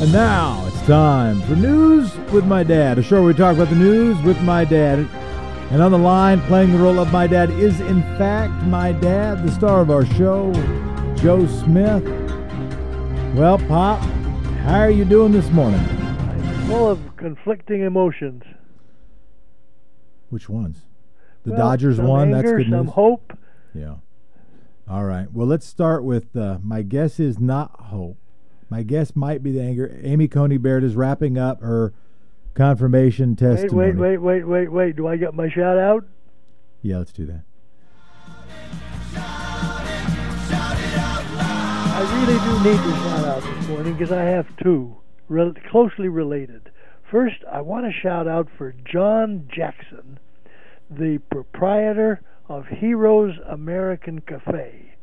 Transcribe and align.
And 0.00 0.12
now 0.12 0.64
it's 0.66 0.80
time 0.82 1.40
for 1.42 1.54
News 1.56 2.14
with 2.32 2.44
My 2.44 2.62
Dad, 2.62 2.98
a 2.98 3.02
show 3.02 3.16
where 3.16 3.28
we 3.28 3.34
talk 3.34 3.54
about 3.54 3.70
the 3.70 3.76
news 3.76 4.20
with 4.22 4.40
my 4.42 4.64
dad. 4.64 4.98
And 5.70 5.80
on 5.82 5.92
the 5.92 5.98
line, 5.98 6.40
playing 6.42 6.72
the 6.72 6.78
role 6.78 6.98
of 6.98 7.10
my 7.12 7.26
dad, 7.26 7.50
is 7.50 7.80
in 7.80 8.02
fact 8.18 8.52
my 8.64 8.92
dad, 8.92 9.46
the 9.46 9.50
star 9.52 9.80
of 9.80 9.90
our 9.90 10.04
show, 10.04 10.52
Joe 11.16 11.46
Smith. 11.46 12.04
Well, 13.34 13.58
Pop, 13.66 14.00
how 14.64 14.80
are 14.80 14.90
you 14.90 15.04
doing 15.04 15.32
this 15.32 15.48
morning? 15.50 15.80
full 16.66 16.88
of 16.90 16.98
conflicting 17.16 17.82
emotions. 17.82 18.42
Which 20.30 20.48
ones? 20.48 20.78
The 21.44 21.50
Well, 21.50 21.58
Dodgers 21.58 21.96
some 21.96 22.06
won. 22.06 22.30
That's 22.30 22.46
anger, 22.48 22.58
good 22.58 22.70
some 22.70 22.86
news. 22.86 22.94
hope. 22.94 23.38
Yeah. 23.74 23.94
All 24.88 25.04
right. 25.04 25.30
Well, 25.32 25.46
let's 25.46 25.66
start 25.66 26.04
with 26.04 26.34
uh, 26.36 26.58
my 26.62 26.80
guess 26.82 27.20
is 27.20 27.38
not 27.38 27.70
hope. 27.80 28.16
My 28.74 28.82
guess 28.82 29.14
might 29.14 29.40
be 29.40 29.52
the 29.52 29.60
anger. 29.60 30.00
Amy 30.02 30.26
Coney 30.26 30.56
Barrett 30.56 30.82
is 30.82 30.96
wrapping 30.96 31.38
up 31.38 31.60
her 31.60 31.92
confirmation 32.54 33.30
Wait, 33.30 33.38
testimony. 33.38 33.92
wait, 33.92 34.18
wait, 34.18 34.18
wait, 34.18 34.44
wait, 34.48 34.72
wait. 34.72 34.96
Do 34.96 35.06
I 35.06 35.16
get 35.16 35.32
my 35.32 35.48
shout 35.48 35.78
out? 35.78 36.04
Yeah, 36.82 36.98
let's 36.98 37.12
do 37.12 37.24
that. 37.26 37.44
I 41.86 42.02
really 42.18 42.34
do 42.34 42.64
need 42.68 42.82
to 42.82 42.96
shout 42.96 43.24
out 43.24 43.42
this 43.44 43.68
morning 43.68 43.92
because 43.92 44.10
I 44.10 44.24
have 44.24 44.48
two 44.56 44.96
rel 45.28 45.54
closely 45.70 46.08
related. 46.08 46.72
First, 47.08 47.44
I 47.48 47.60
want 47.60 47.86
to 47.86 47.92
shout 47.92 48.26
out 48.26 48.48
for 48.58 48.74
John 48.84 49.48
Jackson, 49.54 50.18
the 50.90 51.18
proprietor 51.30 52.22
of 52.48 52.66
Heroes 52.66 53.36
American 53.48 54.20
Cafe, 54.22 54.93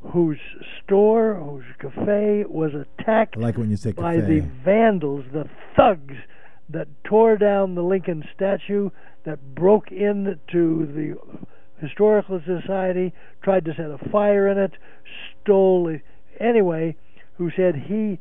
whose 0.00 0.38
store, 0.84 1.34
whose 1.34 1.64
cafe 1.78 2.44
was 2.48 2.72
attacked 2.74 3.36
I 3.36 3.40
like 3.40 3.58
when 3.58 3.70
you 3.70 3.76
say 3.76 3.92
by 3.92 4.16
cafe. 4.16 4.40
the 4.40 4.46
vandals, 4.64 5.24
the 5.32 5.48
thugs 5.76 6.14
that 6.70 6.88
tore 7.04 7.36
down 7.36 7.74
the 7.74 7.82
Lincoln 7.82 8.24
statue, 8.34 8.90
that 9.24 9.54
broke 9.54 9.90
into 9.90 10.86
the 10.86 11.16
historical 11.80 12.40
society, 12.44 13.12
tried 13.42 13.64
to 13.64 13.74
set 13.74 13.90
a 13.90 14.10
fire 14.10 14.48
in 14.48 14.58
it, 14.58 14.72
stole 15.42 15.88
it. 15.88 16.02
Anyway, 16.40 16.96
who 17.36 17.50
said 17.56 17.74
he 17.74 18.18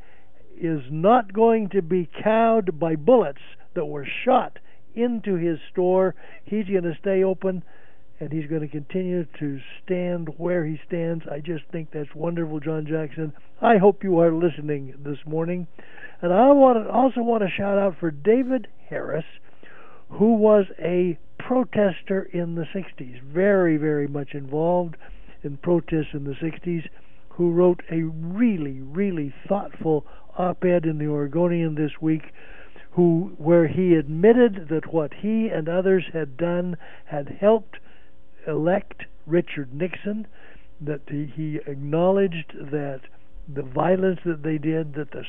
is 0.60 0.82
not 0.90 1.34
going 1.34 1.70
to 1.70 1.82
be 1.82 2.10
cowed 2.24 2.80
by 2.80 2.96
bullets 2.96 3.42
that 3.76 3.86
were 3.86 4.08
shot 4.26 4.60
into 4.96 5.36
his 5.36 5.60
store. 5.72 6.16
He's 6.44 6.66
going 6.66 6.84
to 6.84 6.98
stay 7.00 7.24
open 7.24 7.64
and 8.20 8.32
he's 8.32 8.50
going 8.50 8.62
to 8.62 8.68
continue 8.68 9.26
to 9.40 9.60
stand 9.84 10.30
where 10.38 10.66
he 10.66 10.80
stands. 10.88 11.24
I 11.32 11.40
just 11.40 11.66
think 11.72 11.90
that's 11.92 12.14
wonderful, 12.16 12.60
John 12.60 12.86
Jackson. 12.88 13.34
I 13.62 13.78
hope 13.78 14.04
you 14.04 14.20
are 14.20 14.34
listening 14.34 14.96
this 15.06 15.20
morning. 15.26 15.68
And 16.22 16.34
I 16.34 16.52
want 16.52 16.84
to, 16.84 16.90
also 16.90 17.22
want 17.22 17.44
to 17.44 17.50
shout 17.50 17.78
out 17.78 17.96
for 18.00 18.10
David 18.10 18.68
Harris, 18.90 19.26
who 20.10 20.36
was 20.36 20.66
a 20.80 21.20
protester 21.38 22.24
in 22.34 22.56
the 22.56 22.66
60s, 22.76 23.22
very, 23.22 23.78
very 23.78 24.08
much 24.08 24.30
involved 24.34 24.96
in 25.44 25.58
protests 25.58 26.14
in 26.14 26.24
the 26.24 26.34
60s, 26.34 26.90
who 27.30 27.52
wrote 27.52 27.84
a 27.92 28.02
really, 28.02 28.80
really 28.82 29.34
thoughtful 29.48 30.06
op 30.38 30.66
ed 30.66 30.86
in 30.86 30.98
the 30.98 31.08
Oregonian 31.08 31.76
this 31.76 32.02
week 32.02 32.24
who 32.92 33.32
where 33.38 33.68
he 33.68 33.94
admitted 33.94 34.70
that 34.70 34.92
what 34.92 35.14
he 35.14 35.50
and 35.50 35.70
others 35.70 36.04
had 36.14 36.36
done 36.36 36.76
had 37.06 37.38
helped 37.40 37.78
elect 38.48 39.04
Richard 39.26 39.74
Nixon, 39.74 40.28
that 40.82 41.02
he, 41.10 41.26
he 41.36 41.60
acknowledged 41.68 42.54
that 42.72 43.02
the 43.48 43.64
violence 43.64 44.20
that 44.26 44.44
they 44.44 44.58
did, 44.58 44.94
that 44.96 45.12
the 45.12 45.24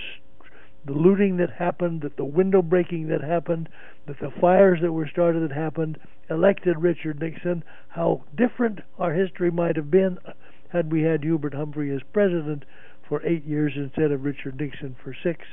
the 0.87 0.93
looting 0.93 1.37
that 1.37 1.51
happened, 1.51 2.01
that 2.03 2.17
the 2.17 2.25
window 2.25 2.63
breaking 2.63 3.09
that 3.09 3.23
happened, 3.23 3.69
that 4.07 4.19
the 4.21 4.31
fires 4.41 4.79
that 4.81 4.93
were 4.93 5.09
started 5.09 5.43
that 5.43 5.55
happened, 5.55 5.99
elected 6.31 6.79
Richard 6.79 7.21
Nixon. 7.21 7.63
How 7.89 8.25
different 8.35 8.81
our 8.99 9.13
history 9.13 9.51
might 9.51 9.77
have 9.77 9.91
been 9.91 10.19
uh, 10.25 10.33
had 10.71 10.93
we 10.93 11.03
had 11.03 11.23
Hubert 11.23 11.55
Humphrey 11.55 11.95
as 11.95 12.01
president 12.13 12.65
for 13.09 13.25
eight 13.27 13.45
years 13.45 13.73
instead 13.77 14.13
of 14.13 14.25
Richard 14.25 14.61
Nixon 14.61 14.97
for 15.03 15.15
six. 15.23 15.45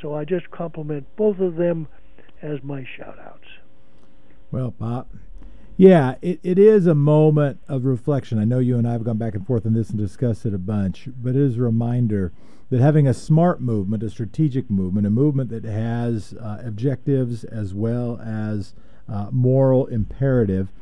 So 0.00 0.14
I 0.14 0.24
just 0.24 0.50
compliment 0.50 1.06
both 1.16 1.38
of 1.38 1.56
them 1.56 1.88
as 2.42 2.62
my 2.62 2.84
shout 2.96 3.18
outs. 3.18 3.48
Well, 4.50 4.72
Pop. 4.72 5.08
Yeah, 5.78 6.14
it, 6.22 6.40
it 6.42 6.58
is 6.58 6.86
a 6.86 6.94
moment 6.94 7.60
of 7.68 7.84
reflection. 7.84 8.38
I 8.38 8.44
know 8.44 8.60
you 8.60 8.78
and 8.78 8.88
I 8.88 8.92
have 8.92 9.04
gone 9.04 9.18
back 9.18 9.34
and 9.34 9.46
forth 9.46 9.66
on 9.66 9.74
this 9.74 9.90
and 9.90 9.98
discussed 9.98 10.46
it 10.46 10.54
a 10.54 10.58
bunch, 10.58 11.08
but 11.22 11.30
it 11.30 11.42
is 11.42 11.58
a 11.58 11.62
reminder 11.62 12.32
that 12.70 12.80
having 12.80 13.06
a 13.06 13.12
smart 13.12 13.60
movement, 13.60 14.02
a 14.02 14.08
strategic 14.08 14.70
movement, 14.70 15.06
a 15.06 15.10
movement 15.10 15.50
that 15.50 15.64
has 15.64 16.34
uh, 16.40 16.62
objectives 16.64 17.44
as 17.44 17.74
well 17.74 18.18
as 18.24 18.72
uh, 19.06 19.28
moral 19.30 19.86
imperative, 19.86 20.72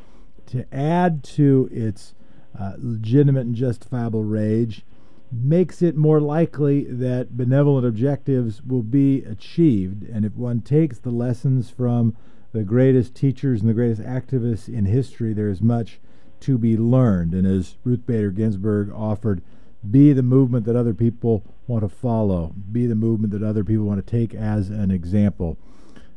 to 0.46 0.64
add 0.72 1.24
to 1.24 1.68
its 1.72 2.14
uh, 2.58 2.74
legitimate 2.78 3.46
and 3.46 3.56
justifiable 3.56 4.22
rage 4.22 4.84
makes 5.32 5.82
it 5.82 5.96
more 5.96 6.20
likely 6.20 6.84
that 6.84 7.36
benevolent 7.36 7.84
objectives 7.84 8.62
will 8.62 8.82
be 8.82 9.24
achieved. 9.24 10.04
And 10.04 10.24
if 10.24 10.36
one 10.36 10.60
takes 10.60 10.98
the 10.98 11.10
lessons 11.10 11.68
from 11.68 12.16
the 12.54 12.62
greatest 12.62 13.16
teachers 13.16 13.60
and 13.60 13.68
the 13.68 13.74
greatest 13.74 14.00
activists 14.00 14.72
in 14.72 14.86
history, 14.86 15.34
there 15.34 15.48
is 15.48 15.60
much 15.60 15.98
to 16.38 16.56
be 16.56 16.76
learned. 16.76 17.34
And 17.34 17.46
as 17.46 17.76
Ruth 17.82 18.06
Bader 18.06 18.30
Ginsburg 18.30 18.92
offered, 18.94 19.42
be 19.90 20.12
the 20.12 20.22
movement 20.22 20.64
that 20.66 20.76
other 20.76 20.94
people 20.94 21.42
want 21.66 21.82
to 21.82 21.88
follow, 21.88 22.54
be 22.70 22.86
the 22.86 22.94
movement 22.94 23.32
that 23.32 23.42
other 23.42 23.64
people 23.64 23.84
want 23.84 24.06
to 24.06 24.10
take 24.10 24.34
as 24.34 24.70
an 24.70 24.92
example. 24.92 25.58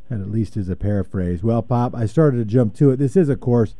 That 0.09 0.21
at 0.21 0.29
least 0.29 0.55
is 0.55 0.69
a 0.69 0.75
paraphrase. 0.75 1.41
Well, 1.41 1.63
Pop, 1.63 1.95
I 1.95 2.05
started 2.05 2.37
to 2.37 2.45
jump 2.45 2.75
to 2.75 2.91
it. 2.91 2.97
This 2.97 3.17
is, 3.17 3.29
of 3.29 3.41
course, 3.41 3.75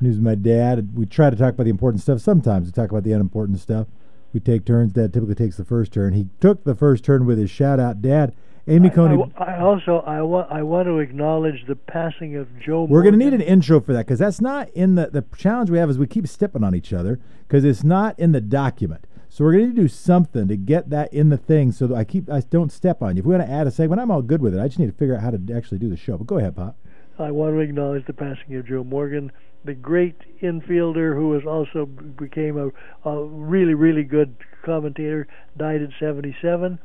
news 0.00 0.16
with 0.16 0.24
my 0.24 0.34
dad. 0.34 0.96
We 0.96 1.06
try 1.06 1.30
to 1.30 1.36
talk 1.36 1.54
about 1.54 1.64
the 1.64 1.70
important 1.70 2.02
stuff. 2.02 2.20
Sometimes 2.20 2.66
we 2.66 2.72
talk 2.72 2.90
about 2.90 3.04
the 3.04 3.12
unimportant 3.12 3.60
stuff. 3.60 3.86
We 4.32 4.40
take 4.40 4.64
turns. 4.64 4.92
Dad 4.92 5.14
typically 5.14 5.36
takes 5.36 5.56
the 5.56 5.64
first 5.64 5.92
turn. 5.92 6.14
He 6.14 6.26
took 6.40 6.64
the 6.64 6.74
first 6.74 7.04
turn 7.04 7.26
with 7.26 7.38
his 7.38 7.48
shout 7.48 7.78
out. 7.78 8.02
Dad, 8.02 8.34
Amy 8.68 8.90
I- 8.90 8.94
Coney. 8.94 9.32
I, 9.36 9.44
I 9.44 9.60
also 9.60 9.98
I 10.06 10.22
want 10.22 10.50
I 10.50 10.62
want 10.62 10.86
to 10.86 10.98
acknowledge 10.98 11.66
the 11.66 11.76
passing 11.76 12.36
of 12.36 12.48
Joe. 12.58 12.84
We're 12.84 13.02
going 13.02 13.18
to 13.18 13.24
need 13.24 13.34
an 13.34 13.40
intro 13.40 13.80
for 13.80 13.92
that 13.92 14.06
because 14.06 14.18
that's 14.18 14.40
not 14.40 14.68
in 14.70 14.96
the 14.96 15.08
the 15.08 15.24
challenge 15.36 15.70
we 15.70 15.78
have 15.78 15.88
is 15.88 15.98
we 15.98 16.06
keep 16.06 16.26
stepping 16.26 16.64
on 16.64 16.74
each 16.74 16.92
other 16.92 17.20
because 17.46 17.64
it's 17.64 17.84
not 17.84 18.18
in 18.18 18.32
the 18.32 18.40
document. 18.40 19.06
So 19.28 19.44
we're 19.44 19.52
going 19.52 19.74
to 19.74 19.82
do 19.82 19.88
something 19.88 20.48
to 20.48 20.56
get 20.56 20.88
that 20.90 21.12
in 21.12 21.28
the 21.28 21.36
thing 21.36 21.70
so 21.70 21.86
that 21.86 21.94
I 21.94 22.04
keep 22.04 22.30
I 22.30 22.40
don't 22.40 22.72
step 22.72 23.02
on 23.02 23.16
you. 23.16 23.20
If 23.20 23.26
we 23.26 23.34
want 23.36 23.46
to 23.46 23.52
add 23.52 23.66
a 23.66 23.70
segment, 23.70 24.00
I'm 24.00 24.10
all 24.10 24.22
good 24.22 24.40
with 24.40 24.54
it. 24.54 24.60
I 24.60 24.66
just 24.66 24.78
need 24.78 24.86
to 24.86 24.92
figure 24.92 25.14
out 25.14 25.22
how 25.22 25.30
to 25.30 25.40
actually 25.54 25.78
do 25.78 25.90
the 25.90 25.96
show. 25.96 26.16
But 26.16 26.26
go 26.26 26.38
ahead, 26.38 26.56
Pop. 26.56 26.76
I 27.18 27.30
want 27.30 27.54
to 27.54 27.60
acknowledge 27.60 28.06
the 28.06 28.12
passing 28.12 28.54
of 28.56 28.66
Joe 28.66 28.84
Morgan, 28.84 29.32
the 29.64 29.74
great 29.74 30.16
infielder 30.42 31.14
who 31.14 31.28
was 31.28 31.44
also 31.44 31.86
became 31.86 32.58
a, 32.58 33.08
a 33.08 33.24
really 33.24 33.74
really 33.74 34.04
good 34.04 34.36
commentator. 34.64 35.28
Died 35.56 35.82
at 35.82 35.90
77, 36.00 36.78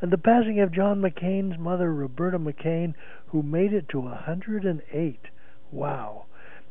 and 0.00 0.10
the 0.10 0.18
passing 0.18 0.60
of 0.60 0.72
John 0.72 1.00
McCain's 1.00 1.58
mother, 1.58 1.92
Roberta 1.92 2.38
McCain, 2.38 2.94
who 3.26 3.42
made 3.42 3.72
it 3.72 3.88
to 3.90 4.00
108. 4.00 5.20
Wow. 5.70 6.26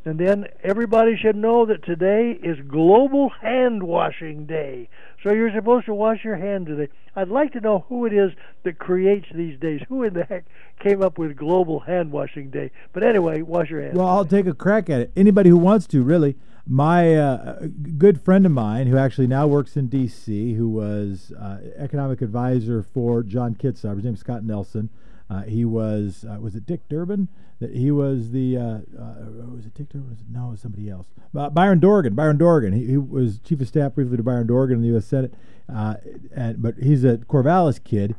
And 0.06 0.18
then 0.18 0.48
everybody 0.64 1.18
should 1.18 1.36
know 1.36 1.66
that 1.66 1.84
today 1.84 2.32
is 2.42 2.58
Global 2.68 3.30
Hand 3.42 3.84
Washing 3.84 4.46
Day. 4.46 4.88
So 5.22 5.34
you're 5.34 5.54
supposed 5.54 5.88
to 5.88 5.94
wash 5.94 6.24
your 6.24 6.38
hand 6.38 6.68
today. 6.68 6.92
I'd 7.16 7.28
like 7.28 7.52
to 7.54 7.60
know 7.60 7.86
who 7.90 8.06
it 8.06 8.14
is 8.14 8.32
that 8.64 8.80
creates 8.80 9.28
these 9.36 9.60
days. 9.60 9.82
Who 9.90 10.04
in 10.04 10.14
the 10.14 10.24
heck 10.24 10.46
came 10.80 11.04
up 11.04 11.18
with 11.18 11.36
Global 11.36 11.82
Hand 11.82 12.14
Washing 12.14 12.50
Day? 12.50 12.72
But 12.94 13.04
anyway, 13.04 13.42
wash 13.42 13.70
your 13.70 13.82
hands. 13.82 13.98
Well, 13.98 14.08
I'll 14.08 14.26
take 14.26 14.48
a 14.48 14.54
crack 14.54 14.90
at 14.90 15.02
it. 15.02 15.12
Anybody 15.18 15.50
who 15.50 15.58
wants 15.58 15.86
to, 15.88 16.02
really. 16.02 16.38
My 16.68 17.16
uh, 17.16 17.68
good 17.98 18.22
friend 18.22 18.46
of 18.46 18.52
mine, 18.52 18.88
who 18.88 18.98
actually 18.98 19.28
now 19.28 19.48
works 19.48 19.76
in 19.76 19.88
D.C., 19.88 20.54
who 20.54 20.70
was 20.70 21.32
uh, 21.40 21.60
economic 21.78 22.22
advisor 22.22 22.84
for 22.84 23.24
John 23.24 23.56
Kitzhaber, 23.56 23.96
his 23.96 24.06
name 24.06 24.14
is 24.14 24.20
Scott 24.20 24.44
Nelson. 24.44 24.90
Uh, 25.30 25.44
he 25.44 25.64
was 25.64 26.26
uh, 26.28 26.40
was 26.40 26.56
it 26.56 26.66
Dick 26.66 26.90
Durbin? 26.90 27.28
That 27.60 27.76
he 27.76 27.92
was 27.92 28.32
the 28.32 28.58
uh, 28.58 28.62
uh, 29.00 29.46
was 29.54 29.68
it 29.68 29.76
Dick 29.76 29.90
Durbin? 29.90 30.18
No, 30.30 30.48
it 30.48 30.52
was 30.52 30.62
somebody 30.62 30.90
else. 30.90 31.08
Byron 31.34 31.80
Dorgan. 31.80 32.16
Byron 32.16 32.38
Dorgan. 32.38 32.74
He, 32.74 32.88
he 32.88 32.98
was 32.98 33.40
chief 33.40 33.62
of 33.62 33.68
staff 33.68 33.94
briefly 33.94 34.18
to 34.18 34.24
Byron 34.24 34.48
Dorgan 34.48 34.78
in 34.78 34.82
the 34.82 34.88
U.S. 34.90 35.06
Senate, 35.06 35.34
and 35.68 36.62
but 36.62 36.78
he's 36.80 37.04
a 37.04 37.18
Corvallis 37.18 37.84
kid. 37.84 38.16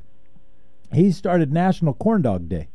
He 0.93 1.11
started 1.11 1.53
National 1.53 1.95
Corn 1.95 2.23
Dog 2.23 2.49
Day. 2.49 2.69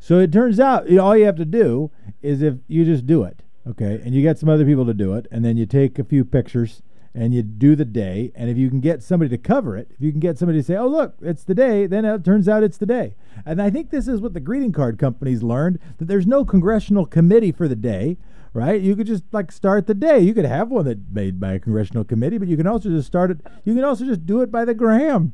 So 0.00 0.18
it 0.18 0.32
turns 0.32 0.58
out 0.58 0.90
you 0.90 0.96
know, 0.96 1.04
all 1.04 1.16
you 1.16 1.26
have 1.26 1.36
to 1.36 1.44
do 1.44 1.92
is 2.20 2.42
if 2.42 2.54
you 2.66 2.84
just 2.84 3.06
do 3.06 3.22
it, 3.22 3.42
okay, 3.68 4.00
and 4.04 4.14
you 4.14 4.22
get 4.22 4.38
some 4.38 4.48
other 4.48 4.64
people 4.64 4.86
to 4.86 4.94
do 4.94 5.14
it, 5.14 5.26
and 5.30 5.44
then 5.44 5.56
you 5.56 5.66
take 5.66 5.98
a 5.98 6.04
few 6.04 6.24
pictures 6.24 6.82
and 7.14 7.34
you 7.34 7.42
do 7.42 7.76
the 7.76 7.84
day, 7.84 8.32
and 8.34 8.48
if 8.48 8.56
you 8.56 8.70
can 8.70 8.80
get 8.80 9.02
somebody 9.02 9.28
to 9.28 9.36
cover 9.36 9.76
it, 9.76 9.88
if 9.90 10.00
you 10.00 10.10
can 10.10 10.20
get 10.20 10.38
somebody 10.38 10.58
to 10.58 10.62
say, 10.62 10.76
"Oh, 10.76 10.86
look, 10.86 11.14
it's 11.20 11.44
the 11.44 11.54
day," 11.54 11.86
then 11.86 12.04
it 12.04 12.24
turns 12.24 12.48
out 12.48 12.62
it's 12.62 12.78
the 12.78 12.86
day. 12.86 13.14
And 13.44 13.60
I 13.60 13.68
think 13.68 13.90
this 13.90 14.08
is 14.08 14.20
what 14.20 14.32
the 14.32 14.40
greeting 14.40 14.72
card 14.72 14.98
companies 14.98 15.42
learned 15.42 15.78
that 15.98 16.06
there's 16.06 16.26
no 16.26 16.44
congressional 16.44 17.04
committee 17.04 17.52
for 17.52 17.68
the 17.68 17.76
day. 17.76 18.16
Right? 18.54 18.82
You 18.82 18.94
could 18.96 19.06
just 19.06 19.24
like 19.32 19.50
start 19.50 19.86
the 19.86 19.94
day. 19.94 20.20
You 20.20 20.34
could 20.34 20.44
have 20.44 20.70
one 20.70 20.84
that 20.84 21.10
made 21.10 21.40
by 21.40 21.54
a 21.54 21.58
congressional 21.58 22.04
committee, 22.04 22.36
but 22.36 22.48
you 22.48 22.56
can 22.58 22.66
also 22.66 22.90
just 22.90 23.06
start 23.06 23.30
it. 23.30 23.38
You 23.64 23.74
can 23.74 23.82
also 23.82 24.04
just 24.04 24.26
do 24.26 24.42
it 24.42 24.52
by 24.52 24.66
the 24.66 24.74
gram. 24.74 25.32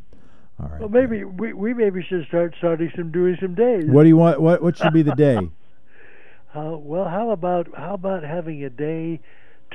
All 0.61 0.69
right. 0.69 0.81
Well, 0.81 0.89
maybe 0.89 1.25
we, 1.25 1.53
we 1.53 1.75
maybe 1.75 2.05
should 2.09 2.27
start 2.27 2.55
starting 2.59 2.93
some 2.97 3.11
doing 3.11 3.37
some 3.41 3.57
days. 3.57 3.87
What 3.87 4.05
do 4.05 4.09
you 4.09 4.17
want? 4.17 4.41
What 4.41 4.63
what 4.63 4.77
should 4.77 4.93
be 4.93 5.03
the 5.03 5.17
day? 5.17 5.51
Uh, 6.55 6.77
well, 6.79 7.05
how 7.05 7.31
about 7.31 7.69
how 7.77 7.95
about 7.95 8.23
having 8.23 8.65
a 8.65 8.71
day 8.71 9.21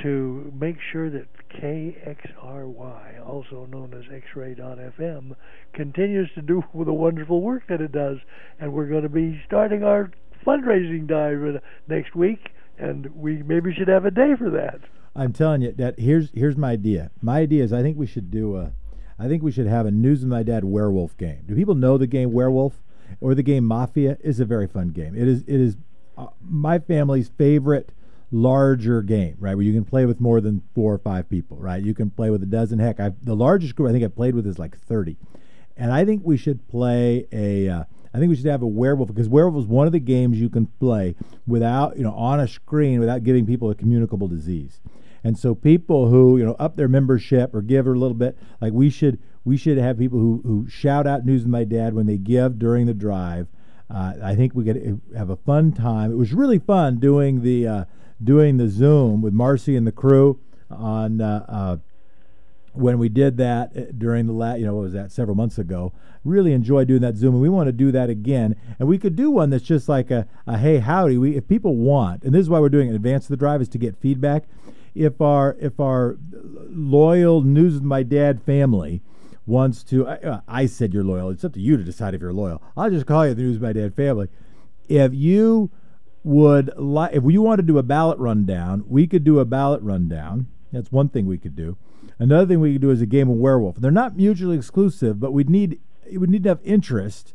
to 0.02 0.52
make 0.60 0.78
sure 0.92 1.10
that 1.10 1.28
KXRY, 1.50 3.28
also 3.28 3.68
known 3.72 3.94
as 3.94 4.12
X-Ray.FM, 4.12 5.36
continues 5.74 6.30
to 6.34 6.42
do 6.42 6.64
the 6.74 6.94
wonderful 6.94 7.42
work 7.42 7.64
that 7.70 7.82
it 7.82 7.92
does, 7.92 8.18
and 8.60 8.74
we're 8.74 8.88
going 8.88 9.04
to 9.04 9.10
be 9.10 9.40
starting 9.46 9.84
our 9.84 10.12
fundraising 10.46 11.08
drive 11.08 11.62
next 11.88 12.16
week, 12.16 12.50
and 12.80 13.16
we 13.16 13.44
maybe 13.44 13.74
should 13.74 13.88
have 13.88 14.06
a 14.06 14.12
day 14.12 14.34
for 14.38 14.50
that. 14.50 14.80
I'm 15.16 15.32
telling 15.32 15.62
you 15.62 15.72
that 15.74 16.00
here's 16.00 16.32
here's 16.34 16.58
my 16.58 16.72
idea. 16.72 17.12
My 17.22 17.42
idea 17.42 17.64
is 17.64 17.72
I 17.72 17.84
think 17.84 17.98
we 17.98 18.08
should 18.08 18.32
do 18.32 18.58
a, 18.58 18.74
I 19.20 19.28
think 19.28 19.44
we 19.44 19.52
should 19.52 19.68
have 19.68 19.86
a 19.86 19.92
News 19.92 20.22
with 20.22 20.30
My 20.30 20.42
Dad 20.42 20.64
werewolf 20.64 21.16
game. 21.18 21.44
Do 21.48 21.56
people 21.56 21.76
know 21.76 22.00
the 22.00 22.08
game 22.08 22.34
Werewolf 22.34 22.82
or 23.22 23.36
the 23.36 23.44
game 23.44 23.64
Mafia? 23.64 24.18
Is 24.22 24.40
a 24.40 24.46
very 24.46 24.68
fun 24.68 24.88
game. 24.90 25.16
It 25.16 25.28
is 25.28 25.44
it 25.44 25.62
is 25.62 25.78
uh, 26.18 26.28
my 26.42 26.80
family's 26.80 27.30
favorite 27.30 27.92
larger 28.32 29.02
game, 29.02 29.36
right? 29.40 29.56
Where 29.56 29.64
you 29.64 29.74
can 29.74 29.86
play 29.86 30.06
with 30.06 30.20
more 30.20 30.42
than 30.42 30.64
four 30.74 30.94
or 30.94 30.98
five 30.98 31.30
people, 31.30 31.58
right? 31.58 31.82
You 31.82 31.94
can 31.94 32.10
play 32.10 32.30
with 32.30 32.42
a 32.44 32.48
dozen. 32.48 32.80
Heck, 32.80 33.00
I've, 33.00 33.24
the 33.24 33.36
largest 33.36 33.76
group 33.76 33.90
I 33.90 33.92
think 33.92 34.04
I've 34.04 34.16
played 34.16 34.36
with 34.36 34.48
is 34.48 34.60
like 34.60 34.78
thirty, 34.78 35.18
and 35.78 35.92
I 35.92 36.04
think 36.04 36.24
we 36.26 36.38
should 36.38 36.68
play 36.68 37.28
a. 37.32 37.70
Uh, 37.70 37.84
I 38.14 38.20
think 38.20 38.30
we 38.30 38.36
should 38.36 38.46
have 38.46 38.62
a 38.62 38.68
werewolf 38.68 39.08
because 39.08 39.28
werewolf 39.28 39.64
is 39.64 39.68
one 39.68 39.88
of 39.88 39.94
the 39.94 40.00
games 40.00 40.40
you 40.40 40.50
can 40.50 40.68
play 40.68 41.16
without, 41.48 41.98
you 41.98 42.04
know, 42.04 42.14
on 42.14 42.40
a 42.40 42.48
screen 42.48 43.00
without 43.00 43.24
giving 43.24 43.48
people 43.48 43.72
a 43.72 43.76
communicable 43.76 44.28
disease. 44.28 44.82
And 45.24 45.38
so 45.38 45.56
people 45.56 46.10
who, 46.10 46.38
you 46.38 46.46
know, 46.46 46.56
up 46.60 46.76
their 46.76 46.88
membership 46.88 47.56
or 47.56 47.64
give 47.64 47.88
a 47.88 47.92
little 47.92 48.14
bit, 48.14 48.38
like 48.62 48.74
we 48.74 48.90
should 48.90 49.20
we 49.46 49.58
should 49.58 49.78
have 49.78 49.98
people 49.98 50.20
who, 50.20 50.42
who 50.46 50.70
shout 50.70 51.08
out 51.08 51.26
news 51.26 51.42
with 51.42 51.52
my 51.52 51.64
dad 51.64 51.94
when 51.94 52.06
they 52.06 52.18
give 52.18 52.60
during 52.60 52.86
the 52.86 52.94
drive 52.94 53.48
uh, 53.90 54.14
I 54.24 54.36
think 54.36 54.54
we 54.54 54.64
could 54.64 55.02
have 55.16 55.30
a 55.30 55.36
fun 55.36 55.72
time. 55.72 56.12
It 56.12 56.16
was 56.16 56.34
really 56.34 56.60
fun 56.60 57.00
doing 57.00 57.42
the 57.42 57.68
uh, 57.68 57.86
doing 58.24 58.58
the 58.58 58.70
Zoom 58.70 59.22
with 59.22 59.34
Marcy 59.34 59.76
and 59.76 59.86
the 59.86 59.92
crew 59.92 60.40
on 60.70 61.22
uh, 61.22 61.46
uh 61.48 61.78
when 62.74 62.98
we 62.98 63.08
did 63.08 63.38
that 63.38 63.72
uh, 63.78 63.82
during 63.96 64.26
the 64.26 64.34
last, 64.34 64.60
you 64.60 64.66
know, 64.66 64.74
what 64.74 64.82
was 64.82 64.94
that 64.94 65.12
several 65.12 65.36
months 65.36 65.58
ago. 65.58 65.94
Really 66.24 66.54
enjoyed 66.54 66.88
doing 66.88 67.02
that 67.02 67.16
Zoom, 67.16 67.36
and 67.36 67.42
we 67.42 67.50
want 67.50 67.68
to 67.68 67.72
do 67.72 67.92
that 67.92 68.10
again. 68.10 68.56
And 68.80 68.88
we 68.88 68.98
could 68.98 69.16
do 69.16 69.30
one 69.30 69.50
that's 69.50 69.64
just 69.64 69.88
like 69.88 70.10
a, 70.10 70.28
a 70.48 70.58
hey 70.58 70.80
howdy. 70.80 71.18
We 71.18 71.36
if 71.36 71.48
people 71.48 71.76
want, 71.76 72.24
and 72.24 72.34
this 72.34 72.42
is 72.42 72.50
why 72.50 72.60
we're 72.60 72.70
doing 72.70 72.90
an 72.90 72.96
advance 72.96 73.26
of 73.26 73.30
the 73.30 73.38
drive 73.38 73.62
is 73.62 73.70
to 73.70 73.78
get 73.78 73.98
feedback. 73.98 74.46
If 74.96 75.22
our 75.22 75.58
if 75.60 75.80
our 75.80 76.18
loyal 76.70 77.42
news 77.42 77.82
my 77.82 78.04
dad 78.04 78.42
family 78.42 79.02
wants 79.46 79.84
to. 79.86 80.08
I, 80.08 80.16
uh, 80.16 80.42
I, 80.48 80.66
said 80.66 80.94
you're 80.94 81.04
loyal. 81.04 81.30
It's 81.30 81.44
up 81.44 81.54
to 81.54 81.60
you 81.60 81.78
to 81.78 81.84
decide 81.84 82.14
if 82.14 82.22
you're 82.22 82.34
loyal. 82.34 82.62
I'll 82.78 82.90
just 82.90 83.06
call 83.06 83.28
you 83.28 83.34
the 83.34 83.42
News 83.42 83.60
My 83.60 83.74
Dad 83.74 83.96
family. 83.96 84.28
If 84.88 85.14
you 85.14 85.72
would 86.24 86.72
like, 86.78 87.14
if 87.14 87.24
you 87.26 87.42
want 87.42 87.60
to 87.60 87.64
do 87.64 87.78
a 87.78 87.84
ballot 87.84 88.18
rundown, 88.20 88.84
we 88.88 89.08
could 89.08 89.24
do 89.24 89.40
a 89.40 89.46
ballot 89.46 89.82
rundown. 89.82 90.48
That's 90.72 90.92
one 90.92 91.10
thing 91.10 91.26
we 91.26 91.38
could 91.38 91.56
do. 91.56 91.78
Another 92.20 92.46
thing 92.46 92.60
we 92.60 92.74
could 92.74 92.82
do 92.82 92.92
is 92.92 93.02
a 93.02 93.06
game 93.06 93.30
of 93.30 93.38
werewolf. 93.38 93.76
They're 93.76 93.92
not 93.92 94.16
mutually 94.16 94.58
exclusive, 94.58 95.20
but 95.20 95.32
we'd 95.34 95.50
need 95.50 95.80
it 96.10 96.18
would 96.18 96.30
need 96.30 96.44
to 96.44 96.50
have 96.50 96.60
interest 96.64 97.34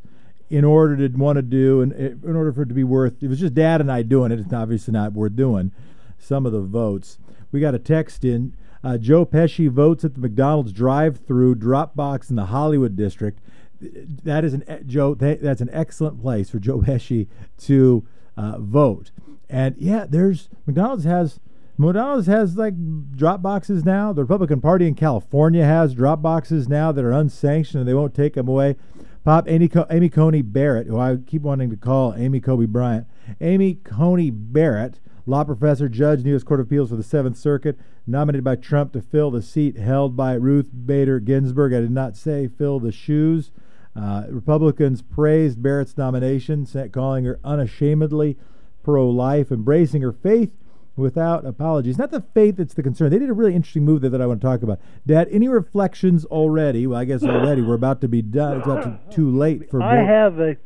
in 0.50 0.64
order 0.64 0.96
to 0.96 1.16
want 1.16 1.36
to 1.36 1.42
do 1.42 1.82
and 1.82 1.92
in 1.92 2.36
order 2.36 2.52
for 2.52 2.62
it 2.62 2.68
to 2.68 2.74
be 2.74 2.84
worth. 2.84 3.22
It 3.22 3.28
was 3.28 3.40
just 3.40 3.54
Dad 3.54 3.80
and 3.80 3.92
I 3.92 4.02
doing 4.02 4.32
it, 4.32 4.40
it's 4.40 4.52
obviously 4.52 4.92
not 4.92 5.12
worth 5.12 5.36
doing. 5.36 5.72
Some 6.18 6.46
of 6.46 6.52
the 6.52 6.60
votes. 6.60 7.18
We 7.52 7.60
got 7.60 7.74
a 7.74 7.78
text 7.78 8.24
in. 8.24 8.54
Uh, 8.82 8.98
Joe 8.98 9.26
Pesci 9.26 9.68
votes 9.68 10.04
at 10.04 10.14
the 10.14 10.20
McDonald's 10.20 10.72
drive-through 10.72 11.56
Dropbox 11.56 12.30
in 12.30 12.36
the 12.36 12.46
Hollywood 12.46 12.96
district. 12.96 13.40
That 13.80 14.44
is 14.44 14.54
an 14.54 14.64
Joe. 14.86 15.14
That's 15.14 15.60
an 15.60 15.70
excellent 15.72 16.20
place 16.20 16.50
for 16.50 16.58
Joe 16.58 16.78
Pesci 16.80 17.28
to 17.58 18.06
uh, 18.36 18.58
vote. 18.58 19.10
And 19.48 19.76
yeah, 19.78 20.06
there's 20.08 20.48
McDonald's 20.66 21.04
has 21.04 21.38
McDonald's 21.76 22.26
has 22.26 22.56
like 22.56 22.74
drop 23.16 23.40
boxes 23.40 23.84
now. 23.84 24.12
The 24.12 24.22
Republican 24.22 24.60
Party 24.60 24.88
in 24.88 24.94
California 24.94 25.64
has 25.64 25.94
drop 25.94 26.20
boxes 26.20 26.68
now 26.68 26.90
that 26.90 27.04
are 27.04 27.12
unsanctioned 27.12 27.80
and 27.80 27.88
they 27.88 27.94
won't 27.94 28.14
take 28.14 28.34
them 28.34 28.48
away. 28.48 28.76
Pop 29.24 29.48
Amy, 29.48 29.68
Co- 29.68 29.86
Amy 29.90 30.08
Coney 30.08 30.42
Barrett, 30.42 30.86
who 30.86 30.98
I 30.98 31.18
keep 31.24 31.42
wanting 31.42 31.70
to 31.70 31.76
call 31.76 32.14
Amy 32.14 32.40
Kobe 32.40 32.66
Bryant. 32.66 33.06
Amy 33.40 33.74
Coney 33.74 34.30
Barrett 34.30 35.00
law 35.28 35.44
professor, 35.44 35.88
judge, 35.88 36.24
U.S. 36.24 36.42
Court 36.42 36.60
of 36.60 36.66
Appeals 36.66 36.88
for 36.88 36.96
the 36.96 37.02
Seventh 37.02 37.36
Circuit, 37.36 37.78
nominated 38.06 38.42
by 38.42 38.56
Trump 38.56 38.92
to 38.94 39.02
fill 39.02 39.30
the 39.30 39.42
seat 39.42 39.76
held 39.76 40.16
by 40.16 40.32
Ruth 40.32 40.70
Bader 40.86 41.20
Ginsburg. 41.20 41.74
I 41.74 41.80
did 41.80 41.90
not 41.90 42.16
say 42.16 42.48
fill 42.48 42.80
the 42.80 42.92
shoes. 42.92 43.50
Uh, 43.94 44.24
Republicans 44.30 45.02
praised 45.02 45.62
Barrett's 45.62 45.96
nomination, 45.98 46.66
calling 46.92 47.24
her 47.24 47.38
unashamedly 47.44 48.36
pro 48.82 49.08
life, 49.08 49.52
embracing 49.52 50.02
her 50.02 50.12
faith 50.12 50.56
without 50.96 51.44
apologies. 51.44 51.98
Not 51.98 52.10
the 52.10 52.22
faith 52.32 52.56
that's 52.56 52.74
the 52.74 52.82
concern. 52.82 53.10
They 53.10 53.18
did 53.18 53.28
a 53.28 53.34
really 53.34 53.54
interesting 53.54 53.84
move 53.84 54.00
there 54.00 54.10
that 54.10 54.22
I 54.22 54.26
want 54.26 54.40
to 54.40 54.46
talk 54.46 54.62
about. 54.62 54.80
Dad, 55.06 55.28
any 55.30 55.48
reflections 55.48 56.24
already? 56.24 56.86
Well, 56.86 56.98
I 56.98 57.04
guess 57.04 57.22
already 57.22 57.60
we're 57.60 57.74
about 57.74 58.00
to 58.00 58.08
be 58.08 58.22
done. 58.22 58.58
It's 58.58 58.66
about 58.66 58.82
to, 58.84 59.14
too 59.14 59.30
late 59.30 59.70
for. 59.70 59.82
I 59.82 59.96
more. 59.96 60.06
have 60.06 60.38
a. 60.40 60.56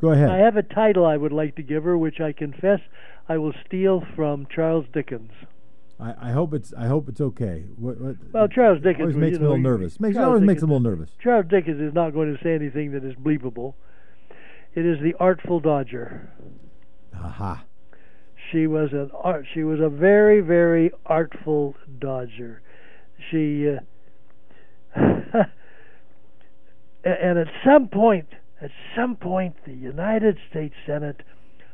Go 0.00 0.12
ahead. 0.12 0.30
I 0.30 0.38
have 0.38 0.56
a 0.56 0.62
title 0.62 1.04
I 1.04 1.16
would 1.16 1.32
like 1.32 1.56
to 1.56 1.62
give 1.62 1.84
her, 1.84 1.98
which 1.98 2.20
I 2.20 2.32
confess 2.32 2.80
I 3.30 3.38
will 3.38 3.52
steal 3.64 4.02
from 4.16 4.48
Charles 4.52 4.86
Dickens. 4.92 5.30
I, 6.00 6.14
I 6.20 6.30
hope 6.32 6.52
it's 6.52 6.74
I 6.76 6.86
hope 6.88 7.08
it's 7.08 7.20
okay. 7.20 7.64
What, 7.76 8.00
what, 8.00 8.16
well, 8.32 8.48
Charles 8.48 8.82
Dickens 8.82 9.02
always 9.02 9.14
makes 9.14 9.38
me 9.38 9.44
a 9.44 9.48
little 9.48 9.62
nervous. 9.62 10.00
Makes 10.00 10.16
always 10.16 10.40
Dickens, 10.40 10.46
makes 10.48 10.62
a 10.62 10.66
little 10.66 10.80
nervous. 10.80 11.10
Charles 11.22 11.46
Dickens 11.48 11.80
is 11.80 11.94
not 11.94 12.10
going 12.10 12.36
to 12.36 12.42
say 12.42 12.56
anything 12.56 12.90
that 12.90 13.04
is 13.04 13.14
bleepable. 13.14 13.74
It 14.74 14.84
is 14.84 14.98
the 15.00 15.14
Artful 15.20 15.60
Dodger. 15.60 16.28
Aha. 17.14 17.62
She 18.50 18.66
was 18.66 18.88
an 18.90 19.12
art. 19.14 19.46
She 19.54 19.62
was 19.62 19.78
a 19.78 19.88
very 19.88 20.40
very 20.40 20.90
artful 21.06 21.76
dodger. 22.00 22.62
She. 23.30 23.68
Uh, 23.68 23.78
and 27.04 27.38
at 27.38 27.46
some 27.64 27.86
point, 27.86 28.26
at 28.60 28.72
some 28.96 29.14
point, 29.14 29.54
the 29.64 29.72
United 29.72 30.36
States 30.50 30.74
Senate 30.84 31.22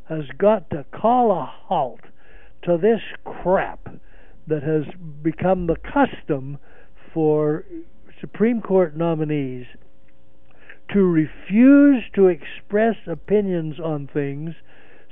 has 0.09 0.25
got 0.39 0.71
to 0.71 0.85
call 0.93 1.33
a 1.33 1.45
halt 1.45 2.01
to 2.63 2.79
this 2.79 3.01
crap 3.25 3.89
that 4.47 4.63
has 4.63 4.85
become 5.23 5.67
the 5.67 5.77
custom 5.77 6.59
for 7.13 7.65
Supreme 8.21 8.61
Court 8.61 8.97
nominees 8.97 9.67
to 10.93 11.01
refuse 11.01 12.05
to 12.15 12.29
express 12.29 12.95
opinions 13.07 13.81
on 13.81 14.09
things, 14.13 14.55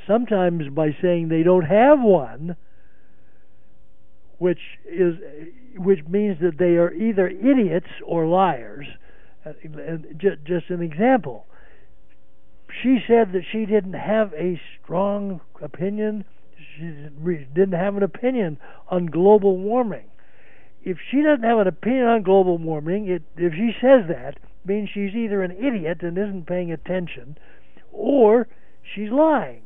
sometimes 0.06 0.68
by 0.70 0.96
saying 1.02 1.28
they 1.28 1.42
don't 1.42 1.64
have 1.64 2.00
one, 2.00 2.56
which 4.38 4.60
is 4.88 5.14
which 5.76 6.00
means 6.08 6.38
that 6.40 6.58
they 6.58 6.76
are 6.76 6.92
either 6.92 7.28
idiots 7.28 7.88
or 8.06 8.26
liars. 8.26 8.86
Uh, 9.44 9.52
and 9.64 10.06
just 10.46 10.70
an 10.70 10.80
example 10.80 11.46
she 12.82 12.98
said 13.06 13.32
that 13.32 13.42
she 13.50 13.66
didn't 13.66 13.94
have 13.94 14.32
a 14.34 14.60
strong 14.82 15.40
opinion. 15.60 16.24
She 16.76 17.06
didn't 17.54 17.72
have 17.72 17.96
an 17.96 18.02
opinion 18.02 18.58
on 18.88 19.06
global 19.06 19.56
warming. 19.58 20.06
If 20.82 20.98
she 21.10 21.22
doesn't 21.22 21.44
have 21.44 21.58
an 21.58 21.68
opinion 21.68 22.06
on 22.06 22.22
global 22.22 22.58
warming, 22.58 23.08
it, 23.08 23.22
if 23.36 23.54
she 23.54 23.72
says 23.80 24.08
that, 24.08 24.38
means 24.66 24.88
she's 24.92 25.14
either 25.14 25.42
an 25.42 25.52
idiot 25.52 26.02
and 26.02 26.18
isn't 26.18 26.46
paying 26.46 26.72
attention, 26.72 27.38
or 27.92 28.48
she's 28.82 29.10
lying. 29.10 29.62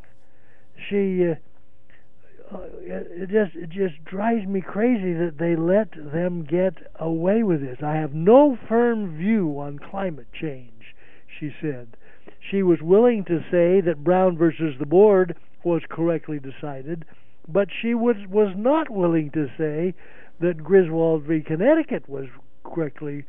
She 0.88 1.24
uh, 1.28 1.34
uh, 2.54 2.60
it 2.80 3.30
just 3.30 3.54
it 3.54 3.70
just 3.70 4.04
drives 4.04 4.46
me 4.46 4.60
crazy 4.60 5.12
that 5.12 5.38
they 5.38 5.54
let 5.56 5.90
them 5.92 6.44
get 6.44 6.74
away 6.98 7.42
with 7.42 7.60
this. 7.60 7.78
I 7.82 7.94
have 7.94 8.14
no 8.14 8.56
firm 8.68 9.16
view 9.18 9.58
on 9.58 9.78
climate 9.78 10.28
change, 10.32 10.94
she 11.38 11.50
said. 11.60 11.96
She 12.50 12.62
was 12.62 12.80
willing 12.80 13.24
to 13.24 13.40
say 13.50 13.80
that 13.80 14.04
Brown 14.04 14.36
versus 14.36 14.74
the 14.78 14.86
board 14.86 15.36
was 15.64 15.82
correctly 15.88 16.38
decided, 16.38 17.04
but 17.46 17.68
she 17.82 17.94
was 17.94 18.16
was 18.28 18.54
not 18.56 18.90
willing 18.90 19.30
to 19.32 19.48
say 19.58 19.94
that 20.40 20.62
Griswold 20.62 21.24
v. 21.24 21.40
Connecticut 21.40 22.08
was 22.08 22.26
correctly 22.64 23.24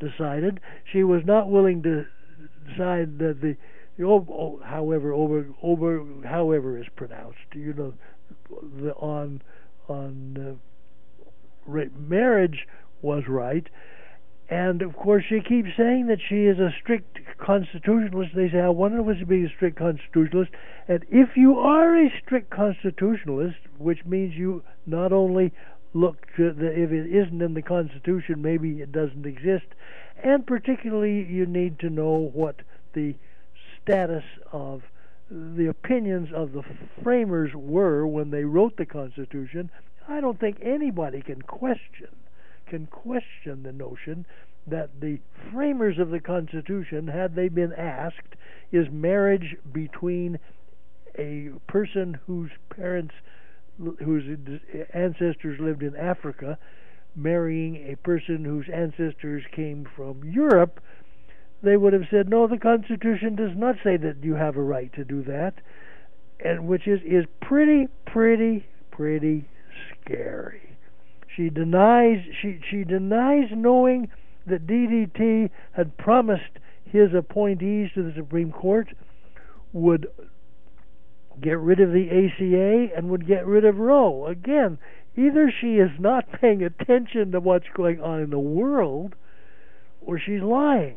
decided. 0.00 0.60
She 0.84 1.02
was 1.02 1.22
not 1.24 1.50
willing 1.50 1.82
to 1.82 2.06
decide 2.68 3.18
that 3.18 3.40
the 3.40 3.56
oh, 4.04 4.60
however 4.64 5.12
over 5.12 5.46
over 5.62 6.04
however 6.24 6.78
is 6.78 6.86
pronounced 6.96 7.38
you 7.54 7.72
know 7.72 7.94
the 8.80 8.92
on 8.94 9.42
on 9.88 10.58
uh, 11.68 11.84
marriage 11.98 12.66
was 13.02 13.24
right 13.28 13.68
and 14.48 14.80
of 14.80 14.96
course, 14.96 15.24
she 15.28 15.40
keeps 15.40 15.68
saying 15.76 16.06
that 16.06 16.20
she 16.26 16.46
is 16.46 16.58
a 16.58 16.72
strict 16.80 17.18
constitutionalist. 17.38 18.34
They 18.34 18.48
say, 18.48 18.60
I 18.60 18.70
wonder 18.70 19.02
what's 19.02 19.20
to 19.20 19.26
be 19.26 19.44
a 19.44 19.48
strict 19.50 19.76
constitutionalist. 19.76 20.52
And 20.88 21.04
if 21.10 21.36
you 21.36 21.58
are 21.58 21.94
a 21.94 22.10
strict 22.24 22.48
constitutionalist, 22.48 23.58
which 23.76 24.06
means 24.06 24.34
you 24.34 24.62
not 24.86 25.12
only 25.12 25.52
look 25.92 26.26
to 26.36 26.52
the, 26.52 26.66
if 26.66 26.90
it 26.90 27.14
isn't 27.14 27.42
in 27.42 27.52
the 27.54 27.62
Constitution, 27.62 28.40
maybe 28.40 28.80
it 28.80 28.90
doesn't 28.90 29.26
exist, 29.26 29.66
and 30.22 30.46
particularly 30.46 31.24
you 31.24 31.44
need 31.44 31.78
to 31.80 31.90
know 31.90 32.30
what 32.32 32.56
the 32.94 33.14
status 33.82 34.24
of 34.50 34.82
the 35.30 35.66
opinions 35.66 36.30
of 36.34 36.52
the 36.52 36.62
framers 37.02 37.50
were 37.54 38.06
when 38.06 38.30
they 38.30 38.44
wrote 38.44 38.76
the 38.78 38.86
Constitution. 38.86 39.70
I 40.08 40.22
don't 40.22 40.40
think 40.40 40.58
anybody 40.62 41.20
can 41.20 41.42
question 41.42 42.08
can 42.68 42.86
question 42.86 43.62
the 43.62 43.72
notion 43.72 44.26
that 44.66 45.00
the 45.00 45.18
framers 45.52 45.98
of 45.98 46.10
the 46.10 46.20
Constitution, 46.20 47.08
had 47.08 47.34
they 47.34 47.48
been 47.48 47.72
asked, 47.72 48.36
is 48.70 48.86
marriage 48.90 49.56
between 49.72 50.38
a 51.18 51.50
person 51.66 52.18
whose 52.26 52.50
parents, 52.68 53.14
whose 54.04 54.60
ancestors 54.92 55.58
lived 55.60 55.82
in 55.82 55.96
Africa, 55.96 56.58
marrying 57.16 57.76
a 57.90 57.96
person 57.96 58.44
whose 58.44 58.66
ancestors 58.72 59.42
came 59.54 59.86
from 59.96 60.22
Europe, 60.24 60.80
they 61.62 61.76
would 61.76 61.92
have 61.92 62.06
said, 62.10 62.28
no, 62.28 62.46
the 62.46 62.58
Constitution 62.58 63.34
does 63.34 63.56
not 63.56 63.76
say 63.82 63.96
that 63.96 64.22
you 64.22 64.34
have 64.34 64.56
a 64.56 64.62
right 64.62 64.92
to 64.92 65.04
do 65.04 65.22
that, 65.24 65.54
and 66.38 66.68
which 66.68 66.86
is 66.86 67.00
is 67.04 67.24
pretty, 67.40 67.88
pretty, 68.06 68.64
pretty 68.92 69.48
scary. 70.04 70.67
She 71.38 71.50
denies 71.50 72.24
she 72.42 72.58
she 72.68 72.82
denies 72.82 73.50
knowing 73.52 74.08
that 74.44 74.66
DDT 74.66 75.50
had 75.70 75.96
promised 75.96 76.58
his 76.84 77.14
appointees 77.14 77.92
to 77.94 78.02
the 78.02 78.12
Supreme 78.12 78.50
Court 78.50 78.88
would 79.72 80.08
get 81.40 81.60
rid 81.60 81.78
of 81.78 81.92
the 81.92 82.08
ACA 82.10 82.96
and 82.96 83.08
would 83.10 83.24
get 83.24 83.46
rid 83.46 83.64
of 83.64 83.78
Roe. 83.78 84.26
Again, 84.26 84.78
either 85.16 85.48
she 85.48 85.76
is 85.76 85.92
not 86.00 86.32
paying 86.40 86.64
attention 86.64 87.30
to 87.30 87.38
what's 87.38 87.68
going 87.72 88.00
on 88.00 88.20
in 88.20 88.30
the 88.30 88.38
world 88.40 89.14
or 90.00 90.18
she's 90.18 90.42
lying. 90.42 90.96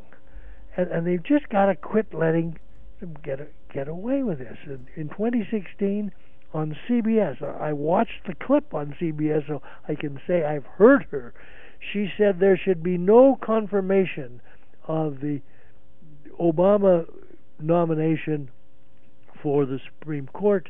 And, 0.76 0.90
and 0.90 1.06
they've 1.06 1.22
just 1.22 1.50
got 1.50 1.68
to 1.68 1.76
quit 1.76 2.16
letting 2.16 2.58
them 3.00 3.16
get 3.24 3.54
get 3.72 3.88
away 3.88 4.24
with 4.24 4.40
this. 4.40 4.58
In, 4.66 4.88
in 4.96 5.10
2016, 5.10 6.12
on 6.54 6.76
CBS, 6.88 7.42
I 7.42 7.74
watched 7.74 8.28
the 8.28 8.36
clip 8.36 8.74
on 8.74 8.96
CBS, 9.00 9.48
so 9.48 9.62
I 9.88 9.96
can 9.96 10.20
say 10.28 10.44
I've 10.44 10.66
heard 10.66 11.08
her. 11.12 11.34
She 11.94 12.10
said 12.18 12.40
there 12.40 12.58
should 12.58 12.84
be 12.84 12.98
no 12.98 13.38
confirmation 13.42 14.42
of 14.88 15.20
the 15.22 15.42
Obama 16.40 17.06
nomination 17.60 18.50
for 19.42 19.66
the 19.66 19.80
Supreme 19.86 20.28
Court 20.28 20.70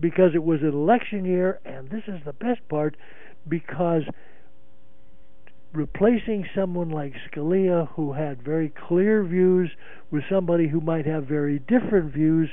because 0.00 0.32
it 0.34 0.42
was 0.42 0.60
an 0.62 0.72
election 0.72 1.24
year, 1.24 1.60
and 1.64 1.90
this 1.90 2.02
is 2.08 2.20
the 2.24 2.32
best 2.32 2.66
part 2.68 2.96
because 3.48 4.02
replacing 5.72 6.46
someone 6.54 6.90
like 6.90 7.14
Scalia, 7.30 7.88
who 7.90 8.12
had 8.14 8.42
very 8.42 8.72
clear 8.88 9.22
views, 9.22 9.70
with 10.10 10.24
somebody 10.30 10.68
who 10.68 10.80
might 10.80 11.06
have 11.06 11.24
very 11.24 11.58
different 11.58 12.12
views, 12.12 12.48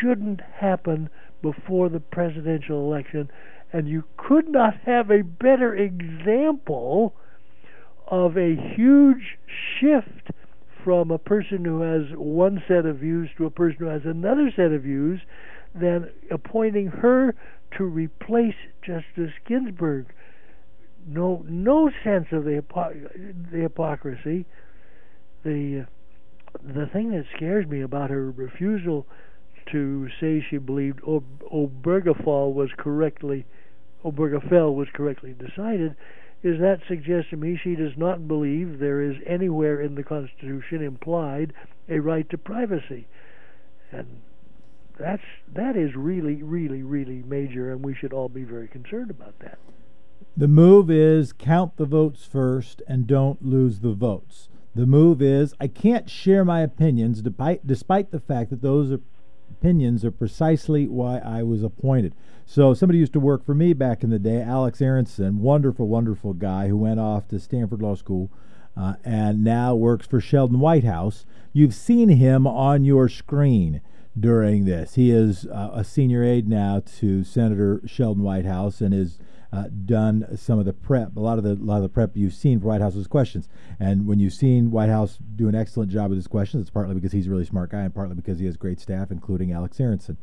shouldn't 0.00 0.40
happen 0.40 1.08
before 1.42 1.88
the 1.88 2.00
presidential 2.00 2.80
election. 2.80 3.30
And 3.72 3.88
you 3.88 4.04
could 4.16 4.48
not 4.48 4.74
have 4.84 5.10
a 5.10 5.22
better 5.22 5.74
example 5.74 7.14
of 8.06 8.36
a 8.36 8.54
huge 8.76 9.38
shift 9.78 10.30
from 10.84 11.10
a 11.10 11.18
person 11.18 11.64
who 11.64 11.80
has 11.80 12.16
one 12.16 12.62
set 12.68 12.86
of 12.86 12.98
views 12.98 13.28
to 13.36 13.46
a 13.46 13.50
person 13.50 13.78
who 13.80 13.86
has 13.86 14.02
another 14.04 14.50
set 14.54 14.72
of 14.72 14.82
views 14.82 15.20
than 15.74 16.10
appointing 16.30 16.86
her 16.86 17.34
to 17.76 17.84
replace 17.84 18.54
Justice 18.82 19.32
Ginsburg 19.46 20.06
no 21.06 21.44
no 21.48 21.90
sense 22.02 22.26
of 22.32 22.44
the 22.44 22.62
the 23.52 23.58
hypocrisy. 23.58 24.44
The 25.44 25.86
the 26.62 26.86
thing 26.92 27.10
that 27.12 27.24
scares 27.36 27.66
me 27.66 27.82
about 27.82 28.10
her 28.10 28.30
refusal 28.30 29.06
to 29.72 30.08
say 30.20 30.44
she 30.48 30.58
believed 30.58 31.00
Obergefell 31.00 32.52
was 32.52 32.70
correctly 32.76 33.44
Obergefell 34.04 34.74
was 34.74 34.88
correctly 34.92 35.34
decided 35.34 35.96
is 36.42 36.60
that 36.60 36.80
suggests 36.86 37.30
to 37.30 37.36
me 37.36 37.56
she 37.56 37.74
does 37.74 37.96
not 37.96 38.28
believe 38.28 38.78
there 38.78 39.02
is 39.02 39.16
anywhere 39.26 39.80
in 39.80 39.94
the 39.94 40.02
Constitution 40.02 40.82
implied 40.82 41.52
a 41.88 41.98
right 41.98 42.28
to 42.30 42.38
privacy, 42.38 43.06
and 43.90 44.20
that's 44.98 45.22
that 45.52 45.76
is 45.76 45.96
really 45.96 46.42
really 46.42 46.82
really 46.82 47.22
major, 47.26 47.72
and 47.72 47.82
we 47.82 47.94
should 47.94 48.12
all 48.12 48.28
be 48.28 48.44
very 48.44 48.68
concerned 48.68 49.10
about 49.10 49.38
that. 49.40 49.58
The 50.36 50.48
move 50.48 50.90
is 50.90 51.32
count 51.32 51.76
the 51.76 51.86
votes 51.86 52.26
first 52.26 52.82
and 52.86 53.06
don't 53.06 53.44
lose 53.44 53.80
the 53.80 53.94
votes. 53.94 54.48
The 54.74 54.86
move 54.86 55.22
is 55.22 55.54
I 55.58 55.68
can't 55.68 56.10
share 56.10 56.44
my 56.44 56.60
opinions 56.60 57.22
despite, 57.22 57.66
despite 57.66 58.10
the 58.10 58.20
fact 58.20 58.50
that 58.50 58.60
those 58.60 58.92
are, 58.92 59.00
opinions 59.50 60.04
are 60.04 60.10
precisely 60.10 60.86
why 60.86 61.18
I 61.18 61.42
was 61.42 61.62
appointed. 61.62 62.14
So 62.44 62.74
somebody 62.74 62.98
used 62.98 63.12
to 63.14 63.20
work 63.20 63.44
for 63.44 63.54
me 63.54 63.72
back 63.72 64.04
in 64.04 64.10
the 64.10 64.18
day, 64.18 64.40
Alex 64.40 64.80
Aronson, 64.80 65.40
wonderful, 65.40 65.88
wonderful 65.88 66.32
guy 66.32 66.68
who 66.68 66.76
went 66.76 67.00
off 67.00 67.26
to 67.28 67.40
Stanford 67.40 67.82
Law 67.82 67.96
School 67.96 68.30
uh, 68.76 68.94
and 69.04 69.42
now 69.42 69.74
works 69.74 70.06
for 70.06 70.20
Sheldon 70.20 70.60
Whitehouse. 70.60 71.24
You've 71.52 71.74
seen 71.74 72.10
him 72.10 72.46
on 72.46 72.84
your 72.84 73.08
screen 73.08 73.80
during 74.18 74.64
this. 74.64 74.94
He 74.94 75.10
is 75.10 75.46
uh, 75.46 75.70
a 75.72 75.84
senior 75.84 76.22
aide 76.22 76.48
now 76.48 76.82
to 76.98 77.24
Senator 77.24 77.80
Sheldon 77.86 78.22
Whitehouse 78.22 78.80
and 78.80 78.94
is 78.94 79.18
uh, 79.52 79.64
done 79.84 80.36
some 80.36 80.58
of 80.58 80.64
the 80.64 80.72
prep, 80.72 81.16
a 81.16 81.20
lot 81.20 81.38
of 81.38 81.44
the 81.44 81.54
lot 81.54 81.76
of 81.76 81.82
the 81.82 81.88
prep 81.88 82.16
you've 82.16 82.34
seen 82.34 82.60
for 82.60 82.66
Whitehouse's 82.66 83.06
questions. 83.06 83.48
And 83.78 84.06
when 84.06 84.18
you've 84.18 84.32
seen 84.32 84.70
White 84.70 84.88
House 84.88 85.18
do 85.36 85.48
an 85.48 85.54
excellent 85.54 85.90
job 85.90 86.10
with 86.10 86.18
his 86.18 86.26
questions, 86.26 86.62
it's 86.62 86.70
partly 86.70 86.94
because 86.94 87.12
he's 87.12 87.26
a 87.26 87.30
really 87.30 87.44
smart 87.44 87.70
guy, 87.70 87.80
and 87.80 87.94
partly 87.94 88.14
because 88.14 88.38
he 88.38 88.46
has 88.46 88.56
great 88.56 88.80
staff, 88.80 89.10
including 89.10 89.52
Alex 89.52 89.80
Aronson. 89.80 90.16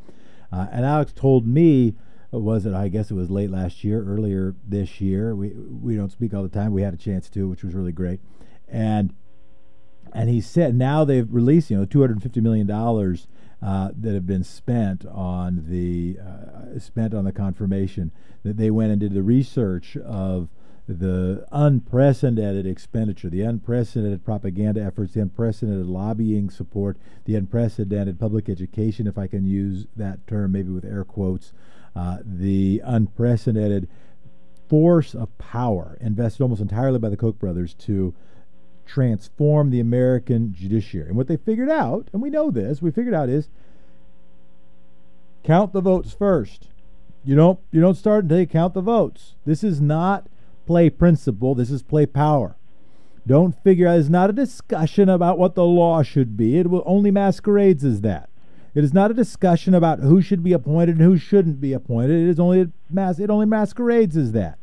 Uh, 0.51 0.67
and 0.71 0.85
Alex 0.85 1.11
told 1.13 1.47
me, 1.47 1.95
was 2.31 2.65
it? 2.65 2.73
I 2.73 2.87
guess 2.89 3.11
it 3.11 3.15
was 3.15 3.29
late 3.29 3.49
last 3.49 3.83
year, 3.83 4.03
earlier 4.03 4.55
this 4.67 4.99
year. 4.99 5.35
We 5.35 5.49
we 5.49 5.95
don't 5.95 6.11
speak 6.11 6.33
all 6.33 6.43
the 6.43 6.49
time. 6.49 6.73
We 6.73 6.81
had 6.81 6.93
a 6.93 6.97
chance 6.97 7.29
to, 7.31 7.47
which 7.47 7.63
was 7.63 7.73
really 7.73 7.91
great. 7.91 8.19
And 8.67 9.13
and 10.13 10.29
he 10.29 10.41
said 10.41 10.75
now 10.75 11.03
they've 11.03 11.31
released 11.31 11.69
you 11.69 11.77
know 11.77 11.85
250 11.85 12.41
million 12.41 12.67
dollars 12.67 13.27
uh, 13.63 13.89
that 13.95 14.13
have 14.13 14.27
been 14.27 14.43
spent 14.43 15.05
on 15.05 15.65
the 15.69 16.17
uh, 16.19 16.79
spent 16.79 17.13
on 17.13 17.23
the 17.23 17.31
confirmation 17.31 18.11
that 18.43 18.57
they 18.57 18.69
went 18.69 18.91
and 18.91 18.99
did 18.99 19.13
the 19.13 19.23
research 19.23 19.95
of 19.97 20.49
the 20.85 21.45
unprecedented 21.51 22.65
expenditure, 22.65 23.29
the 23.29 23.41
unprecedented 23.41 24.25
propaganda 24.25 24.83
efforts, 24.83 25.13
the 25.13 25.21
unprecedented 25.21 25.85
lobbying 25.85 26.49
support, 26.49 26.97
the 27.23 27.35
unprecedented 27.35 28.19
public 28.19 28.49
education, 28.49 29.07
if 29.07 29.17
I 29.17 29.27
can 29.27 29.45
use 29.45 29.87
that 29.95 30.27
term, 30.27 30.51
maybe 30.51 30.71
with 30.71 30.83
air 30.83 31.05
quotes, 31.05 31.53
uh, 31.95 32.17
the 32.25 32.81
unprecedented 32.83 33.87
force 34.67 35.15
of 35.15 35.37
power 35.37 35.97
invested 36.01 36.43
almost 36.43 36.61
entirely 36.61 36.99
by 36.99 37.09
the 37.09 37.17
Koch 37.17 37.39
brothers 37.39 37.73
to 37.75 38.13
transform 38.85 39.69
the 39.69 39.79
American 39.79 40.53
judiciary. 40.53 41.07
And 41.07 41.17
what 41.17 41.27
they 41.27 41.37
figured 41.37 41.69
out, 41.69 42.09
and 42.13 42.21
we 42.21 42.29
know 42.29 42.51
this, 42.51 42.81
we 42.81 42.91
figured 42.91 43.13
out 43.13 43.29
is 43.29 43.49
count 45.43 45.73
the 45.73 45.81
votes 45.81 46.13
first. 46.13 46.69
You 47.23 47.35
don't 47.35 47.59
you 47.71 47.79
don't 47.79 47.95
start 47.95 48.23
until 48.23 48.39
you 48.39 48.47
count 48.47 48.73
the 48.73 48.81
votes. 48.81 49.35
This 49.45 49.63
is 49.63 49.79
not 49.79 50.27
play 50.65 50.89
principle, 50.89 51.55
this 51.55 51.71
is 51.71 51.83
play 51.83 52.05
power. 52.05 52.57
Don't 53.25 53.61
figure 53.63 53.87
out 53.87 53.99
it's 53.99 54.09
not 54.09 54.29
a 54.29 54.33
discussion 54.33 55.07
about 55.07 55.37
what 55.37 55.55
the 55.55 55.63
law 55.63 56.03
should 56.03 56.35
be. 56.35 56.57
It 56.57 56.69
will 56.69 56.83
only 56.85 57.09
masquerades 57.09 57.85
as 57.85 58.01
that. 58.01 58.29
It 58.75 58.83
is 58.83 58.93
not 58.93 59.11
a 59.11 59.13
discussion 59.13 59.73
about 59.73 59.99
who 59.99 60.21
should 60.21 60.43
be 60.43 60.51
appointed 60.51 60.97
and 60.97 61.05
who 61.05 61.17
shouldn't 61.17 61.61
be 61.61 61.73
appointed. 61.73 62.21
It 62.21 62.29
is 62.29 62.39
only 62.39 62.69
mas- 62.89 63.19
it 63.19 63.29
only 63.29 63.45
masquerades 63.45 64.17
as 64.17 64.31
that. 64.33 64.57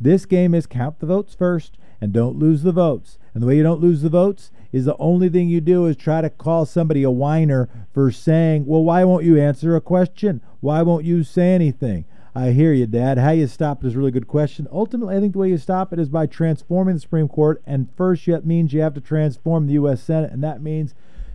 This 0.00 0.26
game 0.26 0.54
is 0.54 0.66
count 0.66 0.98
the 0.98 1.06
votes 1.06 1.34
first 1.34 1.78
and 2.02 2.12
don't 2.12 2.36
lose 2.36 2.64
the 2.64 2.72
votes. 2.72 3.16
And 3.32 3.40
the 3.40 3.46
way 3.46 3.56
you 3.56 3.62
don't 3.62 3.80
lose 3.80 4.02
the 4.02 4.08
votes 4.08 4.50
is 4.72 4.86
the 4.86 4.96
only 4.98 5.28
thing 5.28 5.48
you 5.48 5.60
do 5.60 5.86
is 5.86 5.96
try 5.96 6.20
to 6.20 6.28
call 6.28 6.66
somebody 6.66 7.04
a 7.04 7.12
whiner 7.12 7.68
for 7.94 8.10
saying, 8.10 8.66
Well, 8.66 8.82
why 8.82 9.04
won't 9.04 9.24
you 9.24 9.38
answer 9.40 9.76
a 9.76 9.80
question? 9.80 10.40
Why 10.58 10.82
won't 10.82 11.04
you 11.04 11.22
say 11.22 11.54
anything? 11.54 12.04
I 12.34 12.50
hear 12.50 12.72
you, 12.72 12.86
Dad. 12.86 13.18
How 13.18 13.30
you 13.30 13.46
stop 13.46 13.84
it 13.84 13.86
is 13.86 13.94
a 13.94 13.98
really 13.98 14.10
good 14.10 14.26
question. 14.26 14.66
Ultimately, 14.72 15.16
I 15.16 15.20
think 15.20 15.34
the 15.34 15.38
way 15.38 15.50
you 15.50 15.58
stop 15.58 15.92
it 15.92 16.00
is 16.00 16.08
by 16.08 16.26
transforming 16.26 16.96
the 16.96 17.00
Supreme 17.00 17.28
Court. 17.28 17.62
And 17.66 17.88
first, 17.96 18.26
that 18.26 18.44
means 18.44 18.72
you 18.72 18.80
have 18.80 18.94
to 18.94 19.00
transform 19.00 19.68
the 19.68 19.74
U.S. 19.74 20.02
Senate, 20.02 20.32
and 20.32 20.42
that 20.42 20.60
means 20.60 20.94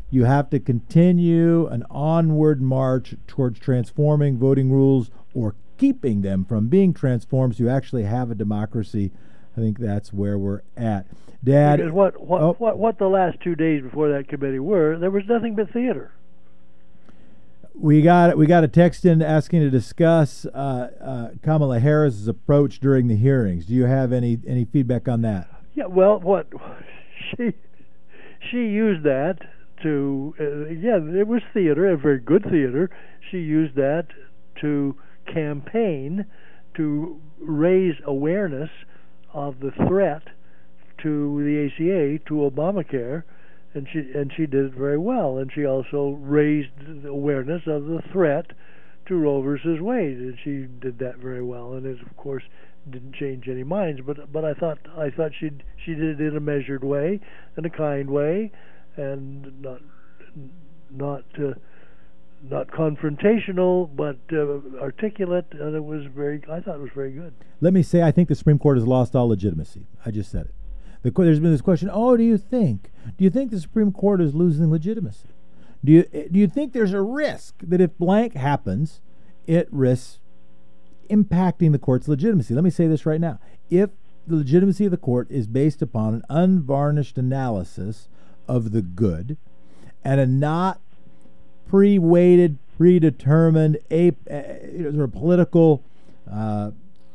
you 0.09 0.25
have 0.25 0.49
to 0.49 0.59
continue 0.59 1.67
an 1.67 1.85
onward 1.89 2.61
march 2.61 3.15
towards 3.25 3.57
transforming 3.59 4.37
voting 4.37 4.69
rules 4.69 5.11
or 5.33 5.55
keeping 5.77 6.23
them 6.23 6.43
from 6.43 6.67
being 6.67 6.93
transformed 6.93 7.55
so 7.55 7.63
you 7.63 7.69
actually 7.69 8.03
have 8.03 8.29
a 8.29 8.35
democracy 8.35 9.11
I 9.57 9.59
think 9.59 9.79
that's 9.79 10.13
where 10.13 10.37
we're 10.37 10.61
at. 10.75 11.07
Dad, 11.43 11.77
because 11.77 11.91
what 11.91 12.21
what, 12.21 12.41
oh, 12.41 12.55
what 12.59 12.77
what 12.77 12.99
the 12.99 13.07
last 13.07 13.39
two 13.41 13.55
days 13.55 13.81
before 13.81 14.09
that 14.09 14.27
committee 14.27 14.59
were, 14.59 14.97
there 14.97 15.09
was 15.09 15.23
nothing 15.27 15.55
but 15.55 15.71
theater. 15.71 16.11
We 17.73 18.01
got 18.01 18.37
we 18.37 18.45
got 18.45 18.63
a 18.63 18.67
text 18.67 19.05
in 19.05 19.21
asking 19.21 19.61
to 19.61 19.69
discuss 19.69 20.45
uh, 20.45 20.89
uh, 21.01 21.29
Kamala 21.41 21.79
Harris's 21.79 22.27
approach 22.27 22.79
during 22.79 23.07
the 23.07 23.15
hearings. 23.15 23.65
Do 23.65 23.73
you 23.73 23.85
have 23.85 24.13
any 24.13 24.39
any 24.47 24.65
feedback 24.65 25.07
on 25.07 25.21
that? 25.21 25.47
Yeah, 25.73 25.85
well, 25.85 26.19
what 26.19 26.47
she 27.37 27.53
she 28.51 28.57
used 28.57 29.03
that 29.03 29.39
to 29.83 30.35
uh, 30.39 30.69
yeah, 30.69 30.97
it 31.19 31.27
was 31.27 31.41
theater, 31.53 31.87
a 31.87 31.97
very 31.97 32.19
good 32.19 32.43
theater. 32.43 32.89
She 33.31 33.37
used 33.37 33.75
that 33.75 34.07
to 34.61 34.95
campaign 35.31 36.25
to 36.75 37.19
raise 37.39 37.95
awareness 38.05 38.69
of 39.37 39.59
the 39.59 39.71
threat 39.87 40.23
to 41.03 41.43
the 41.43 41.67
ACA 41.67 42.19
to 42.27 42.49
Obamacare 42.49 43.23
and 43.75 43.87
she 43.93 43.99
and 44.15 44.33
she 44.35 44.47
did 44.47 44.65
it 44.65 44.73
very 44.73 44.97
well. 44.97 45.37
And 45.37 45.51
she 45.53 45.63
also 45.63 46.17
raised 46.19 46.71
awareness 47.05 47.61
of 47.67 47.85
the 47.85 48.01
threat 48.11 48.47
to 49.05 49.15
Roe 49.15 49.43
versus 49.43 49.79
Wade 49.79 50.17
and 50.17 50.37
she 50.43 50.65
did 50.81 50.97
that 50.99 51.17
very 51.17 51.43
well. 51.43 51.73
And 51.73 51.85
it 51.85 52.01
of 52.01 52.17
course 52.17 52.43
didn't 52.89 53.13
change 53.13 53.47
any 53.47 53.63
minds 53.63 54.01
but 54.03 54.31
but 54.33 54.43
I 54.43 54.53
thought 54.55 54.79
I 54.97 55.11
thought 55.11 55.31
she 55.39 55.51
she 55.85 55.93
did 55.93 56.19
it 56.19 56.27
in 56.27 56.35
a 56.35 56.39
measured 56.39 56.83
way 56.83 57.19
in 57.57 57.65
a 57.65 57.69
kind 57.69 58.09
way 58.09 58.51
and 58.95 59.61
not 59.61 59.81
not 60.89 61.25
uh, 61.37 61.53
not 62.43 62.67
confrontational, 62.67 63.89
but 63.95 64.17
uh, 64.31 64.81
articulate, 64.81 65.47
and 65.51 65.75
it 65.75 65.83
was 65.83 66.05
very. 66.05 66.41
I 66.49 66.59
thought 66.59 66.75
it 66.75 66.81
was 66.81 66.91
very 66.93 67.11
good. 67.11 67.33
Let 67.61 67.73
me 67.73 67.83
say, 67.83 68.01
I 68.01 68.11
think 68.11 68.29
the 68.29 68.35
Supreme 68.35 68.59
Court 68.59 68.77
has 68.77 68.87
lost 68.87 69.15
all 69.15 69.27
legitimacy. 69.27 69.87
I 70.05 70.11
just 70.11 70.31
said 70.31 70.47
it. 70.47 70.55
The, 71.03 71.11
there's 71.11 71.39
been 71.39 71.51
this 71.51 71.61
question. 71.61 71.89
Oh, 71.91 72.17
do 72.17 72.23
you 72.23 72.37
think? 72.37 72.91
Do 73.17 73.23
you 73.23 73.29
think 73.29 73.51
the 73.51 73.59
Supreme 73.59 73.91
Court 73.91 74.21
is 74.21 74.35
losing 74.35 74.69
legitimacy? 74.69 75.29
Do 75.83 75.91
you 75.91 76.05
eh, 76.13 76.27
do 76.31 76.39
you 76.39 76.47
think 76.47 76.73
there's 76.73 76.93
a 76.93 77.01
risk 77.01 77.55
that 77.61 77.81
if 77.81 77.97
blank 77.97 78.33
happens, 78.33 79.01
it 79.45 79.67
risks 79.71 80.19
impacting 81.09 81.71
the 81.71 81.79
court's 81.79 82.07
legitimacy? 82.07 82.53
Let 82.53 82.63
me 82.63 82.69
say 82.69 82.87
this 82.87 83.05
right 83.05 83.21
now. 83.21 83.39
If 83.69 83.91
the 84.25 84.35
legitimacy 84.35 84.85
of 84.85 84.91
the 84.91 84.97
court 84.97 85.29
is 85.31 85.47
based 85.47 85.81
upon 85.81 86.13
an 86.13 86.23
unvarnished 86.29 87.17
analysis 87.17 88.09
of 88.47 88.71
the 88.71 88.81
good 88.81 89.37
and 90.03 90.19
a 90.19 90.25
not 90.25 90.81
pre-weighted, 91.67 92.57
predetermined, 92.77 93.77
a, 93.91 94.11
a 94.27 94.91
sort 94.91 95.03
of 95.03 95.13
political 95.13 95.83
uh, 96.31 96.71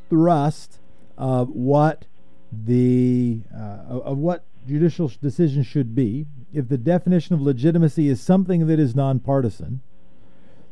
thrust 0.09 0.79
of 1.17 1.49
what 1.51 2.05
the 2.53 3.41
uh, 3.55 4.01
of 4.01 4.19
what 4.19 4.45
judicial 4.67 5.11
decisions 5.21 5.67
should 5.67 5.95
be. 5.95 6.27
If 6.53 6.69
the 6.69 6.79
definition 6.79 7.35
of 7.35 7.41
legitimacy 7.41 8.09
is 8.09 8.21
something 8.21 8.67
that 8.67 8.79
is 8.79 8.95
nonpartisan, 8.95 9.81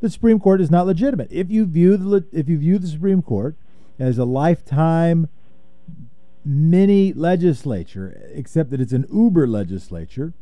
the 0.01 0.11
Supreme 0.11 0.39
Court 0.39 0.61
is 0.61 0.71
not 0.71 0.87
legitimate. 0.87 1.29
If 1.31 1.51
you 1.51 1.65
view 1.65 1.97
the 1.97 2.25
if 2.33 2.49
you 2.49 2.59
view 2.59 2.79
the 2.79 2.89
Supreme 2.89 3.23
Court 3.23 3.57
as 3.99 4.19
a 4.19 4.25
lifetime 4.25 5.29
mini 6.45 7.13
legislature, 7.13 8.31
except 8.35 8.71
that 8.71 8.81
it's 8.81 8.93
an 8.93 9.07
uber 9.13 9.47
legislature, 9.47 10.33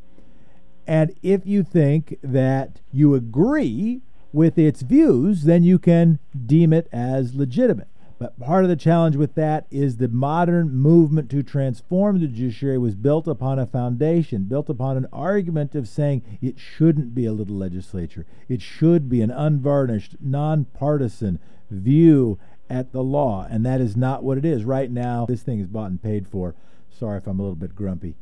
and 0.88 1.14
if 1.22 1.46
you 1.46 1.62
think 1.62 2.18
that 2.22 2.80
you 2.90 3.14
agree 3.14 4.00
with 4.32 4.58
its 4.58 4.80
views, 4.80 5.44
then 5.44 5.62
you 5.62 5.78
can 5.78 6.18
deem 6.46 6.72
it 6.72 6.88
as 6.90 7.34
legitimate. 7.34 7.88
But 8.18 8.40
part 8.40 8.64
of 8.64 8.70
the 8.70 8.74
challenge 8.74 9.14
with 9.14 9.34
that 9.34 9.66
is 9.70 9.98
the 9.98 10.08
modern 10.08 10.74
movement 10.74 11.30
to 11.30 11.42
transform 11.42 12.18
the 12.20 12.26
judiciary 12.26 12.78
was 12.78 12.94
built 12.94 13.28
upon 13.28 13.58
a 13.58 13.66
foundation, 13.66 14.44
built 14.44 14.70
upon 14.70 14.96
an 14.96 15.06
argument 15.12 15.74
of 15.74 15.86
saying 15.86 16.22
it 16.40 16.58
shouldn't 16.58 17.14
be 17.14 17.26
a 17.26 17.32
little 17.32 17.56
legislature. 17.56 18.24
It 18.48 18.62
should 18.62 19.10
be 19.10 19.20
an 19.20 19.30
unvarnished, 19.30 20.16
nonpartisan 20.20 21.38
view 21.70 22.38
at 22.70 22.92
the 22.92 23.04
law. 23.04 23.46
And 23.48 23.64
that 23.66 23.82
is 23.82 23.94
not 23.94 24.24
what 24.24 24.38
it 24.38 24.44
is. 24.46 24.64
Right 24.64 24.90
now, 24.90 25.26
this 25.26 25.42
thing 25.42 25.60
is 25.60 25.68
bought 25.68 25.90
and 25.90 26.02
paid 26.02 26.26
for. 26.26 26.54
Sorry 26.90 27.18
if 27.18 27.26
I'm 27.26 27.38
a 27.38 27.42
little 27.42 27.56
bit 27.56 27.76
grumpy. 27.76 28.16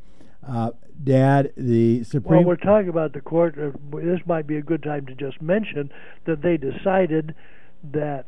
Uh, 0.47 0.71
Dad, 1.03 1.51
the 1.57 2.03
Supreme. 2.03 2.39
Well, 2.39 2.47
we're 2.47 2.55
talking 2.55 2.89
about 2.89 3.13
the 3.13 3.21
court. 3.21 3.57
Uh, 3.57 3.71
this 3.97 4.21
might 4.25 4.47
be 4.47 4.57
a 4.57 4.61
good 4.61 4.81
time 4.81 5.05
to 5.07 5.15
just 5.15 5.41
mention 5.41 5.91
that 6.25 6.41
they 6.41 6.57
decided 6.57 7.35
that 7.83 8.25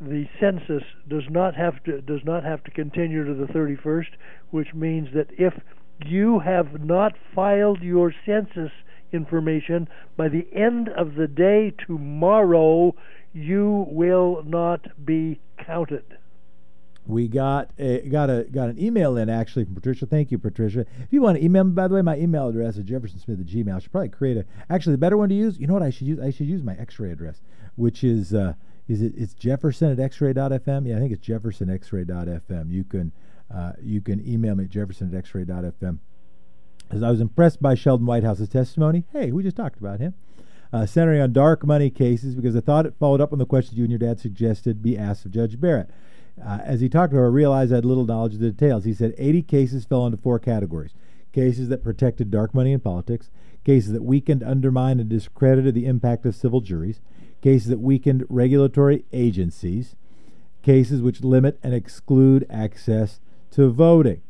the 0.00 0.26
census 0.40 0.82
does 1.08 1.22
not 1.30 1.54
have 1.54 1.82
to 1.84 2.00
does 2.02 2.20
not 2.24 2.44
have 2.44 2.64
to 2.64 2.70
continue 2.70 3.24
to 3.24 3.34
the 3.34 3.52
31st, 3.52 4.08
which 4.50 4.74
means 4.74 5.08
that 5.14 5.28
if 5.38 5.54
you 6.04 6.40
have 6.40 6.84
not 6.84 7.12
filed 7.34 7.80
your 7.80 8.12
census 8.26 8.72
information 9.12 9.88
by 10.16 10.28
the 10.28 10.46
end 10.52 10.88
of 10.88 11.14
the 11.14 11.28
day 11.28 11.72
tomorrow, 11.86 12.94
you 13.32 13.86
will 13.88 14.42
not 14.44 14.88
be 15.06 15.40
counted 15.64 16.18
we 17.06 17.26
got 17.26 17.70
a, 17.78 18.00
got 18.08 18.30
a 18.30 18.44
got 18.44 18.68
an 18.68 18.78
email 18.78 19.16
in 19.16 19.28
actually 19.28 19.64
from 19.64 19.74
Patricia. 19.74 20.06
Thank 20.06 20.30
you, 20.30 20.38
Patricia. 20.38 20.80
If 21.00 21.12
you 21.12 21.20
want 21.20 21.38
to 21.38 21.44
email 21.44 21.64
me, 21.64 21.72
by 21.72 21.88
the 21.88 21.94
way, 21.94 22.02
my 22.02 22.16
email 22.16 22.48
address 22.48 22.76
is 22.76 22.84
jeffersonsmith 22.84 23.40
at 23.40 23.46
gmail. 23.46 23.74
I 23.74 23.78
should 23.80 23.90
probably 23.90 24.08
create 24.10 24.36
a 24.36 24.44
actually 24.70 24.92
the 24.92 24.98
better 24.98 25.16
one 25.16 25.28
to 25.28 25.34
use. 25.34 25.58
You 25.58 25.66
know 25.66 25.74
what 25.74 25.82
I 25.82 25.90
should 25.90 26.06
use? 26.06 26.20
I 26.20 26.30
should 26.30 26.46
use 26.46 26.62
my 26.62 26.74
X-ray 26.76 27.10
address, 27.10 27.40
which 27.74 28.04
is 28.04 28.32
uh, 28.32 28.54
is 28.88 29.02
it 29.02 29.14
it's 29.16 29.34
Jefferson 29.34 29.90
at 29.90 29.98
X-ray.fm. 29.98 30.88
Yeah, 30.88 30.96
I 30.96 31.00
think 31.00 31.12
it's 31.12 31.26
Jefferson 31.26 31.70
X-ray.fm. 31.70 32.70
You 32.70 32.84
can 32.84 33.12
uh, 33.52 33.72
you 33.82 34.00
can 34.00 34.26
email 34.26 34.54
me 34.54 34.64
at 34.64 34.70
Jefferson 34.70 35.12
at 35.12 35.18
X-ray.fm. 35.18 35.98
As 36.90 37.02
I 37.02 37.10
was 37.10 37.20
impressed 37.20 37.60
by 37.60 37.74
Sheldon 37.74 38.06
Whitehouse's 38.06 38.48
testimony. 38.48 39.04
Hey, 39.12 39.32
we 39.32 39.42
just 39.42 39.56
talked 39.56 39.80
about 39.80 39.98
him. 39.98 40.14
Uh, 40.72 40.86
centering 40.86 41.20
on 41.20 41.32
dark 41.32 41.66
money 41.66 41.90
cases 41.90 42.34
because 42.34 42.56
I 42.56 42.60
thought 42.60 42.86
it 42.86 42.94
followed 42.98 43.20
up 43.20 43.32
on 43.32 43.38
the 43.38 43.44
questions 43.44 43.76
you 43.76 43.84
and 43.84 43.90
your 43.90 43.98
dad 43.98 44.20
suggested 44.20 44.82
be 44.82 44.96
asked 44.96 45.26
of 45.26 45.32
Judge 45.32 45.60
Barrett. 45.60 45.90
Uh, 46.40 46.60
as 46.64 46.80
he 46.80 46.88
talked 46.88 47.12
to 47.12 47.18
her, 47.18 47.26
I 47.26 47.28
realized 47.28 47.72
I 47.72 47.76
had 47.76 47.84
little 47.84 48.06
knowledge 48.06 48.34
of 48.34 48.40
the 48.40 48.50
details. 48.50 48.84
He 48.84 48.94
said 48.94 49.14
80 49.18 49.42
cases 49.42 49.84
fell 49.84 50.06
into 50.06 50.18
four 50.18 50.38
categories 50.38 50.94
cases 51.32 51.68
that 51.70 51.82
protected 51.82 52.30
dark 52.30 52.54
money 52.54 52.72
in 52.72 52.80
politics, 52.80 53.30
cases 53.64 53.92
that 53.92 54.02
weakened, 54.02 54.42
undermined, 54.42 55.00
and 55.00 55.08
discredited 55.08 55.74
the 55.74 55.86
impact 55.86 56.26
of 56.26 56.34
civil 56.34 56.60
juries, 56.60 57.00
cases 57.40 57.68
that 57.68 57.80
weakened 57.80 58.24
regulatory 58.28 59.04
agencies, 59.12 59.96
cases 60.62 61.00
which 61.00 61.24
limit 61.24 61.58
and 61.62 61.74
exclude 61.74 62.46
access 62.50 63.18
to 63.50 63.70
voting. 63.70 64.20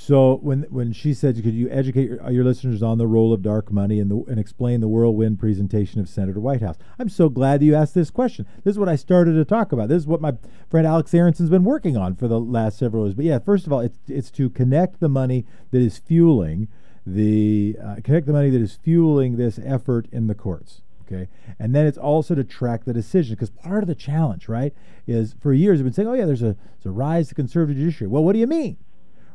So 0.00 0.36
when 0.36 0.62
when 0.70 0.94
she 0.94 1.12
said, 1.12 1.34
"Could 1.34 1.52
you 1.52 1.68
educate 1.68 2.08
your, 2.08 2.30
your, 2.30 2.42
listeners 2.42 2.82
on 2.82 2.96
the 2.96 3.06
role 3.06 3.34
of 3.34 3.42
dark 3.42 3.70
money 3.70 4.00
and 4.00 4.10
the, 4.10 4.24
and 4.30 4.40
explain 4.40 4.80
the 4.80 4.88
whirlwind 4.88 5.38
presentation 5.38 6.00
of 6.00 6.08
Senator 6.08 6.40
Whitehouse?" 6.40 6.76
I'm 6.98 7.10
so 7.10 7.28
glad 7.28 7.62
you 7.62 7.74
asked 7.74 7.94
this 7.94 8.10
question. 8.10 8.46
This 8.64 8.72
is 8.72 8.78
what 8.78 8.88
I 8.88 8.96
started 8.96 9.34
to 9.34 9.44
talk 9.44 9.72
about. 9.72 9.90
This 9.90 9.98
is 9.98 10.06
what 10.06 10.22
my 10.22 10.38
friend 10.70 10.86
Alex 10.86 11.12
Aronson's 11.12 11.50
been 11.50 11.64
working 11.64 11.98
on 11.98 12.16
for 12.16 12.28
the 12.28 12.40
last 12.40 12.78
several 12.78 13.04
years. 13.04 13.14
But 13.14 13.26
yeah, 13.26 13.40
first 13.40 13.66
of 13.66 13.74
all, 13.74 13.80
it's 13.80 13.98
it's 14.08 14.30
to 14.32 14.48
connect 14.48 15.00
the 15.00 15.10
money 15.10 15.44
that 15.70 15.82
is 15.82 15.98
fueling 15.98 16.68
the 17.04 17.76
uh, 17.84 17.96
connect 18.02 18.26
the 18.26 18.32
money 18.32 18.48
that 18.48 18.62
is 18.62 18.78
fueling 18.82 19.36
this 19.36 19.60
effort 19.62 20.08
in 20.10 20.28
the 20.28 20.34
courts. 20.34 20.80
Okay, 21.06 21.28
and 21.58 21.74
then 21.74 21.86
it's 21.86 21.98
also 21.98 22.34
to 22.34 22.42
track 22.42 22.86
the 22.86 22.94
decision 22.94 23.34
because 23.34 23.50
part 23.50 23.82
of 23.82 23.86
the 23.86 23.94
challenge, 23.94 24.48
right, 24.48 24.72
is 25.06 25.34
for 25.38 25.52
years 25.52 25.76
we've 25.76 25.84
been 25.84 25.92
saying, 25.92 26.08
"Oh 26.08 26.14
yeah, 26.14 26.24
there's 26.24 26.42
a 26.42 26.56
there's 26.82 26.86
a 26.86 26.90
rise 26.90 27.28
to 27.28 27.34
conservative 27.34 27.76
judiciary." 27.76 28.08
Well, 28.08 28.24
what 28.24 28.32
do 28.32 28.38
you 28.38 28.46
mean? 28.46 28.78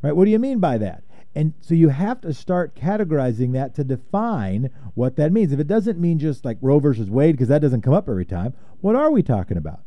Right? 0.06 0.16
What 0.16 0.26
do 0.26 0.32
you 0.32 0.38
mean 0.38 0.60
by 0.60 0.78
that? 0.78 1.02
And 1.34 1.56
so 1.62 1.74
you 1.74 1.90
have 1.90 2.22
to 2.22 2.32
start 2.32 2.76
categorizing 2.76 3.54
that 3.54 3.74
to 3.74 3.84
define 3.84 4.70
what 4.94 5.16
that 5.16 5.32
means. 5.32 5.52
If 5.52 5.60
it 5.60 5.66
doesn't 5.66 6.00
mean 6.00 6.20
just 6.20 6.46
like 6.46 6.60
Roe 6.62 6.78
versus 6.78 7.10
Wade, 7.10 7.34
because 7.34 7.48
that 7.48 7.64
doesn't 7.64 7.82
come 7.82 7.96
up 7.96 8.08
every 8.08 8.24
time, 8.24 8.54
what 8.82 8.96
are 8.96 9.10
we 9.10 9.24
talking 9.24 9.58
about? 9.58 9.80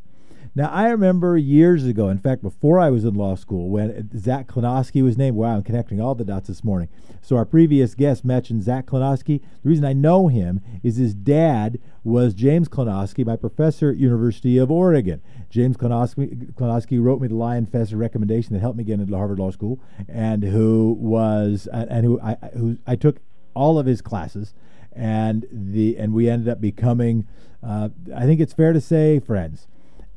Now, 0.58 0.70
I 0.70 0.88
remember 0.88 1.36
years 1.36 1.84
ago, 1.84 2.08
in 2.08 2.18
fact, 2.18 2.42
before 2.42 2.80
I 2.80 2.90
was 2.90 3.04
in 3.04 3.14
law 3.14 3.36
school, 3.36 3.68
when 3.68 4.10
Zach 4.18 4.48
Klonoski 4.48 5.04
was 5.04 5.16
named. 5.16 5.36
Wow, 5.36 5.54
I'm 5.54 5.62
connecting 5.62 6.00
all 6.00 6.16
the 6.16 6.24
dots 6.24 6.48
this 6.48 6.64
morning. 6.64 6.88
So, 7.22 7.36
our 7.36 7.44
previous 7.44 7.94
guest 7.94 8.24
mentioned 8.24 8.64
Zach 8.64 8.84
Klonoski. 8.84 9.40
The 9.62 9.68
reason 9.68 9.84
I 9.84 9.92
know 9.92 10.26
him 10.26 10.60
is 10.82 10.96
his 10.96 11.14
dad 11.14 11.78
was 12.02 12.34
James 12.34 12.68
Klonoski, 12.68 13.24
my 13.24 13.36
professor 13.36 13.90
at 13.90 13.98
University 13.98 14.58
of 14.58 14.68
Oregon. 14.68 15.22
James 15.48 15.76
Klonoski, 15.76 17.00
wrote 17.00 17.20
me 17.20 17.28
the 17.28 17.36
Lionfest 17.36 17.96
recommendation 17.96 18.52
that 18.54 18.58
helped 18.58 18.78
me 18.78 18.82
get 18.82 18.98
into 18.98 19.16
Harvard 19.16 19.38
Law 19.38 19.52
School, 19.52 19.78
and 20.08 20.42
who 20.42 20.96
was 20.98 21.68
and 21.72 22.04
who 22.04 22.20
I 22.20 22.34
who 22.54 22.78
I 22.84 22.96
took 22.96 23.18
all 23.54 23.78
of 23.78 23.86
his 23.86 24.02
classes, 24.02 24.54
and 24.92 25.46
the 25.52 25.96
and 25.98 26.12
we 26.12 26.28
ended 26.28 26.48
up 26.48 26.60
becoming, 26.60 27.28
uh, 27.62 27.90
I 28.12 28.24
think 28.24 28.40
it's 28.40 28.54
fair 28.54 28.72
to 28.72 28.80
say, 28.80 29.20
friends 29.20 29.68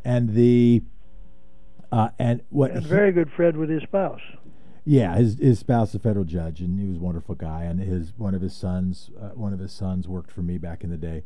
and 0.03 0.33
the 0.33 0.83
uh, 1.91 2.09
and 2.17 2.41
what 2.49 2.71
and 2.71 2.85
very 2.85 3.11
good 3.11 3.31
friend 3.31 3.57
with 3.57 3.69
his 3.69 3.83
spouse. 3.83 4.21
Yeah, 4.85 5.15
his 5.15 5.37
his 5.37 5.59
spouse 5.59 5.89
is 5.89 5.95
a 5.95 5.99
federal 5.99 6.25
judge, 6.25 6.59
and 6.61 6.79
he 6.79 6.87
was 6.87 6.97
a 6.97 7.01
wonderful 7.01 7.35
guy. 7.35 7.63
And 7.63 7.79
his 7.79 8.13
one 8.17 8.33
of 8.33 8.41
his 8.41 8.55
sons, 8.55 9.11
uh, 9.19 9.29
one 9.29 9.53
of 9.53 9.59
his 9.59 9.71
sons 9.71 10.07
worked 10.07 10.31
for 10.31 10.41
me 10.41 10.57
back 10.57 10.83
in 10.83 10.89
the 10.89 10.97
day. 10.97 11.23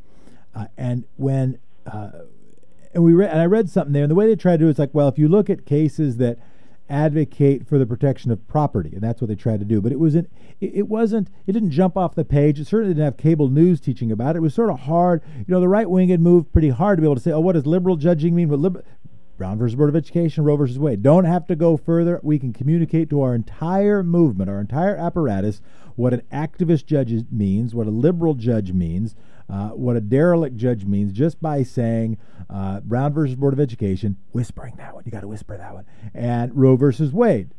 Uh, 0.53 0.67
and 0.77 1.05
when 1.15 1.59
uh, 1.85 2.09
and 2.93 3.03
we 3.03 3.13
read, 3.13 3.29
and 3.29 3.41
I 3.41 3.45
read 3.45 3.69
something 3.69 3.93
there, 3.93 4.03
and 4.03 4.11
the 4.11 4.15
way 4.15 4.27
they 4.27 4.35
try 4.35 4.53
to 4.53 4.57
do 4.57 4.67
it 4.67 4.71
is 4.71 4.79
like, 4.79 4.93
well, 4.93 5.07
if 5.07 5.17
you 5.17 5.27
look 5.27 5.49
at 5.49 5.65
cases 5.65 6.17
that 6.17 6.39
advocate 6.89 7.67
for 7.67 7.77
the 7.77 7.85
protection 7.85 8.31
of 8.31 8.47
property, 8.47 8.91
and 8.93 9.01
that's 9.01 9.21
what 9.21 9.27
they 9.27 9.35
tried 9.35 9.59
to 9.59 9.65
do. 9.65 9.81
But 9.81 9.91
it 9.91 9.99
wasn't. 9.99 10.29
It, 10.61 10.87
wasn't. 10.87 11.29
It 11.47 11.51
didn't 11.51 11.71
jump 11.71 11.97
off 11.97 12.15
the 12.15 12.25
page. 12.25 12.59
It 12.59 12.67
certainly 12.67 12.93
didn't 12.93 13.05
have 13.05 13.17
cable 13.17 13.49
news 13.49 13.81
teaching 13.81 14.11
about 14.11 14.35
it. 14.35 14.37
It 14.37 14.41
was 14.41 14.53
sort 14.53 14.69
of 14.69 14.81
hard. 14.81 15.21
You 15.37 15.45
know, 15.47 15.59
the 15.59 15.67
right 15.67 15.89
wing 15.89 16.09
had 16.09 16.21
moved 16.21 16.53
pretty 16.53 16.69
hard 16.69 16.97
to 16.97 17.01
be 17.01 17.07
able 17.07 17.15
to 17.15 17.21
say, 17.21 17.31
"Oh, 17.31 17.39
what 17.39 17.53
does 17.53 17.65
liberal 17.65 17.95
judging 17.95 18.35
mean?" 18.35 18.49
What 18.49 18.59
liber- 18.59 18.83
Brown 19.37 19.57
versus 19.57 19.75
Board 19.75 19.89
of 19.89 19.97
Education, 19.97 20.45
Roe 20.45 20.55
versus 20.55 20.79
Wade. 20.79 21.03
Don't 21.03 21.25
have 21.25 21.45
to 21.47 21.57
go 21.57 21.75
further. 21.75 22.21
We 22.23 22.39
can 22.39 22.53
communicate 22.53 23.09
to 23.09 23.21
our 23.21 23.35
entire 23.35 24.01
movement, 24.01 24.49
our 24.49 24.61
entire 24.61 24.95
apparatus, 24.95 25.61
what 25.95 26.13
an 26.13 26.21
activist 26.31 26.85
judge 26.85 27.13
means, 27.31 27.73
what 27.73 27.87
a 27.87 27.91
liberal 27.91 28.33
judge 28.33 28.71
means, 28.71 29.15
uh, 29.49 29.69
what 29.69 29.95
a 29.95 30.01
derelict 30.01 30.57
judge 30.57 30.85
means, 30.85 31.11
just 31.11 31.41
by 31.41 31.63
saying 31.63 32.17
uh, 32.49 32.79
Brown 32.81 33.13
versus 33.13 33.35
Board 33.35 33.53
of 33.53 33.59
Education, 33.59 34.17
whispering 34.31 34.75
that 34.77 34.93
one. 34.93 35.03
You 35.05 35.11
got 35.11 35.21
to 35.21 35.27
whisper 35.27 35.57
that 35.57 35.73
one, 35.73 35.85
and 36.13 36.55
Roe 36.55 36.75
versus 36.75 37.11
Wade. 37.11 37.49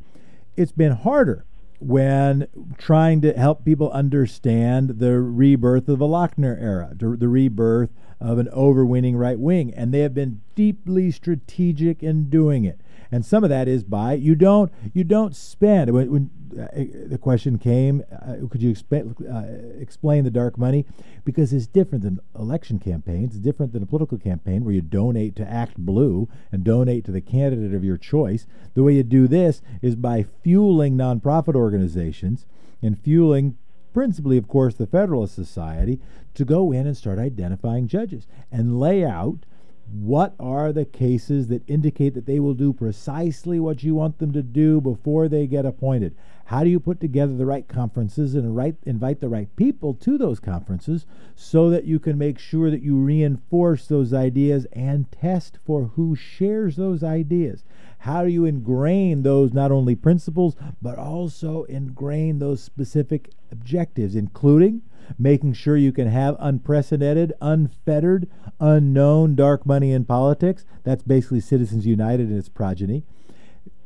It's 0.57 0.73
been 0.73 0.93
harder 0.93 1.45
when 1.79 2.49
trying 2.79 3.21
to 3.21 3.33
help 3.35 3.65
people 3.65 3.91
understand 3.91 4.99
the 4.99 5.21
rebirth 5.21 5.89
of 5.89 5.99
the 5.99 6.07
Lochner 6.07 6.61
era, 6.61 6.93
the 6.95 7.29
rebirth 7.29 7.91
of 8.21 8.39
an 8.39 8.49
overweening 8.49 9.17
right 9.17 9.39
wing, 9.39 9.73
and 9.75 9.93
they 9.93 10.01
have 10.01 10.15
been 10.15 10.41
deeply 10.55 11.11
strategic 11.11 12.03
in 12.03 12.31
doing 12.31 12.65
it. 12.65 12.81
And 13.13 13.25
some 13.25 13.45
of 13.45 13.51
that 13.51 13.69
is 13.69 13.85
by 13.85 14.15
you 14.15 14.35
don't 14.35 14.73
you 14.93 15.05
don't 15.05 15.37
spend. 15.37 15.91
When, 15.91 16.11
when 16.11 16.31
the 16.51 17.19
question 17.21 17.59
came, 17.59 18.03
uh, 18.11 18.47
could 18.49 18.63
you 18.63 18.71
explain 18.71 19.15
uh, 19.31 19.81
explain 19.81 20.25
the 20.25 20.31
dark 20.31 20.59
money? 20.59 20.87
Because 21.25 21.53
it's 21.53 21.67
different 21.67 22.05
than 22.05 22.21
election 22.39 22.79
campaigns. 22.79 23.35
It's 23.35 23.45
different 23.45 23.73
than 23.73 23.83
a 23.83 23.87
political 23.87 24.19
campaign 24.19 24.65
where 24.65 24.75
you 24.75 24.81
donate 24.81 25.37
to 25.37 25.45
ActBlue 25.45 26.29
and 26.53 26.65
donate 26.65 27.05
to 27.07 27.13
the 27.13 27.21
candidate 27.21 27.75
of 27.75 27.85
your 27.85 27.97
choice. 27.97 28.47
The 28.75 28.83
way 28.83 28.95
you 28.95 29.03
do 29.03 29.27
this 29.29 29.63
is 29.83 29.97
by 29.97 30.27
fueling 30.43 30.97
nonprofit 30.97 31.55
organizations 31.55 32.47
and 32.83 32.99
fueling 32.99 33.57
principally, 33.97 34.37
of 34.37 34.47
course, 34.47 34.75
the 34.75 34.87
Federalist 34.87 35.35
Society, 35.35 35.99
to 36.35 36.45
go 36.45 36.71
in 36.71 36.87
and 36.87 36.95
start 36.95 37.19
identifying 37.19 37.89
judges 37.89 38.27
and 38.53 38.79
lay 38.79 39.03
out 39.03 39.47
what 39.93 40.35
are 40.41 40.73
the 40.73 40.85
cases 40.85 41.49
that 41.49 41.69
indicate 41.69 42.15
that 42.15 42.27
they 42.27 42.41
will 42.41 42.55
do 42.55 42.73
precisely 42.73 43.61
what 43.61 43.85
you 43.85 43.95
want 43.95 44.19
them 44.19 44.33
to 44.33 44.43
do 44.43 44.81
before 44.81 45.29
they 45.29 45.47
get 45.47 45.65
appointed? 45.65 46.17
How 46.47 46.63
do 46.63 46.71
you 46.71 46.79
put 46.79 47.01
together 47.01 47.35
the 47.35 47.47
right 47.47 47.67
conferences 47.67 48.35
and 48.35 48.55
right, 48.55 48.77
invite 48.85 49.21
the 49.21 49.29
right 49.29 49.55
people 49.57 49.95
to 49.95 50.17
those 50.17 50.39
conferences 50.39 51.07
so 51.35 51.71
that 51.71 51.85
you 51.85 51.99
can 51.99 52.19
make 52.19 52.39
sure 52.39 52.71
that 52.71 52.83
you 52.83 52.97
reinforce 52.97 53.87
those 53.87 54.13
ideas 54.13 54.67
and 54.73 55.11
test 55.11 55.59
for 55.65 55.85
who 55.95 56.15
shares 56.15 56.77
those 56.77 57.03
ideas? 57.03 57.65
How 57.99 58.23
do 58.23 58.31
you 58.31 58.45
ingrain 58.45 59.23
those 59.23 59.53
not 59.53 59.73
only 59.73 59.97
principles, 59.97 60.55
but 60.81 60.99
also 60.99 61.65
ingrain 61.65 62.39
those 62.39 62.63
specific 62.63 63.31
objectives, 63.51 64.15
including 64.15 64.83
making 65.19 65.55
sure 65.55 65.77
you 65.77 65.93
can 65.93 66.09
have 66.09 66.37
unprecedented, 66.39 67.33
unfettered, 67.41 68.29
unknown 68.61 69.35
dark 69.35 69.67
money 69.67 69.93
in 69.93 70.05
politics? 70.05 70.65
That's 70.85 71.03
basically 71.03 71.41
Citizens 71.41 71.87
United 71.87 72.29
and 72.29 72.39
its 72.39 72.49
progeny. 72.49 73.05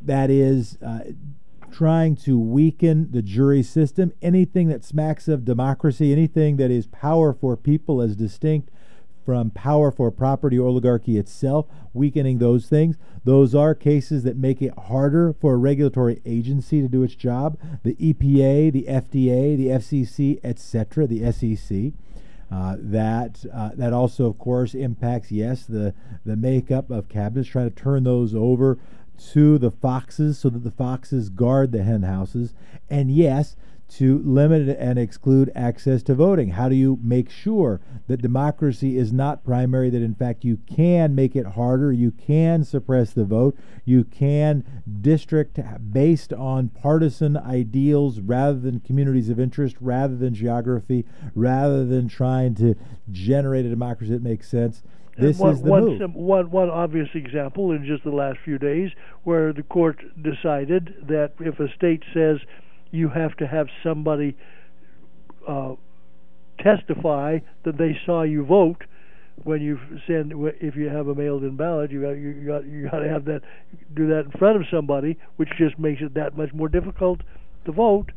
That 0.01 0.31
is 0.31 0.79
uh, 0.85 1.01
trying 1.71 2.17
to 2.17 2.39
weaken 2.39 3.11
the 3.11 3.23
jury 3.23 3.63
system, 3.63 4.13
anything 4.23 4.69
that 4.69 4.85
smacks 4.85 5.29
of 5.29 5.45
democracy, 5.45 6.13
anything 6.13 6.57
that 6.57 6.71
is 6.71 6.87
power 6.87 7.33
for 7.33 7.57
people 7.57 8.01
as 8.01 8.17
distinct 8.17 8.71
from 9.25 9.51
power 9.51 9.91
for 9.91 10.11
property 10.11 10.59
oligarchy 10.59 11.19
itself, 11.19 11.67
weakening 11.93 12.39
those 12.39 12.67
things. 12.67 12.97
Those 13.25 13.55
are 13.55 13.75
cases 13.75 14.23
that 14.25 14.37
make 14.37 14.63
it 14.63 14.73
harder 14.79 15.35
for 15.41 15.55
a 15.55 15.59
regulatory 15.59 16.21
agency 16.25 16.81
to 16.81 16.89
do 16.89 17.03
its 17.03 17.15
job. 17.15 17.59
The 17.83 17.95
EPA, 17.97 18.73
the 18.73 18.85
FDA, 18.89 19.57
the 19.57 19.69
FCC, 19.69 20.41
etc., 20.43 21.07
the 21.07 21.33
SEC. 21.33 21.93
Uh, 22.51 22.77
that 22.81 23.45
uh, 23.55 23.71
that 23.75 23.93
also, 23.93 24.27
of 24.27 24.37
course, 24.37 24.75
impacts 24.75 25.31
yes 25.31 25.65
the 25.65 25.95
the 26.25 26.35
makeup 26.35 26.91
of 26.91 27.09
cabinets, 27.09 27.49
trying 27.49 27.71
to 27.71 27.77
turn 27.77 28.03
those 28.03 28.35
over 28.35 28.77
to 29.33 29.57
the 29.59 29.71
foxes 29.71 30.39
so 30.39 30.49
that 30.49 30.65
the 30.65 30.71
foxes 30.71 31.29
guard 31.29 31.71
the 31.71 31.85
hen 31.85 32.03
houses, 32.03 32.53
and 32.89 33.11
yes, 33.11 33.55
to 33.91 34.19
limit 34.21 34.77
and 34.79 34.99
exclude 34.99 35.51
access 35.55 36.03
to 36.05 36.15
voting? 36.15 36.51
How 36.51 36.69
do 36.69 36.75
you 36.75 36.99
make 37.03 37.31
sure 37.31 37.81
that 38.07 38.23
democracy 38.23 38.97
is 38.97 39.13
not 39.13 39.45
primary, 39.45 39.91
that 39.91 40.03
in 40.03 40.15
fact 40.15 40.45
you 40.45 40.59
can 40.67 41.15
make 41.15 41.35
it 41.35 41.47
harder, 41.47 41.93
you 41.93 42.11
can 42.11 42.65
suppress 42.65 43.13
the 43.13 43.25
vote, 43.25 43.57
you 43.85 44.05
can 44.05 44.65
district 45.01 45.59
based 45.93 46.33
on 46.33 46.69
partisan 46.69 47.37
ideals 47.37 48.21
rather 48.21 48.59
than 48.59 48.81
communities 48.81 49.29
of 49.29 49.41
interest, 49.41 49.77
rather 49.81 50.17
than 50.17 50.35
geography, 50.35 51.05
rather 51.35 51.85
than 51.85 52.09
trying 52.09 52.55
to 52.55 52.75
generate 53.11 53.67
a 53.67 53.71
democracy 53.71 54.13
that 54.13 54.23
makes 54.23 54.49
sense? 54.49 54.83
This 55.19 55.39
one, 55.39 55.53
is 55.53 55.63
the 55.63 55.71
one, 55.71 55.85
move. 55.85 56.15
One, 56.15 56.51
one 56.51 56.71
obvious 56.71 57.09
example 57.15 57.73
in 57.73 57.85
just 57.85 58.05
the 58.05 58.11
last 58.11 58.39
few 58.45 58.59
days 58.59 58.91
where 59.25 59.53
the 59.53 59.63
court 59.63 59.99
decided 60.23 60.95
that 61.09 61.33
if 61.41 61.61
a 61.61 61.69
state 61.75 62.03
says 62.15 62.39
you 62.91 63.09
have 63.09 63.37
to 63.37 63.47
have 63.47 63.67
somebody 63.83 64.37
uh, 65.49 65.75
testify 66.59 67.39
that 67.65 67.79
they 67.79 67.97
saw 68.05 68.23
you 68.23 68.45
vote 68.45 68.85
when 69.45 69.63
you 69.63 69.79
send 70.07 70.33
if 70.61 70.77
you 70.77 70.89
have 70.89 71.09
a 71.09 71.15
mailed-in 71.15 71.57
ballot 71.57 71.91
you 71.91 72.03
got 72.03 72.11
you 72.11 72.47
got 72.47 72.67
you 72.67 72.89
got 72.91 72.99
to 72.99 73.09
have 73.09 73.25
that 73.25 73.41
do 73.95 74.07
that 74.09 74.27
in 74.27 74.31
front 74.33 74.57
of 74.57 74.63
somebody 74.71 75.19
which 75.37 75.49
just 75.57 75.79
makes 75.79 76.03
it 76.03 76.13
that 76.15 76.37
much 76.37 76.53
more 76.53 76.69
difficult 76.69 77.21
to 77.65 77.73
vote. 77.73 78.13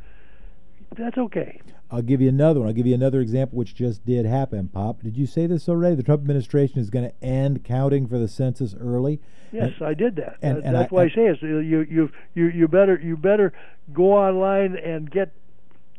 That's 0.98 1.18
okay 1.18 1.62
I'll 1.92 2.02
give 2.02 2.22
you 2.22 2.30
another 2.30 2.60
one. 2.60 2.70
I'll 2.70 2.74
give 2.74 2.88
you 2.88 2.96
another 2.96 3.22
example, 3.22 3.58
which 3.58 3.76
just 3.76 4.06
did 4.06 4.26
happen. 4.26 4.68
Pop, 4.68 5.04
did 5.04 5.16
you 5.16 5.28
say 5.28 5.46
this 5.46 5.70
already? 5.70 5.96
The 5.96 6.04
Trump 6.04 6.22
administration 6.22 6.80
is 6.80 6.90
going 6.90 7.10
to 7.10 7.24
end 7.24 7.64
counting 7.64 8.08
for 8.08 8.18
the 8.18 8.28
census 8.28 8.76
early. 8.80 9.20
Yes, 9.52 9.74
and, 9.80 9.88
I 9.88 9.94
did 9.94 10.16
that. 10.16 10.38
And, 10.42 10.64
and 10.64 10.76
that's 10.76 10.92
I, 10.92 10.96
why 10.96 11.04
I 11.04 11.10
say 11.10 11.28
it. 11.28 11.42
You 11.42 11.60
you 11.60 12.12
you 12.34 12.48
you 12.48 12.68
better 12.68 13.00
you 13.00 13.16
better 13.16 13.54
go 13.94 14.14
online 14.14 14.76
and 14.76 15.10
get 15.10 15.34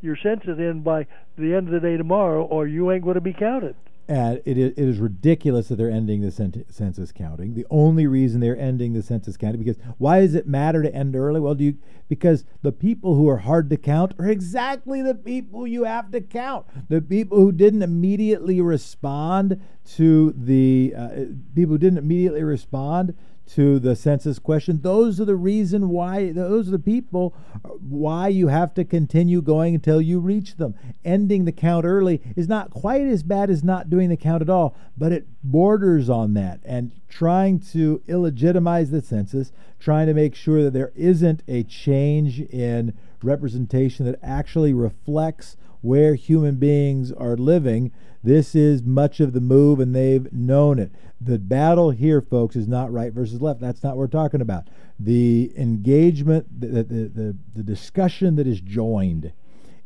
your 0.00 0.16
census 0.16 0.58
in 0.58 0.82
by 0.82 1.06
the 1.38 1.54
end 1.54 1.68
of 1.68 1.72
the 1.72 1.80
day 1.80 1.96
tomorrow, 1.96 2.44
or 2.44 2.66
you 2.66 2.90
ain't 2.90 3.04
going 3.04 3.14
to 3.14 3.20
be 3.20 3.32
counted. 3.32 3.76
And 4.06 4.42
it 4.44 4.58
is, 4.58 4.72
it 4.72 4.86
is 4.86 4.98
ridiculous 4.98 5.68
that 5.68 5.76
they're 5.76 5.90
ending 5.90 6.20
the 6.20 6.30
census 6.30 7.10
counting. 7.10 7.54
The 7.54 7.66
only 7.70 8.06
reason 8.06 8.40
they're 8.40 8.58
ending 8.58 8.92
the 8.92 9.02
census 9.02 9.38
counting 9.38 9.62
because 9.62 9.78
why 9.96 10.20
does 10.20 10.34
it 10.34 10.46
matter 10.46 10.82
to 10.82 10.94
end 10.94 11.16
early? 11.16 11.40
Well, 11.40 11.54
do 11.54 11.64
you 11.64 11.78
because 12.08 12.44
the 12.62 12.72
people 12.72 13.14
who 13.14 13.28
are 13.28 13.38
hard 13.38 13.70
to 13.70 13.76
count 13.76 14.12
are 14.18 14.28
exactly 14.28 15.00
the 15.00 15.14
people 15.14 15.66
you 15.66 15.84
have 15.84 16.10
to 16.12 16.20
count. 16.20 16.66
The 16.88 17.00
people 17.00 17.38
who 17.38 17.50
didn't 17.50 17.82
immediately 17.82 18.60
respond 18.60 19.60
to 19.94 20.34
the 20.36 20.94
uh, 20.96 21.08
people 21.54 21.72
who 21.72 21.78
didn't 21.78 21.98
immediately 21.98 22.42
respond 22.42 23.16
to 23.46 23.78
the 23.78 23.94
census 23.94 24.38
question. 24.38 24.80
Those 24.80 25.20
are 25.20 25.24
the 25.24 25.36
reason 25.36 25.90
why, 25.90 26.32
those 26.32 26.68
are 26.68 26.72
the 26.72 26.78
people 26.78 27.34
why 27.80 28.28
you 28.28 28.48
have 28.48 28.74
to 28.74 28.84
continue 28.84 29.42
going 29.42 29.74
until 29.74 30.00
you 30.00 30.18
reach 30.18 30.56
them. 30.56 30.74
Ending 31.04 31.44
the 31.44 31.52
count 31.52 31.84
early 31.84 32.22
is 32.36 32.48
not 32.48 32.70
quite 32.70 33.02
as 33.02 33.22
bad 33.22 33.50
as 33.50 33.62
not 33.62 33.90
doing 33.90 34.08
the 34.08 34.16
count 34.16 34.42
at 34.42 34.50
all, 34.50 34.74
but 34.96 35.12
it 35.12 35.26
borders 35.42 36.08
on 36.08 36.34
that. 36.34 36.60
And 36.64 36.92
trying 37.08 37.60
to 37.60 38.02
illegitimize 38.08 38.90
the 38.90 39.02
census, 39.02 39.52
trying 39.78 40.06
to 40.06 40.14
make 40.14 40.34
sure 40.34 40.62
that 40.64 40.72
there 40.72 40.92
isn't 40.96 41.42
a 41.46 41.62
change 41.64 42.40
in 42.40 42.94
representation 43.22 44.06
that 44.06 44.18
actually 44.22 44.72
reflects 44.72 45.56
where 45.84 46.14
human 46.14 46.56
beings 46.56 47.12
are 47.12 47.36
living. 47.36 47.92
This 48.22 48.54
is 48.54 48.82
much 48.82 49.20
of 49.20 49.34
the 49.34 49.40
move, 49.40 49.80
and 49.80 49.94
they've 49.94 50.32
known 50.32 50.78
it. 50.78 50.90
The 51.20 51.38
battle 51.38 51.90
here, 51.90 52.22
folks, 52.22 52.56
is 52.56 52.66
not 52.66 52.90
right 52.90 53.12
versus 53.12 53.42
left. 53.42 53.60
That's 53.60 53.82
not 53.82 53.90
what 53.90 53.98
we're 53.98 54.06
talking 54.06 54.40
about. 54.40 54.68
The 54.98 55.52
engagement, 55.58 56.46
the, 56.58 56.82
the, 56.82 57.08
the, 57.08 57.36
the 57.54 57.62
discussion 57.62 58.36
that 58.36 58.46
is 58.46 58.62
joined 58.62 59.34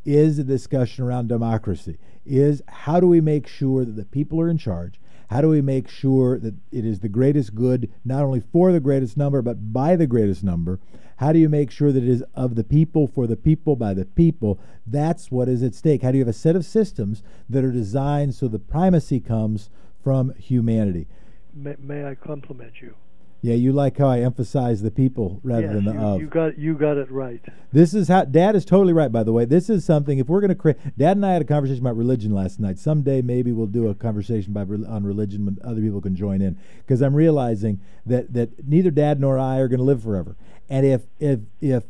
is 0.05 0.39
a 0.39 0.45
discussion 0.45 1.05
around 1.05 1.27
democracy, 1.27 1.99
is 2.25 2.63
how 2.69 3.01
do 3.01 3.09
we 3.09 3.21
make 3.21 3.49
sure 3.49 3.85
that 3.85 3.97
the 3.97 4.05
people 4.05 4.41
are 4.41 4.49
in 4.49 4.57
charge? 4.57 5.01
How 5.31 5.41
do 5.41 5.49
we 5.49 5.61
make 5.61 5.89
sure 5.89 6.39
that 6.39 6.55
it 6.71 6.87
is 6.87 7.01
the 7.01 7.09
greatest 7.09 7.57
good, 7.57 7.93
not 8.05 8.23
only 8.23 8.41
for 8.41 8.71
the 8.71 8.79
greatest 8.79 9.17
number, 9.17 9.43
but 9.43 9.73
by 9.73 9.97
the 9.97 10.07
greatest 10.07 10.45
number? 10.45 10.79
How 11.19 11.33
do 11.33 11.39
you 11.39 11.49
make 11.49 11.71
sure 11.71 11.91
that 11.91 12.03
it 12.03 12.09
is 12.09 12.23
of 12.35 12.55
the 12.55 12.65
people, 12.65 13.09
for 13.09 13.27
the 13.27 13.37
people, 13.37 13.75
by 13.75 13.93
the 13.93 14.05
people? 14.05 14.61
That's 14.87 15.31
what 15.31 15.49
is 15.49 15.63
at 15.65 15.75
stake. 15.75 16.03
How 16.03 16.13
do 16.13 16.19
you 16.19 16.23
have 16.23 16.29
a 16.29 16.33
set 16.33 16.55
of 16.55 16.65
systems 16.65 17.23
that 17.49 17.65
are 17.65 17.73
designed 17.73 18.35
so 18.35 18.47
the 18.47 18.61
primacy 18.61 19.19
comes 19.19 19.69
from 20.03 20.33
humanity? 20.37 21.09
May, 21.53 21.75
may 21.81 22.05
I 22.07 22.15
compliment 22.15 22.81
you? 22.81 22.95
Yeah, 23.41 23.55
you 23.55 23.73
like 23.73 23.99
how 23.99 24.09
I 24.09 24.21
emphasize 24.21 24.83
the 24.83 24.91
people 24.91 25.41
rather 25.45 25.63
yes, 25.63 25.75
than 25.75 25.85
the 25.85 25.93
you, 25.93 25.99
of. 25.99 26.21
You 26.21 26.27
got 26.27 26.59
you 26.59 26.75
got 26.75 26.97
it 26.97 27.09
right. 27.09 27.41
This 27.73 27.95
is 27.95 28.09
how 28.09 28.25
Dad 28.25 28.57
is 28.57 28.65
totally 28.65 28.93
right. 28.93 29.13
By 29.13 29.23
the 29.23 29.33
way, 29.33 29.45
this 29.45 29.71
is 29.71 29.85
something. 29.85 30.19
If 30.19 30.27
we're 30.27 30.41
going 30.41 30.49
to 30.49 30.57
create, 30.57 30.77
Dad 30.97 31.17
and 31.17 31.25
I 31.25 31.35
had 31.35 31.43
a 31.43 31.45
conversation 31.45 31.85
about 31.85 31.97
religion 31.97 32.33
last 32.33 32.59
night. 32.59 32.81
Someday 32.81 33.23
maybe 33.23 33.53
we'll 33.53 33.67
do 33.67 33.87
a 33.87 33.95
conversation 33.95 34.53
by, 34.53 34.63
on 34.63 35.05
religion 35.05 35.47
when 35.47 35.57
other 35.63 35.81
people 35.81 36.01
can 36.01 36.17
join 36.17 36.43
in. 36.43 36.59
Because 36.79 37.01
I'm 37.01 37.15
realizing 37.15 37.81
that 38.05 38.33
that 38.33 38.67
neither 38.67 38.91
Dad 38.91 39.21
nor 39.21 39.39
I 39.39 39.59
are 39.59 39.69
going 39.69 39.79
to 39.79 39.85
live 39.85 40.03
forever. 40.03 40.35
And 40.69 40.85
if 40.85 41.03
if 41.19 41.41
if 41.61 41.85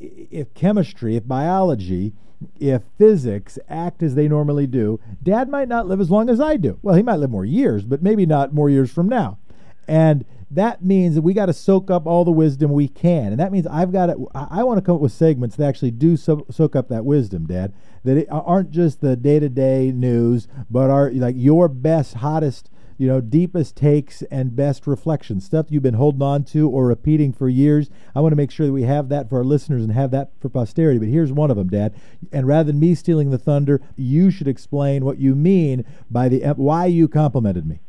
if 0.00 0.52
chemistry, 0.54 1.16
if 1.16 1.26
biology, 1.26 2.12
if 2.58 2.82
physics 2.98 3.58
act 3.68 4.02
as 4.02 4.14
they 4.14 4.28
normally 4.28 4.66
do, 4.66 4.98
Dad 5.22 5.48
might 5.48 5.68
not 5.68 5.86
live 5.86 6.00
as 6.00 6.10
long 6.10 6.28
as 6.28 6.40
I 6.40 6.56
do. 6.56 6.78
Well, 6.82 6.96
he 6.96 7.02
might 7.02 7.16
live 7.16 7.30
more 7.30 7.44
years, 7.44 7.84
but 7.84 8.02
maybe 8.02 8.26
not 8.26 8.52
more 8.52 8.68
years 8.68 8.90
from 8.90 9.08
now. 9.08 9.38
And 9.86 10.24
that 10.50 10.84
means 10.84 11.14
that 11.14 11.22
we 11.22 11.32
got 11.32 11.46
to 11.46 11.52
soak 11.52 11.90
up 11.90 12.06
all 12.06 12.24
the 12.24 12.30
wisdom 12.30 12.72
we 12.72 12.86
can. 12.86 13.26
And 13.32 13.40
that 13.40 13.52
means 13.52 13.66
I've 13.66 13.90
got 13.90 14.06
to, 14.06 14.28
I, 14.34 14.62
want 14.64 14.78
to 14.78 14.82
come 14.82 14.96
up 14.96 15.00
with 15.00 15.12
segments 15.12 15.56
that 15.56 15.66
actually 15.66 15.92
do 15.92 16.16
so, 16.16 16.46
soak 16.50 16.76
up 16.76 16.88
that 16.88 17.06
wisdom, 17.06 17.46
Dad, 17.46 17.72
that 18.04 18.28
aren't 18.30 18.70
just 18.70 19.00
the 19.00 19.16
day 19.16 19.40
to 19.40 19.48
day 19.48 19.92
news, 19.92 20.48
but 20.70 20.90
are 20.90 21.10
like 21.10 21.36
your 21.38 21.68
best, 21.68 22.14
hottest, 22.14 22.70
you 22.98 23.08
know, 23.08 23.20
deepest 23.20 23.76
takes 23.76 24.22
and 24.22 24.54
best 24.54 24.86
reflections, 24.86 25.44
stuff 25.44 25.66
you've 25.70 25.82
been 25.82 25.94
holding 25.94 26.22
on 26.22 26.44
to 26.44 26.68
or 26.68 26.86
repeating 26.86 27.32
for 27.32 27.48
years. 27.48 27.90
I 28.14 28.20
want 28.20 28.32
to 28.32 28.36
make 28.36 28.50
sure 28.50 28.66
that 28.66 28.72
we 28.72 28.82
have 28.82 29.08
that 29.08 29.28
for 29.28 29.38
our 29.38 29.44
listeners 29.44 29.82
and 29.82 29.92
have 29.92 30.10
that 30.12 30.32
for 30.40 30.48
posterity. 30.48 30.98
But 30.98 31.08
here's 31.08 31.32
one 31.32 31.50
of 31.50 31.56
them, 31.56 31.68
Dad. 31.68 31.94
And 32.30 32.46
rather 32.46 32.68
than 32.72 32.80
me 32.80 32.94
stealing 32.94 33.30
the 33.30 33.38
thunder, 33.38 33.80
you 33.96 34.30
should 34.30 34.48
explain 34.48 35.04
what 35.04 35.18
you 35.18 35.34
mean 35.34 35.84
by 36.10 36.28
the 36.28 36.44
uh, 36.44 36.54
why 36.54 36.86
you 36.86 37.08
complimented 37.08 37.66
me. 37.66 37.80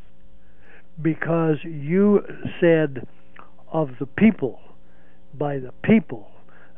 Because 1.02 1.58
you 1.64 2.24
said 2.60 3.08
of 3.72 3.92
the 4.00 4.06
people, 4.06 4.60
by 5.34 5.58
the 5.58 5.72
people, 5.84 6.30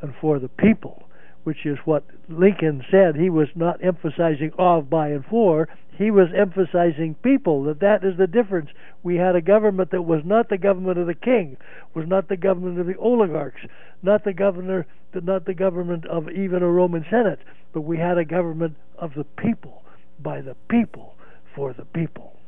and 0.02 0.14
for 0.22 0.40
the 0.40 0.48
people 0.48 1.05
which 1.46 1.64
is 1.64 1.78
what 1.86 2.04
Lincoln 2.28 2.84
said 2.90 3.16
he 3.16 3.30
was 3.30 3.48
not 3.54 3.84
emphasizing 3.84 4.52
of, 4.58 4.90
by, 4.90 5.10
and 5.10 5.24
for. 5.24 5.70
He 5.96 6.10
was 6.10 6.28
emphasizing 6.36 7.16
people, 7.22 7.64
that 7.66 7.80
that 7.82 8.04
is 8.04 8.18
the 8.18 8.26
difference. 8.26 8.72
We 9.04 9.18
had 9.18 9.36
a 9.36 9.42
government 9.42 9.92
that 9.92 10.02
was 10.02 10.24
not 10.26 10.50
the 10.50 10.58
government 10.58 10.98
of 10.98 11.06
the 11.06 11.14
king, 11.14 11.58
was 11.94 12.08
not 12.08 12.30
the 12.30 12.36
government 12.36 12.80
of 12.80 12.88
the 12.88 12.98
oligarchs, 12.98 13.62
not 14.02 14.24
the 14.24 14.34
governor, 14.34 14.88
not 15.14 15.46
the 15.46 15.54
government 15.54 16.08
of 16.08 16.32
even 16.32 16.64
a 16.64 16.68
Roman 16.68 17.06
Senate, 17.12 17.40
but 17.74 17.82
we 17.82 18.00
had 18.00 18.18
a 18.18 18.26
government 18.26 18.76
of 18.98 19.14
the 19.14 19.24
people, 19.24 19.84
by 20.20 20.42
the 20.42 20.56
people, 20.68 21.16
for 21.56 21.74
the 21.74 21.86
people. 21.86 22.40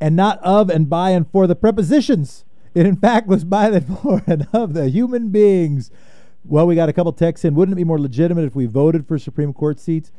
And 0.00 0.14
not 0.14 0.38
of 0.44 0.70
and 0.70 0.88
by 0.88 1.10
and 1.10 1.28
for 1.28 1.48
the 1.48 1.56
prepositions. 1.56 2.44
It 2.72 2.86
in 2.86 2.96
fact 2.96 3.26
was 3.26 3.42
by 3.42 3.68
the 3.68 3.80
for 3.80 4.22
and 4.28 4.46
of 4.52 4.74
the 4.74 4.88
human 4.88 5.30
beings 5.30 5.90
well, 6.44 6.66
we 6.66 6.74
got 6.74 6.88
a 6.88 6.92
couple 6.92 7.12
texts 7.12 7.44
in. 7.44 7.54
Wouldn't 7.54 7.74
it 7.74 7.76
be 7.76 7.84
more 7.84 7.98
legitimate 7.98 8.44
if 8.44 8.54
we 8.54 8.66
voted 8.66 9.06
for 9.06 9.18
Supreme 9.18 9.52
Court 9.52 9.80
seats? 9.80 10.12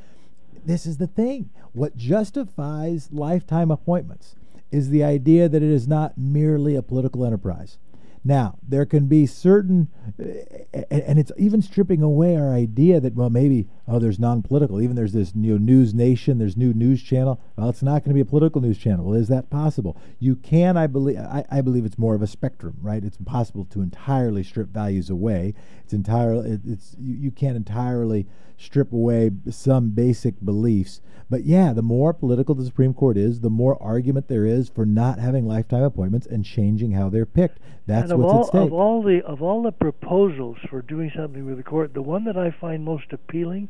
This 0.66 0.86
is 0.86 0.98
the 0.98 1.08
thing. 1.08 1.50
What 1.74 1.96
justifies 1.96 3.10
lifetime 3.12 3.70
appointments 3.70 4.36
is 4.72 4.90
the 4.90 5.04
idea 5.04 5.48
that 5.48 5.62
it 5.62 5.70
is 5.70 5.88
not 5.88 6.18
merely 6.18 6.76
a 6.76 6.82
political 6.82 7.26
enterprise. 7.26 7.78
Now, 8.24 8.58
there 8.68 8.88
can 8.88 9.06
be 9.06 9.28
certain, 9.28 9.88
eh, 10.20 10.64
eh, 10.74 10.84
and 10.90 11.20
it's 11.20 11.32
even 11.38 11.62
stripping 11.62 12.02
away 12.02 12.36
our 12.36 12.52
idea 12.52 13.00
that, 13.00 13.14
well, 13.14 13.30
maybe, 13.30 13.68
oh, 13.88 14.00
there's 14.00 14.20
non 14.20 14.42
political. 14.42 14.82
Even 14.82 14.96
there's 14.96 15.14
this 15.14 15.36
new 15.36 15.60
News 15.60 15.94
Nation, 15.94 16.38
there's 16.38 16.58
new 16.58 16.74
news 16.74 17.02
channel. 17.02 17.40
Well, 17.56 17.70
it's 17.70 17.84
not 17.84 18.04
going 18.04 18.10
to 18.10 18.16
be 18.16 18.22
a 18.22 18.26
political 18.26 18.62
news 18.62 18.78
channel. 18.78 19.06
Well, 19.06 19.20
is 19.20 19.28
that 19.28 19.50
possible? 19.50 19.98
You 20.20 20.36
can, 20.36 20.78
I 20.78 20.88
believe, 20.88 21.18
I, 21.18 21.46
I 21.52 21.62
believe 21.62 21.86
it's 21.86 21.98
more 21.98 22.16
of 22.16 22.22
a 22.22 22.28
spectrum, 22.28 22.78
right? 22.82 23.04
It's 23.04 23.18
impossible 23.18 23.66
to 23.66 23.82
entirely 23.82 24.44
strip 24.44 24.70
values 24.70 25.10
away. 25.10 25.54
It's 25.84 25.94
entirely, 25.94 26.52
it, 26.52 26.62
it's, 26.66 26.96
you, 27.00 27.16
you 27.16 27.32
can't 27.32 27.58
entirely 27.58 28.28
strip 28.58 28.94
away 28.94 29.32
some 29.50 29.90
basic 29.90 30.44
beliefs. 30.44 31.02
But 31.30 31.44
yeah, 31.44 31.74
the 31.74 31.82
more 31.82 32.14
political 32.14 32.54
the 32.54 32.66
Supreme 32.66 32.94
Court 32.94 33.18
is, 33.18 33.42
the 33.42 33.50
more 33.50 33.82
argument 33.82 34.28
there 34.28 34.46
is 34.46 34.70
for 34.70 34.86
not 34.86 35.20
having 35.20 35.48
lifetime 35.48 35.82
appointments 35.82 36.28
and 36.28 36.46
changing 36.46 36.92
how 36.92 37.10
they're 37.10 37.26
picked. 37.26 37.60
That's 37.88 38.14
what's 38.14 38.34
all, 38.34 38.42
at 38.42 38.48
stake. 38.48 38.62
Of 38.62 38.74
all 38.74 39.02
the 39.02 39.26
of 39.26 39.42
all 39.42 39.64
the 39.64 39.72
proposals 39.72 40.58
for 40.70 40.82
doing 40.82 41.12
something 41.16 41.46
with 41.46 41.58
the 41.58 41.64
court, 41.64 41.94
the 41.94 42.02
one 42.02 42.26
that 42.26 42.38
I 42.38 42.52
find 42.52 42.84
most 42.84 43.12
appealing, 43.12 43.70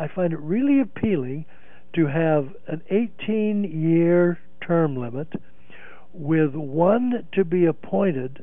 I 0.00 0.08
find 0.08 0.32
it 0.32 0.40
really 0.40 0.80
appealing 0.80 1.44
to 1.92 2.06
have 2.06 2.48
an 2.66 2.80
18-year 2.90 4.38
term 4.66 4.96
limit 4.96 5.28
with 6.14 6.54
one 6.54 7.26
to 7.32 7.44
be 7.44 7.66
appointed 7.66 8.42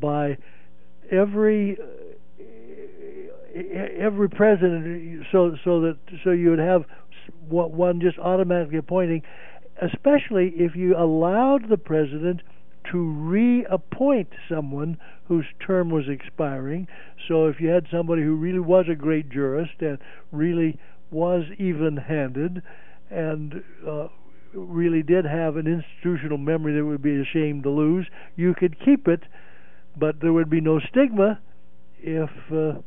by 0.00 0.38
every 1.08 1.78
eh, 2.40 3.88
every 3.96 4.28
president, 4.28 5.24
so 5.30 5.56
so 5.64 5.80
that 5.82 5.96
so 6.24 6.32
you 6.32 6.50
would 6.50 6.58
have 6.58 6.84
one 7.48 8.00
just 8.00 8.18
automatically 8.18 8.78
appointing, 8.78 9.22
especially 9.80 10.52
if 10.56 10.74
you 10.74 10.96
allowed 10.96 11.68
the 11.68 11.78
president 11.78 12.40
to 12.92 12.98
reappoint 12.98 14.28
someone 14.48 14.98
whose 15.28 15.46
term 15.64 15.90
was 15.90 16.04
expiring. 16.08 16.86
So 17.28 17.46
if 17.46 17.60
you 17.60 17.68
had 17.68 17.86
somebody 17.90 18.22
who 18.22 18.36
really 18.36 18.60
was 18.60 18.86
a 18.90 18.94
great 18.94 19.28
jurist 19.30 19.80
and 19.80 19.98
really 20.32 20.78
was 21.10 21.44
even-handed 21.58 22.62
and 23.10 23.62
uh, 23.86 24.08
really 24.54 25.02
did 25.02 25.24
have 25.24 25.56
an 25.56 25.66
institutional 25.66 26.38
memory 26.38 26.74
that 26.74 26.84
would 26.84 27.02
be 27.02 27.20
ashamed 27.20 27.62
to 27.64 27.70
lose, 27.70 28.06
you 28.36 28.54
could 28.54 28.76
keep 28.84 29.08
it, 29.08 29.22
but 29.96 30.20
there 30.20 30.32
would 30.32 30.50
be 30.50 30.60
no 30.60 30.80
stigma 30.80 31.40
if. 32.00 32.30
Uh, 32.52 32.80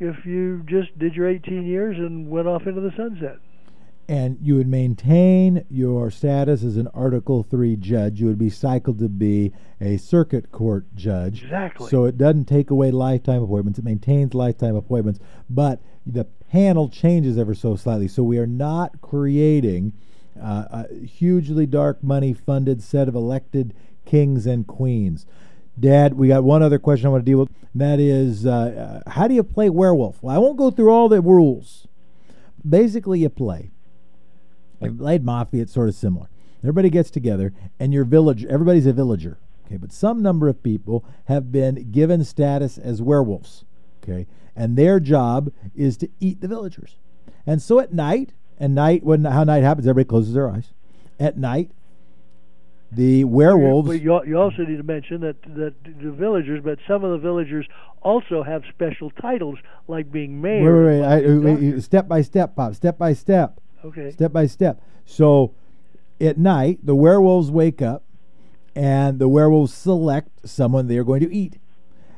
if 0.00 0.24
you 0.24 0.64
just 0.66 0.98
did 0.98 1.14
your 1.14 1.28
18 1.28 1.66
years 1.66 1.96
and 1.98 2.28
went 2.30 2.48
off 2.48 2.66
into 2.66 2.80
the 2.80 2.90
sunset. 2.96 3.36
And 4.10 4.38
you 4.42 4.56
would 4.56 4.66
maintain 4.66 5.64
your 5.70 6.10
status 6.10 6.64
as 6.64 6.76
an 6.76 6.88
Article 6.88 7.44
3 7.44 7.76
judge. 7.76 8.20
You 8.20 8.26
would 8.26 8.38
be 8.38 8.50
cycled 8.50 8.98
to 8.98 9.08
be 9.08 9.52
a 9.80 9.98
circuit 9.98 10.50
court 10.50 10.84
judge. 10.96 11.44
Exactly. 11.44 11.88
So 11.90 12.06
it 12.06 12.18
doesn't 12.18 12.46
take 12.46 12.70
away 12.70 12.90
lifetime 12.90 13.40
appointments, 13.40 13.78
it 13.78 13.84
maintains 13.84 14.34
lifetime 14.34 14.74
appointments, 14.74 15.20
but 15.48 15.80
the 16.04 16.24
panel 16.24 16.88
changes 16.88 17.38
ever 17.38 17.54
so 17.54 17.76
slightly. 17.76 18.08
So 18.08 18.24
we 18.24 18.38
are 18.38 18.48
not 18.48 19.00
creating 19.00 19.92
uh, 20.42 20.64
a 20.90 21.06
hugely 21.06 21.66
dark 21.66 22.02
money 22.02 22.32
funded 22.32 22.82
set 22.82 23.06
of 23.06 23.14
elected 23.14 23.74
kings 24.04 24.44
and 24.44 24.66
queens. 24.66 25.24
Dad, 25.78 26.14
we 26.14 26.26
got 26.26 26.42
one 26.42 26.64
other 26.64 26.80
question 26.80 27.06
I 27.06 27.10
want 27.10 27.24
to 27.24 27.30
deal 27.30 27.38
with. 27.38 27.50
That 27.76 28.00
is, 28.00 28.44
uh, 28.44 29.02
uh, 29.06 29.10
how 29.10 29.28
do 29.28 29.34
you 29.34 29.44
play 29.44 29.70
werewolf? 29.70 30.20
Well, 30.20 30.34
I 30.34 30.38
won't 30.38 30.58
go 30.58 30.72
through 30.72 30.90
all 30.90 31.08
the 31.08 31.20
rules. 31.20 31.86
Basically, 32.68 33.20
you 33.20 33.28
play. 33.28 33.70
If 34.80 34.98
played 34.98 35.24
Mafia, 35.24 35.62
it's 35.62 35.72
sort 35.72 35.88
of 35.88 35.94
similar. 35.94 36.28
Everybody 36.62 36.90
gets 36.90 37.10
together, 37.10 37.52
and 37.78 37.92
your 37.92 38.04
village, 38.04 38.44
everybody's 38.44 38.86
a 38.86 38.92
villager. 38.92 39.38
Okay, 39.66 39.76
but 39.76 39.92
some 39.92 40.20
number 40.20 40.48
of 40.48 40.62
people 40.62 41.04
have 41.26 41.52
been 41.52 41.90
given 41.90 42.24
status 42.24 42.76
as 42.76 43.00
werewolves. 43.00 43.64
Okay, 44.02 44.26
and 44.56 44.76
their 44.76 45.00
job 45.00 45.52
is 45.74 45.96
to 45.98 46.08
eat 46.18 46.40
the 46.40 46.48
villagers. 46.48 46.96
And 47.46 47.62
so 47.62 47.78
at 47.78 47.92
night, 47.92 48.32
and 48.58 48.74
night 48.74 49.02
when 49.02 49.24
how 49.24 49.44
night 49.44 49.62
happens, 49.62 49.86
everybody 49.86 50.08
closes 50.08 50.34
their 50.34 50.50
eyes. 50.50 50.72
At 51.18 51.38
night, 51.38 51.70
the 52.92 53.24
werewolves. 53.24 53.88
But 53.88 54.02
you, 54.02 54.24
you 54.24 54.38
also 54.38 54.62
need 54.62 54.76
to 54.76 54.82
mention 54.82 55.20
that 55.20 55.42
that 55.54 55.74
the 55.84 56.10
villagers, 56.10 56.62
but 56.62 56.78
some 56.88 57.04
of 57.04 57.12
the 57.12 57.18
villagers 57.18 57.66
also 58.02 58.42
have 58.42 58.62
special 58.68 59.10
titles, 59.10 59.58
like 59.86 60.10
being 60.10 60.40
mayor. 60.40 60.84
Wait, 60.84 61.00
wait, 61.00 61.60
wait. 61.60 61.74
I, 61.74 61.78
step 61.78 62.08
by 62.08 62.22
step, 62.22 62.56
Pop. 62.56 62.74
Step 62.74 62.98
by 62.98 63.12
step. 63.12 63.60
Okay. 63.84 64.10
Step 64.10 64.32
by 64.32 64.46
step. 64.46 64.80
So, 65.04 65.54
at 66.20 66.38
night, 66.38 66.80
the 66.82 66.94
werewolves 66.94 67.50
wake 67.50 67.80
up, 67.80 68.04
and 68.74 69.18
the 69.18 69.28
werewolves 69.28 69.72
select 69.72 70.48
someone 70.48 70.86
they 70.86 70.98
are 70.98 71.04
going 71.04 71.20
to 71.20 71.34
eat, 71.34 71.58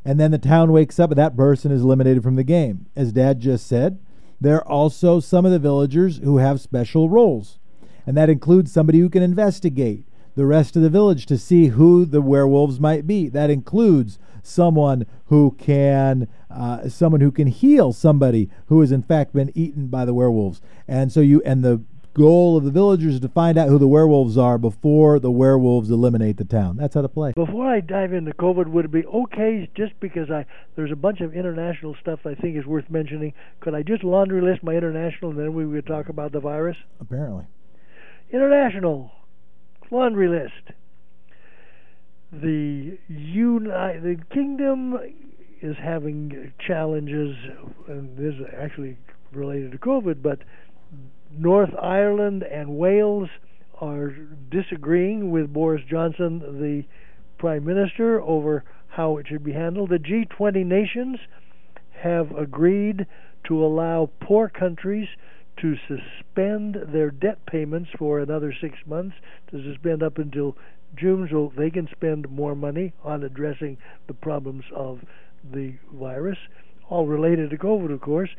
and 0.04 0.18
then 0.18 0.30
the 0.30 0.38
town 0.38 0.72
wakes 0.72 0.98
up, 0.98 1.10
and 1.10 1.18
that 1.18 1.36
person 1.36 1.70
is 1.72 1.82
eliminated 1.82 2.22
from 2.22 2.36
the 2.36 2.44
game. 2.44 2.86
As 2.96 3.12
Dad 3.12 3.40
just 3.40 3.66
said, 3.66 3.98
there 4.40 4.56
are 4.56 4.68
also 4.68 5.20
some 5.20 5.46
of 5.46 5.52
the 5.52 5.58
villagers 5.58 6.18
who 6.18 6.38
have 6.38 6.60
special 6.60 7.08
roles, 7.08 7.58
and 8.06 8.16
that 8.16 8.28
includes 8.28 8.72
somebody 8.72 8.98
who 8.98 9.08
can 9.08 9.22
investigate 9.22 10.04
the 10.34 10.46
rest 10.46 10.74
of 10.76 10.82
the 10.82 10.90
village 10.90 11.26
to 11.26 11.38
see 11.38 11.68
who 11.68 12.04
the 12.04 12.20
werewolves 12.20 12.80
might 12.80 13.06
be. 13.06 13.28
That 13.28 13.50
includes 13.50 14.18
someone 14.42 15.06
who 15.26 15.54
can 15.58 16.28
uh, 16.50 16.88
someone 16.88 17.20
who 17.20 17.30
can 17.30 17.46
heal 17.46 17.92
somebody 17.92 18.50
who 18.66 18.80
has 18.80 18.92
in 18.92 19.02
fact 19.02 19.32
been 19.32 19.50
eaten 19.54 19.86
by 19.86 20.04
the 20.04 20.14
werewolves. 20.14 20.60
And 20.86 21.10
so 21.12 21.20
you 21.20 21.40
and 21.42 21.64
the 21.64 21.82
goal 22.14 22.58
of 22.58 22.64
the 22.64 22.70
villagers 22.70 23.14
is 23.14 23.20
to 23.20 23.28
find 23.28 23.56
out 23.56 23.68
who 23.68 23.78
the 23.78 23.88
werewolves 23.88 24.36
are 24.36 24.58
before 24.58 25.18
the 25.18 25.30
werewolves 25.30 25.90
eliminate 25.90 26.36
the 26.36 26.44
town. 26.44 26.76
That's 26.76 26.94
how 26.94 27.02
to 27.02 27.08
play. 27.08 27.32
Before 27.34 27.66
I 27.66 27.80
dive 27.80 28.12
into 28.12 28.32
COVID, 28.32 28.68
would 28.68 28.84
it 28.86 28.90
be 28.90 29.06
okay 29.06 29.70
just 29.74 29.98
because 30.00 30.30
I 30.30 30.44
there's 30.76 30.92
a 30.92 30.96
bunch 30.96 31.20
of 31.20 31.34
international 31.34 31.96
stuff 32.00 32.20
I 32.26 32.34
think 32.34 32.56
is 32.56 32.66
worth 32.66 32.90
mentioning? 32.90 33.32
Could 33.60 33.74
I 33.74 33.82
just 33.82 34.04
laundry 34.04 34.42
list 34.42 34.62
my 34.62 34.74
international 34.74 35.30
and 35.30 35.40
then 35.40 35.54
we 35.54 35.64
would 35.64 35.86
talk 35.86 36.08
about 36.08 36.32
the 36.32 36.40
virus? 36.40 36.76
Apparently. 37.00 37.46
International 38.30 39.12
laundry 39.90 40.28
list. 40.28 40.76
The 42.32 42.96
United 43.08 44.30
Kingdom 44.30 44.98
is 45.60 45.76
having 45.76 46.54
challenges, 46.66 47.36
and 47.86 48.16
this 48.16 48.34
is 48.36 48.46
actually 48.58 48.96
related 49.32 49.72
to 49.72 49.78
COVID, 49.78 50.22
but 50.22 50.38
North 51.30 51.68
Ireland 51.80 52.42
and 52.42 52.78
Wales 52.78 53.28
are 53.82 54.14
disagreeing 54.50 55.30
with 55.30 55.52
Boris 55.52 55.82
Johnson, 55.90 56.38
the 56.38 56.84
Prime 57.36 57.66
Minister, 57.66 58.22
over 58.22 58.64
how 58.88 59.18
it 59.18 59.26
should 59.28 59.44
be 59.44 59.52
handled. 59.52 59.90
The 59.90 59.98
G20 59.98 60.64
nations 60.64 61.18
have 62.02 62.34
agreed 62.34 63.06
to 63.44 63.62
allow 63.62 64.08
poor 64.20 64.48
countries 64.48 65.08
to 65.58 65.76
suspend 65.86 66.78
their 66.88 67.10
debt 67.10 67.44
payments 67.44 67.90
for 67.98 68.20
another 68.20 68.54
six 68.58 68.78
months, 68.86 69.16
to 69.50 69.62
suspend 69.62 70.02
up 70.02 70.16
until 70.16 70.56
Jews 70.96 71.30
so 71.30 71.52
they 71.56 71.70
can 71.70 71.88
spend 71.90 72.30
more 72.30 72.54
money 72.54 72.92
on 73.02 73.22
addressing 73.22 73.78
the 74.06 74.14
problems 74.14 74.64
of 74.74 75.00
the 75.52 75.74
virus, 75.92 76.38
all 76.88 77.06
related 77.06 77.50
to 77.50 77.58
COVID, 77.58 77.92
of 77.92 78.00
course. 78.00 78.30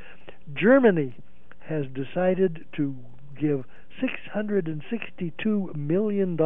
Germany 0.54 1.16
has 1.62 1.86
decided 1.94 2.66
to 2.76 2.96
give 3.39 3.66
$662 4.02 5.76
million 5.76 6.38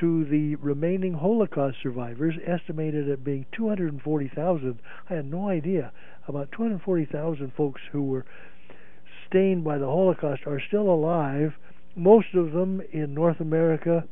to 0.00 0.24
the 0.24 0.54
remaining 0.56 1.14
Holocaust 1.14 1.76
survivors, 1.82 2.34
estimated 2.46 3.08
at 3.08 3.24
being 3.24 3.46
240,000. 3.52 4.78
I 5.10 5.14
had 5.14 5.30
no 5.30 5.48
idea. 5.48 5.92
About 6.26 6.52
240,000 6.52 7.52
folks 7.56 7.80
who 7.92 8.02
were 8.02 8.24
stained 9.28 9.64
by 9.64 9.78
the 9.78 9.86
Holocaust 9.86 10.42
are 10.46 10.60
still 10.60 10.88
alive, 10.88 11.54
most 11.96 12.34
of 12.34 12.52
them 12.52 12.80
in 12.92 13.14
North 13.14 13.40
America, 13.40 14.04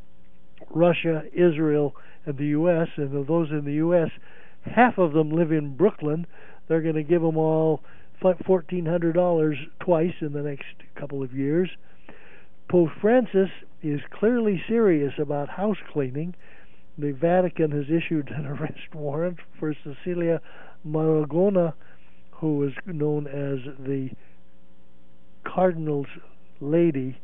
Russia, 0.71 1.25
Israel, 1.33 1.95
and 2.25 2.37
the 2.37 2.47
U.S. 2.47 2.89
And 2.97 3.15
of 3.15 3.27
those 3.27 3.51
in 3.51 3.65
the 3.65 3.75
U.S., 3.75 4.11
half 4.65 4.99
of 4.99 5.13
them 5.13 5.31
live 5.31 5.53
in 5.53 5.77
Brooklyn. 5.77 6.27
They're 6.69 6.83
going 6.83 6.97
to 6.97 7.03
give 7.03 7.23
them 7.23 7.37
all 7.37 7.83
$1,400 8.23 9.55
twice 9.81 10.15
in 10.21 10.33
the 10.33 10.43
next 10.43 10.65
couple 10.97 11.23
of 11.23 11.33
years. 11.33 11.71
Pope 12.69 12.91
Francis 13.01 13.51
is 13.83 14.01
clearly 14.11 14.61
serious 14.69 15.13
about 15.19 15.49
house 15.49 15.77
cleaning. 15.93 16.35
The 16.99 17.13
Vatican 17.13 17.71
has 17.73 17.85
issued 17.91 18.31
an 18.31 18.47
arrest 18.47 18.95
warrant 18.95 19.39
for 19.59 19.75
Cecilia 19.85 20.41
Marogna, 20.87 21.75
who 22.33 22.65
is 22.65 22.73
known 22.87 23.27
as 23.27 23.59
the 23.79 24.11
Cardinal's 25.45 26.07
lady, 26.61 27.19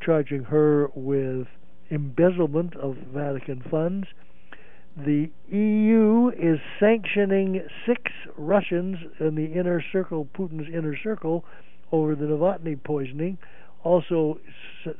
charging 0.00 0.44
her 0.44 0.90
with 0.94 1.46
embezzlement 1.90 2.76
of 2.76 2.96
Vatican 3.12 3.62
funds. 3.70 4.06
The 4.96 5.30
EU 5.48 6.30
is 6.30 6.60
sanctioning 6.78 7.66
six 7.86 8.00
Russians 8.36 8.98
in 9.18 9.34
the 9.34 9.46
inner 9.46 9.82
circle, 9.92 10.28
Putin's 10.36 10.68
inner 10.72 10.96
circle, 10.96 11.44
over 11.90 12.14
the 12.14 12.24
Navalny 12.24 12.82
poisoning 12.82 13.38
also 13.84 14.40
s- 14.86 14.94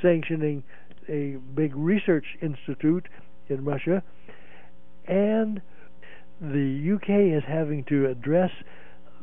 sanctioning 0.00 0.62
a 1.08 1.36
big 1.54 1.74
research 1.74 2.24
institute 2.40 3.06
in 3.48 3.64
Russia, 3.64 4.02
and 5.06 5.60
the 6.40 6.94
UK 6.94 7.36
is 7.36 7.42
having 7.46 7.84
to 7.84 8.06
address 8.06 8.50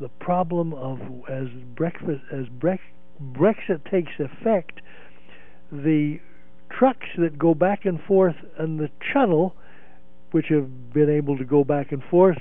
the 0.00 0.08
problem 0.20 0.72
of 0.74 1.00
as 1.28 1.48
breakfast 1.74 2.22
as 2.30 2.44
Brexit 3.20 3.90
takes 3.90 4.12
effect, 4.18 4.80
the 5.72 6.20
trucks 6.70 7.06
that 7.18 7.38
go 7.38 7.54
back 7.54 7.84
and 7.84 8.00
forth 8.02 8.36
in 8.58 8.76
the 8.76 8.90
channel, 9.12 9.54
which 10.30 10.46
have 10.48 10.92
been 10.92 11.10
able 11.10 11.36
to 11.38 11.44
go 11.44 11.64
back 11.64 11.92
and 11.92 12.02
forth 12.10 12.38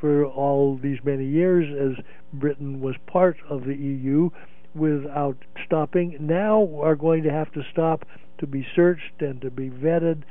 for 0.00 0.24
all 0.24 0.78
these 0.82 0.98
many 1.04 1.24
years 1.24 1.96
as 1.98 2.04
Britain 2.32 2.80
was 2.80 2.94
part 3.06 3.36
of 3.48 3.64
the 3.64 3.74
EU, 3.74 4.30
without 4.74 5.36
stopping 5.64 6.16
now 6.20 6.68
are 6.82 6.96
going 6.96 7.22
to 7.22 7.30
have 7.30 7.52
to 7.52 7.62
stop 7.70 8.04
to 8.38 8.46
be 8.46 8.66
searched 8.74 9.20
and 9.20 9.40
to 9.40 9.50
be 9.50 9.70
vetted, 9.70 10.22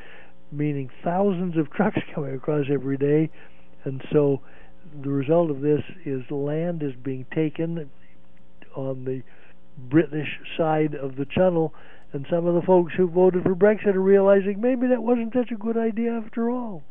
meaning 0.52 0.90
thousands 1.04 1.58
of 1.58 1.72
trucks 1.76 2.00
coming 2.14 2.36
across 2.36 2.66
every 2.72 2.98
day. 2.98 3.30
And 3.86 4.02
so 4.12 4.42
the 5.02 5.10
result 5.10 5.50
of 5.50 5.62
this 5.62 5.82
is 6.06 6.22
land 6.30 6.84
is 6.84 6.94
being 7.04 7.26
taken 7.34 7.90
on 8.76 9.06
the 9.06 9.24
British 9.78 10.40
side 10.58 10.94
of 10.94 11.16
the 11.16 11.26
channel, 11.26 11.74
and 12.14 12.26
some 12.30 12.46
of 12.46 12.54
the 12.54 12.62
folks 12.62 12.94
who 12.96 13.08
voted 13.08 13.44
for 13.44 13.56
Brexit 13.56 13.96
are 13.96 14.00
realizing 14.00 14.62
maybe 14.62 14.88
that 14.88 15.02
wasn't 15.02 15.34
such 15.34 15.52
a 15.52 15.56
good 15.56 15.78
idea 15.78 16.12
after 16.12 16.50
all. 16.50 16.84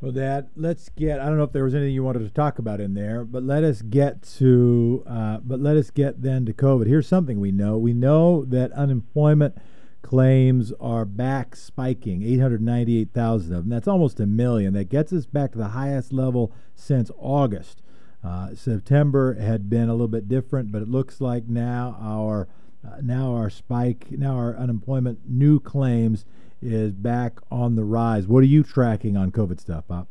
Well, 0.00 0.12
Dad, 0.12 0.48
let's 0.54 0.90
get. 0.90 1.20
I 1.20 1.24
don't 1.24 1.38
know 1.38 1.44
if 1.44 1.52
there 1.52 1.64
was 1.64 1.74
anything 1.74 1.94
you 1.94 2.04
wanted 2.04 2.20
to 2.20 2.28
talk 2.28 2.58
about 2.58 2.82
in 2.82 2.92
there, 2.92 3.24
but 3.24 3.42
let 3.42 3.64
us 3.64 3.80
get 3.80 4.22
to. 4.38 5.02
Uh, 5.06 5.38
but 5.38 5.58
let 5.58 5.76
us 5.76 5.90
get 5.90 6.20
then 6.20 6.44
to 6.44 6.52
COVID. 6.52 6.86
Here's 6.86 7.08
something 7.08 7.40
we 7.40 7.50
know. 7.50 7.78
We 7.78 7.94
know 7.94 8.44
that 8.44 8.72
unemployment 8.72 9.56
claims 10.02 10.72
are 10.78 11.06
back 11.06 11.56
spiking, 11.56 12.22
898,000 12.22 13.54
of 13.54 13.62
them. 13.64 13.70
That's 13.70 13.88
almost 13.88 14.20
a 14.20 14.26
million. 14.26 14.74
That 14.74 14.90
gets 14.90 15.12
us 15.14 15.24
back 15.24 15.52
to 15.52 15.58
the 15.58 15.68
highest 15.68 16.12
level 16.12 16.52
since 16.74 17.10
August. 17.18 17.80
Uh, 18.22 18.54
September 18.54 19.34
had 19.34 19.70
been 19.70 19.88
a 19.88 19.92
little 19.92 20.08
bit 20.08 20.28
different, 20.28 20.70
but 20.70 20.82
it 20.82 20.88
looks 20.88 21.20
like 21.20 21.48
now 21.48 21.96
our 22.00 22.48
uh, 22.86 23.00
now 23.02 23.34
our 23.34 23.50
spike, 23.50 24.10
now 24.10 24.36
our 24.36 24.56
unemployment 24.56 25.20
new 25.28 25.60
claims 25.60 26.24
is 26.62 26.92
back 26.92 27.38
on 27.50 27.76
the 27.76 27.84
rise. 27.84 28.26
What 28.26 28.40
are 28.40 28.46
you 28.46 28.62
tracking 28.62 29.16
on 29.16 29.30
COVID 29.30 29.60
stuff, 29.60 29.84
Bob? 29.88 30.06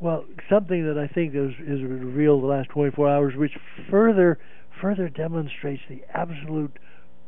Well, 0.00 0.24
something 0.50 0.86
that 0.86 0.98
I 0.98 1.06
think 1.06 1.34
is, 1.34 1.52
is 1.60 1.82
revealed 1.82 2.42
the 2.42 2.46
last 2.46 2.68
24 2.70 3.08
hours, 3.08 3.36
which 3.36 3.56
further 3.90 4.38
further 4.80 5.08
demonstrates 5.08 5.82
the 5.88 6.02
absolute 6.12 6.78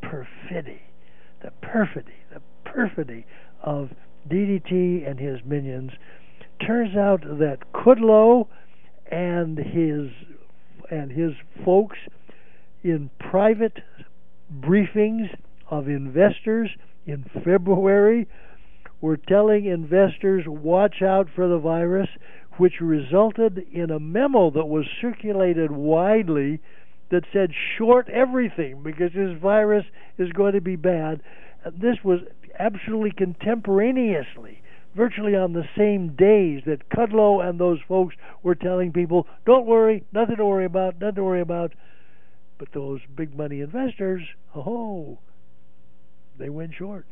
perfidy, 0.02 0.82
the 1.42 1.52
perfidy, 1.62 2.16
the 2.32 2.42
perfidy 2.64 3.24
of 3.62 3.90
DDT 4.28 5.08
and 5.08 5.18
his 5.18 5.38
minions. 5.44 5.92
Turns 6.66 6.96
out 6.96 7.22
that 7.22 7.72
Kudlow 7.72 8.48
and 9.10 9.58
his 9.58 10.10
and 10.90 11.10
his 11.10 11.32
folks 11.64 11.98
in 12.82 13.10
private 13.18 13.78
briefings 14.52 15.28
of 15.70 15.88
investors 15.88 16.70
in 17.06 17.24
February 17.44 18.28
were 19.00 19.16
telling 19.16 19.66
investors 19.66 20.44
watch 20.46 21.02
out 21.02 21.28
for 21.34 21.48
the 21.48 21.58
virus, 21.58 22.08
which 22.56 22.80
resulted 22.80 23.58
in 23.72 23.90
a 23.90 24.00
memo 24.00 24.50
that 24.50 24.66
was 24.66 24.86
circulated 25.00 25.70
widely 25.70 26.60
that 27.10 27.22
said 27.32 27.50
short 27.76 28.08
everything 28.08 28.82
because 28.82 29.12
this 29.14 29.36
virus 29.40 29.84
is 30.18 30.32
going 30.32 30.54
to 30.54 30.60
be 30.60 30.76
bad. 30.76 31.20
This 31.78 31.98
was 32.02 32.20
absolutely 32.58 33.12
contemporaneously, 33.12 34.62
virtually 34.96 35.36
on 35.36 35.52
the 35.52 35.68
same 35.76 36.16
days 36.16 36.62
that 36.66 36.88
Kudlow 36.88 37.46
and 37.46 37.60
those 37.60 37.78
folks 37.86 38.16
were 38.42 38.54
telling 38.54 38.92
people, 38.92 39.26
don't 39.44 39.66
worry, 39.66 40.04
nothing 40.12 40.36
to 40.36 40.46
worry 40.46 40.64
about, 40.64 41.00
nothing 41.00 41.16
to 41.16 41.24
worry 41.24 41.42
about. 41.42 41.72
But 42.58 42.72
those 42.72 43.00
big 43.14 43.36
money 43.36 43.60
investors, 43.60 44.22
oh, 44.54 45.18
they 46.38 46.48
went 46.48 46.74
short. 46.74 47.06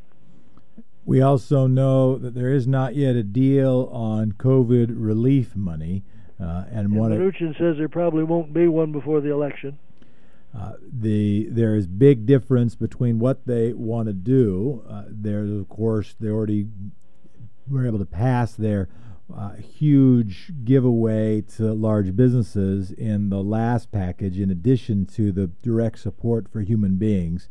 We 1.04 1.20
also 1.20 1.66
know 1.66 2.16
that 2.16 2.34
there 2.34 2.52
is 2.52 2.66
not 2.66 2.94
yet 2.94 3.14
a 3.14 3.22
deal 3.22 3.90
on 3.92 4.32
COVID 4.32 4.94
relief 4.96 5.54
money. 5.54 6.02
Uh, 6.40 6.64
and, 6.70 6.86
and 6.86 6.90
Mnuchin 6.90 7.56
says 7.58 7.76
there 7.76 7.88
probably 7.88 8.24
won't 8.24 8.52
be 8.52 8.66
one 8.68 8.90
before 8.90 9.20
the 9.20 9.30
election. 9.30 9.78
Uh, 10.56 10.72
the 10.80 11.48
there 11.50 11.74
is 11.74 11.86
big 11.86 12.26
difference 12.26 12.74
between 12.74 13.18
what 13.18 13.44
they 13.46 13.72
want 13.72 14.06
to 14.06 14.12
do. 14.12 14.84
Uh, 14.88 15.04
there's 15.08 15.50
of 15.50 15.68
course 15.68 16.14
they 16.20 16.28
already 16.28 16.68
were 17.68 17.86
able 17.86 17.98
to 17.98 18.04
pass 18.04 18.52
their 18.52 18.88
uh, 19.32 19.54
huge 19.54 20.52
giveaway 20.64 21.40
to 21.40 21.72
large 21.72 22.14
businesses 22.14 22.90
in 22.90 23.30
the 23.30 23.42
last 23.42 23.90
package, 23.90 24.38
in 24.38 24.50
addition 24.50 25.06
to 25.06 25.32
the 25.32 25.46
direct 25.62 25.98
support 25.98 26.48
for 26.48 26.60
human 26.60 26.96
beings. 26.96 27.48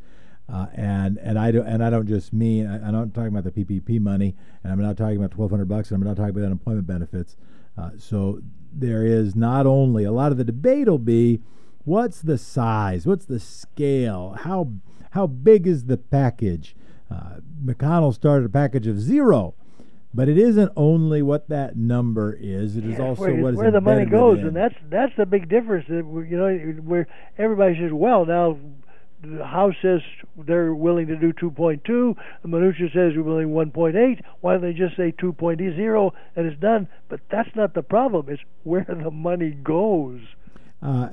Uh, 0.51 0.67
and 0.73 1.17
and 1.19 1.39
I 1.39 1.51
don't 1.51 1.65
and 1.65 1.83
I 1.83 1.89
don't 1.89 2.05
just 2.05 2.33
mean 2.33 2.67
I, 2.67 2.87
am 2.87 2.91
not 2.91 3.13
talking 3.13 3.35
about 3.35 3.45
the 3.45 3.63
PPP 3.63 3.99
money, 4.01 4.35
and 4.61 4.73
I'm 4.73 4.81
not 4.81 4.97
talking 4.97 5.17
about 5.17 5.35
1,200 5.37 5.65
bucks, 5.65 5.89
and 5.89 6.01
I'm 6.01 6.07
not 6.07 6.17
talking 6.17 6.31
about 6.31 6.45
unemployment 6.45 6.85
benefits. 6.85 7.37
Uh, 7.77 7.91
so 7.97 8.41
there 8.71 9.05
is 9.05 9.35
not 9.35 9.65
only 9.65 10.03
a 10.03 10.11
lot 10.11 10.31
of 10.31 10.37
the 10.37 10.43
debate 10.43 10.87
will 10.87 10.99
be, 10.99 11.41
what's 11.85 12.21
the 12.21 12.37
size, 12.37 13.07
what's 13.07 13.25
the 13.25 13.39
scale, 13.39 14.35
how 14.41 14.73
how 15.11 15.27
big 15.27 15.65
is 15.65 15.85
the 15.85 15.97
package? 15.97 16.75
Uh, 17.09 17.37
McConnell 17.63 18.13
started 18.13 18.45
a 18.45 18.49
package 18.49 18.87
of 18.87 18.99
zero, 18.99 19.55
but 20.13 20.29
it 20.29 20.37
isn't 20.37 20.71
only 20.75 21.21
what 21.21 21.49
that 21.49 21.75
number 21.75 22.37
is; 22.39 22.77
it 22.77 22.85
is 22.85 22.97
yeah, 22.97 23.05
also 23.05 23.21
where, 23.23 23.35
what 23.35 23.53
is 23.53 23.57
where 23.57 23.71
the 23.71 23.81
money 23.81 24.05
goes, 24.05 24.37
within. 24.37 24.47
and 24.47 24.55
that's 24.55 24.75
that's 24.89 25.13
the 25.17 25.25
big 25.25 25.49
difference. 25.49 25.85
You 25.89 26.03
know, 26.03 26.55
where 26.83 27.07
everybody 27.37 27.75
says, 27.79 27.91
"Well, 27.91 28.25
now 28.25 28.57
the 29.23 29.45
House 29.45 29.75
says 29.81 30.01
they're 30.37 30.73
willing 30.73 31.07
to 31.07 31.15
do 31.15 31.31
2.2. 31.33 32.15
Mnuchin 32.45 32.93
says 32.93 33.13
we're 33.15 33.23
willing 33.23 33.49
1.8. 33.49 34.21
Why 34.41 34.53
don't 34.53 34.61
they 34.61 34.73
just 34.73 34.97
say 34.97 35.13
2.0 35.13 36.11
and 36.35 36.45
it's 36.45 36.59
done? 36.59 36.87
But 37.09 37.21
that's 37.31 37.49
not 37.55 37.73
the 37.73 37.83
problem. 37.83 38.27
It's 38.29 38.41
where 38.63 38.85
the 39.03 39.11
money 39.11 39.51
goes. 39.51 40.19
Uh, 40.81 41.09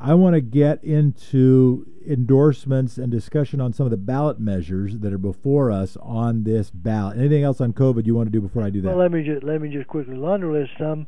I 0.00 0.14
want 0.14 0.34
to 0.34 0.40
get 0.40 0.82
into 0.84 1.86
endorsements 2.06 2.98
and 2.98 3.10
discussion 3.10 3.60
on 3.60 3.72
some 3.72 3.86
of 3.86 3.90
the 3.90 3.96
ballot 3.96 4.38
measures 4.38 4.98
that 5.00 5.12
are 5.12 5.18
before 5.18 5.70
us 5.70 5.96
on 6.00 6.44
this 6.44 6.70
ballot. 6.70 7.18
Anything 7.18 7.42
else 7.42 7.60
on 7.60 7.72
COVID 7.72 8.06
you 8.06 8.14
want 8.14 8.28
to 8.28 8.30
do 8.30 8.40
before 8.40 8.62
I 8.62 8.70
do 8.70 8.80
that? 8.80 8.88
Well, 8.88 8.98
let 8.98 9.12
me 9.12 9.22
just 9.24 9.42
let 9.42 9.60
me 9.60 9.68
just 9.68 9.88
quickly 9.88 10.16
laundry 10.16 10.60
list 10.60 10.72
some. 10.78 11.06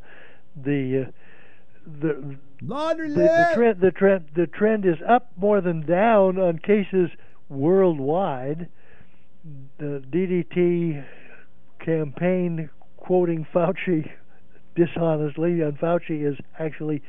The 0.57 1.07
uh, 1.07 1.11
the 1.87 2.37
laundry 2.63 3.11
the, 3.11 3.15
the 3.15 3.51
trend 3.55 3.81
the 3.81 3.91
trend 3.93 4.25
the 4.35 4.47
trend 4.47 4.85
is 4.85 4.99
up 5.09 5.31
more 5.37 5.61
than 5.61 5.87
down 5.87 6.39
on 6.39 6.59
cases 6.59 7.11
worldwide. 7.49 8.69
the 9.79 10.03
DDT 10.11 11.05
campaign 11.79 12.71
quoting 12.97 13.47
Fauci 13.55 14.11
dishonestly, 14.75 15.61
and 15.61 15.79
Fauci 15.79 16.27
is 16.27 16.37
actually 16.59 17.03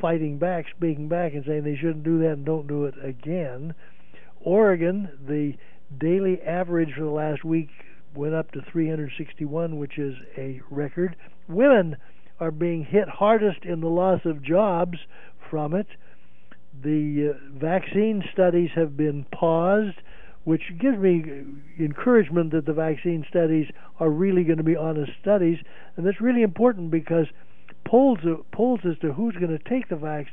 fighting 0.00 0.38
back, 0.38 0.66
speaking 0.76 1.08
back, 1.08 1.34
and 1.34 1.44
saying 1.46 1.64
they 1.64 1.76
shouldn't 1.76 2.04
do 2.04 2.18
that 2.20 2.32
and 2.32 2.44
don't 2.44 2.66
do 2.66 2.84
it 2.84 2.94
again. 3.02 3.74
Oregon, 4.40 5.08
the 5.26 5.54
daily 5.98 6.40
average 6.42 6.94
for 6.94 7.04
the 7.04 7.10
last 7.10 7.44
week 7.44 7.70
went 8.14 8.34
up 8.34 8.50
to 8.52 8.62
361, 8.72 9.78
which 9.78 9.98
is 9.98 10.14
a 10.36 10.60
record. 10.70 11.16
Women 11.48 11.96
are 12.40 12.50
being 12.50 12.84
hit 12.84 13.08
hardest 13.08 13.64
in 13.64 13.80
the 13.80 13.88
loss 13.88 14.20
of 14.24 14.42
jobs 14.42 14.98
from 15.50 15.74
it. 15.74 15.86
The 16.82 17.34
uh, 17.34 17.58
vaccine 17.58 18.22
studies 18.32 18.70
have 18.74 18.96
been 18.96 19.26
paused, 19.32 19.96
which 20.44 20.62
gives 20.80 20.98
me 20.98 21.44
encouragement 21.78 22.52
that 22.52 22.66
the 22.66 22.72
vaccine 22.72 23.24
studies 23.28 23.66
are 23.98 24.10
really 24.10 24.44
going 24.44 24.58
to 24.58 24.64
be 24.64 24.76
honest 24.76 25.12
studies, 25.20 25.58
and 25.96 26.06
that's 26.06 26.20
really 26.20 26.42
important 26.42 26.90
because 26.90 27.26
polls 27.88 28.18
polls 28.52 28.80
as 28.84 28.98
to 28.98 29.12
who's 29.12 29.34
going 29.34 29.56
to 29.56 29.68
take 29.68 29.88
the 29.88 29.96
vax 29.96 30.26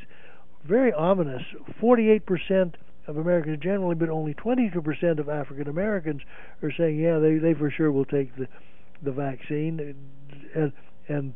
very 0.65 0.91
ominous. 0.91 1.43
48% 1.81 2.73
of 3.07 3.17
Americans 3.17 3.59
generally, 3.61 3.95
but 3.95 4.09
only 4.09 4.33
22% 4.33 5.19
of 5.19 5.29
African 5.29 5.67
Americans 5.67 6.21
are 6.61 6.71
saying, 6.75 6.99
yeah, 6.99 7.19
they 7.19 7.37
they 7.37 7.53
for 7.53 7.71
sure 7.71 7.91
will 7.91 8.05
take 8.05 8.35
the 8.35 8.47
the 9.01 9.11
vaccine, 9.11 9.95
and 10.53 10.73
and 11.07 11.33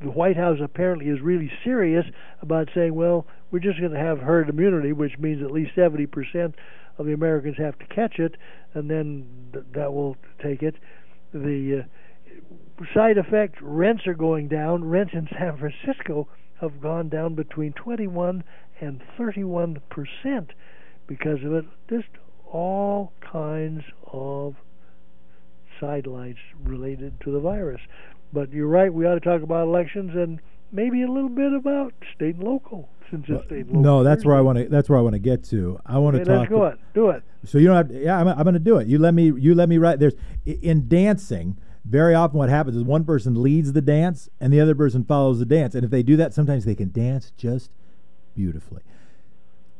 the 0.00 0.10
White 0.10 0.36
House 0.36 0.58
apparently 0.62 1.08
is 1.08 1.20
really 1.20 1.50
serious 1.62 2.04
about 2.40 2.68
saying, 2.74 2.94
well, 2.94 3.26
we're 3.50 3.58
just 3.58 3.80
going 3.80 3.92
to 3.92 3.98
have 3.98 4.18
herd 4.18 4.48
immunity, 4.48 4.92
which 4.92 5.18
means 5.18 5.42
at 5.42 5.50
least 5.50 5.74
70% 5.76 6.54
of 6.98 7.06
the 7.06 7.12
Americans 7.12 7.56
have 7.58 7.78
to 7.78 7.86
catch 7.86 8.18
it, 8.18 8.36
and 8.74 8.90
then 8.90 9.26
th- 9.52 9.64
that 9.72 9.92
will 9.92 10.16
take 10.42 10.62
it. 10.62 10.74
The 11.32 11.82
uh, 11.82 12.44
side 12.92 13.18
effect 13.18 13.56
rents 13.60 14.06
are 14.06 14.14
going 14.14 14.48
down. 14.48 14.84
Rents 14.84 15.12
in 15.14 15.28
San 15.38 15.56
Francisco 15.58 16.28
have 16.60 16.80
gone 16.80 17.08
down 17.08 17.34
between 17.34 17.72
21 17.72 18.44
and 18.80 19.02
31 19.16 19.80
percent 19.90 20.50
because 21.06 21.42
of 21.44 21.52
it. 21.52 21.64
Just 21.88 22.08
all 22.50 23.12
kinds 23.20 23.82
of 24.12 24.54
sidelines 25.80 26.36
related 26.62 27.20
to 27.22 27.30
the 27.30 27.40
virus. 27.40 27.80
But 28.32 28.52
you're 28.52 28.68
right. 28.68 28.92
We 28.92 29.06
ought 29.06 29.14
to 29.14 29.20
talk 29.20 29.42
about 29.42 29.64
elections 29.68 30.12
and 30.14 30.40
maybe 30.72 31.02
a 31.02 31.08
little 31.10 31.28
bit 31.28 31.52
about 31.52 31.92
state 32.14 32.36
and 32.36 32.44
local 32.44 32.88
since 33.10 33.26
it's 33.28 33.42
uh, 33.42 33.46
state 33.46 33.66
and 33.66 33.68
local. 33.68 33.82
No, 33.82 34.04
that's 34.04 34.24
where 34.24 34.36
I 34.36 34.40
want 34.40 34.58
to. 34.58 34.68
That's 34.68 34.88
where 34.88 34.98
I 34.98 35.02
want 35.02 35.14
to 35.14 35.20
get 35.20 35.44
to. 35.44 35.78
I 35.86 35.98
want 35.98 36.16
to 36.16 36.22
Okay, 36.22 36.30
talk. 36.30 36.40
let's 36.40 36.50
go 36.50 36.66
it. 36.66 36.78
Do 36.94 37.10
it. 37.10 37.22
So 37.44 37.58
you 37.58 37.66
don't 37.68 37.76
have. 37.76 37.88
To, 37.88 38.02
yeah, 38.02 38.18
I'm, 38.18 38.28
I'm 38.28 38.42
going 38.42 38.54
to 38.54 38.58
do 38.60 38.78
it. 38.78 38.88
You 38.88 38.98
let 38.98 39.14
me. 39.14 39.32
You 39.36 39.54
let 39.54 39.68
me 39.68 39.78
write. 39.78 40.00
There's 40.00 40.14
in 40.44 40.88
dancing. 40.88 41.58
Very 41.84 42.14
often, 42.14 42.38
what 42.38 42.48
happens 42.48 42.76
is 42.76 42.82
one 42.82 43.04
person 43.04 43.42
leads 43.42 43.72
the 43.72 43.82
dance 43.82 44.28
and 44.40 44.52
the 44.52 44.60
other 44.60 44.74
person 44.74 45.04
follows 45.04 45.38
the 45.38 45.44
dance. 45.44 45.74
And 45.74 45.84
if 45.84 45.90
they 45.90 46.02
do 46.02 46.16
that, 46.16 46.32
sometimes 46.32 46.64
they 46.64 46.74
can 46.74 46.90
dance 46.90 47.32
just 47.36 47.70
beautifully. 48.34 48.82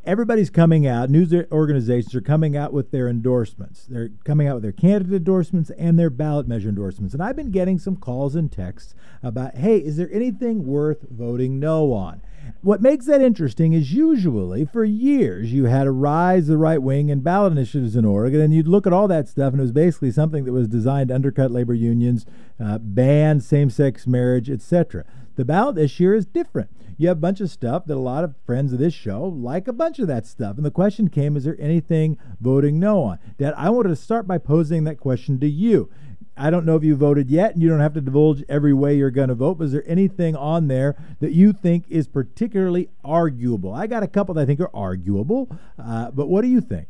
Everybody's 0.07 0.51
coming 0.51 0.87
out. 0.87 1.09
News 1.09 1.33
organizations 1.51 2.15
are 2.15 2.21
coming 2.21 2.59
out 2.59 2.75
with 2.75 2.91
their 2.91 3.09
endorsements. 3.09 3.87
They're 3.87 4.11
coming 4.25 4.47
out 4.47 4.57
with 4.57 4.63
their 4.63 4.73
candidate 4.73 5.15
endorsements 5.15 5.71
and 5.79 5.99
their 5.99 6.11
ballot 6.11 6.47
measure 6.47 6.69
endorsements. 6.69 7.15
And 7.15 7.23
I've 7.23 7.37
been 7.37 7.51
getting 7.51 7.79
some 7.79 7.97
calls 7.97 8.35
and 8.35 8.53
texts 8.53 8.95
about, 9.23 9.57
hey, 9.57 9.79
is 9.79 9.97
there 9.97 10.11
anything 10.13 10.67
worth 10.67 11.07
voting 11.11 11.59
no 11.59 11.95
on? 11.95 12.21
What 12.63 12.81
makes 12.81 13.07
that 13.07 13.21
interesting 13.21 13.73
is 13.73 13.93
usually 13.93 14.65
for 14.65 14.85
years 14.85 15.53
you 15.53 15.67
had 15.67 15.87
a 15.87 15.91
rise 15.91 16.45
of 16.45 16.49
the 16.49 16.59
right 16.59 16.81
wing 16.81 17.11
and 17.11 17.23
ballot 17.23 17.53
initiatives 17.53 17.97
in 17.97 18.05
Oregon, 18.05 18.41
and 18.41 18.55
you'd 18.55 18.69
look 18.69 18.87
at 18.87 18.93
all 18.93 19.07
that 19.09 19.29
stuff, 19.29 19.53
and 19.53 19.61
it 19.61 19.65
was 19.65 19.73
basically 19.73 20.11
something 20.11 20.45
that 20.45 20.53
was 20.53 20.69
designed 20.69 21.09
to 21.09 21.15
undercut 21.15 21.51
labor 21.51 21.75
unions, 21.75 22.25
uh, 22.59 22.79
ban 22.79 23.41
same 23.41 23.69
sex 23.69 24.07
marriage, 24.07 24.49
etc. 24.49 25.05
The 25.37 25.45
ballot 25.45 25.75
this 25.75 25.99
year 25.99 26.15
is 26.15 26.27
different. 26.27 26.71
You 26.97 27.09
have 27.09 27.17
a 27.17 27.21
bunch 27.21 27.41
of 27.41 27.51
stuff 27.51 27.87
that 27.87 27.97
a 27.97 28.01
lot 28.01 28.25
of 28.25 28.37
friends 28.47 28.73
of 28.73 28.79
this 28.79 28.95
show 28.95 29.25
like 29.25 29.67
a 29.67 29.73
bunch 29.73 29.99
of 29.99 30.07
that 30.07 30.27
stuff. 30.27 30.57
And 30.57 30.65
the 30.65 30.71
question 30.71 31.09
came, 31.09 31.37
is 31.37 31.45
there 31.45 31.57
anything 31.59 32.19
voting 32.41 32.79
no 32.79 33.03
on? 33.03 33.19
Dad, 33.37 33.55
I 33.57 33.71
wanted 33.71 33.89
to 33.89 33.97
start 33.97 34.29
by 34.29 34.39
posing 34.39 34.85
that 34.85 35.01
question 35.01 35.41
to 35.41 35.49
you. 35.49 35.91
I 36.37 36.51
don't 36.51 36.67
know 36.67 36.77
if 36.77 36.83
you 36.83 36.97
voted 36.97 37.31
yet, 37.31 37.53
and 37.53 37.63
you 37.63 37.69
don't 37.69 37.81
have 37.81 37.95
to 37.95 38.01
divulge 38.01 38.43
every 38.49 38.73
way 38.73 38.97
you're 38.97 39.11
going 39.11 39.29
to 39.29 39.35
vote, 39.35 39.59
but 39.59 39.65
is 39.65 39.73
there 39.73 39.85
anything 39.87 40.35
on 40.35 40.67
there 40.67 40.97
that 41.21 41.33
you 41.33 41.53
think 41.53 41.85
is 41.89 42.09
particularly 42.09 42.89
arguable? 43.05 43.73
I 43.73 43.87
got 43.87 44.03
a 44.03 44.09
couple 44.09 44.35
that 44.35 44.43
I 44.43 44.45
think 44.45 44.61
are 44.61 44.71
arguable, 44.75 45.49
uh, 45.79 46.11
but 46.11 46.27
what 46.27 46.43
do 46.43 46.49
you 46.49 46.61
think? 46.61 46.89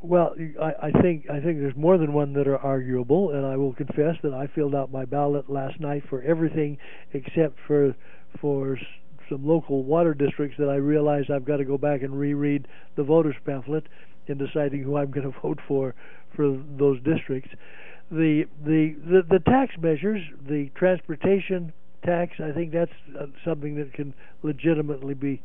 Well, 0.00 0.34
I, 0.60 0.74
I 0.84 0.90
think 1.02 1.28
I 1.28 1.40
think 1.40 1.58
there's 1.58 1.76
more 1.76 1.98
than 1.98 2.12
one 2.12 2.32
that 2.34 2.46
are 2.46 2.58
arguable, 2.58 3.32
and 3.32 3.44
I 3.44 3.56
will 3.56 3.72
confess 3.72 4.16
that 4.22 4.32
I 4.32 4.46
filled 4.46 4.74
out 4.74 4.92
my 4.92 5.04
ballot 5.04 5.50
last 5.50 5.80
night 5.80 6.04
for 6.08 6.22
everything 6.22 6.78
except 7.12 7.58
for 7.66 7.94
for 8.40 8.78
some 9.28 9.46
local 9.46 9.82
water 9.82 10.14
districts 10.14 10.56
that 10.58 10.68
I 10.68 10.76
realized 10.76 11.30
I've 11.30 11.44
got 11.44 11.56
to 11.56 11.64
go 11.64 11.76
back 11.76 12.02
and 12.02 12.18
reread 12.18 12.68
the 12.94 13.02
voters 13.02 13.34
pamphlet 13.44 13.86
in 14.28 14.38
deciding 14.38 14.82
who 14.82 14.96
I'm 14.96 15.10
going 15.10 15.30
to 15.32 15.40
vote 15.40 15.58
for 15.66 15.94
for 16.34 16.62
those 16.78 17.00
districts. 17.02 17.50
The 18.10 18.44
the 18.64 18.94
the, 19.28 19.38
tax 19.40 19.74
measures, 19.78 20.22
the 20.48 20.70
transportation 20.76 21.72
tax, 22.04 22.34
I 22.38 22.52
think 22.52 22.72
that's 22.72 22.92
uh, 23.18 23.26
something 23.44 23.74
that 23.76 23.92
can 23.92 24.14
legitimately 24.42 25.14
be 25.14 25.42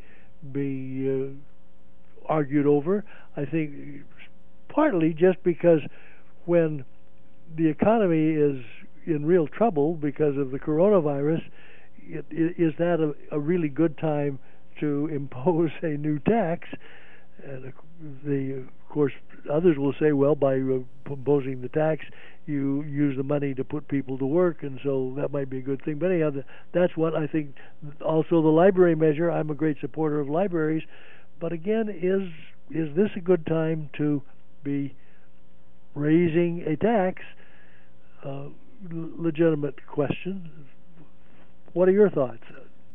be 0.52 1.10
uh, 1.10 2.32
argued 2.32 2.66
over. 2.66 3.04
I 3.36 3.44
think 3.44 4.04
partly 4.68 5.12
just 5.12 5.42
because 5.42 5.80
when 6.44 6.84
the 7.56 7.68
economy 7.68 8.30
is 8.30 8.64
in 9.06 9.26
real 9.26 9.46
trouble 9.48 9.94
because 9.94 10.36
of 10.36 10.50
the 10.52 10.58
coronavirus, 10.58 11.42
it, 11.98 12.24
it, 12.30 12.54
is 12.58 12.72
that 12.78 13.00
a, 13.00 13.34
a 13.34 13.38
really 13.38 13.68
good 13.68 13.98
time 13.98 14.38
to 14.80 15.08
impose 15.12 15.70
a 15.82 15.96
new 15.96 16.18
tax? 16.20 16.68
And 17.44 17.64
of 17.66 17.72
the, 18.24 18.54
of 18.60 18.88
course, 18.88 19.12
others 19.50 19.76
will 19.76 19.94
say, 20.00 20.12
well, 20.12 20.34
by 20.34 20.54
uh, 20.54 20.80
imposing 21.06 21.60
the 21.60 21.68
tax, 21.68 22.04
you 22.46 22.82
use 22.82 23.16
the 23.16 23.22
money 23.22 23.54
to 23.54 23.64
put 23.64 23.88
people 23.88 24.18
to 24.18 24.26
work, 24.26 24.62
and 24.62 24.80
so 24.82 25.12
that 25.16 25.32
might 25.32 25.48
be 25.48 25.58
a 25.58 25.62
good 25.62 25.84
thing. 25.84 25.98
But 25.98 26.10
anyhow, 26.10 26.30
that's 26.72 26.96
what 26.96 27.14
I 27.14 27.26
think. 27.26 27.54
Also, 28.04 28.42
the 28.42 28.48
library 28.48 28.94
measure. 28.94 29.30
I'm 29.30 29.50
a 29.50 29.54
great 29.54 29.76
supporter 29.80 30.20
of 30.20 30.28
libraries, 30.28 30.82
but 31.40 31.52
again, 31.52 31.88
is 31.88 32.28
is 32.70 32.94
this 32.96 33.10
a 33.16 33.20
good 33.20 33.46
time 33.46 33.90
to 33.98 34.22
be 34.62 34.94
raising 35.94 36.62
a 36.66 36.76
tax? 36.76 37.22
Uh, 38.24 38.46
legitimate 38.90 39.86
question. 39.86 40.50
What 41.72 41.88
are 41.88 41.92
your 41.92 42.10
thoughts? 42.10 42.42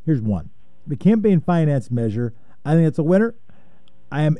Here's 0.05 0.21
one: 0.21 0.49
the 0.85 0.95
campaign 0.95 1.41
finance 1.41 1.89
measure. 1.89 2.33
I 2.65 2.73
think 2.73 2.87
it's 2.87 2.99
a 2.99 3.03
winner. 3.03 3.35
I 4.11 4.23
am. 4.23 4.37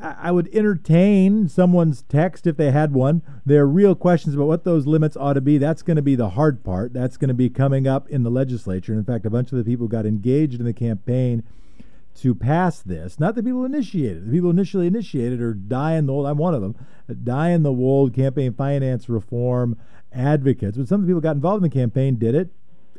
I 0.00 0.30
would 0.30 0.48
entertain 0.54 1.48
someone's 1.48 2.02
text 2.02 2.46
if 2.46 2.56
they 2.56 2.70
had 2.70 2.92
one. 2.92 3.20
There 3.44 3.62
are 3.62 3.68
real 3.68 3.96
questions 3.96 4.36
about 4.36 4.46
what 4.46 4.62
those 4.62 4.86
limits 4.86 5.16
ought 5.16 5.32
to 5.32 5.40
be. 5.40 5.58
That's 5.58 5.82
going 5.82 5.96
to 5.96 6.02
be 6.02 6.14
the 6.14 6.30
hard 6.30 6.62
part. 6.62 6.92
That's 6.92 7.16
going 7.16 7.28
to 7.28 7.34
be 7.34 7.50
coming 7.50 7.88
up 7.88 8.08
in 8.08 8.22
the 8.22 8.30
legislature. 8.30 8.94
In 8.94 9.04
fact, 9.04 9.26
a 9.26 9.30
bunch 9.30 9.50
of 9.50 9.58
the 9.58 9.64
people 9.64 9.88
got 9.88 10.06
engaged 10.06 10.60
in 10.60 10.66
the 10.66 10.72
campaign 10.72 11.42
to 12.20 12.34
pass 12.34 12.80
this, 12.80 13.18
not 13.18 13.34
the 13.34 13.42
people 13.42 13.60
who 13.60 13.64
initiated. 13.64 14.26
The 14.26 14.32
people 14.32 14.46
who 14.46 14.56
initially 14.56 14.86
initiated 14.86 15.40
are 15.40 15.54
die 15.54 15.94
in 15.94 16.06
the 16.06 16.12
old. 16.12 16.26
I'm 16.26 16.38
one 16.38 16.54
of 16.54 16.62
them. 16.62 16.76
Uh, 17.10 17.14
die 17.22 17.50
in 17.50 17.64
the 17.64 17.72
wold 17.72 18.14
campaign 18.14 18.54
finance 18.54 19.08
reform 19.08 19.76
advocates. 20.12 20.78
But 20.78 20.88
some 20.88 21.00
of 21.00 21.06
the 21.06 21.10
people 21.10 21.20
got 21.20 21.36
involved 21.36 21.64
in 21.64 21.70
the 21.70 21.74
campaign 21.74 22.18
did 22.18 22.36
it 22.36 22.50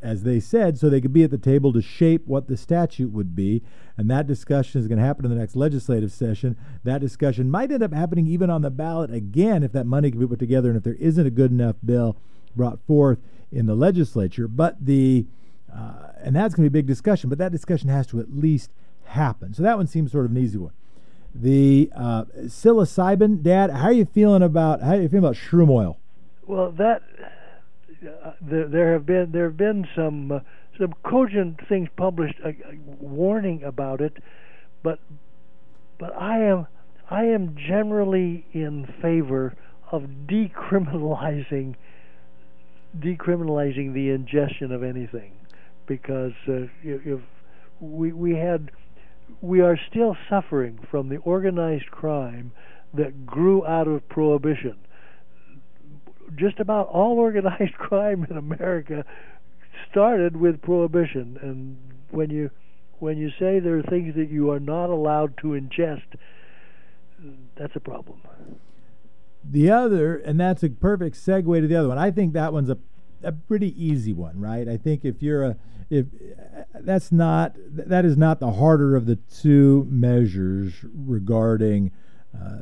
as 0.02 0.24
they 0.24 0.40
said, 0.40 0.78
so 0.78 0.90
they 0.90 1.02
could 1.02 1.14
be 1.14 1.24
at 1.24 1.32
the 1.32 1.38
table 1.38 1.74
to 1.74 1.82
shape 1.82 2.26
what 2.26 2.48
the 2.48 2.58
statute 2.58 3.12
would 3.12 3.36
be. 3.36 3.62
And 3.98 4.10
that 4.10 4.28
discussion 4.28 4.80
is 4.80 4.88
going 4.88 5.00
to 5.00 5.06
happen 5.06 5.26
in 5.26 5.32
the 5.32 5.38
next 5.38 5.56
legislative 5.56 6.12
session. 6.12 6.58
That 6.84 7.02
discussion 7.02 7.50
might 7.50 7.72
end 7.72 7.84
up 7.84 7.94
happening 7.94 8.28
even 8.28 8.50
on 8.50 8.62
the 8.62 8.70
ballot 8.70 9.12
again 9.12 9.64
if 9.64 9.72
that 9.74 9.86
money 9.86 10.12
can 10.12 10.20
be 10.20 10.28
put 10.28 10.40
together 10.40 10.70
and 10.70 10.78
if 10.78 10.84
there 10.84 10.96
isn't 10.96 11.26
a 11.26 11.32
good 11.32 11.52
enough 11.52 11.76
bill 11.84 12.18
brought 12.56 12.80
forth 12.86 13.20
in 13.52 13.66
the 13.66 13.76
legislature. 13.76 14.48
But 14.48 14.86
the 14.86 15.26
uh, 15.74 16.12
and 16.18 16.36
that's 16.36 16.56
going 16.56 16.66
to 16.66 16.70
be 16.70 16.80
a 16.80 16.82
big 16.82 16.88
discussion. 16.88 17.30
But 17.30 17.38
that 17.40 17.52
discussion 17.52 17.90
has 17.90 18.08
to 18.08 18.20
at 18.20 18.32
least 18.32 18.72
happen. 19.06 19.54
So 19.54 19.64
that 19.64 19.78
one 19.78 19.88
seems 19.88 20.12
sort 20.12 20.26
of 20.26 20.32
an 20.32 20.38
easy 20.38 20.58
one. 20.58 20.74
The 21.34 21.92
uh, 21.96 22.26
psilocybin, 22.38 23.44
Dad. 23.44 23.70
How 23.70 23.86
are 23.86 23.94
you 23.94 24.06
feeling 24.06 24.42
about 24.42 24.82
how 24.82 24.92
are 24.92 25.02
you 25.02 25.10
feeling 25.10 25.26
about 25.26 25.36
shroom 25.36 25.70
oil? 25.70 26.00
Well, 26.48 26.72
that 26.72 27.04
uh, 28.06 28.32
there, 28.42 28.68
there 28.68 28.94
have 28.94 29.06
been 29.06 29.32
there 29.32 29.46
have 29.46 29.58
been 29.58 29.86
some 29.96 30.32
uh, 30.32 30.40
some 30.78 30.94
cogent 31.04 31.60
things 31.68 31.90
published 31.98 32.36
uh, 32.46 32.52
warning 33.00 33.64
about 33.64 34.02
it, 34.02 34.14
but 34.84 35.00
but 36.00 36.16
I 36.16 36.40
am 36.40 36.68
I 37.10 37.26
am 37.26 37.56
generally 37.56 38.46
in 38.54 38.88
favor 39.02 39.56
of 39.92 40.04
decriminalizing 40.28 41.76
decriminalizing 42.98 43.94
the 43.94 44.10
ingestion 44.10 44.72
of 44.72 44.84
anything 44.84 45.34
because 45.86 46.34
uh, 46.48 46.68
if 46.84 47.20
we 47.80 48.12
we 48.14 48.36
had 48.36 48.72
we 49.42 49.62
are 49.62 49.78
still 49.90 50.16
suffering 50.30 50.80
from 50.90 51.10
the 51.10 51.18
organized 51.18 51.92
crime 51.92 52.52
that 52.94 53.26
grew 53.26 53.66
out 53.66 53.88
of 53.88 54.08
prohibition 54.10 54.76
just 56.36 56.60
about 56.60 56.88
all 56.88 57.20
organized 57.20 57.74
crime 57.78 58.26
in 58.30 58.38
America 58.38 59.06
started 59.90 60.38
with 60.38 60.62
prohibition. 60.62 61.38
And 61.42 61.78
when 62.12 62.30
you 62.30 62.52
when 63.00 63.18
you 63.18 63.30
say 63.40 63.60
there 63.60 63.78
are 63.78 63.84
things 63.84 64.16
that 64.16 64.30
you 64.30 64.52
are 64.52 64.60
not 64.60 64.90
allowed 64.90 65.38
to 65.38 65.50
ingest, 65.50 66.16
that's 67.56 67.76
a 67.76 67.80
problem. 67.80 68.22
The 69.42 69.72
other, 69.72 70.18
and 70.18 70.38
that's 70.38 70.64
a 70.64 70.70
perfect 70.70 71.16
segue 71.16 71.62
to 71.62 71.68
the 71.68 71.76
other 71.78 71.88
one. 71.88 71.98
I 71.98 72.12
think 72.12 72.34
that 72.34 72.52
one's 72.52 72.70
a 72.70 72.78
a 73.24 73.32
pretty 73.32 73.74
easy 73.84 74.14
one, 74.14 74.40
right? 74.40 74.68
I 74.68 74.78
think 74.78 75.04
if 75.04 75.22
you're 75.22 75.44
a 75.44 75.56
if 75.90 76.06
that's 76.74 77.12
not 77.12 77.56
that 77.70 78.06
is 78.06 78.18
not 78.18 78.40
the 78.40 78.54
harder 78.54 78.96
of 78.96 79.06
the 79.06 79.16
two 79.16 79.88
measures 79.90 80.74
regarding 80.84 81.92
uh, 82.36 82.60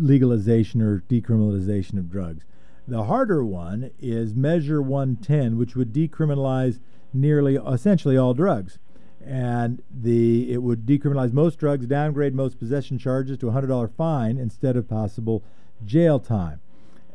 legalization 0.00 0.82
or 0.82 1.02
decriminalization 1.08 1.98
of 1.98 2.10
drugs. 2.10 2.44
The 2.88 3.04
harder 3.04 3.44
one 3.44 3.90
is 4.00 4.34
Measure 4.34 4.82
110, 4.82 5.56
which 5.56 5.76
would 5.76 5.92
decriminalize 5.92 6.80
nearly 7.12 7.56
essentially 7.56 8.16
all 8.16 8.34
drugs. 8.34 8.78
And 9.24 9.82
the 9.90 10.50
it 10.52 10.62
would 10.62 10.86
decriminalize 10.86 11.32
most 11.32 11.58
drugs, 11.58 11.86
downgrade 11.86 12.34
most 12.34 12.58
possession 12.58 12.98
charges 12.98 13.36
to 13.38 13.48
a 13.48 13.52
$100 13.52 13.94
fine 13.94 14.38
instead 14.38 14.76
of 14.76 14.88
possible 14.88 15.44
jail 15.84 16.18
time 16.18 16.60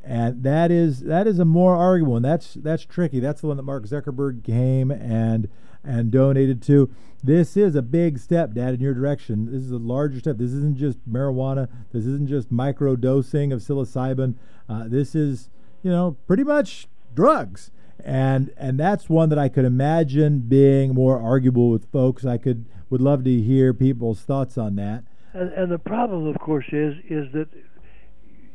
and 0.06 0.44
that 0.44 0.70
is 0.70 1.02
that 1.02 1.26
is 1.26 1.40
a 1.40 1.46
more 1.46 1.76
arguable 1.76 2.14
one. 2.14 2.22
That's 2.22 2.54
that's 2.54 2.86
tricky. 2.86 3.20
That's 3.20 3.42
the 3.42 3.48
one 3.48 3.58
that 3.58 3.64
Mark 3.64 3.86
Zuckerberg 3.86 4.44
came 4.44 4.92
and 4.92 5.50
and 5.86 6.12
donated 6.12 6.62
to. 6.64 6.90
This 7.24 7.58
is 7.58 7.76
a 7.76 7.82
big 7.82 8.20
step, 8.20 8.54
Dad, 8.54 8.76
in 8.76 8.80
your 8.82 8.94
direction. 8.94 9.52
This 9.52 9.64
is 9.64 9.72
a 9.72 9.78
larger 9.78 10.20
step. 10.20 10.38
This 10.38 10.52
isn't 10.52 10.78
just 10.78 11.10
marijuana. 11.10 11.68
This 11.92 12.06
isn't 12.06 12.28
just 12.28 12.52
micro 12.52 12.96
dosing 12.96 13.52
of 13.52 13.62
psilocybin. 13.62 14.36
Uh, 14.70 14.84
this 14.88 15.16
is 15.16 15.50
you 15.82 15.90
know 15.90 16.18
pretty 16.28 16.44
much 16.44 16.88
drugs, 17.14 17.72
and 18.04 18.54
and 18.58 18.80
that's 18.80 19.10
one 19.10 19.30
that 19.30 19.40
I 19.40 19.50
could 19.50 19.66
imagine 19.66 20.40
being 20.40 20.94
more 20.94 21.20
arguable 21.20 21.70
with 21.70 21.92
folks. 21.92 22.26
I 22.26 22.38
could 22.38 22.66
would 22.90 23.02
love 23.02 23.24
to 23.24 23.42
hear 23.42 23.74
people's 23.74 24.22
thoughts 24.22 24.58
on 24.58 24.76
that. 24.76 25.04
And, 25.34 25.52
and 25.54 25.72
the 25.72 25.80
problem, 25.80 26.28
of 26.28 26.40
course, 26.40 26.68
is 26.72 26.96
is 27.10 27.32
that 27.34 27.48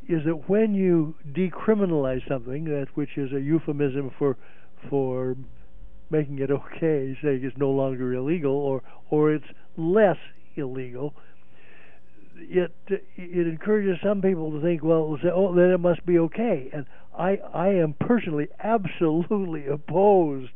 is 0.09 0.25
that 0.25 0.49
when 0.49 0.75
you 0.75 1.15
decriminalize 1.33 2.27
something, 2.27 2.65
that 2.65 2.89
which 2.95 3.17
is 3.17 3.33
a 3.33 3.41
euphemism 3.41 4.11
for 4.19 4.37
for 4.89 5.37
making 6.11 6.39
it 6.39 6.51
okay, 6.51 7.17
saying 7.23 7.41
it's 7.43 7.57
no 7.57 7.71
longer 7.71 8.13
illegal 8.13 8.53
or 8.53 8.83
or 9.11 9.33
it's 9.33 9.47
less 9.77 10.19
illegal, 10.57 11.15
it 12.37 12.73
it 12.89 13.47
encourages 13.47 13.99
some 14.03 14.23
people 14.23 14.51
to 14.53 14.61
think, 14.61 14.83
well, 14.83 15.17
say, 15.23 15.31
oh, 15.33 15.55
then 15.55 15.71
it 15.71 15.79
must 15.79 16.05
be 16.07 16.19
okay. 16.19 16.71
And 16.73 16.87
I 17.17 17.39
I 17.53 17.69
am 17.69 17.95
personally 17.99 18.49
absolutely 18.63 19.67
opposed 19.67 20.53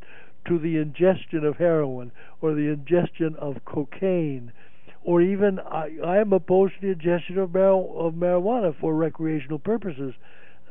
to 0.46 0.58
the 0.58 0.76
ingestion 0.76 1.44
of 1.44 1.56
heroin 1.56 2.12
or 2.40 2.54
the 2.54 2.68
ingestion 2.68 3.34
of 3.38 3.64
cocaine 3.64 4.52
or 5.04 5.20
even 5.20 5.60
I, 5.60 5.90
I 6.04 6.16
am 6.18 6.32
opposed 6.32 6.74
to 6.74 6.80
the 6.80 6.92
ingestion 6.92 7.38
of, 7.38 7.52
mar- 7.52 7.72
of 7.72 8.14
marijuana 8.14 8.74
for 8.80 8.94
recreational 8.94 9.58
purposes. 9.58 10.14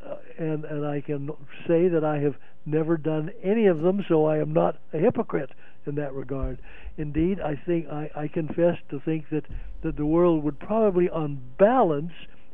Uh, 0.05 0.15
and 0.37 0.65
and 0.65 0.85
I 0.85 0.99
can 0.99 1.29
say 1.65 1.87
that 1.87 2.03
I 2.03 2.17
have 2.19 2.35
never 2.65 2.97
done 2.97 3.31
any 3.41 3.67
of 3.67 3.81
them, 3.81 4.03
so 4.07 4.25
I 4.25 4.37
am 4.37 4.53
not 4.53 4.77
a 4.93 4.97
hypocrite 4.97 5.51
in 5.85 5.95
that 5.95 6.13
regard. 6.13 6.59
Indeed, 6.97 7.39
I 7.39 7.55
think 7.55 7.87
I, 7.89 8.09
I 8.15 8.27
confess 8.27 8.77
to 8.89 8.99
think 8.99 9.29
that 9.29 9.45
that 9.83 9.97
the 9.97 10.05
world 10.05 10.43
would 10.43 10.59
probably, 10.59 11.09
on 11.09 11.41
balance, 11.57 12.13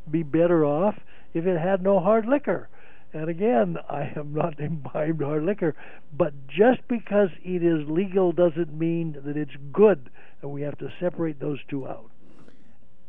be 0.10 0.24
better 0.24 0.66
off 0.66 0.96
if 1.34 1.46
it 1.46 1.60
had 1.60 1.82
no 1.82 2.00
hard 2.00 2.26
liquor. 2.26 2.70
And 3.14 3.30
again, 3.30 3.78
I 3.90 4.12
am 4.16 4.34
not 4.34 4.60
imbibed 4.60 5.22
hard 5.22 5.44
liquor, 5.44 5.76
but 6.16 6.34
just 6.48 6.88
because 6.88 7.30
it 7.44 7.64
is 7.64 7.88
legal 7.88 8.32
doesn't 8.32 8.74
mean 8.74 9.18
that 9.24 9.38
it's 9.38 9.56
good 9.72 10.10
and 10.42 10.52
we 10.52 10.62
have 10.62 10.78
to 10.80 10.92
separate 11.00 11.40
those 11.40 11.60
two 11.70 11.88
out. 11.88 12.10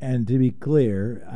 And 0.01 0.27
to 0.29 0.39
be 0.39 0.51
clear, 0.51 1.27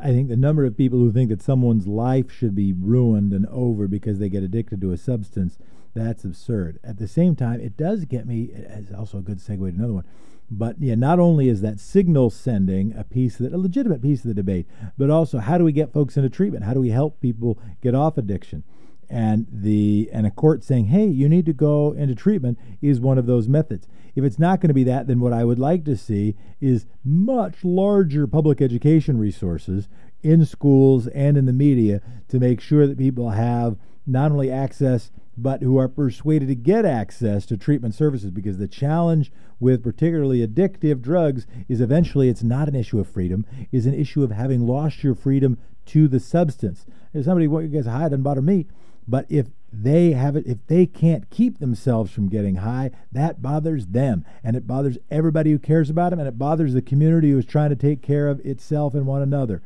I, 0.00 0.08
I 0.08 0.12
think 0.12 0.28
the 0.28 0.36
number 0.36 0.64
of 0.64 0.76
people 0.76 0.98
who 0.98 1.12
think 1.12 1.30
that 1.30 1.42
someone's 1.42 1.86
life 1.86 2.30
should 2.30 2.54
be 2.54 2.72
ruined 2.72 3.32
and 3.32 3.46
over 3.46 3.88
because 3.88 4.18
they 4.18 4.28
get 4.28 4.42
addicted 4.42 4.80
to 4.80 4.92
a 4.92 4.96
substance, 4.96 5.58
that's 5.94 6.24
absurd. 6.24 6.78
At 6.82 6.98
the 6.98 7.08
same 7.08 7.36
time, 7.36 7.60
it 7.60 7.76
does 7.76 8.04
get 8.04 8.26
me, 8.26 8.50
it's 8.52 8.92
also 8.92 9.18
a 9.18 9.22
good 9.22 9.38
segue 9.38 9.58
to 9.58 9.64
another 9.66 9.94
one. 9.94 10.04
But 10.50 10.76
yeah, 10.80 10.96
not 10.96 11.18
only 11.18 11.48
is 11.48 11.62
that 11.62 11.80
signal 11.80 12.28
sending 12.28 12.94
a 12.94 13.04
piece 13.04 13.36
that 13.36 13.54
a 13.54 13.58
legitimate 13.58 14.02
piece 14.02 14.20
of 14.20 14.28
the 14.28 14.34
debate, 14.34 14.66
but 14.98 15.08
also 15.08 15.38
how 15.38 15.56
do 15.56 15.64
we 15.64 15.72
get 15.72 15.92
folks 15.92 16.16
into 16.16 16.28
treatment? 16.28 16.64
How 16.64 16.74
do 16.74 16.80
we 16.80 16.90
help 16.90 17.20
people 17.20 17.58
get 17.80 17.94
off 17.94 18.18
addiction? 18.18 18.62
And 19.10 19.46
the 19.52 20.08
and 20.12 20.26
a 20.26 20.30
court 20.30 20.64
saying, 20.64 20.86
"Hey, 20.86 21.06
you 21.06 21.28
need 21.28 21.46
to 21.46 21.52
go 21.52 21.92
into 21.92 22.14
treatment" 22.14 22.58
is 22.80 23.00
one 23.00 23.18
of 23.18 23.26
those 23.26 23.48
methods. 23.48 23.86
If 24.14 24.24
it's 24.24 24.38
not 24.38 24.60
going 24.60 24.68
to 24.68 24.74
be 24.74 24.84
that, 24.84 25.06
then 25.06 25.20
what 25.20 25.32
I 25.32 25.44
would 25.44 25.58
like 25.58 25.84
to 25.84 25.96
see 25.96 26.36
is 26.60 26.86
much 27.04 27.64
larger 27.64 28.26
public 28.26 28.60
education 28.60 29.18
resources 29.18 29.88
in 30.22 30.44
schools 30.44 31.06
and 31.08 31.36
in 31.36 31.46
the 31.46 31.52
media 31.52 32.00
to 32.28 32.38
make 32.38 32.60
sure 32.60 32.86
that 32.86 32.98
people 32.98 33.30
have 33.30 33.76
not 34.06 34.32
only 34.32 34.50
access 34.50 35.10
but 35.36 35.62
who 35.62 35.78
are 35.78 35.88
persuaded 35.88 36.48
to 36.48 36.54
get 36.54 36.84
access 36.84 37.46
to 37.46 37.56
treatment 37.56 37.94
services 37.94 38.30
because 38.30 38.58
the 38.58 38.68
challenge 38.68 39.32
with 39.58 39.82
particularly 39.82 40.46
addictive 40.46 41.00
drugs 41.00 41.46
is 41.68 41.80
eventually 41.80 42.28
it's 42.28 42.42
not 42.42 42.68
an 42.68 42.74
issue 42.74 42.98
of 42.98 43.08
freedom 43.08 43.46
is 43.70 43.86
an 43.86 43.94
issue 43.94 44.22
of 44.22 44.30
having 44.30 44.66
lost 44.66 45.02
your 45.02 45.14
freedom 45.14 45.56
to 45.86 46.06
the 46.06 46.20
substance 46.20 46.84
if 47.14 47.24
somebody 47.24 47.48
gets 47.68 47.86
high 47.86 48.02
doesn't 48.02 48.22
bother 48.22 48.42
me 48.42 48.66
but 49.06 49.26
if 49.28 49.48
they 49.72 50.12
have 50.12 50.36
it, 50.36 50.46
if 50.46 50.58
they 50.66 50.86
can't 50.86 51.30
keep 51.30 51.58
themselves 51.58 52.12
from 52.12 52.28
getting 52.28 52.56
high, 52.56 52.90
that 53.10 53.40
bothers 53.40 53.86
them. 53.86 54.24
And 54.44 54.54
it 54.54 54.66
bothers 54.66 54.98
everybody 55.10 55.50
who 55.50 55.58
cares 55.58 55.88
about 55.88 56.10
them. 56.10 56.18
And 56.18 56.28
it 56.28 56.38
bothers 56.38 56.74
the 56.74 56.82
community 56.82 57.30
who 57.30 57.38
is 57.38 57.46
trying 57.46 57.70
to 57.70 57.76
take 57.76 58.02
care 58.02 58.28
of 58.28 58.40
itself 58.40 58.94
and 58.94 59.06
one 59.06 59.22
another. 59.22 59.62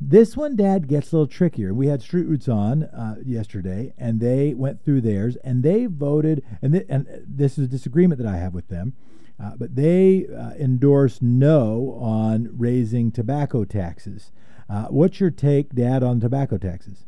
This 0.00 0.36
one, 0.36 0.56
Dad, 0.56 0.88
gets 0.88 1.12
a 1.12 1.16
little 1.16 1.28
trickier. 1.28 1.72
We 1.72 1.86
had 1.86 2.02
Street 2.02 2.26
Roots 2.26 2.48
on 2.48 2.84
uh, 2.84 3.16
yesterday, 3.24 3.94
and 3.96 4.18
they 4.18 4.52
went 4.52 4.84
through 4.84 5.00
theirs, 5.02 5.36
and 5.44 5.62
they 5.62 5.86
voted, 5.86 6.42
and, 6.60 6.72
th- 6.72 6.86
and 6.88 7.06
this 7.24 7.56
is 7.56 7.66
a 7.66 7.70
disagreement 7.70 8.20
that 8.20 8.26
I 8.26 8.36
have 8.36 8.52
with 8.52 8.66
them, 8.66 8.94
uh, 9.40 9.52
but 9.56 9.76
they 9.76 10.26
uh, 10.26 10.54
endorsed 10.54 11.22
no 11.22 11.96
on 12.00 12.48
raising 12.52 13.12
tobacco 13.12 13.64
taxes. 13.64 14.32
Uh, 14.68 14.86
what's 14.86 15.20
your 15.20 15.30
take, 15.30 15.72
Dad, 15.72 16.02
on 16.02 16.18
tobacco 16.18 16.58
taxes? 16.58 17.04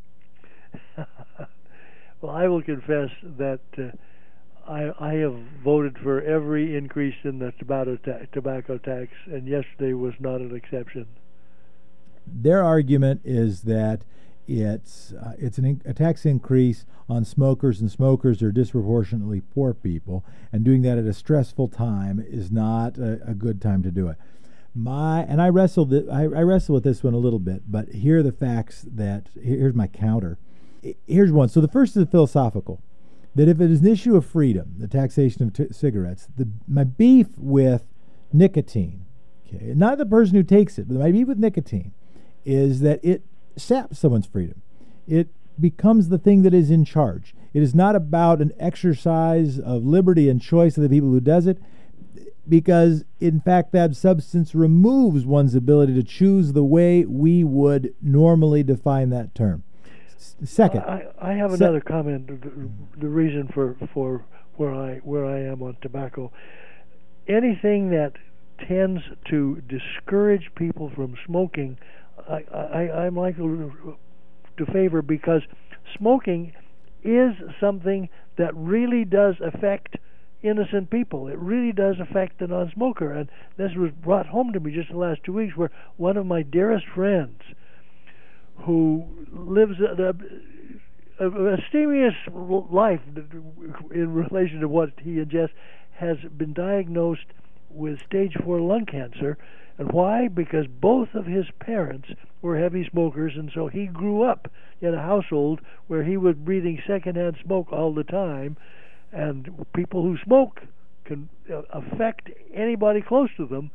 Well, 2.24 2.34
I 2.34 2.48
will 2.48 2.62
confess 2.62 3.10
that 3.36 3.60
uh, 3.76 3.90
I, 4.66 4.92
I 4.98 5.14
have 5.16 5.36
voted 5.62 5.98
for 5.98 6.22
every 6.22 6.74
increase 6.74 7.16
in 7.22 7.38
the 7.38 7.52
tobacco, 7.58 7.96
ta- 7.96 8.24
tobacco 8.32 8.78
tax, 8.78 9.12
and 9.26 9.46
yesterday 9.46 9.92
was 9.92 10.14
not 10.18 10.40
an 10.40 10.56
exception. 10.56 11.06
Their 12.26 12.64
argument 12.64 13.20
is 13.24 13.64
that 13.64 14.06
it's 14.48 15.12
uh, 15.12 15.34
it's 15.38 15.58
an 15.58 15.66
in- 15.66 15.82
a 15.84 15.92
tax 15.92 16.24
increase 16.24 16.86
on 17.10 17.26
smokers, 17.26 17.82
and 17.82 17.90
smokers 17.90 18.42
are 18.42 18.50
disproportionately 18.50 19.42
poor 19.42 19.74
people, 19.74 20.24
and 20.50 20.64
doing 20.64 20.80
that 20.80 20.96
at 20.96 21.04
a 21.04 21.12
stressful 21.12 21.68
time 21.68 22.24
is 22.26 22.50
not 22.50 22.96
a, 22.96 23.20
a 23.26 23.34
good 23.34 23.60
time 23.60 23.82
to 23.82 23.90
do 23.90 24.08
it. 24.08 24.16
My 24.74 25.24
and 25.24 25.42
I 25.42 25.50
wrestled 25.50 25.90
th- 25.90 26.08
I, 26.10 26.22
I 26.22 26.42
wrestled 26.42 26.76
with 26.76 26.84
this 26.84 27.04
one 27.04 27.12
a 27.12 27.18
little 27.18 27.38
bit, 27.38 27.70
but 27.70 27.90
here 27.90 28.20
are 28.20 28.22
the 28.22 28.32
facts 28.32 28.86
that 28.90 29.28
here's 29.38 29.74
my 29.74 29.88
counter 29.88 30.38
here's 31.06 31.32
one. 31.32 31.48
So 31.48 31.60
the 31.60 31.68
first 31.68 31.96
is 31.96 32.06
philosophical 32.08 32.82
that 33.34 33.48
if 33.48 33.60
it 33.60 33.70
is 33.70 33.80
an 33.80 33.88
issue 33.88 34.16
of 34.16 34.24
freedom, 34.24 34.74
the 34.78 34.88
taxation 34.88 35.42
of 35.42 35.52
t- 35.52 35.72
cigarettes, 35.72 36.28
the, 36.36 36.48
my 36.68 36.84
beef 36.84 37.28
with 37.36 37.84
nicotine, 38.32 39.04
okay, 39.46 39.72
not 39.74 39.98
the 39.98 40.06
person 40.06 40.36
who 40.36 40.42
takes 40.42 40.78
it, 40.78 40.88
but 40.88 40.98
my 40.98 41.10
beef 41.10 41.26
with 41.26 41.38
nicotine 41.38 41.92
is 42.44 42.80
that 42.80 43.00
it 43.02 43.22
saps 43.56 43.98
someone's 43.98 44.26
freedom. 44.26 44.62
It 45.06 45.28
becomes 45.58 46.08
the 46.08 46.18
thing 46.18 46.42
that 46.42 46.54
is 46.54 46.70
in 46.70 46.84
charge. 46.84 47.34
It 47.52 47.62
is 47.62 47.74
not 47.74 47.96
about 47.96 48.40
an 48.40 48.52
exercise 48.58 49.58
of 49.58 49.84
liberty 49.84 50.28
and 50.28 50.40
choice 50.40 50.76
of 50.76 50.82
the 50.82 50.88
people 50.88 51.10
who 51.10 51.20
does 51.20 51.46
it, 51.46 51.58
because 52.48 53.04
in 53.20 53.40
fact 53.40 53.72
that 53.72 53.96
substance 53.96 54.54
removes 54.54 55.24
one's 55.24 55.54
ability 55.54 55.94
to 55.94 56.02
choose 56.02 56.52
the 56.52 56.64
way 56.64 57.04
we 57.04 57.42
would 57.42 57.94
normally 58.02 58.62
define 58.62 59.10
that 59.10 59.34
term. 59.34 59.64
Second, 60.18 60.82
I, 60.82 61.06
I 61.20 61.32
have 61.34 61.50
se- 61.52 61.64
another 61.64 61.80
comment. 61.80 62.26
The 62.26 62.68
the 63.00 63.08
reason 63.08 63.48
for 63.52 63.76
for 63.92 64.24
where 64.56 64.74
I 64.74 64.98
where 64.98 65.26
I 65.26 65.40
am 65.40 65.62
on 65.62 65.76
tobacco, 65.80 66.32
anything 67.28 67.90
that 67.90 68.12
tends 68.66 69.02
to 69.30 69.62
discourage 69.68 70.50
people 70.54 70.90
from 70.94 71.16
smoking, 71.26 71.78
I, 72.28 72.44
I 72.52 73.06
I'm 73.06 73.16
likely 73.16 73.70
to 74.56 74.66
favor 74.72 75.02
because 75.02 75.42
smoking 75.96 76.52
is 77.02 77.34
something 77.60 78.08
that 78.36 78.54
really 78.54 79.04
does 79.04 79.36
affect 79.40 79.96
innocent 80.42 80.90
people. 80.90 81.28
It 81.28 81.38
really 81.38 81.72
does 81.72 81.96
affect 81.98 82.38
the 82.38 82.46
non-smoker, 82.46 83.12
and 83.12 83.28
this 83.56 83.72
was 83.74 83.90
brought 83.90 84.26
home 84.26 84.52
to 84.52 84.60
me 84.60 84.72
just 84.74 84.90
the 84.90 84.96
last 84.96 85.22
two 85.24 85.32
weeks, 85.32 85.56
where 85.56 85.70
one 85.96 86.16
of 86.16 86.26
my 86.26 86.42
dearest 86.42 86.86
friends 86.86 87.40
who 88.62 89.04
lives 89.32 89.74
uh, 89.80 90.12
a, 91.20 91.28
a 91.28 91.52
abstemious 91.54 92.14
life 92.70 93.00
in 93.92 94.14
relation 94.14 94.60
to 94.60 94.68
what 94.68 94.90
he 95.02 95.16
ingests 95.16 95.50
has 95.92 96.16
been 96.36 96.52
diagnosed 96.52 97.26
with 97.70 97.98
stage 98.06 98.34
four 98.44 98.60
lung 98.60 98.86
cancer. 98.86 99.36
And 99.76 99.90
why? 99.90 100.28
Because 100.28 100.66
both 100.68 101.08
of 101.14 101.26
his 101.26 101.46
parents 101.58 102.08
were 102.42 102.58
heavy 102.58 102.88
smokers, 102.88 103.32
and 103.36 103.50
so 103.52 103.66
he 103.66 103.86
grew 103.86 104.22
up 104.22 104.48
in 104.80 104.94
a 104.94 105.02
household 105.02 105.60
where 105.88 106.04
he 106.04 106.16
was 106.16 106.36
breathing 106.36 106.80
secondhand 106.86 107.36
smoke 107.44 107.72
all 107.72 107.92
the 107.92 108.04
time. 108.04 108.56
And 109.12 109.66
people 109.74 110.02
who 110.02 110.16
smoke 110.24 110.60
can 111.04 111.28
uh, 111.52 111.62
affect 111.70 112.30
anybody 112.52 113.02
close 113.02 113.30
to 113.36 113.46
them, 113.46 113.70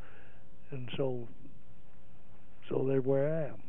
and 0.72 0.90
so, 0.96 1.28
so 2.68 2.86
they're 2.88 3.02
where 3.02 3.34
I 3.34 3.44
am. 3.50 3.69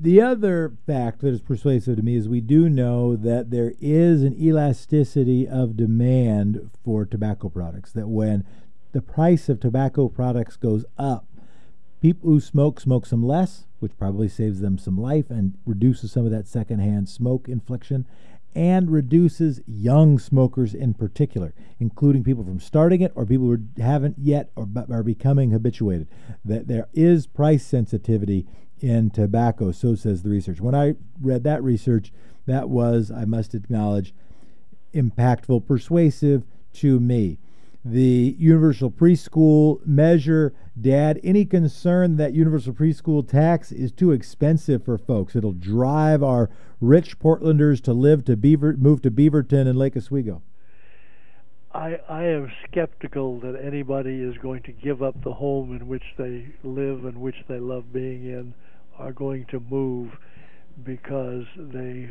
The 0.00 0.20
other 0.20 0.74
fact 0.86 1.20
that 1.22 1.34
is 1.34 1.40
persuasive 1.40 1.96
to 1.96 2.02
me 2.02 2.14
is 2.14 2.28
we 2.28 2.40
do 2.40 2.68
know 2.68 3.16
that 3.16 3.50
there 3.50 3.72
is 3.80 4.22
an 4.22 4.40
elasticity 4.40 5.48
of 5.48 5.76
demand 5.76 6.70
for 6.84 7.04
tobacco 7.04 7.48
products. 7.48 7.92
That 7.92 8.08
when 8.08 8.44
the 8.92 9.02
price 9.02 9.48
of 9.48 9.58
tobacco 9.58 10.08
products 10.08 10.56
goes 10.56 10.84
up, 10.96 11.26
people 12.00 12.30
who 12.30 12.40
smoke 12.40 12.80
smoke 12.80 13.06
some 13.06 13.24
less, 13.24 13.66
which 13.80 13.98
probably 13.98 14.28
saves 14.28 14.60
them 14.60 14.78
some 14.78 14.96
life 14.96 15.30
and 15.30 15.54
reduces 15.66 16.12
some 16.12 16.24
of 16.24 16.30
that 16.30 16.46
secondhand 16.46 17.08
smoke 17.08 17.48
infliction, 17.48 18.06
and 18.54 18.90
reduces 18.90 19.60
young 19.66 20.18
smokers 20.18 20.74
in 20.74 20.94
particular, 20.94 21.52
including 21.78 22.24
people 22.24 22.44
from 22.44 22.60
starting 22.60 23.00
it 23.00 23.12
or 23.14 23.26
people 23.26 23.46
who 23.46 23.58
haven't 23.82 24.16
yet 24.18 24.50
or 24.56 24.66
are 24.90 25.02
becoming 25.02 25.50
habituated. 25.50 26.08
That 26.44 26.68
there 26.68 26.88
is 26.94 27.26
price 27.26 27.64
sensitivity 27.64 28.46
in 28.80 29.10
tobacco, 29.10 29.72
so 29.72 29.94
says 29.94 30.22
the 30.22 30.30
research. 30.30 30.60
When 30.60 30.74
I 30.74 30.94
read 31.20 31.44
that 31.44 31.62
research, 31.62 32.12
that 32.46 32.68
was, 32.68 33.10
I 33.10 33.24
must 33.24 33.54
acknowledge, 33.54 34.14
impactful, 34.94 35.66
persuasive 35.66 36.44
to 36.74 37.00
me 37.00 37.38
the 37.84 38.36
universal 38.38 38.90
preschool 38.90 39.84
measure. 39.86 40.52
Dad, 40.78 41.20
any 41.22 41.44
concern 41.44 42.16
that 42.16 42.34
universal 42.34 42.72
preschool 42.72 43.26
tax 43.26 43.72
is 43.72 43.92
too 43.92 44.12
expensive 44.12 44.84
for 44.84 44.98
folks? 44.98 45.34
It'll 45.34 45.52
drive 45.52 46.22
our 46.22 46.50
rich 46.80 47.18
Portlanders 47.18 47.82
to 47.82 47.92
live 47.92 48.24
to 48.26 48.36
Beaver, 48.36 48.76
move 48.76 49.02
to 49.02 49.10
Beaverton 49.10 49.66
and 49.66 49.78
Lake 49.78 49.96
Oswego. 49.96 50.42
I, 51.72 52.00
I 52.08 52.24
am 52.24 52.50
skeptical 52.64 53.40
that 53.40 53.60
anybody 53.62 54.20
is 54.20 54.36
going 54.38 54.62
to 54.64 54.72
give 54.72 55.02
up 55.02 55.22
the 55.22 55.34
home 55.34 55.76
in 55.76 55.86
which 55.86 56.02
they 56.16 56.48
live 56.64 57.04
and 57.04 57.18
which 57.18 57.36
they 57.46 57.58
love 57.58 57.92
being 57.92 58.24
in, 58.24 58.54
are 58.98 59.12
going 59.12 59.46
to 59.50 59.60
move 59.60 60.10
because 60.84 61.44
they 61.56 62.08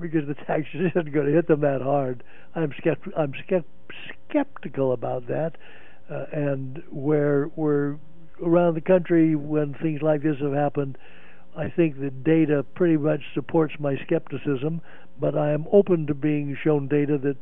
because 0.00 0.26
the 0.26 0.34
tax 0.34 0.66
isn't 0.74 1.12
going 1.12 1.26
to 1.26 1.32
hit 1.32 1.48
them 1.48 1.60
that 1.60 1.80
hard. 1.80 2.22
I'm 2.54 2.70
skept- 2.72 3.16
I'm 3.16 3.32
skept- 3.32 3.64
skeptical 4.28 4.92
about 4.92 5.26
that, 5.28 5.56
uh, 6.10 6.26
and 6.32 6.82
where 6.90 7.50
we're 7.56 7.96
around 8.42 8.74
the 8.74 8.80
country 8.80 9.34
when 9.34 9.74
things 9.74 10.02
like 10.02 10.22
this 10.22 10.36
have 10.40 10.52
happened, 10.52 10.98
I 11.56 11.68
think 11.68 12.00
the 12.00 12.10
data 12.10 12.64
pretty 12.74 12.96
much 12.96 13.20
supports 13.34 13.74
my 13.78 13.96
skepticism, 14.04 14.80
but 15.20 15.36
I 15.36 15.52
am 15.52 15.66
open 15.70 16.06
to 16.06 16.14
being 16.14 16.56
shown 16.62 16.88
data 16.88 17.18
that 17.18 17.36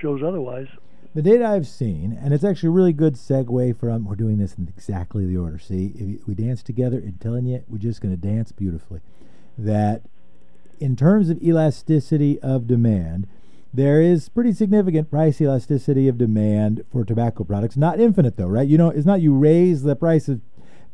shows 0.00 0.22
otherwise. 0.26 0.68
The 1.14 1.22
data 1.22 1.46
I've 1.46 1.68
seen, 1.68 2.18
and 2.20 2.34
it's 2.34 2.42
actually 2.42 2.70
a 2.70 2.72
really 2.72 2.92
good 2.92 3.14
segue 3.14 3.78
from 3.78 4.04
we're 4.04 4.16
doing 4.16 4.38
this 4.38 4.54
in 4.54 4.66
exactly 4.66 5.24
the 5.24 5.36
order. 5.36 5.60
See, 5.60 5.92
if 5.94 6.26
we 6.26 6.34
dance 6.34 6.60
together, 6.60 6.98
I'm 6.98 7.18
telling 7.20 7.46
you, 7.46 7.62
we're 7.68 7.78
just 7.78 8.00
going 8.00 8.12
to 8.12 8.20
dance 8.20 8.50
beautifully. 8.50 9.00
That 9.56 10.02
in 10.80 10.96
terms 10.96 11.30
of 11.30 11.40
elasticity 11.40 12.40
of 12.40 12.66
demand, 12.66 13.28
there 13.72 14.00
is 14.00 14.28
pretty 14.28 14.52
significant 14.52 15.08
price 15.08 15.40
elasticity 15.40 16.08
of 16.08 16.18
demand 16.18 16.84
for 16.90 17.04
tobacco 17.04 17.44
products. 17.44 17.76
Not 17.76 18.00
infinite 18.00 18.36
though, 18.36 18.48
right? 18.48 18.66
You 18.66 18.78
know, 18.78 18.90
it's 18.90 19.06
not 19.06 19.20
you 19.20 19.34
raise 19.36 19.84
the 19.84 19.94
price 19.94 20.28
of 20.28 20.40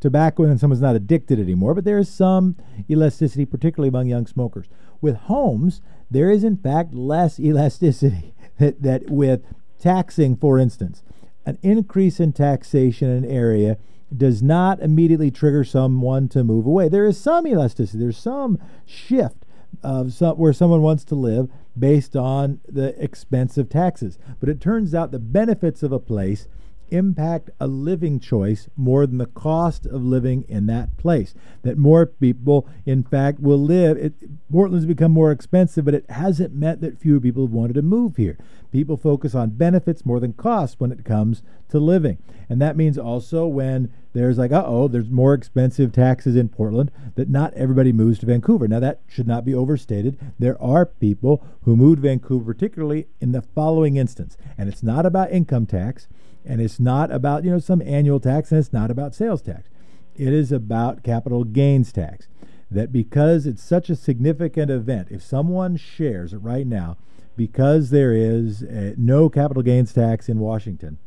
tobacco 0.01 0.45
and 0.45 0.61
someone's 0.61 0.83
not 0.83 0.97
addicted 0.97 1.41
anymore, 1.41 1.75
but 1.75 1.85
there 1.85 1.99
is 1.99 2.11
some 2.11 2.57
elasticity, 2.91 3.47
particularly 3.47 3.89
among 3.89 4.09
young 4.09 4.27
smokers. 4.27 4.67
With 5.01 5.17
homes, 5.17 5.81
there 6.11 6.31
is 6.31 6.45
in 6.45 6.59
fact 6.59 6.93
less 6.93 7.41
elasticity 7.41 8.35
that, 8.59 8.83
that 8.83 9.09
with 9.09 9.45
taxing, 9.81 10.37
for 10.37 10.59
instance, 10.59 11.03
an 11.47 11.59
increase 11.63 12.21
in 12.21 12.33
taxation 12.33 13.11
in 13.11 13.25
an 13.25 13.31
area 13.31 13.79
does 14.17 14.43
not 14.43 14.81
immediately 14.81 15.31
trigger 15.31 15.65
someone 15.65 16.29
to 16.29 16.45
move 16.45 16.67
away. 16.67 16.89
There 16.89 17.07
is 17.07 17.19
some 17.19 17.47
elasticity, 17.47 17.99
there's 17.99 18.19
some 18.19 18.59
shift 18.85 19.47
of 19.83 20.13
some, 20.13 20.37
where 20.37 20.53
someone 20.53 20.83
wants 20.83 21.05
to 21.05 21.15
live 21.15 21.49
based 21.79 22.17
on 22.17 22.61
the 22.69 23.01
expense 23.03 23.57
of 23.57 23.69
taxes. 23.69 24.19
But 24.41 24.49
it 24.49 24.61
turns 24.61 24.95
out 24.95 25.13
the 25.13 25.19
benefits 25.19 25.83
of 25.83 25.93
a 25.93 26.01
place 26.01 26.49
impact 26.91 27.51
a 27.59 27.67
living 27.67 28.21
choice 28.21 28.69
more 28.77 29.07
than 29.07 29.19
the 29.19 29.27
cost 29.27 29.87
of 29.87 30.03
living 30.03 30.45
in 30.49 30.67
that 30.67 30.97
place. 30.97 31.35
That 31.63 31.79
more 31.79 32.07
people, 32.07 32.69
in 32.87 33.03
fact, 33.03 33.41
will 33.41 33.63
live. 33.63 33.97
It, 33.97 34.15
Portland's 34.51 34.87
become 34.87 35.13
more 35.13 35.31
expensive, 35.31 35.85
but 35.85 35.95
it 35.95 36.11
hasn't 36.11 36.55
meant 36.55 36.81
that 36.81 37.01
fewer 37.01 37.21
people 37.21 37.45
have 37.45 37.53
wanted 37.53 37.75
to 37.75 37.83
move 37.83 38.17
here. 38.17 38.39
People 38.73 38.97
focus 38.97 39.35
on 39.35 39.51
benefits 39.51 40.07
more 40.07 40.21
than 40.21 40.33
costs 40.33 40.79
when 40.79 40.93
it 40.93 41.05
comes 41.05 41.43
to 41.71 41.79
living. 41.79 42.19
And 42.49 42.61
that 42.61 42.77
means 42.77 42.99
also 42.99 43.47
when 43.47 43.93
there's 44.13 44.39
like, 44.39 44.53
uh 44.53 44.65
oh, 44.67 44.89
there's 44.89 45.11
more 45.11 45.35
expensive 45.35 45.93
taxes 45.93 46.37
in 46.37 46.49
Portland, 46.49 46.91
that 47.15 47.29
not 47.29 47.55
everybody 47.55 47.93
moves 47.93 48.19
to 48.19 48.27
Vancouver. 48.27 48.67
Now, 48.67 48.81
that 48.81 49.01
should 49.07 49.29
not 49.29 49.45
be 49.45 49.55
overstated. 49.55 50.19
There 50.39 50.61
are 50.61 50.85
people 50.87 51.45
who 51.63 51.77
moved 51.77 51.99
to 52.03 52.09
Vancouver, 52.09 52.53
particularly 52.53 53.07
in 53.21 53.33
the 53.33 53.43
following 53.43 53.97
instance. 53.97 54.37
And 54.59 54.69
it's 54.69 54.83
not 54.83 55.07
about 55.07 55.31
income 55.31 55.67
tax, 55.67 56.09
and 56.45 56.61
it's 56.61 56.81
not 56.81 57.11
about, 57.11 57.45
you 57.45 57.51
know, 57.51 57.59
some 57.59 57.83
annual 57.83 58.21
tax, 58.21 58.51
and 58.51 58.59
it's 58.59 58.73
not 58.73 58.91
about 58.91 59.15
sales 59.15 59.43
tax. 59.43 59.69
It 60.15 60.33
is 60.33 60.53
about 60.53 61.03
capital 61.03 61.45
gains 61.45 61.93
tax. 61.93 62.29
That 62.71 62.93
because 62.93 63.47
it's 63.47 63.63
such 63.63 63.91
a 63.91 63.97
significant 63.97 64.71
event, 64.71 65.09
if 65.11 65.23
someone 65.23 65.77
shares 65.77 66.33
it 66.33 66.39
right 66.39 66.67
now, 66.67 66.99
because 67.37 67.91
there 67.91 68.13
is 68.13 68.63
a, 68.63 68.95
no 68.97 69.29
capital 69.29 69.63
gains 69.63 69.93
tax 69.93 70.29
in 70.29 70.39
Washington, 70.39 70.99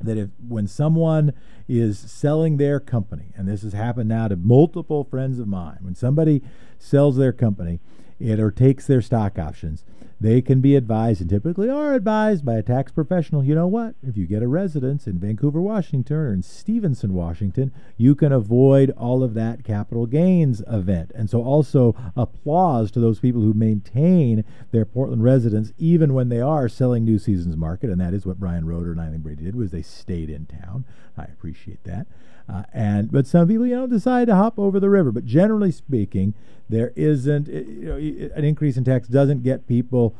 that 0.00 0.18
if 0.18 0.28
when 0.46 0.66
someone 0.66 1.32
is 1.68 1.98
selling 1.98 2.56
their 2.56 2.80
company, 2.80 3.32
and 3.36 3.48
this 3.48 3.62
has 3.62 3.72
happened 3.72 4.08
now 4.08 4.28
to 4.28 4.36
multiple 4.36 5.04
friends 5.04 5.38
of 5.38 5.48
mine, 5.48 5.78
when 5.80 5.94
somebody 5.94 6.42
sells 6.78 7.16
their 7.16 7.32
company, 7.32 7.80
it 8.20 8.38
or 8.38 8.50
takes 8.50 8.86
their 8.86 9.00
stock 9.00 9.38
options, 9.38 9.84
they 10.24 10.40
can 10.40 10.62
be 10.62 10.74
advised 10.74 11.20
and 11.20 11.28
typically 11.28 11.68
are 11.68 11.92
advised 11.92 12.46
by 12.46 12.54
a 12.54 12.62
tax 12.62 12.90
professional. 12.90 13.44
You 13.44 13.54
know 13.54 13.66
what? 13.66 13.94
If 14.02 14.16
you 14.16 14.26
get 14.26 14.42
a 14.42 14.48
residence 14.48 15.06
in 15.06 15.18
Vancouver, 15.18 15.60
Washington, 15.60 16.16
or 16.16 16.32
in 16.32 16.42
Stevenson, 16.42 17.12
Washington, 17.12 17.70
you 17.98 18.14
can 18.14 18.32
avoid 18.32 18.88
all 18.92 19.22
of 19.22 19.34
that 19.34 19.64
capital 19.64 20.06
gains 20.06 20.62
event. 20.66 21.12
And 21.14 21.28
so, 21.28 21.42
also 21.42 21.94
applause 22.16 22.90
to 22.92 23.00
those 23.00 23.20
people 23.20 23.42
who 23.42 23.52
maintain 23.52 24.44
their 24.72 24.86
Portland 24.86 25.22
residence 25.22 25.74
even 25.76 26.14
when 26.14 26.30
they 26.30 26.40
are 26.40 26.70
selling 26.70 27.04
New 27.04 27.18
Seasons 27.18 27.58
Market, 27.58 27.90
and 27.90 28.00
that 28.00 28.14
is 28.14 28.24
what 28.24 28.40
Brian 28.40 28.64
Rohter 28.64 28.92
and 28.92 29.00
Eileen 29.00 29.20
Brady 29.20 29.44
did. 29.44 29.54
Was 29.54 29.72
they 29.72 29.82
stayed 29.82 30.30
in 30.30 30.46
town. 30.46 30.86
I 31.18 31.24
appreciate 31.24 31.84
that. 31.84 32.06
Uh, 32.48 32.62
and 32.72 33.10
but 33.10 33.26
some 33.26 33.48
people, 33.48 33.66
you 33.66 33.74
know, 33.74 33.86
decide 33.86 34.26
to 34.26 34.34
hop 34.34 34.58
over 34.58 34.78
the 34.78 34.90
river. 34.90 35.10
But 35.10 35.24
generally 35.24 35.72
speaking, 35.72 36.34
there 36.68 36.92
isn't 36.96 37.48
you 37.48 37.84
know, 37.84 37.96
an 38.34 38.44
increase 38.44 38.76
in 38.76 38.84
tax 38.84 39.08
doesn't 39.08 39.42
get 39.42 39.66
people 39.66 40.13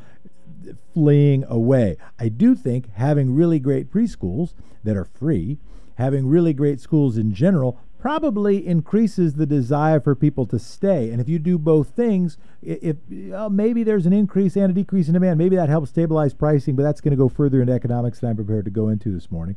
fleeing 0.92 1.44
away. 1.48 1.96
I 2.18 2.28
do 2.28 2.54
think 2.54 2.92
having 2.94 3.34
really 3.34 3.58
great 3.58 3.90
preschools 3.90 4.54
that 4.82 4.96
are 4.96 5.04
free, 5.04 5.58
having 5.96 6.26
really 6.26 6.52
great 6.52 6.80
schools 6.80 7.16
in 7.16 7.34
general, 7.34 7.80
probably 7.98 8.66
increases 8.66 9.32
the 9.32 9.46
desire 9.46 9.98
for 9.98 10.14
people 10.14 10.44
to 10.44 10.58
stay. 10.58 11.10
And 11.10 11.22
if 11.22 11.28
you 11.28 11.38
do 11.38 11.56
both 11.56 11.88
things, 11.88 12.36
if 12.60 12.96
well, 13.08 13.48
maybe 13.48 13.82
there's 13.82 14.04
an 14.04 14.12
increase 14.12 14.56
and 14.56 14.70
a 14.70 14.74
decrease 14.74 15.08
in 15.08 15.14
demand, 15.14 15.38
maybe 15.38 15.56
that 15.56 15.70
helps 15.70 15.88
stabilize 15.88 16.34
pricing. 16.34 16.76
But 16.76 16.82
that's 16.82 17.00
going 17.00 17.12
to 17.12 17.16
go 17.16 17.30
further 17.30 17.62
into 17.62 17.72
economics 17.72 18.20
than 18.20 18.30
I'm 18.30 18.36
prepared 18.36 18.66
to 18.66 18.70
go 18.70 18.88
into 18.88 19.10
this 19.10 19.30
morning. 19.30 19.56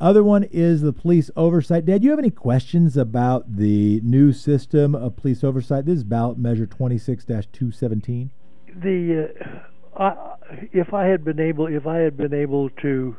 Other 0.00 0.24
one 0.24 0.44
is 0.44 0.82
the 0.82 0.92
police 0.92 1.30
oversight. 1.36 1.84
Dad, 1.84 2.00
do 2.00 2.06
you 2.06 2.10
have 2.10 2.18
any 2.18 2.30
questions 2.30 2.96
about 2.96 3.56
the 3.56 4.00
new 4.02 4.32
system 4.32 4.94
of 4.94 5.16
police 5.16 5.42
oversight? 5.42 5.86
This 5.86 5.98
is 5.98 6.04
ballot 6.04 6.38
measure 6.38 6.66
26 6.66 7.24
217. 7.24 8.30
The 8.76 9.30
uh, 9.44 10.02
I, 10.02 10.34
if 10.72 10.94
I 10.94 11.06
had 11.06 11.24
been 11.24 11.40
able 11.40 11.66
if 11.66 11.86
I 11.86 11.98
had 11.98 12.16
been 12.16 12.34
able 12.34 12.70
to 12.82 13.16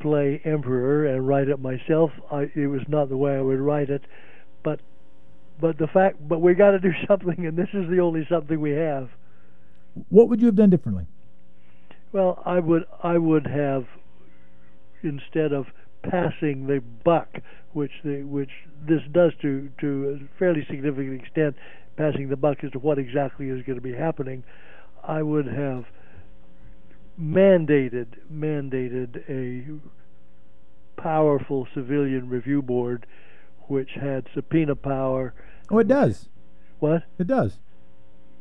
play 0.00 0.40
emperor 0.44 1.06
and 1.06 1.26
write 1.26 1.48
it 1.48 1.60
myself, 1.60 2.10
I, 2.30 2.50
it 2.54 2.68
was 2.68 2.82
not 2.88 3.08
the 3.08 3.16
way 3.16 3.36
I 3.36 3.40
would 3.40 3.60
write 3.60 3.90
it. 3.90 4.02
But 4.62 4.80
but 5.60 5.78
the 5.78 5.86
fact 5.86 6.16
but 6.26 6.40
we 6.40 6.54
got 6.54 6.72
to 6.72 6.78
do 6.78 6.92
something, 7.08 7.46
and 7.46 7.56
this 7.56 7.68
is 7.72 7.88
the 7.90 8.00
only 8.00 8.26
something 8.30 8.60
we 8.60 8.72
have. 8.72 9.10
What 10.08 10.28
would 10.28 10.40
you 10.40 10.46
have 10.46 10.56
done 10.56 10.70
differently? 10.70 11.06
Well, 12.12 12.42
I 12.44 12.58
would 12.58 12.84
I 13.02 13.18
would 13.18 13.46
have 13.46 13.86
instead 15.02 15.52
of 15.52 15.66
passing 16.02 16.66
the 16.66 16.82
buck, 17.04 17.28
which 17.72 17.92
the 18.04 18.22
which 18.22 18.50
this 18.86 19.02
does 19.12 19.32
to 19.42 19.70
to 19.80 20.20
a 20.20 20.38
fairly 20.38 20.64
significant 20.68 21.20
extent, 21.20 21.56
passing 21.96 22.28
the 22.28 22.36
buck 22.36 22.64
as 22.64 22.70
to 22.72 22.78
what 22.78 22.98
exactly 22.98 23.48
is 23.48 23.62
going 23.64 23.76
to 23.76 23.82
be 23.82 23.94
happening, 23.94 24.42
I 25.04 25.22
would 25.22 25.46
have 25.46 25.86
mandated 27.20 28.06
mandated 28.32 29.22
a 29.28 31.00
powerful 31.00 31.66
civilian 31.74 32.28
review 32.28 32.62
board 32.62 33.06
which 33.68 33.90
had 34.00 34.26
subpoena 34.34 34.74
power. 34.74 35.34
Oh, 35.70 35.78
it 35.78 35.88
does. 35.88 36.28
What? 36.78 37.04
It 37.18 37.26
does. 37.26 37.58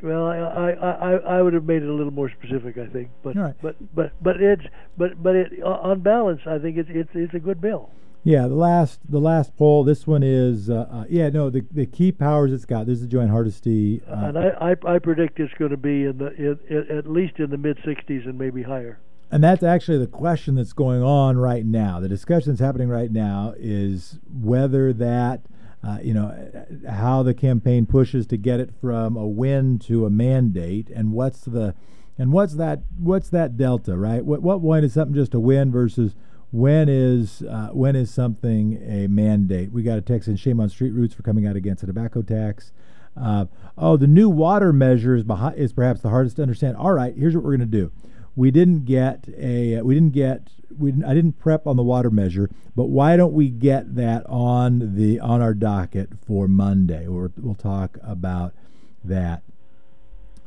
Well, 0.01 0.26
I, 0.26 0.38
I, 0.38 0.72
I, 0.72 1.12
I 1.38 1.41
would 1.41 1.53
have 1.53 1.66
made 1.66 1.84
it 1.84 1.89
a 1.89 1.93
little 1.93 2.14
more 2.14 2.30
specific, 2.30 2.78
I 2.78 2.88
think. 2.88 3.10
But 3.22 3.36
right. 3.36 3.53
but 3.62 3.76
but 3.93 4.12
but 4.22 4.41
it's 4.41 4.64
but 4.97 5.22
but 5.22 5.36
it 5.36 5.62
on 5.62 5.99
balance, 5.99 6.41
I 6.45 6.57
think 6.57 6.78
it's 6.78 6.89
it's 6.91 7.10
it's 7.14 7.34
a 7.34 7.39
good 7.39 7.60
bill. 7.60 7.89
Yeah, 8.24 8.47
the 8.47 8.55
last 8.55 8.99
the 9.09 9.20
last 9.20 9.55
poll. 9.55 9.84
This 9.84 10.05
one 10.05 10.24
is 10.24 10.70
uh, 10.70 10.88
uh, 10.91 11.05
yeah 11.09 11.30
no 11.30 11.49
the 11.49 11.65
the 11.72 11.86
key 11.86 12.11
powers 12.11 12.51
it's 12.51 12.65
got. 12.65 12.86
This 12.86 12.99
is 13.01 13.07
Jo 13.07 13.22
Ann 13.22 13.30
Hardesty. 13.30 14.01
Uh, 14.07 14.26
and 14.26 14.38
I, 14.38 14.76
I, 14.86 14.95
I 14.95 14.99
predict 14.99 15.39
it's 15.39 15.53
going 15.53 15.72
to 15.72 15.78
be 15.78 16.03
in 16.03 16.17
the 16.17 16.34
in, 16.34 16.59
in, 16.70 16.97
at 16.97 17.09
least 17.09 17.39
in 17.39 17.49
the 17.49 17.57
mid 17.57 17.78
60s 17.78 18.28
and 18.28 18.38
maybe 18.38 18.63
higher. 18.63 18.99
And 19.32 19.43
that's 19.43 19.63
actually 19.63 19.99
the 19.99 20.07
question 20.07 20.55
that's 20.55 20.74
going 20.74 21.03
on 21.03 21.38
right 21.38 21.65
now. 21.65 21.99
The 21.99 22.09
discussion 22.09 22.51
that's 22.51 22.61
happening 22.61 22.89
right 22.89 23.11
now 23.11 23.53
is 23.57 24.20
whether 24.30 24.93
that. 24.93 25.41
Uh, 25.82 25.97
you 26.03 26.13
know 26.13 26.51
how 26.89 27.24
the 27.24 27.34
campaign 27.34 27.86
pushes 27.86 28.28
to 28.28 28.36
get 28.36 28.59
it 28.59 28.70
from 28.82 29.15
a 29.15 29.26
win 29.26 29.80
to 29.80 30.05
a 30.05 30.09
mandate, 30.09 30.89
and 30.89 31.13
what's 31.13 31.39
the 31.39 31.74
and 32.17 32.34
what's 32.34 32.55
that 32.55 32.82
what's 32.97 33.30
that 33.30 33.55
delta, 33.55 33.95
right? 33.95 34.26
What 34.26 34.41
what 34.41 34.59
point 34.61 34.84
is 34.84 34.91
something 34.91 35.15
just 35.15 35.34
a 35.34 35.39
win 35.39 35.72
versus 35.72 36.15
when 36.51 36.89
is 36.89 37.43
uh, 37.43 37.69
when 37.73 37.95
is 37.95 38.11
something 38.11 38.81
a 38.83 39.07
mandate? 39.07 39.71
We 39.71 39.83
got 39.83 39.97
a 39.97 40.01
text 40.01 40.27
in 40.27 40.35
shame 40.35 40.59
on 40.59 40.69
Street 40.69 40.91
Roots 40.91 41.13
for 41.13 41.23
coming 41.23 41.45
out 41.45 41.55
against 41.55 41.83
a 41.83 41.87
tobacco 41.87 42.21
tax. 42.21 42.71
Uh, 43.15 43.45
oh, 43.77 43.97
the 43.97 44.07
new 44.07 44.29
water 44.29 44.73
measure 44.73 45.15
is 45.15 45.25
is 45.55 45.73
perhaps 45.73 46.01
the 46.01 46.09
hardest 46.09 46.37
to 46.37 46.41
understand. 46.41 46.77
All 46.77 46.93
right, 46.93 47.15
here's 47.15 47.35
what 47.35 47.43
we're 47.43 47.57
going 47.57 47.69
to 47.71 47.77
do. 47.77 47.91
We 48.35 48.51
didn't 48.51 48.85
get 48.85 49.27
a 49.37 49.81
we 49.81 49.93
didn't 49.93 50.13
get 50.13 50.49
we 50.75 50.91
didn't, 50.91 51.05
I 51.05 51.13
didn't 51.13 51.33
prep 51.33 51.67
on 51.67 51.75
the 51.75 51.83
water 51.83 52.09
measure, 52.09 52.49
but 52.75 52.85
why 52.85 53.17
don't 53.17 53.33
we 53.33 53.49
get 53.49 53.95
that 53.95 54.25
on 54.27 54.95
the 54.95 55.19
on 55.19 55.41
our 55.41 55.53
docket 55.53 56.11
for 56.25 56.47
Monday? 56.47 57.05
Or 57.05 57.31
we'll 57.37 57.55
talk 57.55 57.97
about 58.01 58.53
that. 59.03 59.43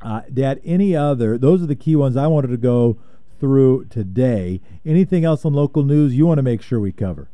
Uh, 0.00 0.22
Dad, 0.32 0.60
any 0.64 0.96
other? 0.96 1.38
Those 1.38 1.62
are 1.62 1.66
the 1.66 1.76
key 1.76 1.94
ones 1.94 2.16
I 2.16 2.26
wanted 2.26 2.48
to 2.48 2.56
go 2.56 2.98
through 3.42 3.84
today. 3.86 4.60
Anything 4.86 5.24
else 5.24 5.44
on 5.44 5.52
local 5.52 5.82
news 5.82 6.14
you 6.14 6.26
want 6.26 6.38
to 6.38 6.44
make 6.44 6.62
sure 6.62 6.78
we 6.78 6.92
cover? 6.92 7.28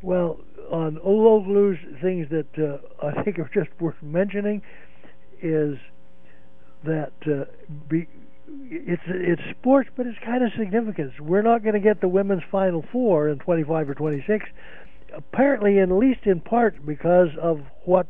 Well, 0.00 0.38
on 0.70 0.94
local 1.04 1.44
news, 1.44 1.76
things 2.00 2.28
that 2.30 2.46
uh, 2.56 3.04
I 3.04 3.24
think 3.24 3.40
are 3.40 3.50
just 3.52 3.68
worth 3.80 4.00
mentioning 4.00 4.62
is 5.42 5.76
that 6.84 7.12
uh, 7.26 7.46
be, 7.88 8.06
it's 8.46 9.02
it's 9.08 9.42
sports, 9.58 9.90
but 9.96 10.06
it's 10.06 10.18
kind 10.24 10.44
of 10.44 10.52
significant. 10.56 11.20
We're 11.20 11.42
not 11.42 11.64
going 11.64 11.74
to 11.74 11.80
get 11.80 12.00
the 12.00 12.06
women's 12.06 12.44
Final 12.48 12.84
Four 12.92 13.28
in 13.28 13.40
25 13.40 13.90
or 13.90 13.94
26. 13.96 14.46
Apparently, 15.16 15.80
at 15.80 15.90
least 15.90 16.26
in 16.26 16.40
part 16.40 16.86
because 16.86 17.30
of 17.42 17.62
what 17.84 18.06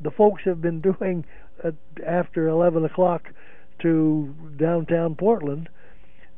the 0.00 0.10
folks 0.10 0.42
have 0.46 0.60
been 0.60 0.80
doing 0.80 1.24
at, 1.62 1.74
after 2.04 2.48
11 2.48 2.84
o'clock 2.84 3.28
to 3.82 4.34
downtown 4.58 5.14
Portland 5.14 5.68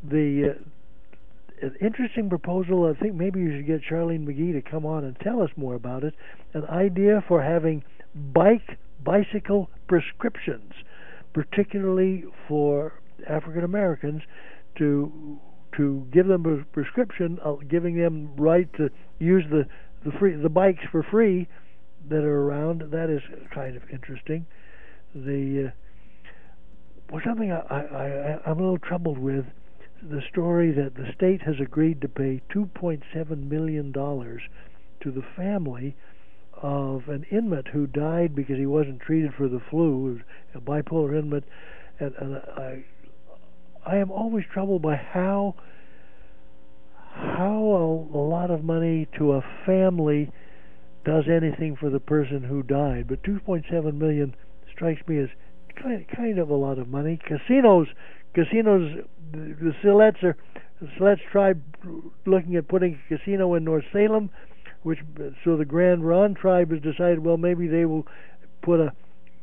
the 0.03 0.55
uh, 0.57 1.66
an 1.66 1.76
interesting 1.80 2.28
proposal. 2.28 2.86
I 2.86 3.00
think 3.00 3.14
maybe 3.14 3.40
you 3.40 3.57
should 3.57 3.66
get 3.66 3.82
Charlene 3.82 4.26
McGee 4.26 4.53
to 4.53 4.62
come 4.68 4.84
on 4.84 5.05
and 5.05 5.16
tell 5.20 5.40
us 5.40 5.50
more 5.57 5.74
about 5.74 6.03
it. 6.03 6.14
An 6.55 6.64
idea 6.66 7.22
for 7.26 7.42
having 7.42 7.84
bike 8.14 8.78
bicycle 9.05 9.70
prescriptions, 9.88 10.72
particularly 11.32 12.24
for 12.48 12.94
African 13.28 13.64
Americans, 13.64 14.22
to 14.78 15.38
to 15.76 16.07
give 16.12 16.26
them 16.26 16.44
a 16.46 16.64
prescription, 16.74 17.38
uh, 17.44 17.55
giving 17.68 17.96
them 17.96 18.34
right 18.36 18.72
to 18.74 18.90
use 19.18 19.44
the 19.50 19.66
the 20.05 20.16
free 20.18 20.34
the 20.34 20.48
bikes 20.48 20.82
for 20.90 21.03
free 21.03 21.48
that 22.09 22.24
are 22.24 22.42
around. 22.42 22.90
That 22.90 23.09
is 23.09 23.22
kind 23.55 23.76
of 23.76 23.82
interesting. 23.90 24.46
The 25.14 25.68
uh, 25.68 25.70
well, 27.12 27.22
something 27.24 27.53
I, 27.53 27.61
I, 27.61 27.78
I 27.78 28.40
I'm 28.46 28.59
a 28.59 28.62
little 28.62 28.78
troubled 28.78 29.18
with 29.18 29.44
the 30.03 30.22
story 30.30 30.72
that 30.72 30.94
the 30.96 31.12
state 31.14 31.42
has 31.42 31.57
agreed 31.61 32.00
to 32.00 32.09
pay 32.09 32.42
2.7 32.53 33.48
million 33.48 33.92
dollars 33.92 34.42
to 35.00 35.11
the 35.11 35.22
family 35.36 35.96
of 36.61 37.09
an 37.09 37.24
inmate 37.30 37.68
who 37.68 37.86
died 37.86 38.34
because 38.34 38.57
he 38.57 38.66
wasn't 38.66 39.00
treated 39.00 39.32
for 39.34 39.48
the 39.48 39.61
flu, 39.70 40.20
a 40.55 40.61
bipolar 40.61 41.18
inmate, 41.18 41.44
and, 41.98 42.14
and 42.18 42.36
I, 42.36 42.84
I 43.84 43.96
am 43.96 44.11
always 44.11 44.44
troubled 44.53 44.82
by 44.82 44.96
how 44.96 45.55
how 47.14 47.59
a, 48.14 48.16
lot 48.16 48.50
of 48.50 48.64
money 48.64 49.07
to 49.18 49.32
a 49.32 49.44
family 49.66 50.30
does 51.05 51.24
anything 51.28 51.76
for 51.76 51.90
the 51.90 52.00
person 52.00 52.42
who 52.42 52.62
died. 52.62 53.07
But 53.07 53.22
2.7 53.22 53.94
million 53.94 54.34
strikes 54.72 55.07
me 55.07 55.18
as 55.18 55.28
kind 56.16 56.38
of 56.38 56.48
a 56.48 56.55
lot 56.55 56.78
of 56.78 56.88
money. 56.88 57.20
Casinos 57.22 57.88
casinos 58.35 59.05
the 59.33 59.74
Siletz 59.83 60.22
are 60.22 60.37
Siletz 60.99 61.20
tribe 61.30 61.62
looking 62.26 62.57
at 62.57 62.68
putting 62.68 62.99
a 63.11 63.16
casino 63.16 63.55
in 63.55 63.64
North 63.64 63.85
Salem, 63.93 64.30
which 64.83 64.99
so 65.45 65.57
the 65.57 65.64
Grand 65.64 66.07
Ronde 66.07 66.37
tribe 66.37 66.70
has 66.70 66.80
decided 66.80 67.24
well 67.24 67.37
maybe 67.37 67.66
they 67.66 67.85
will 67.85 68.07
put 68.62 68.80
a 68.80 68.93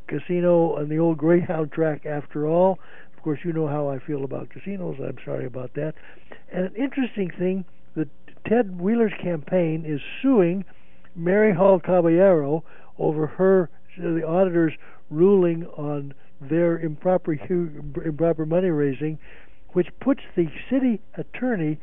casino 0.07 0.77
on 0.77 0.89
the 0.89 0.99
old 0.99 1.17
Greyhound 1.17 1.71
track 1.71 2.05
after 2.05 2.47
all. 2.47 2.79
Of 3.15 3.23
course, 3.23 3.39
you 3.43 3.53
know 3.53 3.67
how 3.67 3.89
I 3.89 3.99
feel 3.99 4.23
about 4.23 4.49
casinos. 4.49 4.97
I'm 4.99 5.17
sorry 5.25 5.45
about 5.45 5.73
that. 5.73 5.93
And 6.51 6.65
an 6.65 6.75
interesting 6.75 7.29
thing 7.37 7.65
that 7.95 8.07
Ted 8.47 8.79
Wheeler's 8.79 9.13
campaign 9.21 9.83
is 9.85 9.99
suing 10.21 10.65
Mary 11.15 11.53
Hull 11.53 11.79
Caballero 11.79 12.63
over 12.97 13.27
her 13.27 13.69
the 13.97 14.25
auditors 14.25 14.73
ruling 15.09 15.65
on 15.65 16.13
their 16.41 16.79
improper 16.79 17.33
improper 17.33 18.45
money 18.45 18.69
raising 18.69 19.19
which 19.73 19.87
puts 19.99 20.21
the 20.35 20.47
city 20.69 21.01
attorney 21.15 21.79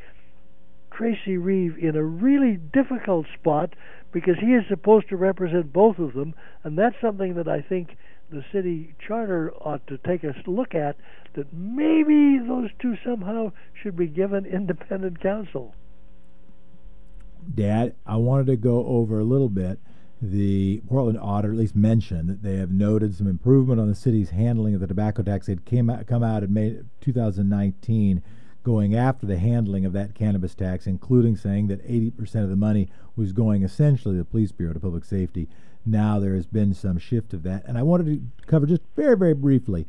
Tracy 0.97 1.37
Reeve 1.37 1.77
in 1.79 1.95
a 1.95 2.03
really 2.03 2.57
difficult 2.57 3.27
spot 3.39 3.75
because 4.13 4.37
he 4.41 4.55
is 4.55 4.65
supposed 4.69 5.09
to 5.11 5.17
represent 5.17 5.73
both 5.73 5.99
of 5.99 6.15
them, 6.15 6.35
and 6.65 6.79
that's 6.79 6.97
something 7.03 7.35
that 7.35 7.49
I 7.49 7.61
think 7.61 7.97
the 8.31 8.43
city 8.51 8.95
charter 9.07 9.53
ought 9.61 9.87
to 9.89 9.99
take 9.99 10.25
a 10.25 10.35
look 10.47 10.75
at. 10.75 10.97
That 11.35 11.53
maybe 11.53 12.39
those 12.39 12.71
two 12.81 12.97
somehow 13.05 13.53
should 13.75 13.97
be 13.97 14.07
given 14.07 14.47
independent 14.47 15.21
counsel. 15.21 15.75
Dad, 17.55 17.95
I 18.07 18.17
wanted 18.17 18.47
to 18.47 18.57
go 18.57 18.87
over 18.87 19.21
a 19.21 19.25
little 19.25 19.51
bit 19.51 19.79
the 20.21 20.81
Portland 20.89 21.19
auditor 21.21 21.53
at 21.53 21.59
least 21.59 21.77
mentioned 21.77 22.29
that 22.29 22.43
they 22.43 22.57
have 22.57 22.71
noted 22.71 23.15
some 23.15 23.27
improvement 23.27 23.81
on 23.81 23.89
the 23.89 23.95
city's 23.95 24.31
handling 24.31 24.75
of 24.75 24.81
the 24.81 24.87
tobacco 24.87 25.23
tax. 25.23 25.49
It 25.49 25.65
came 25.65 25.91
out, 25.91 26.07
come 26.07 26.23
out 26.23 26.43
in 26.43 26.55
May 26.55 26.79
2019, 27.01 28.23
going 28.63 28.95
after 28.95 29.27
the 29.27 29.39
handling 29.39 29.85
of 29.85 29.93
that 29.93 30.15
cannabis 30.15 30.55
tax, 30.55 30.87
including 30.87 31.37
saying 31.37 31.69
that 31.69 31.87
80% 31.87 32.43
of 32.43 32.51
the 32.51 32.57
money 32.57 32.89
was 33.15 33.33
going 33.33 33.63
essentially 33.63 34.15
to 34.15 34.19
the 34.19 34.25
police 34.25 34.53
bureau 34.53 34.73
to 34.73 34.81
public 34.81 35.05
safety. 35.05 35.49
Now 35.85 36.19
there 36.19 36.35
has 36.35 36.47
been 36.47 36.75
some 36.75 36.99
shift 36.99 37.33
of 37.33 37.43
that, 37.45 37.65
and 37.67 37.79
I 37.79 37.83
wanted 37.83 38.07
to 38.07 38.47
cover 38.47 38.67
just 38.67 38.83
very, 38.97 39.17
very 39.17 39.35
briefly 39.35 39.87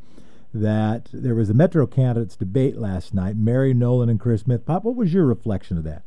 that 0.54 1.10
there 1.12 1.36
was 1.36 1.50
a 1.50 1.54
Metro 1.54 1.88
candidates 1.88 2.36
debate 2.36 2.78
last 2.78 3.14
night. 3.14 3.36
Mary 3.36 3.74
Nolan 3.74 4.10
and 4.10 4.20
Chris 4.20 4.42
Smith. 4.42 4.66
Pop, 4.66 4.84
what 4.84 4.96
was 4.96 5.14
your 5.14 5.26
reflection 5.26 5.78
of 5.78 5.84
that? 5.86 6.04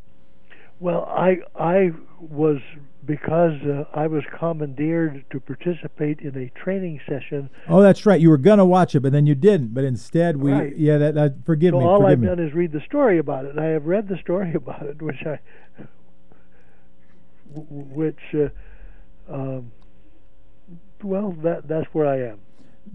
Well, 0.81 1.05
I 1.05 1.39
I 1.55 1.91
was 2.19 2.59
because 3.05 3.61
uh, 3.63 3.85
I 3.93 4.07
was 4.07 4.23
commandeered 4.39 5.25
to 5.31 5.41
participate 5.41 6.21
in 6.21 6.37
a 6.37 6.49
training 6.59 7.01
session. 7.07 7.51
Oh, 7.69 7.83
that's 7.83 8.07
right. 8.07 8.21
You 8.21 8.31
were 8.31 8.39
gonna 8.39 8.65
watch 8.65 8.95
it, 8.95 9.01
but 9.01 9.13
then 9.13 9.27
you 9.27 9.35
didn't. 9.35 9.75
But 9.75 9.85
instead, 9.85 10.39
we 10.39 10.53
right. 10.53 10.77
yeah. 10.77 10.97
That, 10.97 11.15
that 11.15 11.45
forgive 11.45 11.73
so 11.73 11.81
me. 11.81 11.85
all 11.85 11.99
forgive 12.01 12.11
I've 12.11 12.21
me. 12.21 12.27
done 12.29 12.39
is 12.39 12.55
read 12.55 12.73
the 12.73 12.81
story 12.81 13.19
about 13.19 13.45
it. 13.45 13.51
And 13.51 13.61
I 13.61 13.67
have 13.67 13.85
read 13.87 14.09
the 14.09 14.17
story 14.19 14.55
about 14.55 14.83
it, 14.83 15.03
which 15.03 15.23
I, 15.27 15.39
which, 17.53 18.21
uh, 18.35 18.49
um, 19.33 19.73
well, 21.03 21.33
that 21.43 21.69
that's 21.69 21.89
where 21.93 22.07
I 22.07 22.23
am. 22.23 22.41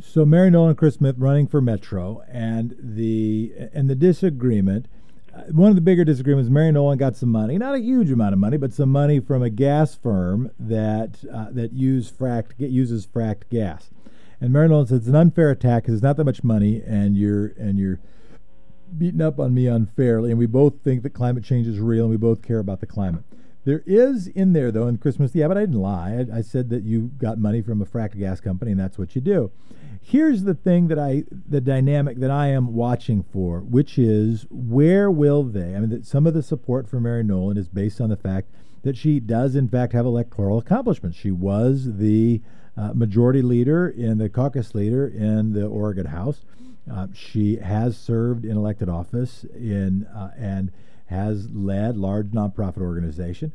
So 0.01 0.25
Mary 0.25 0.49
Nolan, 0.49 0.75
Chris 0.75 0.95
Smith 0.95 1.15
running 1.19 1.47
for 1.47 1.61
Metro, 1.61 2.23
and 2.29 2.75
the 2.79 3.53
and 3.73 3.89
the 3.89 3.95
disagreement 3.95 4.87
one 5.51 5.69
of 5.69 5.75
the 5.75 5.81
bigger 5.81 6.05
disagreements, 6.05 6.49
Mary 6.49 6.71
Nolan 6.71 6.97
got 6.97 7.15
some 7.15 7.29
money, 7.29 7.57
not 7.57 7.75
a 7.75 7.79
huge 7.79 8.09
amount 8.11 8.33
of 8.33 8.39
money, 8.39 8.57
but 8.57 8.73
some 8.73 8.89
money 8.89 9.19
from 9.19 9.43
a 9.43 9.49
gas 9.49 9.95
firm 9.95 10.51
that 10.59 11.25
uh, 11.31 11.47
that 11.51 11.73
use 11.73 12.11
fracked 12.11 12.53
uses 12.57 13.05
fracked 13.05 13.49
gas. 13.49 13.89
And 14.39 14.53
Mary 14.53 14.69
Nolan 14.69 14.87
says 14.87 14.99
it's 14.99 15.07
an 15.07 15.15
unfair 15.15 15.51
attack 15.51 15.83
because 15.83 15.95
it's 15.95 16.03
not 16.03 16.17
that 16.17 16.23
much 16.23 16.43
money, 16.43 16.81
and 16.85 17.17
you're 17.17 17.47
and 17.57 17.77
you're 17.77 17.99
beating 18.97 19.21
up 19.21 19.39
on 19.39 19.53
me 19.53 19.67
unfairly. 19.67 20.29
And 20.29 20.39
we 20.39 20.45
both 20.45 20.81
think 20.83 21.03
that 21.03 21.11
climate 21.11 21.43
change 21.43 21.67
is 21.67 21.79
real, 21.79 22.03
and 22.03 22.11
we 22.11 22.17
both 22.17 22.41
care 22.41 22.59
about 22.59 22.79
the 22.79 22.87
climate. 22.87 23.23
There 23.65 23.83
is 23.85 24.27
in 24.27 24.53
there 24.53 24.71
though 24.71 24.87
in 24.87 24.97
Chris 24.97 25.15
Smith. 25.15 25.35
Yeah, 25.35 25.47
but 25.47 25.57
I 25.57 25.61
didn't 25.61 25.81
lie. 25.81 26.25
I, 26.31 26.37
I, 26.37 26.41
said 26.41 26.69
that 26.69 26.83
you 26.83 27.11
got 27.17 27.39
money 27.39 27.61
from 27.61 27.81
a 27.81 27.85
fracked 27.85 28.17
gas 28.17 28.39
company, 28.39 28.71
and 28.71 28.79
that's 28.79 28.97
what 28.97 29.15
you 29.15 29.21
do. 29.21 29.51
Here's 30.01 30.43
the 30.43 30.53
thing 30.53 30.87
that 30.89 30.99
I, 30.99 31.23
the 31.49 31.59
dynamic 31.61 32.19
that 32.19 32.29
I 32.29 32.47
am 32.47 32.75
watching 32.75 33.23
for, 33.23 33.61
which 33.61 33.97
is 33.97 34.45
where 34.51 35.09
will 35.09 35.43
they? 35.43 35.75
I 35.75 35.79
mean, 35.79 35.89
that 35.89 36.05
some 36.05 36.27
of 36.27 36.35
the 36.35 36.43
support 36.43 36.87
for 36.87 36.99
Mary 36.99 37.23
Nolan 37.23 37.57
is 37.57 37.67
based 37.67 37.99
on 37.99 38.11
the 38.11 38.15
fact 38.15 38.49
that 38.83 38.95
she 38.95 39.19
does 39.19 39.55
in 39.55 39.67
fact 39.67 39.93
have 39.93 40.05
electoral 40.05 40.59
accomplishments. 40.59 41.17
She 41.17 41.31
was 41.31 41.97
the 41.97 42.41
uh, 42.77 42.93
majority 42.93 43.41
leader 43.41 43.87
in 43.87 44.19
the 44.19 44.29
caucus 44.29 44.75
leader 44.75 45.07
in 45.07 45.53
the 45.53 45.65
Oregon 45.65 46.05
House. 46.05 46.41
Uh, 46.91 47.07
she 47.15 47.55
has 47.55 47.97
served 47.97 48.45
in 48.45 48.55
elected 48.55 48.89
office 48.89 49.43
in 49.55 50.05
uh, 50.15 50.29
and 50.37 50.71
has 51.05 51.49
led 51.51 51.97
large 51.97 52.27
nonprofit 52.27 52.81
organization, 52.81 53.51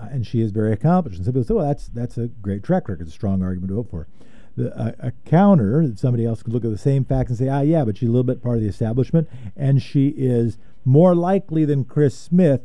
uh, 0.00 0.08
and 0.10 0.26
she 0.26 0.40
is 0.40 0.50
very 0.50 0.72
accomplished. 0.72 1.18
And 1.18 1.24
some 1.24 1.34
people 1.34 1.44
say, 1.44 1.54
"Well, 1.54 1.66
that's 1.66 1.88
that's 1.88 2.18
a 2.18 2.28
great 2.28 2.62
track 2.62 2.88
record. 2.88 3.02
It's 3.02 3.10
a 3.10 3.14
strong 3.14 3.42
argument 3.42 3.70
to 3.70 3.74
vote 3.74 3.90
for." 3.90 4.08
The, 4.54 4.76
uh, 4.78 4.92
a 4.98 5.12
counter 5.24 5.86
that 5.86 5.98
somebody 5.98 6.26
else 6.26 6.42
could 6.42 6.52
look 6.52 6.64
at 6.64 6.70
the 6.70 6.78
same 6.78 7.04
facts 7.04 7.30
and 7.30 7.38
say, 7.38 7.48
"Ah, 7.48 7.62
yeah, 7.62 7.84
but 7.84 7.96
she's 7.96 8.08
a 8.08 8.12
little 8.12 8.22
bit 8.24 8.42
part 8.42 8.56
of 8.56 8.62
the 8.62 8.68
establishment, 8.68 9.28
and 9.56 9.82
she 9.82 10.08
is 10.08 10.58
more 10.84 11.14
likely 11.14 11.64
than 11.64 11.84
Chris 11.84 12.16
Smith 12.16 12.62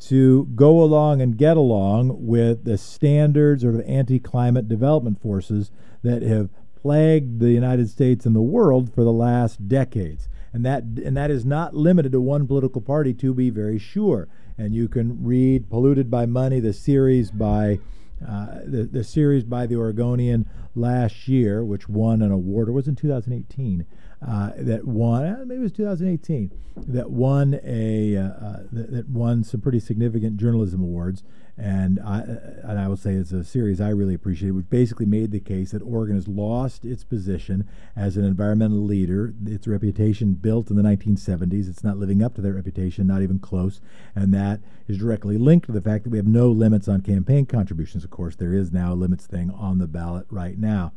to 0.00 0.46
go 0.54 0.82
along 0.82 1.20
and 1.20 1.36
get 1.36 1.56
along 1.56 2.26
with 2.26 2.64
the 2.64 2.78
standards 2.78 3.64
or 3.64 3.72
the 3.72 3.86
anti-climate 3.86 4.66
development 4.66 5.20
forces 5.20 5.70
that 6.02 6.22
have 6.22 6.48
plagued 6.74 7.40
the 7.40 7.50
United 7.50 7.90
States 7.90 8.24
and 8.24 8.34
the 8.34 8.40
world 8.40 8.92
for 8.94 9.04
the 9.04 9.12
last 9.12 9.68
decades. 9.68 10.28
And 10.52 10.64
that 10.64 10.82
and 10.82 11.16
that 11.16 11.30
is 11.30 11.44
not 11.44 11.74
limited 11.74 12.12
to 12.12 12.20
one 12.20 12.46
political 12.46 12.80
party 12.80 13.14
to 13.14 13.32
be 13.32 13.50
very 13.50 13.78
sure. 13.78 14.28
And 14.58 14.74
you 14.74 14.88
can 14.88 15.22
read 15.24 15.70
Polluted 15.70 16.10
by 16.10 16.26
Money, 16.26 16.60
the 16.60 16.72
series 16.72 17.30
by 17.30 17.78
uh, 18.26 18.58
the, 18.64 18.88
the 18.90 19.04
series 19.04 19.44
by 19.44 19.66
the 19.66 19.76
Oregonian 19.76 20.46
last 20.74 21.26
year, 21.26 21.64
which 21.64 21.88
won 21.88 22.20
an 22.20 22.30
award, 22.30 22.68
it 22.68 22.72
was 22.72 22.86
in 22.86 22.94
2018, 22.94 23.86
uh, 24.26 24.50
that 24.56 24.86
won, 24.86 25.24
uh, 25.24 25.44
maybe 25.46 25.60
it 25.60 25.62
was 25.62 25.72
2018, 25.72 26.50
that 26.76 27.10
won 27.10 27.58
a 27.64 28.16
uh, 28.16 28.58
that, 28.70 28.90
that, 28.92 29.08
won 29.08 29.42
some 29.42 29.60
pretty 29.60 29.80
significant 29.80 30.36
journalism 30.36 30.82
awards. 30.82 31.22
And 31.56 32.00
I 32.00 32.20
and 32.20 32.78
I 32.78 32.88
will 32.88 32.96
say 32.96 33.14
it's 33.14 33.32
a 33.32 33.44
series 33.44 33.80
I 33.80 33.90
really 33.90 34.14
appreciate, 34.14 34.52
which 34.52 34.70
basically 34.70 35.04
made 35.04 35.30
the 35.30 35.40
case 35.40 35.72
that 35.72 35.82
Oregon 35.82 36.16
has 36.16 36.26
lost 36.26 36.84
its 36.86 37.04
position 37.04 37.68
as 37.94 38.16
an 38.16 38.24
environmental 38.24 38.82
leader. 38.82 39.34
Its 39.46 39.66
reputation 39.66 40.34
built 40.34 40.70
in 40.70 40.76
the 40.76 40.82
1970s. 40.82 41.68
It's 41.68 41.84
not 41.84 41.98
living 41.98 42.22
up 42.22 42.34
to 42.36 42.40
that 42.40 42.52
reputation, 42.52 43.06
not 43.06 43.20
even 43.20 43.38
close. 43.38 43.80
And 44.14 44.32
that 44.32 44.60
is 44.88 44.98
directly 44.98 45.36
linked 45.36 45.66
to 45.66 45.72
the 45.72 45.82
fact 45.82 46.04
that 46.04 46.10
we 46.10 46.18
have 46.18 46.26
no 46.26 46.48
limits 46.50 46.88
on 46.88 47.02
campaign 47.02 47.44
contributions. 47.44 48.04
Of 48.04 48.10
course, 48.10 48.36
there 48.36 48.54
is 48.54 48.72
now 48.72 48.92
a 48.92 48.94
limits 48.94 49.26
thing 49.26 49.50
on 49.50 49.78
the 49.78 49.86
ballot 49.86 50.26
right 50.30 50.58
now. 50.58 50.92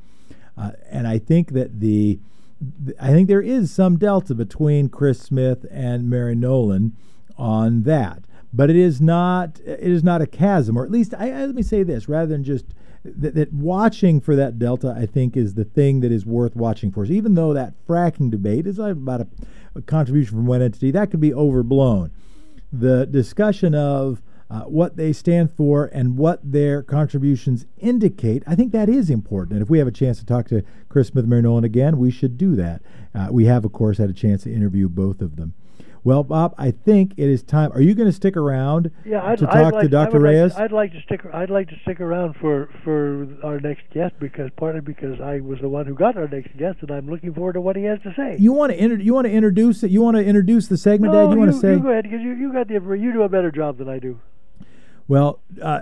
Uh, 0.57 0.71
and 0.89 1.07
I 1.07 1.19
think 1.19 1.51
that 1.53 1.82
the 1.82 2.19
I 2.99 3.09
think 3.09 3.28
there 3.28 3.41
is 3.41 3.72
some 3.72 3.97
delta 3.97 4.36
between 4.36 4.89
Chris 4.89 5.20
Smith 5.20 5.66
and 5.72 6.09
Mary 6.09 6.36
Nolan 6.36 6.95
on 7.38 7.84
that, 7.84 8.24
but 8.51 8.70
it 8.70 8.76
is 8.76 9.01
not 9.01 9.59
it 9.66 9.80
is 9.80 10.03
not 10.03 10.22
a 10.22 10.28
chasm, 10.28 10.78
or 10.78 10.84
at 10.84 10.91
least 10.91 11.14
I, 11.18 11.32
I, 11.32 11.45
let 11.45 11.55
me 11.55 11.64
say 11.64 11.84
this 11.84 12.07
rather 12.07 12.28
than 12.28 12.43
just 12.43 12.66
that, 13.03 13.36
that, 13.36 13.51
watching 13.51 14.22
for 14.22 14.36
that 14.36 14.59
delta. 14.59 14.95
I 14.97 15.05
think 15.05 15.36
is 15.36 15.55
the 15.55 15.66
thing 15.66 16.01
that 16.01 16.11
is 16.11 16.26
worth 16.26 16.55
watching 16.55 16.91
for. 16.91 17.05
So 17.05 17.14
even 17.14 17.36
though 17.36 17.53
that 17.53 17.74
fracking 17.88 18.32
debate 18.32 18.68
is 18.68 18.80
about 18.80 19.22
a, 19.22 19.28
a 19.76 19.82
contribution 19.82 20.38
from 20.38 20.45
one 20.45 20.61
entity, 20.61 20.91
that 20.91 21.11
could 21.11 21.22
be 21.22 21.34
overblown. 21.34 22.11
The 22.72 23.05
discussion 23.05 23.76
of 23.76 24.22
uh, 24.49 24.61
what 24.61 24.97
they 24.97 25.13
stand 25.13 25.51
for 25.55 25.85
and 25.85 26.17
what 26.17 26.39
their 26.43 26.83
contributions 26.83 27.65
indicate, 27.77 28.43
I 28.45 28.55
think 28.55 28.71
that 28.71 28.89
is 28.89 29.09
important. 29.09 29.53
And 29.53 29.61
if 29.61 29.69
we 29.69 29.79
have 29.79 29.87
a 29.87 29.91
chance 29.91 30.19
to 30.19 30.25
talk 30.25 30.47
to 30.49 30.63
Chris 30.89 31.07
Smith 31.07 31.25
Mary 31.25 31.41
Nolan 31.41 31.63
again, 31.63 31.97
we 31.97 32.11
should 32.11 32.37
do 32.37 32.55
that. 32.55 32.81
Uh, 33.15 33.27
we 33.31 33.45
have, 33.45 33.65
of 33.65 33.73
course, 33.73 33.97
had 33.97 34.09
a 34.09 34.13
chance 34.13 34.43
to 34.43 34.53
interview 34.53 34.89
both 34.89 35.21
of 35.21 35.35
them. 35.35 35.53
Well, 36.05 36.23
Bob, 36.23 36.53
I 36.57 36.71
think 36.71 37.13
it 37.15 37.29
is 37.29 37.43
time. 37.43 37.71
Are 37.71 37.81
you 37.81 37.95
going 37.95 38.09
to 38.09 38.13
stick 38.13 38.35
around 38.35 38.91
yeah, 39.05 39.25
I'd, 39.25 39.37
to 39.37 39.45
talk 39.45 39.55
I'd 39.55 39.73
like, 39.73 39.83
to 39.83 39.87
Dr. 39.87 40.19
Reyes? 40.19 40.53
Like, 40.53 40.63
I'd 40.63 40.71
like 40.73 40.91
to 40.91 41.01
stick. 41.01 41.21
I'd 41.33 41.49
like 41.49 41.69
to 41.69 41.75
stick 41.83 42.01
around 42.01 42.35
for 42.41 42.69
for 42.83 43.25
our 43.41 43.59
next 43.61 43.83
guest 43.93 44.13
because 44.19 44.49
partly 44.57 44.81
because 44.81 45.21
I 45.21 45.39
was 45.39 45.59
the 45.61 45.69
one 45.69 45.85
who 45.85 45.95
got 45.95 46.17
our 46.17 46.27
next 46.27 46.57
guest, 46.57 46.79
and 46.81 46.91
I'm 46.91 47.09
looking 47.09 47.33
forward 47.33 47.53
to 47.53 47.61
what 47.61 47.77
he 47.77 47.83
has 47.83 48.01
to 48.01 48.13
say. 48.15 48.35
You 48.37 48.51
want 48.51 48.73
to 48.73 48.77
inter- 48.77 48.97
You 48.97 49.13
want 49.13 49.27
to 49.27 49.31
introduce 49.31 49.81
it. 49.83 49.91
You 49.91 50.01
want 50.01 50.17
to 50.17 50.25
introduce 50.25 50.67
the 50.67 50.77
segment, 50.77 51.13
no, 51.13 51.19
Dad. 51.19 51.29
You, 51.29 51.35
you 51.35 51.39
want 51.39 51.51
to 51.53 51.59
say? 51.59 51.71
You 51.71 51.79
go 51.79 51.89
ahead 51.89 52.03
because 52.03 52.21
you, 52.21 52.33
you 52.33 52.51
got 52.51 52.67
the 52.67 52.73
you 52.73 53.13
do 53.13 53.23
a 53.23 53.29
better 53.29 53.51
job 53.51 53.77
than 53.77 53.87
I 53.87 53.99
do. 53.99 54.19
Well, 55.08 55.41
uh, 55.62 55.82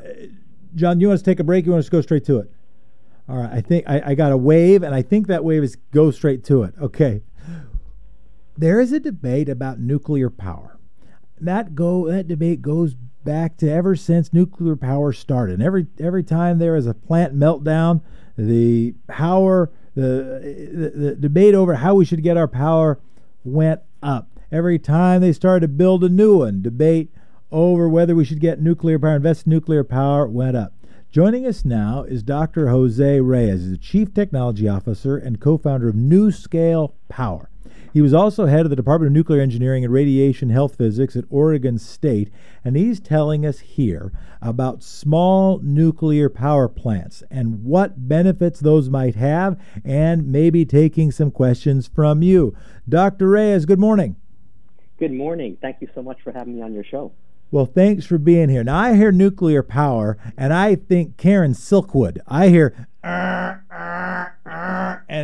John, 0.75 0.99
you 0.99 1.07
want 1.07 1.15
us 1.15 1.21
to 1.21 1.31
take 1.31 1.39
a 1.39 1.43
break? 1.43 1.65
You 1.65 1.71
want 1.71 1.79
us 1.81 1.85
to 1.85 1.91
go 1.91 2.01
straight 2.01 2.25
to 2.25 2.39
it? 2.39 2.51
All 3.29 3.37
right. 3.37 3.51
I 3.51 3.61
think 3.61 3.87
I, 3.87 4.01
I 4.07 4.15
got 4.15 4.31
a 4.31 4.37
wave, 4.37 4.83
and 4.83 4.93
I 4.93 5.01
think 5.01 5.27
that 5.27 5.43
wave 5.43 5.63
is 5.63 5.77
go 5.91 6.11
straight 6.11 6.43
to 6.45 6.63
it. 6.63 6.73
Okay. 6.81 7.21
There 8.57 8.79
is 8.79 8.91
a 8.91 8.99
debate 8.99 9.49
about 9.49 9.79
nuclear 9.79 10.29
power. 10.29 10.77
That 11.39 11.73
go 11.73 12.07
that 12.07 12.27
debate 12.27 12.61
goes 12.61 12.95
back 13.23 13.57
to 13.57 13.71
ever 13.71 13.95
since 13.95 14.33
nuclear 14.33 14.75
power 14.75 15.13
started. 15.13 15.55
And 15.55 15.63
every 15.63 15.87
every 15.99 16.23
time 16.23 16.59
there 16.59 16.75
is 16.75 16.87
a 16.87 16.93
plant 16.93 17.35
meltdown, 17.35 18.01
the 18.37 18.95
power 19.07 19.71
the, 19.95 20.71
the, 20.73 20.89
the 20.89 21.15
debate 21.15 21.53
over 21.53 21.75
how 21.75 21.95
we 21.95 22.05
should 22.05 22.23
get 22.23 22.37
our 22.37 22.47
power 22.47 22.99
went 23.43 23.81
up. 24.01 24.29
Every 24.51 24.79
time 24.79 25.21
they 25.21 25.33
started 25.33 25.61
to 25.61 25.67
build 25.67 26.03
a 26.03 26.09
new 26.09 26.39
one, 26.39 26.61
debate 26.61 27.11
over 27.51 27.89
whether 27.89 28.15
we 28.15 28.25
should 28.25 28.39
get 28.39 28.61
nuclear 28.61 28.97
power, 28.97 29.15
invest 29.15 29.45
in 29.45 29.51
nuclear 29.51 29.83
power, 29.83 30.27
went 30.27 30.55
up. 30.55 30.73
Joining 31.11 31.45
us 31.45 31.65
now 31.65 32.03
is 32.03 32.23
Dr. 32.23 32.69
Jose 32.69 33.19
Reyes. 33.19 33.69
The 33.69 33.77
Chief 33.77 34.13
Technology 34.13 34.69
Officer 34.69 35.17
and 35.17 35.41
co 35.41 35.57
founder 35.57 35.89
of 35.89 35.95
NuScale 35.95 36.93
Power. 37.09 37.49
He 37.93 38.01
was 38.01 38.13
also 38.13 38.45
head 38.45 38.61
of 38.61 38.69
the 38.69 38.77
Department 38.77 39.07
of 39.09 39.13
Nuclear 39.13 39.41
Engineering 39.41 39.83
and 39.83 39.93
Radiation 39.93 40.49
Health 40.49 40.77
Physics 40.77 41.17
at 41.17 41.25
Oregon 41.29 41.77
State, 41.77 42.31
and 42.63 42.77
he's 42.77 43.01
telling 43.01 43.45
us 43.45 43.59
here 43.59 44.13
about 44.41 44.81
small 44.81 45.59
nuclear 45.59 46.29
power 46.29 46.69
plants 46.69 47.21
and 47.29 47.65
what 47.65 48.07
benefits 48.07 48.61
those 48.61 48.89
might 48.89 49.15
have, 49.15 49.59
and 49.83 50.31
maybe 50.31 50.63
taking 50.63 51.11
some 51.11 51.31
questions 51.31 51.87
from 51.93 52.23
you. 52.23 52.55
Dr. 52.87 53.27
Reyes, 53.27 53.65
good 53.65 53.79
morning. 53.79 54.15
Good 54.97 55.11
morning. 55.11 55.57
Thank 55.61 55.81
you 55.81 55.89
so 55.93 56.01
much 56.01 56.21
for 56.23 56.31
having 56.31 56.55
me 56.55 56.61
on 56.61 56.73
your 56.73 56.85
show. 56.85 57.11
Well, 57.53 57.65
thanks 57.65 58.05
for 58.05 58.17
being 58.17 58.47
here. 58.47 58.63
Now, 58.63 58.77
I 58.77 58.95
hear 58.95 59.11
nuclear 59.11 59.61
power, 59.61 60.17
and 60.37 60.53
I 60.53 60.75
think 60.75 61.17
Karen 61.17 61.51
Silkwood. 61.51 62.19
I 62.25 62.47
hear, 62.47 62.87
and 63.03 63.59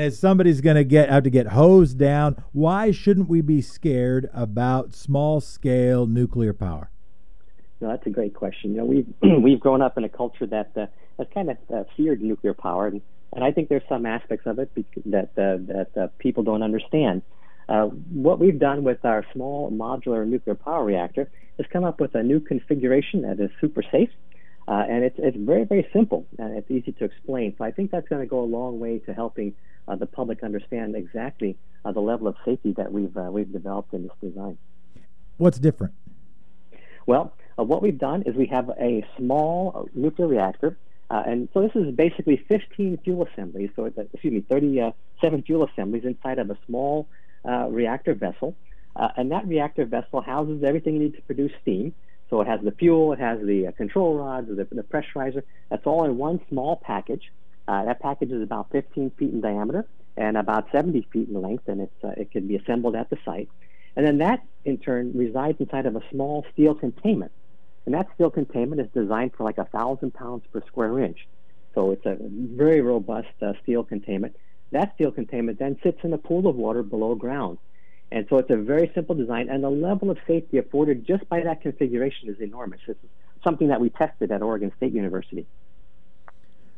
if 0.03 0.13
somebody's 0.13 0.59
going 0.59 0.75
to 0.75 0.83
get 0.83 1.07
out 1.07 1.23
to 1.23 1.29
get 1.29 1.47
hosed 1.47 1.97
down, 1.97 2.43
why 2.51 2.91
shouldn't 2.91 3.29
we 3.29 3.39
be 3.39 3.61
scared 3.61 4.29
about 4.33 4.93
small 4.93 5.39
scale 5.39 6.05
nuclear 6.05 6.51
power? 6.51 6.91
No, 7.79 7.87
that's 7.87 8.05
a 8.05 8.09
great 8.09 8.33
question. 8.33 8.71
You 8.71 8.79
know, 8.79 8.85
we've 8.85 9.07
we've 9.41 9.61
grown 9.61 9.81
up 9.81 9.97
in 9.97 10.03
a 10.03 10.09
culture 10.09 10.47
that 10.47 10.71
uh, 10.75 10.87
has 11.17 11.27
kind 11.33 11.49
of 11.49 11.57
uh, 11.73 11.85
feared 11.95 12.21
nuclear 12.21 12.53
power, 12.53 12.87
and, 12.87 12.99
and 13.31 13.45
I 13.45 13.53
think 13.53 13.69
there's 13.69 13.87
some 13.87 14.05
aspects 14.05 14.45
of 14.45 14.59
it 14.59 14.69
that 15.05 15.29
uh, 15.37 15.63
that 15.73 15.91
uh, 15.95 16.07
people 16.19 16.43
don't 16.43 16.61
understand. 16.61 17.21
Uh, 17.69 17.85
what 17.85 18.39
we've 18.39 18.59
done 18.59 18.83
with 18.83 19.03
our 19.03 19.25
small 19.33 19.71
modular 19.71 20.25
nuclear 20.25 20.55
power 20.55 20.85
reactor 20.85 21.29
is 21.57 21.65
come 21.71 21.83
up 21.83 21.99
with 21.99 22.15
a 22.15 22.23
new 22.23 22.39
configuration 22.39 23.23
that 23.23 23.39
is 23.39 23.49
super 23.59 23.83
safe. 23.91 24.09
Uh, 24.67 24.83
and 24.89 25.03
it's, 25.03 25.15
it's 25.17 25.37
very, 25.37 25.63
very 25.63 25.87
simple 25.93 26.25
and 26.37 26.57
it's 26.57 26.69
easy 26.69 26.91
to 26.91 27.05
explain. 27.05 27.55
So 27.57 27.63
I 27.63 27.71
think 27.71 27.89
that's 27.89 28.07
going 28.09 28.21
to 28.21 28.27
go 28.27 28.41
a 28.41 28.45
long 28.45 28.79
way 28.79 28.99
to 28.99 29.13
helping 29.13 29.53
uh, 29.87 29.95
the 29.95 30.05
public 30.05 30.43
understand 30.43 30.95
exactly 30.95 31.57
uh, 31.85 31.93
the 31.93 32.01
level 32.01 32.27
of 32.27 32.35
safety 32.43 32.73
that 32.73 32.91
we've, 32.91 33.15
uh, 33.15 33.29
we've 33.31 33.51
developed 33.51 33.93
in 33.93 34.03
this 34.03 34.11
design. 34.21 34.57
What's 35.37 35.57
different? 35.57 35.93
Well, 37.05 37.33
uh, 37.57 37.63
what 37.63 37.81
we've 37.81 37.97
done 37.97 38.23
is 38.23 38.35
we 38.35 38.47
have 38.47 38.69
a 38.77 39.05
small 39.17 39.89
nuclear 39.93 40.27
reactor. 40.27 40.77
and 41.09 41.47
so 41.53 41.61
this 41.61 41.71
is 41.75 41.95
basically 41.95 42.35
15 42.49 42.99
fuel 43.05 43.25
assemblies, 43.31 43.69
so 43.75 43.85
excuse 43.85 44.33
me, 44.33 44.41
37 44.41 45.43
fuel 45.43 45.65
assemblies 45.65 46.03
inside 46.03 46.39
of 46.39 46.49
a 46.49 46.57
small 46.65 47.07
reactor 47.45 48.13
vessel. 48.13 48.55
Uh, 48.97 49.09
and 49.15 49.31
that 49.31 49.47
reactor 49.47 49.85
vessel 49.85 50.21
houses 50.21 50.63
everything 50.63 50.95
you 50.95 50.99
need 50.99 51.15
to 51.15 51.21
produce 51.21 51.51
steam. 51.61 51.93
So 52.29 52.41
it 52.41 52.47
has 52.47 52.59
the 52.61 52.71
fuel, 52.71 53.13
it 53.13 53.19
has 53.19 53.39
the 53.41 53.67
uh, 53.67 53.71
control 53.71 54.17
rods, 54.17 54.47
the, 54.49 54.67
the, 54.69 54.83
pressurizer. 54.83 55.43
That's 55.69 55.85
all 55.85 56.03
in 56.03 56.17
one 56.17 56.41
small 56.49 56.75
package. 56.75 57.31
Uh, 57.67 57.85
that 57.85 58.01
package 58.01 58.31
is 58.31 58.41
about 58.41 58.71
15 58.71 59.11
feet 59.11 59.31
in 59.31 59.39
diameter 59.39 59.85
and 60.17 60.35
about 60.35 60.67
70 60.71 61.07
feet 61.13 61.29
in 61.29 61.41
length, 61.41 61.67
and 61.67 61.87
uh, 62.03 62.07
it 62.17 62.31
can 62.31 62.47
be 62.47 62.55
assembled 62.55 62.95
at 62.95 63.09
the 63.09 63.17
site. 63.23 63.49
And 63.95 64.05
then 64.05 64.17
that, 64.17 64.43
in 64.65 64.77
turn, 64.77 65.11
resides 65.15 65.59
inside 65.59 65.85
of 65.85 65.95
a 65.95 66.01
small 66.11 66.45
steel 66.53 66.73
containment. 66.73 67.31
And 67.85 67.93
that 67.93 68.07
steel 68.15 68.31
containment 68.31 68.81
is 68.81 68.87
designed 68.93 69.33
for 69.37 69.43
like 69.43 69.57
a 69.57 69.65
thousand 69.65 70.13
pounds 70.13 70.43
per 70.51 70.61
square 70.67 70.99
inch. 70.99 71.27
So 71.75 71.91
it's 71.91 72.05
a 72.05 72.17
very 72.19 72.81
robust 72.81 73.29
uh, 73.41 73.53
steel 73.63 73.83
containment. 73.83 74.35
That 74.71 74.93
steel 74.95 75.11
containment 75.11 75.59
then 75.59 75.77
sits 75.83 75.99
in 76.03 76.13
a 76.13 76.17
pool 76.17 76.47
of 76.47 76.55
water 76.55 76.83
below 76.83 77.15
ground. 77.15 77.57
And 78.11 78.25
so 78.29 78.37
it's 78.37 78.49
a 78.49 78.55
very 78.55 78.89
simple 78.95 79.15
design, 79.15 79.49
and 79.49 79.63
the 79.63 79.69
level 79.69 80.09
of 80.09 80.17
safety 80.25 80.57
afforded 80.57 81.05
just 81.05 81.27
by 81.27 81.41
that 81.41 81.61
configuration 81.61 82.29
is 82.29 82.39
enormous. 82.39 82.79
It's 82.87 82.99
something 83.43 83.67
that 83.67 83.81
we 83.81 83.89
tested 83.89 84.31
at 84.31 84.41
Oregon 84.41 84.71
State 84.77 84.93
University. 84.93 85.45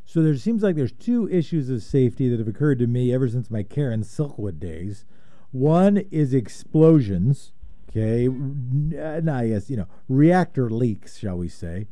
So 0.05 0.23
there 0.23 0.35
seems 0.37 0.63
like 0.63 0.75
there's 0.75 0.91
two 0.91 1.29
issues 1.29 1.69
of 1.69 1.83
safety 1.83 2.29
that 2.29 2.39
have 2.39 2.47
occurred 2.47 2.79
to 2.79 2.87
me 2.87 3.13
ever 3.13 3.29
since 3.29 3.51
my 3.51 3.61
Karen 3.61 4.01
Silkwood 4.01 4.59
days. 4.59 5.05
One 5.51 5.97
is 6.09 6.33
explosions. 6.33 7.53
Okay, 7.89 8.27
now 8.27 9.41
yes, 9.41 9.63
uh, 9.63 9.65
you 9.67 9.77
know 9.77 9.87
reactor 10.07 10.69
leaks, 10.69 11.17
shall 11.17 11.37
we 11.37 11.47
say? 11.47 11.87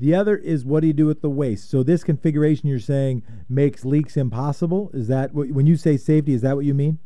The 0.00 0.14
other 0.14 0.34
is 0.34 0.64
what 0.64 0.80
do 0.80 0.86
you 0.86 0.94
do 0.94 1.04
with 1.04 1.20
the 1.20 1.28
waste? 1.28 1.70
So 1.70 1.82
this 1.82 2.02
configuration 2.02 2.70
you're 2.70 2.78
saying 2.78 3.22
makes 3.50 3.84
leaks 3.84 4.16
impossible. 4.16 4.90
Is 4.94 5.08
that 5.08 5.34
what, 5.34 5.50
when 5.50 5.66
you 5.66 5.76
say 5.76 5.98
safety? 5.98 6.32
Is 6.32 6.40
that 6.40 6.56
what 6.56 6.64
you 6.64 6.72
mean? 6.72 6.98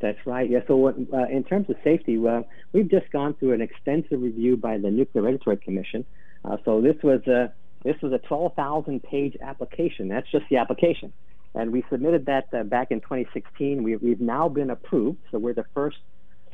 That's 0.00 0.24
right. 0.24 0.48
Yeah. 0.48 0.60
So 0.68 0.76
what, 0.76 0.96
uh, 1.12 1.26
in 1.26 1.42
terms 1.42 1.68
of 1.68 1.76
safety, 1.82 2.18
well, 2.18 2.46
we've 2.72 2.88
just 2.88 3.10
gone 3.10 3.34
through 3.34 3.54
an 3.54 3.60
extensive 3.60 4.22
review 4.22 4.56
by 4.56 4.78
the 4.78 4.90
Nuclear 4.90 5.24
Regulatory 5.24 5.56
Commission. 5.56 6.04
Uh, 6.44 6.58
so 6.64 6.80
this 6.80 6.96
was 7.02 7.26
a 7.26 7.52
this 7.84 7.96
was 8.00 8.12
a 8.12 8.18
12,000 8.18 9.02
page 9.02 9.36
application. 9.42 10.06
That's 10.06 10.30
just 10.30 10.44
the 10.48 10.58
application, 10.58 11.12
and 11.54 11.72
we 11.72 11.84
submitted 11.90 12.26
that 12.26 12.48
uh, 12.52 12.62
back 12.62 12.92
in 12.92 13.00
2016. 13.00 13.82
We, 13.82 13.96
we've 13.96 14.20
now 14.20 14.48
been 14.48 14.70
approved. 14.70 15.18
So 15.32 15.38
we're 15.38 15.54
the 15.54 15.66
first 15.74 15.98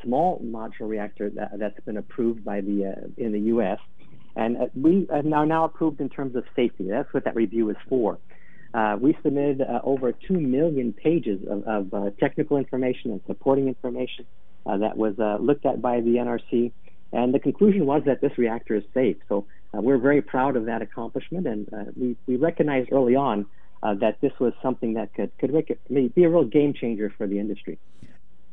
small 0.03 0.41
modular 0.43 0.89
reactor 0.89 1.29
that, 1.31 1.51
has 1.61 1.73
been 1.85 1.97
approved 1.97 2.43
by 2.43 2.61
the 2.61 2.85
uh, 2.85 3.07
in 3.17 3.31
the 3.31 3.39
U.S. 3.53 3.79
And 4.39 4.55
uh, 4.55 4.65
we 4.73 5.05
are 5.09 5.45
now 5.45 5.65
approved 5.65 5.99
in 5.99 6.07
terms 6.07 6.33
of 6.37 6.45
safety. 6.55 6.87
That's 6.87 7.13
what 7.13 7.25
that 7.25 7.35
review 7.35 7.69
is 7.71 7.75
for. 7.89 8.19
Uh, 8.73 8.95
we 8.99 9.17
submitted 9.21 9.61
uh, 9.61 9.81
over 9.83 10.13
2 10.13 10.33
million 10.39 10.93
pages 10.93 11.41
of, 11.45 11.63
of 11.63 11.93
uh, 11.93 12.09
technical 12.21 12.55
information 12.55 13.11
and 13.11 13.19
supporting 13.27 13.67
information 13.67 14.25
uh, 14.65 14.77
that 14.77 14.95
was 14.95 15.15
looked 15.41 15.65
at 15.65 15.81
by 15.81 15.99
the 15.99 16.11
NRC. 16.11 16.71
And 17.11 17.33
the 17.33 17.39
conclusion 17.39 17.85
was 17.85 18.03
that 18.05 18.21
this 18.21 18.31
reactor 18.37 18.75
is 18.75 18.83
safe. 18.93 19.17
So 19.27 19.45
we're 19.73 19.97
very 19.97 20.21
proud 20.21 20.55
of 20.55 20.65
that 20.65 20.81
accomplishment. 20.81 21.45
And 21.45 21.67
we, 21.97 22.15
we 22.25 22.37
recognized 22.37 22.93
early 22.93 23.15
on 23.15 23.45
that 23.81 24.21
this 24.21 24.31
was 24.39 24.53
something 24.61 24.93
that 24.93 25.13
could, 25.15 25.31
could 25.39 25.51
be 26.15 26.23
a 26.23 26.29
real 26.29 26.45
game 26.45 26.73
changer 26.73 27.11
for 27.17 27.27
the 27.27 27.39
industry. 27.39 27.77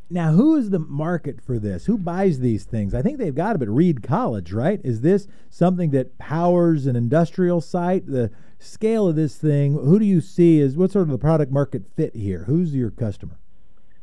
Now, 0.08 0.30
who 0.30 0.54
is 0.54 0.70
the 0.70 0.78
market 0.78 1.40
for 1.40 1.58
this? 1.58 1.86
Who 1.86 1.98
buys 1.98 2.38
these 2.38 2.64
things? 2.64 2.94
I 2.94 3.02
think 3.02 3.18
they've 3.18 3.34
got 3.34 3.54
to 3.54 3.58
be 3.58 3.66
Reed 3.66 4.04
College, 4.04 4.52
right? 4.52 4.80
Is 4.84 5.00
this 5.00 5.26
something 5.50 5.90
that 5.90 6.16
powers 6.18 6.86
an 6.86 6.94
industrial 6.94 7.60
site? 7.60 8.06
The 8.06 8.30
scale 8.60 9.08
of 9.08 9.16
this 9.16 9.36
thing, 9.36 9.72
who 9.72 9.98
do 9.98 10.04
you 10.04 10.20
see 10.20 10.60
as 10.60 10.76
what 10.76 10.92
sort 10.92 11.02
of 11.02 11.08
the 11.08 11.18
product 11.18 11.50
market 11.50 11.82
fit 11.96 12.14
here? 12.14 12.44
Who's 12.44 12.72
your 12.72 12.90
customer? 12.90 13.36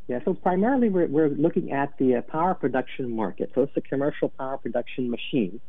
Yeah, 0.10 0.20
so 0.26 0.34
primarily 0.34 0.90
we're, 0.90 1.08
we're 1.08 1.30
looking 1.30 1.72
at 1.72 1.98
the 1.98 2.16
uh, 2.16 2.22
power 2.24 2.54
production 2.54 3.16
market. 3.16 3.52
So 3.56 3.62
it's 3.62 3.78
a 3.78 3.82
commercial 3.82 4.28
power 4.28 4.58
production 4.58 5.10
machine. 5.10 5.62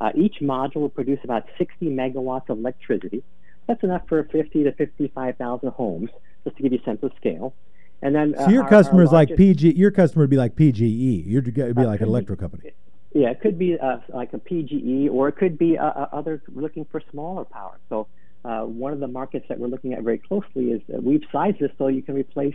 Uh, 0.00 0.12
each 0.14 0.36
module 0.40 0.76
will 0.76 0.88
produce 0.88 1.18
about 1.24 1.46
60 1.58 1.86
megawatts 1.86 2.48
of 2.48 2.58
electricity. 2.58 3.24
That's 3.66 3.82
enough 3.82 4.02
for 4.08 4.22
50 4.22 4.64
to 4.64 4.72
55,000 4.72 5.68
homes, 5.70 6.10
just 6.44 6.56
to 6.56 6.62
give 6.62 6.72
you 6.72 6.78
a 6.78 6.84
sense 6.84 7.02
of 7.02 7.10
scale. 7.16 7.54
And 8.02 8.14
then, 8.14 8.34
uh, 8.34 8.44
so 8.44 8.50
your 8.50 8.62
our, 8.62 8.68
customer 8.68 9.02
is 9.02 9.12
like 9.12 9.36
PG. 9.36 9.74
Your 9.76 9.90
customer 9.90 10.22
would 10.22 10.30
be 10.30 10.36
like 10.36 10.56
PGE. 10.56 11.26
You'd 11.26 11.52
be 11.52 11.62
uh, 11.62 11.72
like 11.74 12.00
an 12.00 12.08
electric 12.08 12.40
company. 12.40 12.72
Yeah, 13.12 13.30
it 13.30 13.40
could 13.40 13.58
be 13.58 13.78
uh, 13.78 13.98
like 14.08 14.32
a 14.32 14.38
PGE, 14.38 15.10
or 15.10 15.28
it 15.28 15.36
could 15.36 15.58
be 15.58 15.76
uh, 15.76 15.84
uh, 15.84 16.08
others 16.12 16.40
looking 16.48 16.86
for 16.90 17.02
smaller 17.10 17.44
power. 17.44 17.78
So 17.88 18.06
uh, 18.44 18.60
one 18.60 18.92
of 18.92 19.00
the 19.00 19.08
markets 19.08 19.46
that 19.48 19.58
we're 19.58 19.68
looking 19.68 19.92
at 19.92 20.02
very 20.02 20.18
closely 20.18 20.70
is 20.70 20.80
that 20.88 21.02
we've 21.02 21.24
sized 21.32 21.58
this 21.58 21.72
so 21.76 21.88
you 21.88 22.02
can 22.02 22.14
replace 22.14 22.54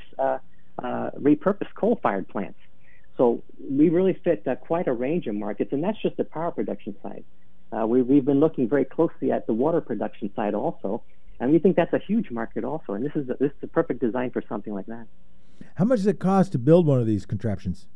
repurposed 0.79 1.73
coal-fired 1.75 2.27
plants. 2.29 2.59
So 3.17 3.43
we 3.69 3.89
really 3.89 4.19
fit 4.23 4.47
quite 4.61 4.87
a 4.87 4.93
range 4.93 5.27
of 5.27 5.35
markets, 5.35 5.71
and 5.73 5.83
that's 5.83 6.01
just 6.01 6.17
the 6.17 6.23
power 6.23 6.51
production 6.51 6.95
side. 7.03 7.23
we, 7.87 8.01
we've 8.01 8.25
been 8.25 8.39
looking 8.39 8.67
very 8.67 8.85
closely 8.85 9.31
at 9.31 9.45
the 9.45 9.53
water 9.53 9.81
production 9.81 10.31
side 10.35 10.53
also, 10.53 11.03
and 11.39 11.51
we 11.51 11.59
think 11.59 11.75
that's 11.75 11.93
a 11.93 11.99
huge 11.99 12.31
market 12.31 12.63
also. 12.63 12.93
And 12.93 13.05
this 13.05 13.15
is 13.15 13.29
a, 13.29 13.35
this 13.39 13.51
is 13.51 13.63
a 13.63 13.67
perfect 13.67 13.99
design 13.99 14.31
for 14.31 14.41
something 14.47 14.73
like 14.73 14.85
that. 14.87 15.05
How 15.75 15.85
much 15.85 15.99
does 15.99 16.07
it 16.07 16.19
cost 16.19 16.51
to 16.53 16.57
build 16.57 16.85
one 16.85 16.99
of 16.99 17.05
these 17.05 17.25
contraptions? 17.25 17.87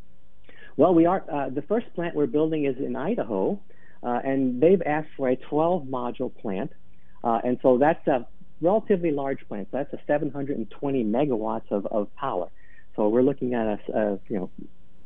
Well, 0.78 0.94
we 0.94 1.06
are 1.06 1.24
uh, 1.32 1.50
the 1.50 1.62
first 1.62 1.94
plant 1.94 2.16
we're 2.16 2.28
building 2.28 2.66
is 2.66 2.78
in 2.78 2.96
Idaho, 2.96 3.60
uh, 4.02 4.20
and 4.24 4.62
they've 4.62 4.82
asked 4.86 5.10
for 5.18 5.30
a 5.30 5.36
12 5.36 5.84
module 5.84 6.34
plant, 6.36 6.72
uh, 7.24 7.40
and 7.44 7.60
so 7.62 7.78
that's 7.78 8.06
a 8.08 8.26
relatively 8.62 9.12
large 9.12 9.46
plant. 9.48 9.68
So 9.72 9.78
that's 9.78 9.94
a 9.94 10.00
720 10.08 11.04
megawatts 11.04 11.72
of, 11.72 11.86
of 11.88 12.14
power. 12.16 12.50
So 12.96 13.10
we're 13.10 13.24
looking 13.24 13.54
at 13.54 13.68
a, 13.68 13.80
a 13.94 14.20
you 14.30 14.38
know 14.38 14.50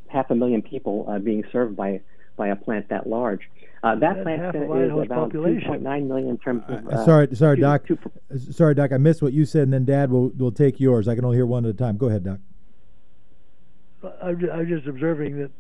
half 0.08 0.30
a 0.30 0.36
million 0.36 0.62
people 0.62 1.06
uh, 1.10 1.20
being 1.20 1.44
served 1.52 1.76
by 1.76 2.02
by 2.36 2.48
a 2.50 2.56
plant 2.56 2.90
that 2.90 3.08
large. 3.08 3.42
Uh, 3.84 3.96
that 3.96 4.24
plant 4.24 4.56
is 4.56 4.62
about 4.64 5.34
2.9 5.34 6.08
million 6.08 6.30
in 6.30 6.38
terms 6.38 6.64
of. 6.70 6.88
Uh, 6.88 7.04
sorry, 7.04 7.36
sorry, 7.36 7.58
two, 7.58 7.62
Doc. 7.62 7.86
Two, 7.86 7.98
sorry, 8.52 8.74
Doc. 8.74 8.94
I 8.94 8.98
missed 8.98 9.22
what 9.22 9.34
you 9.34 9.46
said, 9.46 9.64
and 9.64 9.74
then 9.74 9.84
Dad 9.84 10.10
will 10.10 10.30
will 10.30 10.54
take 10.54 10.80
yours. 10.80 11.10
I 11.10 11.16
can 11.16 11.26
only 11.26 11.36
hear 11.36 11.46
one 11.46 11.66
at 11.66 11.72
a 11.72 11.74
time. 11.74 11.98
Go 11.98 12.08
ahead, 12.08 12.24
Doc. 12.24 12.40
I'm 14.22 14.40
just, 14.40 14.52
I'm 14.54 14.68
just 14.70 14.88
observing 14.88 15.38
that 15.38 15.52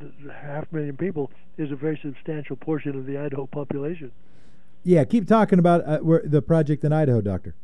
half 0.42 0.66
a 0.72 0.76
million 0.76 0.96
people 0.96 1.32
is 1.58 1.72
a 1.72 1.76
very 1.76 2.00
substantial 2.02 2.56
portion 2.56 2.98
of 2.98 3.06
the 3.06 3.18
Idaho 3.18 3.46
population. 3.46 4.12
Yeah, 4.84 5.04
keep 5.04 5.28
talking 5.28 5.60
about 5.60 5.82
uh, 5.82 6.00
the 6.24 6.42
project 6.42 6.86
in 6.86 6.94
Idaho, 6.94 7.20
Doctor. 7.20 7.56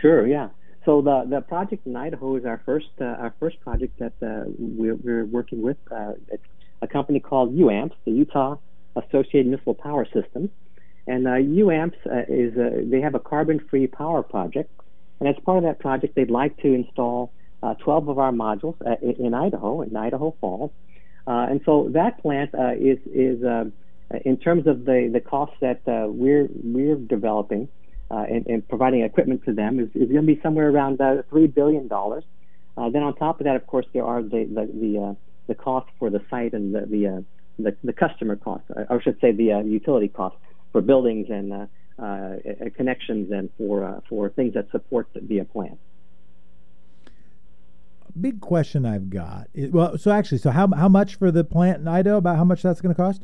Sure. 0.00 0.26
Yeah. 0.26 0.48
So 0.86 1.02
the 1.02 1.26
the 1.28 1.42
project 1.42 1.86
in 1.86 1.96
Idaho 1.96 2.36
is 2.36 2.46
our 2.46 2.62
first 2.64 2.88
uh, 2.98 3.04
our 3.04 3.34
first 3.38 3.60
project 3.60 3.98
that 3.98 4.14
uh, 4.22 4.44
we're, 4.58 4.96
we're, 4.96 5.26
working 5.26 5.60
with. 5.60 5.76
Uh, 5.90 6.12
it's 6.28 6.42
a 6.80 6.86
company 6.88 7.20
called 7.20 7.54
UAMPS, 7.54 7.92
the 8.06 8.12
Utah 8.12 8.56
Associated 8.96 9.46
Municipal 9.46 9.74
Power 9.74 10.06
Systems, 10.12 10.50
and 11.06 11.26
uh, 11.26 11.32
UAMPS 11.32 12.06
uh, 12.06 12.24
is 12.28 12.54
they 12.90 13.00
have 13.00 13.14
a 13.14 13.20
carbon-free 13.20 13.88
power 13.88 14.22
project, 14.22 14.70
and 15.20 15.28
as 15.28 15.36
part 15.44 15.58
of 15.58 15.64
that 15.64 15.78
project, 15.78 16.14
they'd 16.14 16.30
like 16.30 16.56
to 16.58 16.72
install 16.72 17.32
uh, 17.62 17.74
12 17.74 18.08
of 18.08 18.18
our 18.18 18.32
modules 18.32 18.74
uh, 18.84 18.96
in 19.00 19.34
Idaho, 19.34 19.82
in 19.82 19.96
Idaho 19.96 20.34
Falls. 20.40 20.70
Uh, 21.26 21.46
and 21.48 21.60
so 21.64 21.88
that 21.92 22.20
plant 22.20 22.50
is, 22.80 22.98
is 23.14 23.40
in 24.24 24.36
terms 24.36 24.66
of 24.66 24.84
the, 24.84 25.08
the 25.12 25.20
costs 25.20 25.54
that 25.60 25.80
we're, 25.86 26.48
we're 26.64 26.96
developing 26.96 27.68
and, 28.10 28.46
and, 28.46 28.68
providing 28.68 29.02
equipment 29.02 29.44
to 29.44 29.52
them, 29.52 29.78
is, 29.78 29.88
is 29.94 30.10
going 30.10 30.26
to 30.26 30.34
be 30.34 30.40
somewhere 30.42 30.68
around 30.68 30.98
$3 30.98 31.54
billion. 31.54 31.88
then 31.88 33.02
on 33.02 33.14
top 33.14 33.40
of 33.40 33.44
that, 33.44 33.54
of 33.54 33.66
course, 33.66 33.86
there 33.94 34.04
are 34.04 34.22
the, 34.22 34.44
the, 34.44 34.66
the, 34.66 35.16
the 35.46 35.54
cost 35.54 35.88
for 36.00 36.10
the 36.10 36.20
site 36.28 36.52
and 36.52 36.74
the, 36.74 36.80
the, 36.80 37.24
the, 37.62 37.76
the 37.84 37.92
customer 37.92 38.36
cost, 38.36 38.64
I 38.76 39.00
should 39.02 39.20
say 39.20 39.32
the 39.32 39.62
utility 39.64 40.08
cost 40.08 40.36
for 40.72 40.80
buildings 40.80 41.28
and 41.30 41.52
uh, 41.52 41.66
uh, 42.02 42.36
connections 42.76 43.30
and 43.30 43.50
for 43.58 43.84
uh, 43.84 44.00
for 44.08 44.30
things 44.30 44.54
that 44.54 44.70
support 44.70 45.08
the, 45.14 45.44
plant 45.44 45.78
big 48.20 48.40
question 48.40 48.84
I've 48.84 49.10
got. 49.10 49.48
Is, 49.54 49.70
well, 49.70 49.96
so 49.96 50.10
actually, 50.10 50.38
so 50.38 50.50
how 50.50 50.68
how 50.76 50.88
much 50.88 51.16
for 51.16 51.30
the 51.30 51.44
plant 51.44 51.80
in 51.80 51.88
Idaho? 51.88 52.18
About 52.18 52.36
how 52.36 52.44
much 52.44 52.62
that's 52.62 52.80
going 52.80 52.94
to 52.94 53.00
cost? 53.00 53.22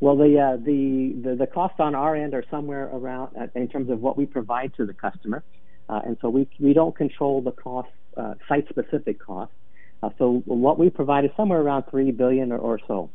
Well, 0.00 0.16
the, 0.16 0.38
uh, 0.38 0.56
the 0.56 1.14
the 1.22 1.36
the 1.36 1.46
costs 1.46 1.78
on 1.78 1.94
our 1.94 2.16
end 2.16 2.34
are 2.34 2.44
somewhere 2.50 2.90
around 2.92 3.36
uh, 3.36 3.46
in 3.54 3.68
terms 3.68 3.90
of 3.90 4.00
what 4.00 4.16
we 4.16 4.26
provide 4.26 4.74
to 4.76 4.86
the 4.86 4.94
customer, 4.94 5.42
uh, 5.88 6.00
and 6.04 6.16
so 6.20 6.28
we 6.28 6.48
we 6.58 6.72
don't 6.72 6.96
control 6.96 7.42
the 7.42 7.52
cost 7.52 7.90
uh, 8.16 8.34
site 8.48 8.68
specific 8.68 9.20
costs. 9.20 9.54
Uh, 10.02 10.08
so 10.18 10.42
what 10.46 10.78
we 10.78 10.88
provide 10.88 11.24
is 11.26 11.30
somewhere 11.36 11.60
around 11.60 11.84
three 11.90 12.10
billion 12.10 12.52
or, 12.52 12.58
or 12.58 12.80
so. 12.88 13.10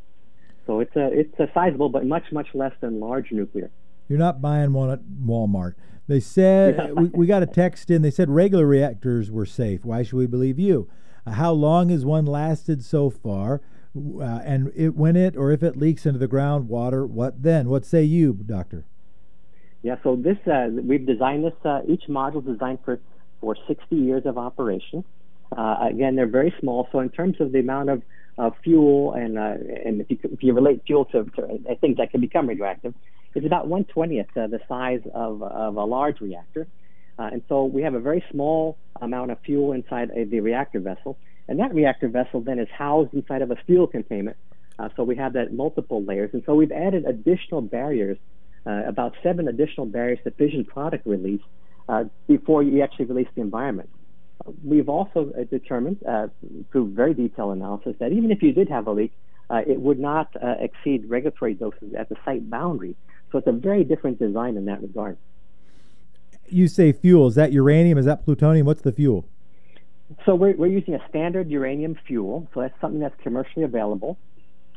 So 0.65 0.79
it's 0.79 0.95
a 0.95 1.07
it's 1.11 1.39
a 1.39 1.47
sizable, 1.53 1.89
but 1.89 2.05
much 2.05 2.31
much 2.31 2.47
less 2.53 2.73
than 2.81 2.99
large 2.99 3.31
nuclear. 3.31 3.69
You're 4.07 4.19
not 4.19 4.41
buying 4.41 4.73
one 4.73 4.89
at 4.89 4.99
Walmart. 5.25 5.75
They 6.07 6.19
said 6.19 6.93
we, 6.95 7.07
we 7.09 7.25
got 7.25 7.43
a 7.43 7.47
text 7.47 7.89
in. 7.89 8.01
They 8.01 8.11
said 8.11 8.29
regular 8.29 8.65
reactors 8.65 9.31
were 9.31 9.45
safe. 9.45 9.83
Why 9.83 10.03
should 10.03 10.17
we 10.17 10.27
believe 10.27 10.59
you? 10.59 10.89
Uh, 11.25 11.31
how 11.31 11.51
long 11.51 11.89
has 11.89 12.05
one 12.05 12.25
lasted 12.25 12.83
so 12.83 13.09
far? 13.09 13.61
Uh, 13.95 14.23
and 14.43 14.71
it, 14.75 14.95
when 14.95 15.15
it 15.15 15.37
or 15.37 15.51
if 15.51 15.63
it 15.63 15.77
leaks 15.77 16.05
into 16.05 16.19
the 16.19 16.27
groundwater, 16.27 17.07
what 17.07 17.43
then? 17.43 17.69
What 17.69 17.85
say 17.85 18.03
you, 18.03 18.33
doctor? 18.33 18.85
Yeah, 19.83 19.97
so 20.03 20.15
this 20.15 20.37
uh, 20.47 20.69
we've 20.71 21.05
designed 21.05 21.45
this. 21.45 21.53
Uh, 21.63 21.81
each 21.87 22.03
module 22.09 22.39
is 22.39 22.53
designed 22.53 22.79
for 22.83 22.99
for 23.39 23.55
60 23.67 23.95
years 23.95 24.23
of 24.25 24.37
operation. 24.37 25.03
Uh, 25.55 25.87
again, 25.89 26.15
they're 26.15 26.27
very 26.27 26.53
small. 26.59 26.87
So 26.91 26.99
in 26.99 27.09
terms 27.09 27.39
of 27.39 27.51
the 27.51 27.59
amount 27.59 27.89
of 27.89 28.01
uh, 28.37 28.49
fuel 28.63 29.13
and 29.13 29.37
and 29.37 30.01
if 30.01 30.09
you, 30.09 30.17
if 30.23 30.43
you 30.43 30.53
relate 30.53 30.81
fuel 30.85 31.05
to, 31.05 31.23
to 31.23 31.75
things 31.81 31.97
that 31.97 32.11
can 32.11 32.21
become 32.21 32.47
radioactive, 32.47 32.93
it's 33.35 33.45
about 33.45 33.67
120th 33.67 34.25
uh, 34.37 34.47
the 34.47 34.59
size 34.67 35.01
of, 35.13 35.43
of 35.43 35.75
a 35.75 35.83
large 35.83 36.21
reactor. 36.21 36.67
Uh, 37.19 37.29
and 37.31 37.41
so 37.47 37.65
we 37.65 37.81
have 37.81 37.93
a 37.93 37.99
very 37.99 38.23
small 38.31 38.77
amount 39.01 39.31
of 39.31 39.39
fuel 39.45 39.73
inside 39.73 40.09
a, 40.15 40.25
the 40.25 40.39
reactor 40.39 40.79
vessel. 40.79 41.17
And 41.47 41.59
that 41.59 41.73
reactor 41.73 42.07
vessel 42.07 42.41
then 42.41 42.59
is 42.59 42.67
housed 42.75 43.13
inside 43.13 43.41
of 43.41 43.51
a 43.51 43.55
fuel 43.67 43.87
containment. 43.87 44.37
Uh, 44.79 44.89
so 44.95 45.03
we 45.03 45.15
have 45.15 45.33
that 45.33 45.53
multiple 45.53 46.03
layers. 46.03 46.31
And 46.33 46.43
so 46.45 46.55
we've 46.55 46.71
added 46.71 47.05
additional 47.05 47.61
barriers, 47.61 48.17
uh, 48.65 48.83
about 48.85 49.15
seven 49.21 49.47
additional 49.47 49.85
barriers 49.85 50.19
to 50.23 50.31
fission 50.31 50.65
product 50.65 51.05
release 51.05 51.41
uh, 51.87 52.05
before 52.27 52.63
you 52.63 52.81
actually 52.81 53.05
release 53.05 53.27
the 53.35 53.41
environment. 53.41 53.89
We've 54.63 54.89
also 54.89 55.31
uh, 55.37 55.43
determined 55.43 56.03
uh, 56.07 56.27
through 56.71 56.93
very 56.93 57.13
detailed 57.13 57.55
analysis 57.55 57.95
that 57.99 58.11
even 58.11 58.31
if 58.31 58.43
you 58.43 58.51
did 58.51 58.69
have 58.69 58.87
a 58.87 58.91
leak, 58.91 59.13
uh, 59.49 59.61
it 59.65 59.79
would 59.79 59.99
not 59.99 60.29
uh, 60.41 60.55
exceed 60.59 61.09
regulatory 61.09 61.53
doses 61.53 61.93
at 61.97 62.09
the 62.09 62.15
site 62.25 62.49
boundary. 62.49 62.95
So 63.31 63.37
it's 63.37 63.47
a 63.47 63.51
very 63.51 63.83
different 63.83 64.19
design 64.19 64.57
in 64.57 64.65
that 64.65 64.81
regard. 64.81 65.17
You 66.47 66.67
say 66.67 66.91
fuel. 66.91 67.27
Is 67.27 67.35
that 67.35 67.51
uranium? 67.51 67.97
Is 67.97 68.05
that 68.05 68.23
plutonium? 68.23 68.65
What's 68.65 68.81
the 68.81 68.91
fuel? 68.91 69.25
So 70.25 70.35
we're, 70.35 70.55
we're 70.55 70.67
using 70.67 70.93
a 70.93 71.09
standard 71.09 71.49
uranium 71.49 71.97
fuel. 72.07 72.47
So 72.53 72.61
that's 72.61 72.79
something 72.79 72.99
that's 72.99 73.19
commercially 73.21 73.65
available. 73.65 74.17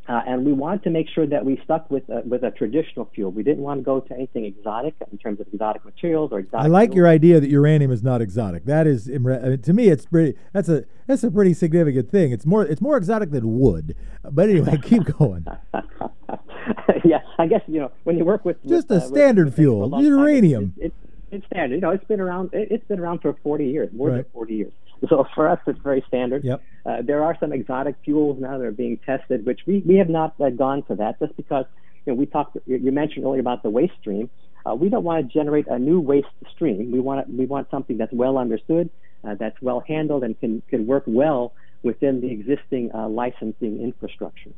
Uh, 0.09 0.23
and 0.27 0.47
we 0.47 0.55
wanted 0.55 0.83
to 0.83 0.89
make 0.89 1.07
sure 1.15 1.27
that 1.27 1.45
we 1.45 1.61
stuck 1.65 1.91
with 1.91 2.09
uh, 2.09 2.23
with 2.25 2.43
a 2.43 2.51
traditional 2.51 3.11
fuel. 3.15 3.31
We 3.31 3.43
didn't 3.43 3.63
want 3.63 3.81
to 3.81 3.85
go 3.85 4.01
to 4.01 4.15
anything 4.15 4.47
exotic 4.47 4.95
in 5.13 5.19
terms 5.19 5.39
of 5.39 5.47
exotic 5.53 5.85
materials 5.85 6.33
or 6.33 6.39
exotic. 6.39 6.65
I 6.65 6.69
like 6.69 6.91
fuels. 6.91 6.97
your 6.97 7.09
idea 7.09 7.41
that 7.41 7.51
uranium 7.51 7.93
is 7.93 8.03
not 8.03 8.23
exotic. 8.23 8.65
That 8.65 8.87
is, 8.87 9.11
I 9.15 9.19
mean, 9.19 9.61
to 9.61 9.73
me, 9.75 9.89
it's 9.89 10.07
pretty. 10.07 10.39
That's 10.55 10.71
a 10.71 10.85
that's 11.07 11.25
a 11.25 11.31
pretty 11.31 11.53
significant 11.53 12.11
thing. 12.11 12.33
It's 12.33 12.47
more 12.47 12.65
it's 12.65 12.81
more 12.81 12.97
exotic 12.97 13.33
than 13.33 13.59
wood. 13.59 13.95
But 14.23 14.49
anyway, 14.49 14.79
keep 14.83 15.05
going. 15.05 15.47
yeah, 17.05 17.19
I 17.39 17.47
guess 17.47 17.61
you 17.67 17.81
know 17.81 17.93
when 18.05 18.17
you 18.17 18.25
work 18.25 18.47
with 18.47 18.57
just 18.67 18.89
with, 18.89 19.03
a 19.03 19.05
uh, 19.05 19.09
standard 19.09 19.47
with, 19.47 19.57
fuel, 19.57 19.91
time, 19.91 20.05
uranium. 20.05 20.73
It's, 20.79 20.95
it's, 21.31 21.45
it's 21.45 21.47
standard. 21.47 21.77
You 21.77 21.81
know, 21.81 21.91
it's 21.91 22.05
been 22.05 22.21
around. 22.21 22.51
It, 22.53 22.71
has 22.71 22.81
been 22.89 23.01
around 23.01 23.21
for 23.21 23.35
40 23.43 23.67
years, 23.67 23.89
more 23.93 24.09
right. 24.09 24.17
than 24.17 24.27
40 24.33 24.55
years. 24.55 24.73
So 25.09 25.27
for 25.35 25.49
us, 25.49 25.61
it's 25.67 25.79
very 25.81 26.05
standard. 26.09 26.45
Yep. 26.45 26.63
Uh, 26.85 27.03
there 27.03 27.23
are 27.23 27.37
some 27.39 27.53
exotic 27.53 27.97
fuels 28.05 28.41
now 28.41 28.59
that 28.59 28.65
are 28.65 28.73
being 28.73 28.99
tested, 29.07 29.47
which 29.47 29.61
we, 29.67 29.83
we 29.87 29.97
have 29.97 30.09
not 30.09 30.35
uh, 30.41 30.51
gone 30.51 30.83
for 30.83 30.97
that, 30.97 31.19
just 31.21 31.37
because 31.37 31.67
you 32.05 32.13
know 32.13 32.17
we 32.17 32.27
talked. 32.27 32.57
You 32.67 32.91
mentioned 32.91 33.25
earlier 33.25 33.41
about 33.41 33.63
the 33.63 33.71
waste 33.71 33.95
stream. 34.01 34.29
Uh, 34.67 34.75
we 34.75 34.89
don't 34.89 35.05
want 35.05 35.27
to 35.27 35.33
generate 35.33 35.67
a 35.69 35.79
new 35.79 36.01
waste 36.01 36.27
stream. 36.53 36.91
We 36.91 37.01
want 37.01 37.29
we 37.31 37.47
want 37.47 37.71
something 37.71 37.97
that's 37.97 38.13
well 38.13 38.39
understood, 38.39 38.91
uh, 39.23 39.35
that's 39.35 39.61
well 39.63 39.85
handled, 39.87 40.25
and 40.25 40.39
can 40.41 40.63
can 40.69 40.87
work 40.87 41.05
well 41.07 41.53
within 41.83 42.21
the 42.21 42.31
existing 42.33 42.91
uh, 42.93 43.09
licensing 43.09 43.81
infrastructure. 43.81 44.51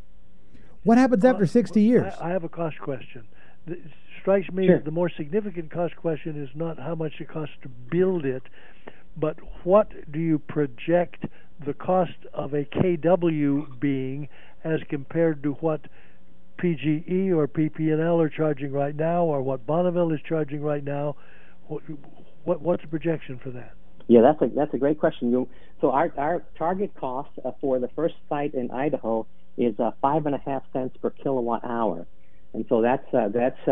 What 0.85 0.97
happens 0.97 1.25
after 1.25 1.47
60 1.47 1.83
years? 1.83 2.14
I, 2.21 2.29
I 2.29 2.31
have 2.31 2.45
a 2.45 2.49
cost 2.49 2.79
question. 2.79 3.27
Strikes 4.21 4.51
me 4.53 4.66
Sure. 4.66 4.77
that 4.77 4.85
the 4.85 4.91
more 4.91 5.09
significant 5.09 5.71
cost 5.71 5.97
question 5.97 6.41
is 6.43 6.51
not 6.55 6.79
how 6.79 6.95
much 6.95 7.21
it 7.21 7.29
costs 7.29 7.55
to 7.62 7.68
build 7.68 8.25
it, 8.25 8.43
but 9.16 9.37
what 9.64 9.89
do 10.12 10.18
you 10.18 10.39
project 10.39 11.25
the 11.64 11.75
cost 11.75 12.16
of 12.33 12.55
a 12.55 12.64
KW 12.64 13.81
being 13.81 14.29
as 14.64 14.81
compared 14.89 15.43
to 15.43 15.53
what 15.55 15.81
PGE 16.59 17.31
or 17.35 17.49
PP&L 17.49 18.21
are 18.21 18.29
charging 18.29 18.73
right 18.73 18.95
now, 18.95 19.25
or 19.25 19.43
what 19.43 19.66
Bonneville 19.66 20.12
is 20.12 20.21
charging 20.29 20.62
right 20.62 20.85
now? 20.85 21.16
What, 21.68 21.83
what 22.45 22.61
what's 22.61 22.83
the 22.83 22.89
projection 22.89 23.39
for 23.43 23.51
that? 23.51 23.73
Yeah, 24.09 24.23
that's 24.23 24.43
a 24.43 24.55
that's 24.55 24.75
a 24.75 24.79
great 24.79 24.99
question. 24.99 25.31
You, 25.31 25.49
so 25.81 25.93
our 25.93 26.12
our 26.18 26.43
target 26.59 26.93
cost 26.95 27.31
uh, 27.45 27.53
for 27.61 27.79
the 27.79 27.89
first 27.89 28.14
site 28.29 28.55
in 28.55 28.71
Idaho 28.71 29.27
is 29.57 29.79
uh, 29.79 29.93
five 30.03 30.27
and 30.27 30.35
a 30.35 30.39
half 30.39 30.62
cents 30.73 30.97
per 31.01 31.11
kilowatt 31.11 31.64
hour, 31.64 32.07
and 32.53 32.64
so 32.68 32.83
that's 32.83 33.07
uh, 33.14 33.29
that's 33.29 33.68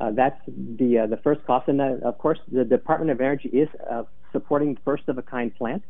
uh, 0.00 0.10
that's 0.10 0.40
the 0.46 0.98
uh, 1.00 1.06
the 1.06 1.18
first 1.18 1.44
cost. 1.46 1.68
And 1.68 1.80
uh, 1.80 1.96
of 2.10 2.18
course, 2.18 2.38
the 2.50 2.64
Department 2.64 3.10
of 3.10 3.20
Energy 3.20 3.48
is 3.48 3.68
uh, 3.90 4.04
supporting 4.32 4.76
first 4.84 5.04
of 5.08 5.18
a 5.18 5.22
kind 5.22 5.54
plant, 5.54 5.82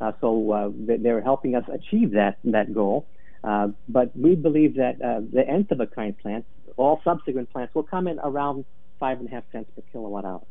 uh, 0.00 0.12
so 0.20 0.28
uh, 0.52 0.70
they- 0.86 0.96
they're 0.98 1.20
helping 1.22 1.54
us 1.54 1.64
achieve 1.72 2.12
that 2.12 2.38
that 2.44 2.72
goal. 2.74 3.06
Uh, 3.44 3.68
but 3.88 4.16
we 4.16 4.34
believe 4.34 4.76
that 4.76 5.00
uh, 5.02 5.20
the 5.32 5.46
nth 5.46 5.70
of 5.70 5.80
a 5.80 5.86
kind 5.86 6.16
plant, 6.18 6.44
all 6.76 7.00
subsequent 7.04 7.50
plants, 7.52 7.74
will 7.74 7.84
come 7.94 8.08
in 8.08 8.18
around 8.20 8.64
five 8.98 9.18
and 9.20 9.28
a 9.28 9.30
half 9.30 9.44
cents 9.52 9.70
per 9.76 9.82
kilowatt 9.92 10.24
hour. 10.24 10.42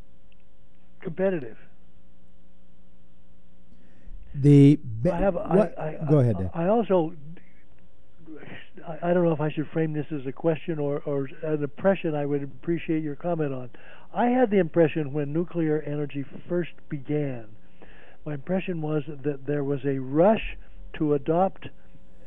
Competitive. 1.00 1.56
The 4.34 4.78
I 5.10 5.16
have. 5.16 5.34
what, 5.34 5.78
I, 5.78 5.98
I, 6.00 6.10
go 6.10 6.18
ahead. 6.18 6.38
Dan. 6.38 6.50
I 6.54 6.66
also. 6.68 7.12
I, 9.02 9.12
don't 9.12 9.24
know 9.24 9.32
if 9.32 9.40
I 9.40 9.50
should 9.50 9.68
frame 9.68 9.92
this 9.92 10.06
as 10.12 10.26
a 10.26 10.32
question 10.32 10.78
or, 10.78 11.00
or 11.04 11.28
an 11.42 11.62
impression. 11.62 12.14
I 12.14 12.26
would 12.26 12.42
appreciate 12.42 13.02
your 13.02 13.16
comment 13.16 13.52
on. 13.52 13.70
I 14.14 14.26
had 14.26 14.50
the 14.50 14.58
impression 14.58 15.12
when 15.12 15.32
nuclear 15.32 15.82
energy 15.82 16.24
first 16.48 16.70
began, 16.88 17.46
my 18.24 18.34
impression 18.34 18.82
was 18.82 19.04
that 19.06 19.46
there 19.46 19.64
was 19.64 19.80
a 19.86 19.98
rush 19.98 20.58
to 20.94 21.14
adopt 21.14 21.68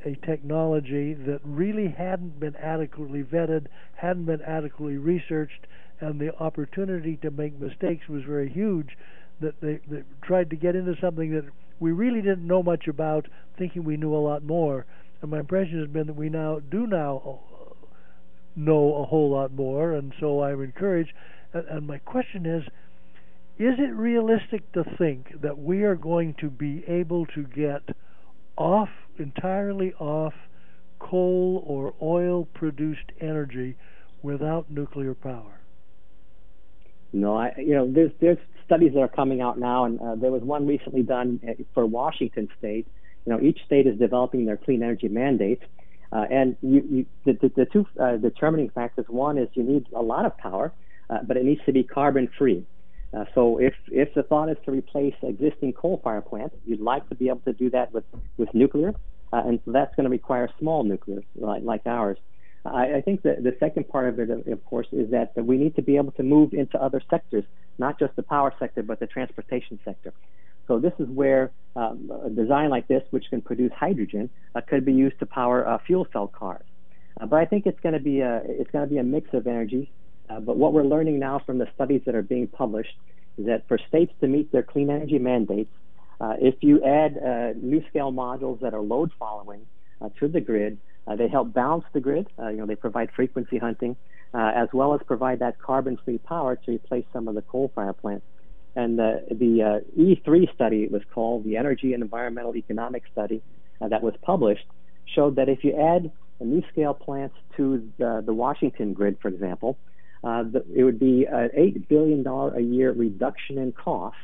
a 0.03 0.15
technology 0.25 1.13
that 1.13 1.39
really 1.43 1.89
hadn't 1.89 2.39
been 2.39 2.55
adequately 2.55 3.23
vetted, 3.23 3.67
hadn't 3.95 4.25
been 4.25 4.41
adequately 4.41 4.97
researched, 4.97 5.67
and 5.99 6.19
the 6.19 6.35
opportunity 6.37 7.17
to 7.17 7.29
make 7.29 7.59
mistakes 7.59 8.07
was 8.07 8.23
very 8.23 8.49
huge. 8.49 8.97
That 9.41 9.61
they, 9.61 9.79
they 9.87 10.03
tried 10.23 10.49
to 10.49 10.55
get 10.55 10.75
into 10.75 10.95
something 10.99 11.31
that 11.33 11.45
we 11.79 11.91
really 11.91 12.21
didn't 12.21 12.47
know 12.47 12.63
much 12.63 12.87
about, 12.87 13.27
thinking 13.57 13.83
we 13.83 13.97
knew 13.97 14.15
a 14.15 14.17
lot 14.17 14.43
more. 14.43 14.85
And 15.21 15.31
my 15.31 15.39
impression 15.39 15.79
has 15.79 15.89
been 15.89 16.07
that 16.07 16.15
we 16.15 16.29
now 16.29 16.59
do 16.59 16.87
now 16.87 17.39
uh, 17.51 17.73
know 18.55 18.95
a 18.95 19.05
whole 19.05 19.31
lot 19.31 19.53
more, 19.53 19.93
and 19.93 20.13
so 20.19 20.43
I'm 20.43 20.61
encouraged. 20.61 21.13
And, 21.53 21.85
my 21.85 21.99
question 21.99 22.45
is 22.45 22.63
is 23.59 23.75
it 23.77 23.93
realistic 23.93 24.71
to 24.71 24.83
think 24.97 25.41
that 25.41 25.59
we 25.59 25.83
are 25.83 25.95
going 25.95 26.33
to 26.39 26.49
be 26.49 26.83
able 26.87 27.27
to 27.27 27.43
get 27.43 27.95
off, 28.57 28.89
entirely 29.19 29.93
off, 29.99 30.33
coal 30.99 31.63
or 31.67 31.93
oil 32.01 32.47
produced 32.53 33.11
energy 33.19 33.75
without 34.23 34.71
nuclear 34.71 35.13
power? 35.13 35.59
No, 37.13 37.35
I 37.37 37.53
you 37.57 37.75
know 37.75 37.91
there's 37.91 38.11
there's 38.19 38.37
studies 38.65 38.93
that 38.93 39.01
are 39.01 39.07
coming 39.07 39.41
out 39.41 39.59
now, 39.59 39.85
and 39.85 39.99
uh, 39.99 40.15
there 40.15 40.31
was 40.31 40.41
one 40.41 40.65
recently 40.65 41.03
done 41.03 41.39
uh, 41.47 41.61
for 41.73 41.85
Washington 41.85 42.47
State. 42.57 42.87
You 43.25 43.33
know, 43.33 43.41
each 43.41 43.59
state 43.65 43.85
is 43.87 43.97
developing 43.99 44.45
their 44.45 44.57
clean 44.57 44.81
energy 44.81 45.07
mandates, 45.07 45.63
uh, 46.11 46.25
and 46.29 46.55
you, 46.61 46.83
you, 46.89 47.05
the, 47.25 47.33
the, 47.33 47.49
the 47.55 47.65
two 47.65 47.85
uh, 47.99 48.17
determining 48.17 48.69
factors. 48.69 49.05
One 49.07 49.37
is 49.37 49.47
you 49.53 49.63
need 49.63 49.85
a 49.95 50.01
lot 50.01 50.25
of 50.25 50.37
power, 50.37 50.73
uh, 51.09 51.19
but 51.23 51.37
it 51.37 51.45
needs 51.45 51.61
to 51.65 51.71
be 51.71 51.83
carbon 51.83 52.29
free. 52.37 52.65
Uh, 53.13 53.25
so 53.35 53.59
if 53.59 53.73
if 53.91 54.13
the 54.13 54.23
thought 54.23 54.49
is 54.49 54.57
to 54.65 54.71
replace 54.71 55.13
existing 55.21 55.73
coal-fired 55.73 56.25
plants, 56.25 56.55
you'd 56.65 56.79
like 56.79 57.07
to 57.09 57.15
be 57.15 57.27
able 57.27 57.41
to 57.41 57.53
do 57.53 57.69
that 57.69 57.93
with 57.93 58.05
with 58.37 58.53
nuclear, 58.53 58.93
uh, 59.33 59.43
and 59.45 59.59
so 59.65 59.71
that's 59.71 59.93
going 59.95 60.05
to 60.05 60.09
require 60.09 60.49
small 60.59 60.83
nuclear 60.83 61.21
like, 61.35 61.63
like 61.63 61.81
ours. 61.85 62.17
I, 62.63 62.95
I 62.95 63.01
think 63.01 63.23
that 63.23 63.43
the 63.43 63.55
second 63.59 63.89
part 63.89 64.07
of 64.07 64.19
it, 64.19 64.29
of 64.29 64.47
of 64.47 64.63
course, 64.65 64.87
is 64.91 65.11
that 65.11 65.33
we 65.35 65.57
need 65.57 65.75
to 65.75 65.81
be 65.81 65.97
able 65.97 66.11
to 66.13 66.23
move 66.23 66.53
into 66.53 66.81
other 66.81 67.01
sectors, 67.09 67.43
not 67.77 67.99
just 67.99 68.15
the 68.15 68.23
power 68.23 68.53
sector, 68.59 68.81
but 68.81 68.99
the 68.99 69.07
transportation 69.07 69.79
sector. 69.83 70.13
So 70.67 70.79
this 70.79 70.93
is 70.99 71.07
where 71.07 71.51
um, 71.75 72.11
a 72.25 72.29
design 72.29 72.69
like 72.69 72.87
this, 72.87 73.03
which 73.11 73.25
can 73.29 73.41
produce 73.41 73.71
hydrogen, 73.73 74.29
uh, 74.55 74.61
could 74.61 74.85
be 74.85 74.93
used 74.93 75.19
to 75.19 75.25
power 75.25 75.67
uh, 75.67 75.77
fuel 75.85 76.07
cell 76.11 76.27
cars. 76.27 76.65
Uh, 77.19 77.25
but 77.25 77.37
I 77.37 77.45
think 77.45 77.65
it's 77.65 77.79
going 77.81 77.93
to 77.93 77.99
be 77.99 78.21
a 78.21 78.41
it's 78.45 78.71
going 78.71 78.87
to 78.87 78.89
be 78.89 78.97
a 78.97 79.03
mix 79.03 79.33
of 79.33 79.47
energies. 79.47 79.87
Uh, 80.29 80.39
but 80.39 80.57
what 80.57 80.73
we're 80.73 80.83
learning 80.83 81.19
now 81.19 81.39
from 81.45 81.57
the 81.57 81.67
studies 81.75 82.01
that 82.05 82.15
are 82.15 82.21
being 82.21 82.47
published 82.47 82.95
is 83.37 83.45
that 83.45 83.67
for 83.67 83.77
states 83.77 84.13
to 84.21 84.27
meet 84.27 84.51
their 84.51 84.63
clean 84.63 84.89
energy 84.89 85.19
mandates, 85.19 85.73
uh, 86.19 86.35
if 86.39 86.55
you 86.61 86.83
add 86.83 87.17
uh, 87.17 87.53
NuScale 87.53 88.13
modules 88.13 88.59
that 88.61 88.73
are 88.73 88.81
load 88.81 89.11
following 89.17 89.65
to 90.19 90.27
the 90.27 90.41
grid, 90.41 90.79
they 91.17 91.27
help 91.27 91.53
balance 91.53 91.83
the 91.93 91.99
grid. 91.99 92.27
You 92.39 92.53
know, 92.53 92.65
they 92.65 92.75
provide 92.75 93.11
frequency 93.11 93.57
hunting, 93.57 93.95
as 94.33 94.69
well 94.73 94.95
as 94.95 95.01
provide 95.05 95.39
that 95.39 95.59
carbon-free 95.59 96.19
power 96.19 96.55
to 96.55 96.71
replace 96.71 97.05
some 97.13 97.27
of 97.27 97.35
the 97.35 97.41
coal-fired 97.43 97.97
plants. 97.97 98.25
And 98.75 98.99
uh, 98.99 99.13
the 99.29 99.83
uh, 99.83 99.99
E3 99.99 100.53
study, 100.53 100.83
it 100.83 100.91
was 100.91 101.01
called 101.13 101.43
the 101.43 101.57
Energy 101.57 101.93
and 101.93 102.01
Environmental 102.01 102.55
Economic 102.55 103.03
Study, 103.11 103.41
uh, 103.81 103.89
that 103.89 104.01
was 104.01 104.13
published, 104.21 104.65
showed 105.13 105.35
that 105.35 105.49
if 105.49 105.63
you 105.63 105.73
add 105.75 106.11
a 106.39 106.43
NuScale 106.43 106.97
plants 106.97 107.35
to 107.57 107.91
the, 107.97 108.23
the 108.25 108.33
Washington 108.33 108.93
grid, 108.93 109.17
for 109.21 109.27
example, 109.27 109.77
uh, 110.23 110.43
the, 110.43 110.63
it 110.73 110.83
would 110.83 110.99
be 110.99 111.25
an 111.25 111.49
$8 111.57 111.87
billion 111.87 112.25
a 112.25 112.59
year 112.59 112.91
reduction 112.91 113.57
in 113.57 113.71
cost 113.71 114.15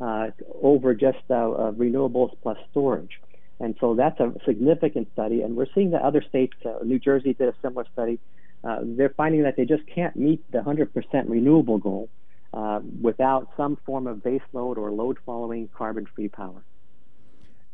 uh, 0.00 0.28
over 0.62 0.94
just 0.94 1.18
uh, 1.30 1.34
uh, 1.34 1.72
renewables 1.72 2.36
plus 2.42 2.58
storage. 2.70 3.20
And 3.60 3.74
so 3.80 3.94
that's 3.94 4.20
a 4.20 4.34
significant 4.44 5.08
study. 5.12 5.42
And 5.42 5.56
we're 5.56 5.66
seeing 5.74 5.90
that 5.90 6.02
other 6.02 6.22
states, 6.22 6.54
New 6.84 6.98
Jersey 6.98 7.34
did 7.34 7.48
a 7.48 7.54
similar 7.62 7.86
study, 7.92 8.20
they're 8.62 9.14
finding 9.16 9.42
that 9.42 9.56
they 9.56 9.64
just 9.64 9.82
can't 9.92 10.14
meet 10.14 10.44
the 10.52 10.58
100% 10.58 10.88
renewable 11.26 11.78
goal 11.78 12.08
uh, 12.52 12.80
without 13.00 13.50
some 13.56 13.76
form 13.84 14.06
of 14.06 14.22
base 14.22 14.42
load 14.52 14.78
or 14.78 14.90
load 14.90 15.18
following 15.24 15.68
carbon 15.74 16.06
free 16.14 16.28
power. 16.28 16.62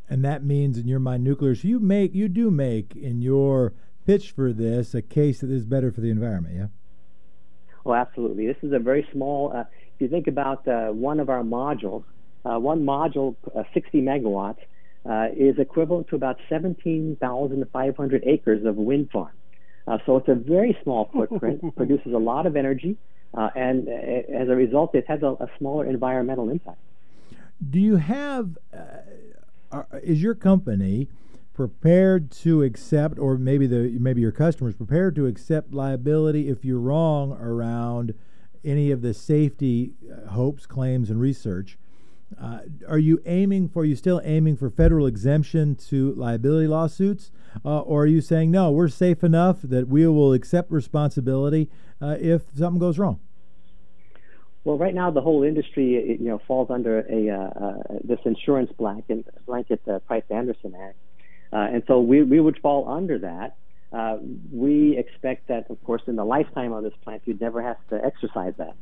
And 0.08 0.24
that 0.24 0.44
means, 0.44 0.76
in 0.76 0.86
your 0.86 1.00
mind, 1.00 1.24
nuclear. 1.24 1.54
So 1.54 1.68
you 1.68 1.80
make, 1.80 2.14
you 2.14 2.28
do 2.28 2.50
make 2.50 2.94
in 2.94 3.22
your 3.22 3.72
pitch 4.06 4.32
for 4.32 4.52
this 4.52 4.94
a 4.94 5.02
case 5.02 5.40
that 5.40 5.50
is 5.50 5.64
better 5.64 5.90
for 5.90 6.00
the 6.00 6.10
environment. 6.10 6.54
Yeah. 6.56 6.66
Oh, 7.86 7.94
absolutely. 7.94 8.46
This 8.46 8.56
is 8.62 8.72
a 8.72 8.78
very 8.78 9.06
small. 9.12 9.52
Uh, 9.54 9.64
if 9.94 10.00
you 10.00 10.08
think 10.08 10.26
about 10.26 10.66
uh, 10.68 10.88
one 10.88 11.20
of 11.20 11.30
our 11.30 11.42
modules, 11.42 12.04
uh, 12.44 12.58
one 12.58 12.84
module, 12.84 13.36
uh, 13.56 13.62
60 13.72 14.02
megawatts, 14.02 14.58
uh, 15.08 15.28
is 15.36 15.58
equivalent 15.58 16.08
to 16.08 16.16
about 16.16 16.38
17,500 16.48 18.24
acres 18.26 18.64
of 18.64 18.76
wind 18.76 19.10
farm. 19.10 19.32
Uh, 19.86 19.98
so 20.06 20.16
it's 20.16 20.28
a 20.28 20.34
very 20.34 20.76
small 20.82 21.10
footprint, 21.12 21.62
produces 21.76 22.12
a 22.12 22.18
lot 22.18 22.46
of 22.46 22.56
energy, 22.56 22.96
uh, 23.36 23.50
and 23.54 23.88
uh, 23.88 23.92
as 23.92 24.48
a 24.48 24.54
result, 24.54 24.94
it 24.94 25.06
has 25.08 25.22
a, 25.22 25.32
a 25.40 25.48
smaller 25.58 25.86
environmental 25.86 26.50
impact. 26.50 26.78
Do 27.70 27.80
you 27.80 27.96
have? 27.96 28.58
Uh, 28.72 29.82
is 30.02 30.22
your 30.22 30.34
company 30.34 31.08
prepared 31.52 32.30
to 32.30 32.62
accept, 32.62 33.18
or 33.18 33.38
maybe 33.38 33.66
the 33.66 33.96
maybe 33.98 34.20
your 34.20 34.32
customers 34.32 34.74
prepared 34.74 35.14
to 35.16 35.26
accept 35.26 35.72
liability 35.72 36.48
if 36.48 36.64
you're 36.64 36.80
wrong 36.80 37.32
around 37.32 38.14
any 38.64 38.90
of 38.90 39.02
the 39.02 39.14
safety 39.14 39.92
uh, 40.10 40.30
hopes, 40.30 40.66
claims, 40.66 41.10
and 41.10 41.20
research. 41.20 41.78
Uh, 42.40 42.60
are 42.88 42.98
you 42.98 43.20
aiming 43.26 43.68
for? 43.68 43.82
Are 43.82 43.84
you 43.84 43.96
still 43.96 44.20
aiming 44.24 44.56
for 44.56 44.70
federal 44.70 45.06
exemption 45.06 45.76
to 45.76 46.12
liability 46.14 46.66
lawsuits, 46.66 47.30
uh, 47.64 47.80
or 47.80 48.02
are 48.02 48.06
you 48.06 48.20
saying 48.20 48.50
no? 48.50 48.70
We're 48.70 48.88
safe 48.88 49.22
enough 49.22 49.62
that 49.62 49.88
we 49.88 50.06
will 50.06 50.32
accept 50.32 50.70
responsibility 50.70 51.70
uh, 52.00 52.16
if 52.20 52.42
something 52.56 52.80
goes 52.80 52.98
wrong. 52.98 53.20
Well, 54.64 54.78
right 54.78 54.94
now 54.94 55.10
the 55.10 55.20
whole 55.20 55.42
industry, 55.42 56.18
you 56.18 56.28
know, 56.28 56.40
falls 56.46 56.70
under 56.70 57.00
a 57.00 57.30
uh, 57.30 57.66
uh, 57.66 57.98
this 58.02 58.20
insurance 58.24 58.72
blanket, 58.72 59.26
blanket 59.46 59.82
Price 60.06 60.24
Anderson 60.30 60.74
Act, 60.80 60.96
and 61.52 61.82
so 61.86 62.00
we 62.00 62.22
we 62.22 62.40
would 62.40 62.58
fall 62.60 62.88
under 62.88 63.18
that. 63.18 63.56
we 64.50 64.96
expect 64.98 65.48
that, 65.48 65.70
of 65.70 65.82
course, 65.84 66.02
in 66.06 66.16
the 66.16 66.24
lifetime 66.24 66.72
of 66.72 66.82
this 66.82 66.94
plant, 67.04 67.22
you'd 67.26 67.40
never 67.40 67.62
have 67.62 67.76
to 67.90 68.04
exercise 68.04 68.54
that. 68.58 68.74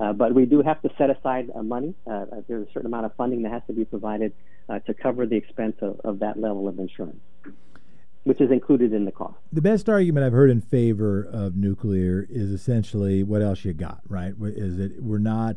Uh, 0.00 0.12
but 0.12 0.34
we 0.34 0.46
do 0.46 0.62
have 0.62 0.80
to 0.82 0.88
set 0.96 1.10
aside 1.10 1.50
uh, 1.54 1.62
money. 1.62 1.94
Uh, 2.10 2.24
there's 2.48 2.66
a 2.66 2.72
certain 2.72 2.86
amount 2.86 3.04
of 3.04 3.14
funding 3.16 3.42
that 3.42 3.52
has 3.52 3.62
to 3.66 3.72
be 3.72 3.84
provided 3.84 4.32
to 4.86 4.94
cover 4.94 5.26
the 5.26 5.34
expense 5.34 5.74
of, 5.82 6.00
of 6.04 6.20
that 6.20 6.38
level 6.38 6.68
of 6.68 6.78
insurance 6.78 7.18
which 8.24 8.40
is 8.40 8.50
included 8.50 8.92
in 8.92 9.04
the 9.04 9.12
cost. 9.12 9.36
The 9.52 9.62
best 9.62 9.88
argument 9.88 10.26
I've 10.26 10.32
heard 10.32 10.50
in 10.50 10.60
favor 10.60 11.22
of 11.22 11.56
nuclear 11.56 12.26
is 12.28 12.50
essentially 12.50 13.22
what 13.22 13.42
else 13.42 13.64
you 13.64 13.72
got, 13.72 14.00
right? 14.08 14.34
Is 14.40 14.76
that 14.76 15.02
we're 15.02 15.18
not, 15.18 15.56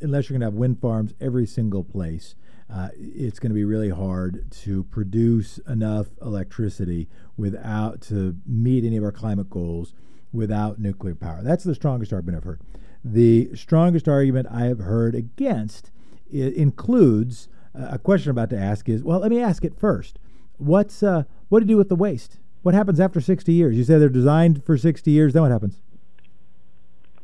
unless 0.00 0.28
you're 0.28 0.38
going 0.38 0.40
to 0.40 0.46
have 0.46 0.54
wind 0.54 0.80
farms 0.80 1.12
every 1.20 1.46
single 1.46 1.82
place, 1.82 2.34
uh, 2.72 2.88
it's 2.94 3.38
going 3.38 3.50
to 3.50 3.54
be 3.54 3.64
really 3.64 3.90
hard 3.90 4.50
to 4.52 4.84
produce 4.84 5.58
enough 5.68 6.06
electricity 6.22 7.08
without 7.36 8.00
to 8.02 8.36
meet 8.46 8.84
any 8.84 8.96
of 8.96 9.04
our 9.04 9.12
climate 9.12 9.50
goals 9.50 9.94
without 10.32 10.78
nuclear 10.78 11.14
power. 11.14 11.40
That's 11.42 11.64
the 11.64 11.74
strongest 11.74 12.12
argument 12.12 12.36
I've 12.36 12.44
heard. 12.44 12.60
The 13.04 13.54
strongest 13.54 14.08
argument 14.08 14.48
I 14.50 14.64
have 14.64 14.80
heard 14.80 15.14
against 15.14 15.90
includes 16.30 17.48
uh, 17.74 17.88
a 17.92 17.98
question 17.98 18.30
I'm 18.30 18.38
about 18.38 18.50
to 18.50 18.58
ask 18.58 18.88
is 18.88 19.02
well, 19.02 19.20
let 19.20 19.30
me 19.30 19.40
ask 19.40 19.64
it 19.64 19.78
first. 19.78 20.18
What's 20.58 21.02
uh, 21.02 21.24
what 21.48 21.60
do 21.60 21.64
you 21.64 21.68
do 21.68 21.76
with 21.76 21.88
the 21.88 21.96
waste? 21.96 22.38
What 22.62 22.74
happens 22.74 22.98
after 23.00 23.20
60 23.20 23.52
years? 23.52 23.76
You 23.76 23.84
say 23.84 23.98
they're 23.98 24.08
designed 24.08 24.64
for 24.64 24.76
60 24.76 25.10
years. 25.10 25.32
Then 25.32 25.42
what 25.42 25.52
happens? 25.52 25.80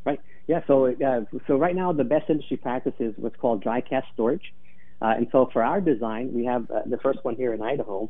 Right. 0.05 0.21
Yeah. 0.47 0.63
So 0.67 0.87
uh, 0.87 1.25
so 1.47 1.57
right 1.57 1.75
now 1.75 1.93
the 1.93 2.05
best 2.05 2.31
industry 2.31 2.57
practice 2.57 2.95
is 2.99 3.15
what's 3.17 3.37
called 3.37 3.63
dry 3.63 3.81
cask 3.81 4.07
storage. 4.15 4.55
Uh, 5.03 5.15
and 5.17 5.27
so 5.33 5.51
for 5.53 5.63
our 5.63 5.81
design, 5.81 6.33
we 6.33 6.45
have 6.45 6.71
uh, 6.71 6.83
the 6.87 6.99
first 6.99 7.19
one 7.25 7.35
here 7.35 7.53
in 7.53 7.61
Idaho. 7.61 8.09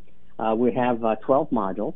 We 0.57 0.73
have 0.75 1.01
12 1.01 1.51
modules. 1.51 1.95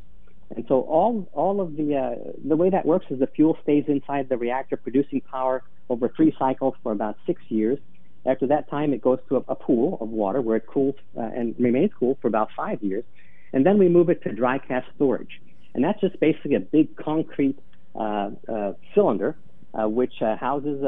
And 0.55 0.65
so 0.69 0.81
all 0.81 1.29
all 1.33 1.61
of 1.61 1.77
the 1.77 1.97
uh, 1.97 2.33
the 2.47 2.57
way 2.57 2.71
that 2.71 2.87
works 2.87 3.07
is 3.11 3.19
the 3.19 3.27
fuel 3.27 3.59
stays 3.63 3.85
inside 3.87 4.29
the 4.29 4.37
reactor, 4.37 4.77
producing 4.77 5.21
power 5.21 5.63
over 5.91 6.09
three 6.09 6.35
cycles 6.39 6.75
for 6.83 6.93
about 6.93 7.17
six 7.27 7.43
years. 7.49 7.79
After 8.25 8.47
that 8.49 8.69
time, 8.71 8.93
it 8.93 9.03
goes 9.03 9.19
to 9.29 9.37
a, 9.37 9.45
a 9.49 9.55
pool 9.55 9.99
of 10.01 10.09
water 10.09 10.41
where 10.41 10.57
it 10.57 10.67
cools 10.67 10.95
uh, 11.17 11.23
and 11.23 11.55
remains 11.59 11.91
cool 11.99 12.19
for 12.21 12.29
about 12.29 12.49
five 12.57 12.83
years, 12.83 13.05
and 13.53 13.65
then 13.65 13.79
we 13.79 13.89
move 13.89 14.09
it 14.09 14.23
to 14.23 14.33
dry 14.33 14.59
cask 14.59 14.87
storage, 14.97 15.41
and 15.75 15.85
that's 15.85 16.01
just 16.01 16.19
basically 16.19 16.55
a 16.55 16.61
big 16.61 16.97
concrete 16.97 17.59
uh, 17.95 18.31
uh 18.49 18.73
cylinder 18.95 19.37
uh, 19.75 19.87
which 19.89 20.23
uh, 20.23 20.37
houses 20.37 20.83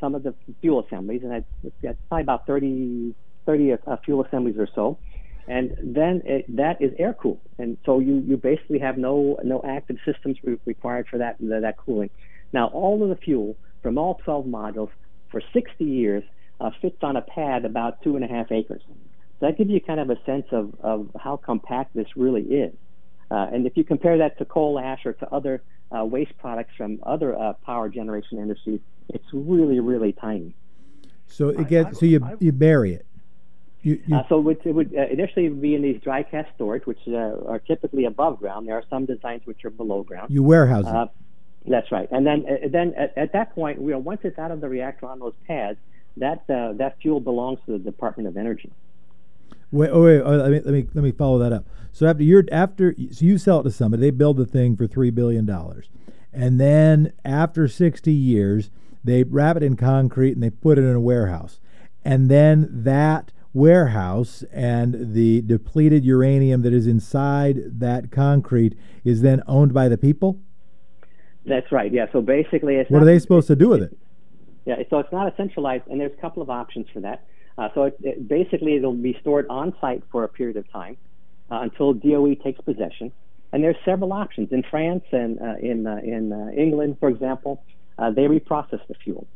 some 0.00 0.14
of 0.14 0.24
the 0.24 0.34
fuel 0.60 0.84
assemblies, 0.84 1.22
and 1.22 1.44
it's 1.62 1.98
probably 2.08 2.22
about 2.22 2.46
30 2.46 3.14
30 3.46 3.76
fuel 4.04 4.24
assemblies 4.24 4.56
or 4.58 4.68
so 4.74 4.98
and 5.48 5.76
then 5.82 6.22
it, 6.24 6.56
that 6.56 6.80
is 6.80 6.92
air 6.98 7.14
cooled, 7.14 7.40
and 7.58 7.78
so 7.84 7.98
you, 7.98 8.22
you 8.26 8.36
basically 8.36 8.78
have 8.78 8.98
no 8.98 9.38
no 9.42 9.62
active 9.64 9.96
systems 10.04 10.36
re- 10.42 10.58
required 10.64 11.06
for 11.08 11.18
that 11.18 11.36
that 11.40 11.76
cooling. 11.78 12.10
Now 12.52 12.68
all 12.68 13.02
of 13.02 13.08
the 13.08 13.16
fuel 13.16 13.56
from 13.82 13.98
all 13.98 14.20
12 14.24 14.46
modules 14.46 14.90
for 15.30 15.40
60 15.52 15.84
years 15.84 16.24
uh, 16.60 16.70
fits 16.80 16.98
on 17.02 17.16
a 17.16 17.22
pad 17.22 17.64
about 17.64 18.02
two 18.02 18.16
and 18.16 18.24
a 18.24 18.28
half 18.28 18.50
acres. 18.50 18.82
So 19.40 19.46
that 19.46 19.56
gives 19.56 19.70
you 19.70 19.80
kind 19.80 20.00
of 20.00 20.10
a 20.10 20.16
sense 20.24 20.46
of, 20.50 20.74
of 20.80 21.10
how 21.20 21.36
compact 21.36 21.94
this 21.94 22.08
really 22.16 22.42
is. 22.42 22.74
Uh, 23.30 23.46
and 23.52 23.66
if 23.66 23.76
you 23.76 23.84
compare 23.84 24.18
that 24.18 24.38
to 24.38 24.44
coal 24.44 24.78
ash 24.78 25.04
or 25.04 25.12
to 25.12 25.32
other 25.32 25.62
uh, 25.96 26.04
waste 26.04 26.36
products 26.38 26.72
from 26.76 26.98
other 27.02 27.38
uh, 27.38 27.52
power 27.64 27.88
generation 27.88 28.38
industries, 28.38 28.80
it's 29.08 29.24
really, 29.32 29.80
really 29.80 30.12
tiny. 30.12 30.54
So 31.26 31.50
it 31.50 31.68
gets 31.68 32.00
so 32.00 32.06
you 32.06 32.26
you 32.40 32.52
bury 32.52 32.94
it. 32.94 33.06
You, 33.82 34.00
you 34.06 34.16
uh, 34.16 34.22
so 34.28 34.38
it 34.38 34.42
would, 34.42 34.60
it 34.64 34.72
would 34.72 34.94
uh, 34.96 35.06
initially 35.06 35.48
be 35.48 35.74
in 35.74 35.82
these 35.82 36.00
dry 36.02 36.22
cask 36.22 36.48
storage, 36.56 36.86
which 36.86 36.98
uh, 37.06 37.36
are 37.46 37.60
typically 37.60 38.04
above 38.04 38.38
ground. 38.40 38.66
There 38.66 38.74
are 38.74 38.84
some 38.90 39.06
designs 39.06 39.42
which 39.44 39.64
are 39.64 39.70
below 39.70 40.02
ground. 40.02 40.30
You 40.30 40.42
warehouse 40.42 40.86
it. 40.86 40.94
Uh, 40.94 41.06
that's 41.66 41.92
right. 41.92 42.08
And 42.10 42.26
then, 42.26 42.44
uh, 42.48 42.68
then 42.68 42.94
at, 42.96 43.16
at, 43.16 43.32
that 43.34 43.54
point, 43.54 43.80
you 43.80 43.90
know, 43.90 43.98
once 43.98 44.20
it's 44.24 44.38
out 44.38 44.50
of 44.50 44.60
the 44.60 44.68
reactor 44.68 45.06
on 45.06 45.20
those 45.20 45.34
pads, 45.46 45.78
that 46.16 46.42
uh, 46.50 46.72
that 46.74 46.96
fuel 47.00 47.20
belongs 47.20 47.60
to 47.66 47.72
the 47.72 47.78
Department 47.78 48.28
of 48.28 48.36
Energy. 48.36 48.72
Wait, 49.70 49.90
oh, 49.92 50.04
wait, 50.04 50.20
oh, 50.20 50.36
let 50.36 50.50
me 50.50 50.60
let 50.60 50.74
me 50.74 50.88
let 50.94 51.04
me 51.04 51.12
follow 51.12 51.38
that 51.38 51.52
up. 51.52 51.66
So 51.92 52.06
after 52.06 52.22
you're 52.22 52.44
after 52.50 52.94
so 53.12 53.24
you 53.24 53.38
sell 53.38 53.60
it 53.60 53.64
to 53.64 53.70
somebody, 53.70 54.00
they 54.00 54.10
build 54.10 54.36
the 54.36 54.46
thing 54.46 54.76
for 54.76 54.86
three 54.86 55.10
billion 55.10 55.46
dollars, 55.46 55.88
and 56.32 56.58
then 56.58 57.12
after 57.24 57.68
sixty 57.68 58.12
years, 58.12 58.70
they 59.04 59.22
wrap 59.22 59.56
it 59.56 59.62
in 59.62 59.76
concrete 59.76 60.32
and 60.32 60.42
they 60.42 60.50
put 60.50 60.78
it 60.78 60.82
in 60.82 60.94
a 60.94 61.00
warehouse, 61.00 61.60
and 62.04 62.30
then 62.30 62.68
that 62.70 63.30
warehouse 63.52 64.44
and 64.52 65.14
the 65.14 65.40
depleted 65.42 66.04
uranium 66.04 66.62
that 66.62 66.72
is 66.72 66.86
inside 66.86 67.80
that 67.80 68.10
concrete 68.10 68.76
is 69.04 69.22
then 69.22 69.42
owned 69.46 69.72
by 69.72 69.88
the 69.88 69.98
people? 69.98 70.40
That's 71.46 71.70
right. 71.72 71.92
Yeah. 71.92 72.06
So 72.12 72.20
basically, 72.20 72.76
what 72.76 72.90
not, 72.90 73.02
are 73.02 73.06
they 73.06 73.18
supposed 73.18 73.46
to 73.48 73.56
do 73.56 73.68
with 73.68 73.82
it? 73.82 73.96
Yeah. 74.66 74.76
So 74.90 74.98
it's 74.98 75.12
not 75.12 75.32
a 75.32 75.36
centralized, 75.36 75.86
and 75.88 76.00
there's 76.00 76.12
a 76.12 76.20
couple 76.20 76.42
of 76.42 76.50
options 76.50 76.86
for 76.92 77.00
that. 77.00 77.24
Uh, 77.56 77.68
so 77.74 77.84
it, 77.84 77.96
it, 78.02 78.28
basically, 78.28 78.76
it'll 78.76 78.92
be 78.92 79.16
stored 79.20 79.46
on 79.48 79.74
site 79.80 80.02
for 80.12 80.24
a 80.24 80.28
period 80.28 80.56
of 80.56 80.70
time 80.70 80.96
uh, 81.50 81.60
until 81.60 81.92
DOE 81.94 82.34
takes 82.34 82.60
possession. 82.60 83.10
And 83.52 83.64
there's 83.64 83.76
several 83.84 84.12
options 84.12 84.52
in 84.52 84.62
France 84.62 85.04
and 85.10 85.40
uh, 85.40 85.54
in 85.60 85.86
uh, 85.86 86.00
in 86.04 86.32
uh, 86.32 86.50
England, 86.54 86.98
for 87.00 87.08
example. 87.08 87.62
Uh, 87.98 88.10
they 88.10 88.22
reprocess 88.22 88.80
the 88.86 88.94
fuel. 88.94 89.26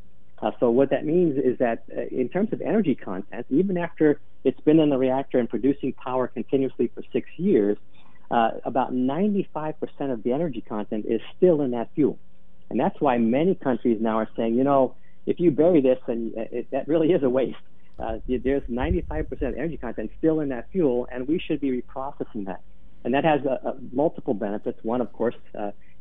Uh, 0.43 0.51
so 0.59 0.71
what 0.71 0.91
that 0.91 1.07
means 1.07 1.39
is 1.39 1.57
that 1.59 1.85
uh, 1.97 2.01
in 2.11 2.29
terms 2.29 2.53
of 2.53 2.61
energy 2.61 2.97
content, 2.97 3.47
even 3.49 3.79
after 3.79 4.21
it's 4.43 4.61
been 4.61 4.81
in 4.81 4.91
the 4.91 4.99
reactor 4.99 5.39
and 5.39 5.49
producing 5.49 5.93
power 5.93 6.27
continuously 6.27 6.91
for 6.93 7.03
six 7.13 7.29
years, 7.37 7.79
uh, 8.31 8.51
about 8.65 8.93
95% 8.93 9.75
of 10.11 10.23
the 10.25 10.33
energy 10.33 10.61
content 10.61 11.07
is 11.09 11.21
still 11.37 11.63
in 11.63 11.71
that 11.71 11.91
fuel. 11.95 12.19
And 12.71 12.81
that's 12.81 13.01
why 13.01 13.19
many 13.19 13.55
countries 13.55 13.99
now 14.01 14.19
are 14.19 14.29
saying, 14.37 14.55
you 14.55 14.65
know, 14.65 14.97
if 15.27 15.39
you 15.39 15.53
bury 15.53 15.81
this, 15.81 15.99
and 16.09 16.33
it, 16.37 16.67
that 16.73 16.89
really 16.89 17.13
is 17.13 17.23
a 17.23 17.31
waste. 17.31 17.57
Uh, 17.99 18.19
there's 18.27 18.63
95% 18.63 19.31
of 19.31 19.55
energy 19.55 19.77
content 19.77 20.11
still 20.19 20.41
in 20.41 20.49
that 20.49 20.71
fuel, 20.73 21.07
and 21.13 21.29
we 21.29 21.39
should 21.39 21.61
be 21.61 21.83
reprocessing 21.83 22.47
that. 22.47 22.63
And 23.05 23.15
that 23.15 23.25
has 23.25 23.41
uh, 23.47 23.69
uh, 23.69 23.73
multiple 23.93 24.35
benefits. 24.35 24.79
One, 24.83 25.01
of 25.01 25.13
course, 25.13 25.35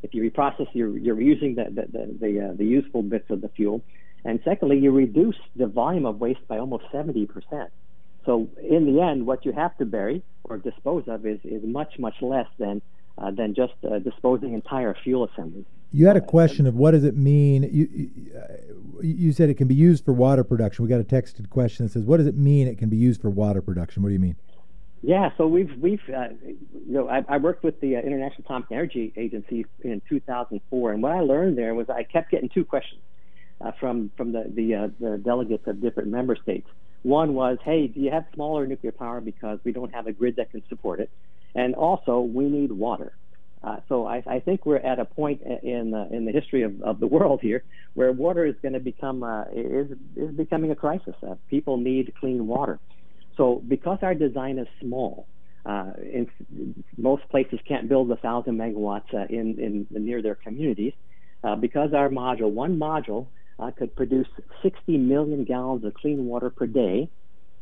if 0.02 0.14
you 0.14 0.32
reprocess, 0.32 0.68
you're, 0.74 0.98
you're 0.98 1.16
reusing 1.16 1.56
the, 1.56 1.66
the, 1.66 1.86
the, 1.92 2.18
the, 2.20 2.56
the 2.58 2.66
useful 2.66 3.04
bits 3.04 3.30
of 3.30 3.42
the 3.42 3.50
fuel. 3.50 3.84
And 4.24 4.40
secondly, 4.46 4.78
you 4.80 4.92
reduce 4.92 5.38
the 5.56 5.68
volume 5.68 6.06
of 6.06 6.20
waste 6.20 6.48
by 6.48 6.58
almost 6.58 6.86
70%. 6.94 7.28
So 8.26 8.50
in 8.62 8.86
the 8.86 9.02
end, 9.02 9.26
what 9.26 9.46
you 9.46 9.52
have 9.52 9.76
to 9.78 9.86
bury 9.86 10.24
or 10.44 10.58
dispose 10.58 11.06
of 11.08 11.26
is, 11.26 11.40
is 11.44 11.64
much, 11.64 11.98
much 11.98 12.16
less 12.22 12.48
than, 12.60 12.82
uh, 13.18 13.32
than 13.32 13.56
just 13.56 13.74
uh, 13.84 14.00
disposing 14.00 14.54
entire 14.54 14.96
fuel 15.04 15.28
assemblies. 15.28 15.66
You 15.92 16.08
had 16.08 16.18
a 16.18 16.22
question 16.22 16.68
of 16.68 16.76
what 16.76 16.92
does 16.92 17.04
it 17.04 17.18
mean? 17.18 17.64
You, 17.64 17.90
you, 17.92 18.10
uh, 18.38 19.02
you 19.02 19.32
said 19.34 19.50
it 19.50 19.56
can 19.56 19.68
be 19.68 19.76
used 19.76 20.06
for 20.06 20.14
water 20.14 20.44
production. 20.44 20.86
We 20.86 20.90
got 20.90 21.02
a 21.02 21.04
texted 21.04 21.50
question 21.50 21.86
that 21.86 21.92
says, 21.92 22.06
"What 22.06 22.18
does 22.18 22.28
it 22.28 22.38
mean 22.38 22.68
it 22.68 22.78
can 22.78 22.88
be 22.88 22.96
used 22.96 23.22
for 23.22 23.30
water 23.30 23.62
production?" 23.62 24.02
What 24.02 24.08
do 24.08 24.14
you 24.14 24.20
mean? 24.20 24.38
Yeah, 25.02 25.32
so 25.38 25.48
we've 25.48 25.76
we've 25.82 26.00
uh, 26.08 26.30
you 26.46 26.94
know 26.94 27.10
I, 27.10 27.26
I 27.28 27.38
worked 27.38 27.66
with 27.66 27.82
the 27.82 27.98
uh, 27.98 28.00
International 28.00 28.46
Atomic 28.46 28.72
Energy 28.72 29.12
Agency 29.18 29.66
in 29.84 30.02
2004, 30.08 30.94
and 30.94 31.04
what 31.04 31.12
I 31.12 31.20
learned 31.20 31.58
there 31.58 31.76
was 31.76 31.90
I 31.90 32.04
kept 32.04 32.32
getting 32.32 32.48
two 32.48 32.64
questions 32.64 33.02
uh, 33.64 33.72
from 33.80 34.12
from 34.18 34.32
the 34.32 34.52
the, 34.54 34.76
uh, 34.76 34.88
the 35.00 35.18
delegates 35.18 35.68
of 35.68 35.82
different 35.82 36.10
member 36.10 36.36
states. 36.36 36.68
One 37.04 37.34
was, 37.34 37.58
hey, 37.64 37.88
do 37.88 38.00
you 38.00 38.12
have 38.12 38.26
smaller 38.36 38.68
nuclear 38.68 38.92
power 38.92 39.22
because 39.22 39.60
we 39.64 39.72
don't 39.72 39.94
have 39.94 40.06
a 40.06 40.12
grid 40.12 40.36
that 40.36 40.52
can 40.52 40.62
support 40.70 41.00
it, 41.00 41.10
and 41.56 41.74
also 41.74 42.20
we 42.22 42.46
need 42.46 42.72
water. 42.72 43.14
Uh, 43.64 43.78
so 43.90 44.08
I, 44.08 44.24
I, 44.26 44.40
think 44.40 44.66
we're 44.66 44.78
at 44.78 45.00
a 45.00 45.06
point 45.06 45.42
in 45.42 45.94
uh, 45.94 46.08
in 46.16 46.26
the 46.26 46.32
history 46.32 46.64
of, 46.64 46.82
of 46.82 47.00
the 47.00 47.08
world 47.16 47.42
here 47.42 47.64
where 47.94 48.12
water 48.12 48.46
is 48.46 48.56
going 48.62 48.74
to 48.74 48.80
become 48.80 49.22
uh, 49.24 49.44
is 49.54 49.92
is 50.16 50.32
becoming 50.36 50.72
a 50.72 50.76
crisis. 50.76 51.14
Uh, 51.22 51.36
people 51.50 51.78
need 51.78 52.14
clean 52.20 52.48
water. 52.48 52.80
So 53.38 53.62
because 53.68 54.00
our 54.02 54.16
design 54.16 54.58
is 54.58 54.68
small, 54.80 55.28
uh, 55.66 55.92
in, 56.02 56.28
most 56.98 57.28
places 57.30 57.60
can't 57.68 57.88
build 57.88 58.12
a 58.12 58.16
thousand 58.16 58.58
megawatts 58.58 59.14
uh, 59.14 59.26
in, 59.30 59.60
in 59.60 59.88
near 59.92 60.22
their 60.24 60.36
communities. 60.36 60.94
because 61.60 61.94
our 61.94 62.10
module, 62.10 62.52
one 62.52 62.78
module 62.80 63.28
uh, 63.62 63.72
could 63.72 63.96
produce 63.96 64.28
60 64.64 64.98
million 64.98 65.44
gallons 65.46 65.86
of 65.86 65.94
clean 65.94 66.26
water 66.26 66.50
per 66.50 66.66
day 66.66 67.10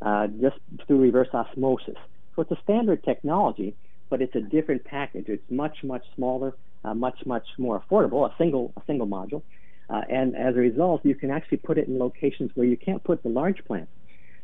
uh, 0.02 0.28
just 0.28 0.58
through 0.88 1.00
reverse 1.00 1.28
osmosis. 1.34 1.98
So 2.36 2.42
it's 2.44 2.52
a 2.52 2.58
standard 2.64 3.04
technology, 3.04 3.76
but 4.10 4.22
it's 4.22 4.36
a 4.36 4.42
different 4.42 4.86
package. 4.86 5.26
It's 5.28 5.52
much, 5.52 5.84
much 5.84 6.06
smaller, 6.16 6.56
uh, 6.86 6.94
much, 6.94 7.26
much 7.26 7.46
more 7.58 7.82
affordable, 7.82 8.26
a 8.30 8.34
single, 8.38 8.72
a 8.78 8.82
single 8.88 9.08
module. 9.08 9.42
Uh, 9.90 10.02
and 10.10 10.36
as 10.36 10.56
a 10.56 10.60
result, 10.60 11.02
you 11.04 11.16
can 11.16 11.32
actually 11.32 11.58
put 11.58 11.78
it 11.78 11.88
in 11.88 12.00
locations 12.00 12.52
where 12.56 12.66
you 12.66 12.78
can't 12.78 13.04
put 13.04 13.22
the 13.24 13.30
large 13.30 13.64
plants. 13.66 13.92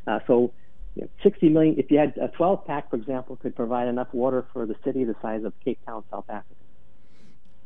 Uh, 0.06 0.20
so 0.28 0.52
you 0.96 1.04
know, 1.04 1.10
60 1.24 1.50
million, 1.50 1.76
if 1.78 1.90
you 1.90 2.00
had 2.00 2.18
a 2.22 2.28
12 2.30 2.66
pack, 2.66 2.90
for 2.90 2.98
example, 2.98 3.38
could 3.38 3.56
provide 3.56 3.88
enough 3.88 4.08
water 4.14 4.46
for 4.52 4.66
the 4.66 4.76
city 4.84 5.04
the 5.04 5.16
size 5.22 5.44
of 5.44 5.54
Cape 5.64 5.80
Town, 5.86 6.04
South 6.12 6.26
Africa. 6.30 6.56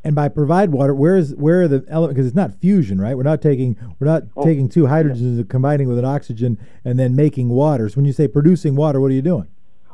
And 0.03 0.15
by 0.15 0.29
provide 0.29 0.71
water, 0.71 0.93
where 0.95 1.17
is 1.17 1.35
where 1.35 1.63
are 1.63 1.67
the 1.67 1.83
element? 1.89 2.15
Because 2.15 2.27
it's 2.27 2.35
not 2.35 2.53
fusion, 2.55 3.01
right? 3.01 3.17
We're 3.17 3.23
not 3.23 3.41
taking 3.41 3.75
we're 3.99 4.07
not 4.07 4.23
oh, 4.37 4.43
taking 4.45 4.69
two 4.69 4.83
hydrogens 4.83 5.21
yeah. 5.21 5.41
and 5.41 5.49
combining 5.49 5.89
with 5.89 5.99
an 5.99 6.05
oxygen 6.05 6.57
and 6.85 6.97
then 6.97 7.15
making 7.15 7.49
water. 7.49 7.89
So 7.89 7.95
when 7.95 8.05
you 8.05 8.13
say 8.13 8.27
producing 8.27 8.75
water, 8.75 9.01
what 9.01 9.11
are 9.11 9.15
you 9.15 9.21
doing? 9.21 9.47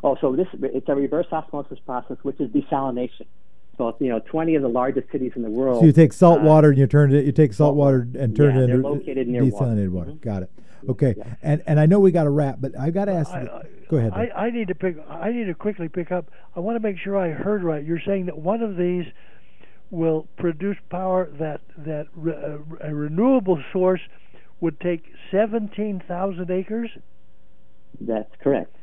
Oh, 0.04 0.16
so 0.22 0.36
this 0.36 0.48
it's 0.62 0.88
a 0.88 0.96
reverse 0.96 1.26
osmosis 1.32 1.80
process, 1.80 2.18
which 2.22 2.40
is 2.40 2.52
desalination. 2.52 3.26
So 3.78 3.96
you 4.00 4.10
know, 4.10 4.20
20 4.20 4.56
of 4.56 4.62
the 4.62 4.70
largest 4.70 5.12
cities 5.12 5.32
in 5.36 5.42
the 5.42 5.50
world. 5.50 5.80
So 5.80 5.86
you 5.86 5.92
take 5.92 6.14
salt 6.14 6.42
uh, 6.42 6.44
water 6.44 6.70
and 6.70 6.78
you 6.78 6.86
turn 6.86 7.14
it. 7.14 7.26
You 7.26 7.32
take 7.32 7.54
salt 7.54 7.76
water 7.76 8.08
and 8.18 8.36
turn 8.36 8.56
yeah, 8.56 8.62
it 8.62 8.70
into 8.70 8.88
located 8.88 9.28
near 9.28 9.42
desalinated 9.42 9.90
water. 9.90 9.90
water. 9.90 10.12
Mm-hmm. 10.12 10.30
Got 10.30 10.44
it. 10.44 10.52
Okay, 10.88 11.16
yeah. 11.18 11.36
and 11.42 11.64
and 11.66 11.80
I 11.80 11.88
know 11.88 12.00
we 12.00 12.12
got 12.12 12.26
to 12.26 12.30
wrap, 12.30 12.58
but 12.60 12.78
I 12.80 12.92
got 12.92 13.06
to 13.06 13.14
ask. 13.14 13.32
I, 13.32 13.64
go 13.90 13.98
ahead. 13.98 14.14
I, 14.14 14.30
I 14.30 14.50
need 14.52 14.68
to 14.68 14.76
pick. 14.76 14.98
I 15.10 15.32
need 15.32 15.46
to 15.46 15.56
quickly 15.56 15.90
pick 15.90 16.12
up. 16.12 16.30
I 16.56 16.60
want 16.60 16.76
to 16.76 16.80
make 16.80 16.98
sure 17.00 17.18
I 17.18 17.30
heard 17.30 17.64
right. 17.64 17.84
You're 17.84 18.02
saying 18.06 18.28
that 18.28 18.38
one 18.38 18.62
of 18.62 18.78
these 18.78 19.06
will 19.92 20.28
produce 20.38 20.78
power 20.90 21.30
that 21.40 21.62
that 21.78 22.08
re, 22.16 22.34
uh, 22.34 22.88
a 22.88 22.94
renewable 22.94 23.62
source 23.72 24.02
would 24.62 24.80
take 24.80 25.04
17,000 25.32 26.50
acres. 26.50 26.90
That's 28.02 28.32
correct. 28.42 28.76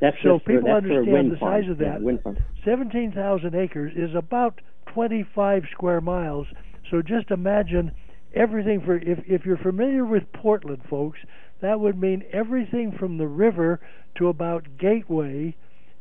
That's 0.00 0.16
so 0.22 0.40
people 0.40 0.62
for, 0.62 0.76
understand 0.76 1.30
the 1.30 1.38
size 1.38 1.70
of 1.70 1.78
that. 1.78 2.00
Yeah, 2.02 2.32
17,000 2.64 3.54
acres 3.54 3.92
is 3.96 4.14
about 4.16 4.60
25 4.92 5.62
square 5.72 6.00
miles. 6.00 6.46
So 6.90 7.02
just 7.02 7.30
imagine 7.30 7.92
everything 8.34 8.82
for 8.84 8.96
if 8.96 9.18
if 9.26 9.46
you're 9.46 9.56
familiar 9.56 10.04
with 10.04 10.24
Portland, 10.32 10.82
folks, 10.90 11.20
that 11.60 11.80
would 11.80 11.98
mean 11.98 12.24
everything 12.32 12.92
from 12.98 13.18
the 13.18 13.26
river 13.26 13.80
to 14.16 14.28
about 14.28 14.76
Gateway 14.78 15.56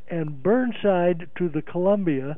and 0.09 0.41
Burnside 0.43 1.29
to 1.37 1.47
the 1.47 1.61
Columbia. 1.61 2.37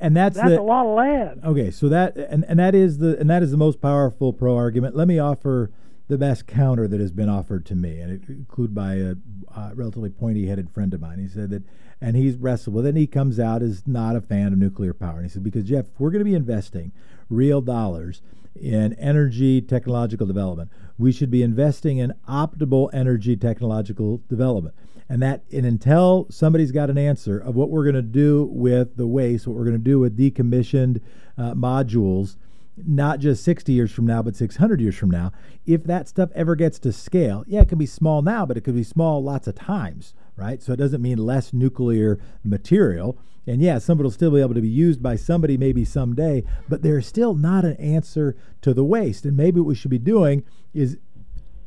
And 0.00 0.16
that's 0.16 0.36
that's 0.36 0.50
the, 0.50 0.60
a 0.60 0.62
lot 0.62 0.86
of 0.86 0.96
land. 0.96 1.40
Okay, 1.44 1.70
so 1.70 1.88
that 1.88 2.16
and, 2.16 2.44
and 2.46 2.58
that 2.58 2.74
is 2.74 2.98
the 2.98 3.18
and 3.18 3.28
that 3.28 3.42
is 3.42 3.50
the 3.50 3.56
most 3.56 3.80
powerful 3.80 4.32
pro 4.32 4.56
argument. 4.56 4.94
Let 4.94 5.08
me 5.08 5.18
offer 5.18 5.70
the 6.08 6.18
best 6.18 6.46
counter 6.46 6.86
that 6.86 7.00
has 7.00 7.10
been 7.10 7.28
offered 7.28 7.64
to 7.66 7.74
me, 7.74 8.00
and 8.00 8.12
it 8.12 8.28
included 8.28 8.74
by 8.74 8.94
a 8.94 9.14
uh, 9.54 9.70
relatively 9.74 10.10
pointy-headed 10.10 10.70
friend 10.70 10.92
of 10.94 11.00
mine. 11.00 11.18
He 11.18 11.28
said 11.28 11.50
that, 11.50 11.62
and 12.00 12.16
he's 12.16 12.36
wrestled 12.36 12.76
with 12.76 12.86
it. 12.86 12.90
And 12.90 12.98
he 12.98 13.06
comes 13.06 13.40
out 13.40 13.62
as 13.62 13.86
not 13.86 14.14
a 14.14 14.20
fan 14.20 14.52
of 14.52 14.58
nuclear 14.58 14.92
power. 14.92 15.16
And 15.16 15.24
he 15.24 15.28
said 15.28 15.42
because 15.42 15.64
Jeff, 15.64 15.86
if 15.86 15.98
we're 15.98 16.10
going 16.10 16.20
to 16.20 16.24
be 16.24 16.34
investing 16.34 16.92
real 17.28 17.60
dollars 17.60 18.22
in 18.54 18.92
energy 18.94 19.60
technological 19.60 20.26
development, 20.26 20.70
we 20.98 21.12
should 21.12 21.30
be 21.30 21.42
investing 21.42 21.98
in 21.98 22.12
optimal 22.28 22.90
energy 22.92 23.36
technological 23.36 24.20
development. 24.28 24.74
And 25.12 25.20
that, 25.20 25.44
and 25.52 25.66
until 25.66 26.26
somebody's 26.30 26.72
got 26.72 26.88
an 26.88 26.96
answer 26.96 27.38
of 27.38 27.54
what 27.54 27.68
we're 27.68 27.82
going 27.82 27.96
to 27.96 28.00
do 28.00 28.48
with 28.50 28.96
the 28.96 29.06
waste, 29.06 29.46
what 29.46 29.54
we're 29.54 29.66
going 29.66 29.76
to 29.76 29.78
do 29.78 29.98
with 29.98 30.16
decommissioned 30.16 31.02
uh, 31.36 31.52
modules 31.52 32.36
not 32.78 33.18
just 33.20 33.44
60 33.44 33.74
years 33.74 33.92
from 33.92 34.06
now, 34.06 34.22
but 34.22 34.34
600 34.34 34.80
years 34.80 34.96
from 34.96 35.10
now, 35.10 35.30
if 35.66 35.84
that 35.84 36.08
stuff 36.08 36.30
ever 36.34 36.56
gets 36.56 36.78
to 36.78 36.92
scale, 36.92 37.44
yeah, 37.46 37.60
it 37.60 37.68
can 37.68 37.76
be 37.76 37.84
small 37.84 38.22
now, 38.22 38.46
but 38.46 38.56
it 38.56 38.62
could 38.62 38.74
be 38.74 38.82
small 38.82 39.22
lots 39.22 39.46
of 39.46 39.54
times, 39.54 40.14
right? 40.34 40.62
So 40.62 40.72
it 40.72 40.76
doesn't 40.76 41.02
mean 41.02 41.18
less 41.18 41.52
nuclear 41.52 42.18
material. 42.42 43.18
And 43.46 43.60
yeah, 43.60 43.76
somebody 43.76 44.06
will 44.06 44.12
still 44.12 44.30
be 44.30 44.40
able 44.40 44.54
to 44.54 44.62
be 44.62 44.68
used 44.68 45.02
by 45.02 45.16
somebody 45.16 45.58
maybe 45.58 45.84
someday, 45.84 46.42
but 46.70 46.80
there's 46.80 47.06
still 47.06 47.34
not 47.34 47.66
an 47.66 47.76
answer 47.76 48.34
to 48.62 48.72
the 48.72 48.84
waste. 48.84 49.26
And 49.26 49.36
maybe 49.36 49.60
what 49.60 49.66
we 49.66 49.74
should 49.74 49.90
be 49.90 49.98
doing 49.98 50.42
is 50.72 50.96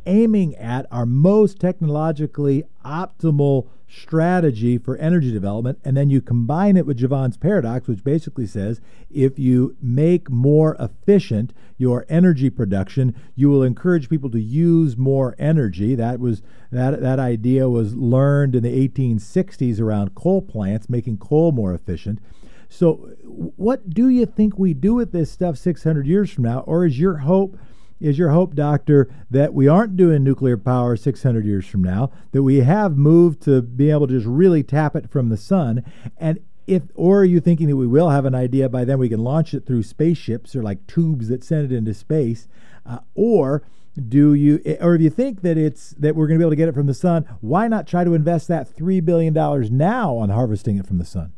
aiming 0.05 0.55
at 0.55 0.85
our 0.91 1.05
most 1.05 1.59
technologically 1.59 2.63
optimal 2.83 3.67
strategy 3.87 4.77
for 4.77 4.97
energy 4.97 5.31
development. 5.31 5.79
And 5.83 5.95
then 5.95 6.09
you 6.09 6.21
combine 6.21 6.75
it 6.75 6.85
with 6.85 6.97
Jevons 6.97 7.37
paradox, 7.37 7.87
which 7.87 8.03
basically 8.03 8.47
says 8.47 8.81
if 9.09 9.39
you 9.39 9.75
make 9.81 10.29
more 10.29 10.75
efficient 10.79 11.53
your 11.77 12.05
energy 12.09 12.49
production, 12.49 13.15
you 13.35 13.49
will 13.49 13.63
encourage 13.63 14.09
people 14.09 14.29
to 14.31 14.41
use 14.41 14.97
more 14.97 15.35
energy. 15.37 15.95
That 15.95 16.19
was 16.19 16.41
that 16.71 17.01
that 17.01 17.19
idea 17.19 17.69
was 17.69 17.95
learned 17.95 18.55
in 18.55 18.63
the 18.63 18.87
1860s 18.87 19.79
around 19.79 20.15
coal 20.15 20.41
plants, 20.41 20.89
making 20.89 21.17
coal 21.17 21.51
more 21.51 21.73
efficient. 21.73 22.19
So, 22.67 23.11
what 23.23 23.89
do 23.89 24.09
you 24.09 24.25
think 24.25 24.57
we 24.57 24.73
do 24.73 24.95
with 24.95 25.11
this 25.11 25.31
stuff 25.31 25.57
600 25.57 26.07
years 26.07 26.31
from 26.31 26.45
now? 26.45 26.59
Or 26.61 26.85
is 26.85 26.99
your 26.99 27.17
hope 27.17 27.57
is 27.99 28.17
your 28.17 28.29
hope, 28.29 28.55
Doctor, 28.55 29.09
that 29.29 29.53
we 29.53 29.67
aren't 29.67 29.97
doing 29.97 30.23
nuclear 30.23 30.57
power 30.57 30.95
600 30.95 31.45
years 31.45 31.65
from 31.65 31.83
now, 31.83 32.11
that 32.31 32.43
we 32.43 32.57
have 32.57 32.97
moved 32.97 33.41
to 33.43 33.61
be 33.61 33.89
able 33.89 34.07
to 34.07 34.13
just 34.13 34.27
really 34.27 34.63
tap 34.63 34.95
it 34.95 35.09
from 35.09 35.29
the 35.29 35.37
sun? 35.37 35.83
And 36.17 36.39
if, 36.67 36.83
or 36.95 37.21
are 37.21 37.25
you 37.25 37.39
thinking 37.39 37.67
that 37.67 37.75
we 37.75 37.87
will 37.87 38.09
have 38.09 38.25
an 38.25 38.35
idea 38.35 38.69
by 38.69 38.85
then 38.85 38.97
we 38.97 39.09
can 39.09 39.23
launch 39.23 39.53
it 39.53 39.65
through 39.65 39.83
spaceships 39.83 40.55
or 40.55 40.63
like 40.63 40.85
tubes 40.87 41.27
that 41.29 41.43
send 41.43 41.71
it 41.71 41.75
into 41.75 41.93
space? 41.93 42.47
Uh, 42.85 42.99
or 43.13 43.63
do 43.95 44.33
you, 44.33 44.61
or 44.81 44.95
if 44.95 45.01
you 45.01 45.09
think 45.09 45.41
that 45.41 45.57
it's 45.57 45.91
that 45.91 46.15
we're 46.15 46.27
going 46.27 46.37
to 46.37 46.43
be 46.43 46.45
able 46.45 46.51
to 46.51 46.57
get 46.57 46.67
it 46.67 46.75
from 46.75 46.87
the 46.87 46.93
sun, 46.93 47.25
why 47.39 47.67
not 47.67 47.87
try 47.87 48.03
to 48.03 48.13
invest 48.13 48.47
that 48.49 48.67
three 48.67 48.99
billion 48.99 49.33
dollars 49.33 49.71
now 49.71 50.15
on 50.15 50.29
harvesting 50.29 50.77
it 50.77 50.85
from 50.85 50.97
the 50.97 51.05
sun? 51.05 51.31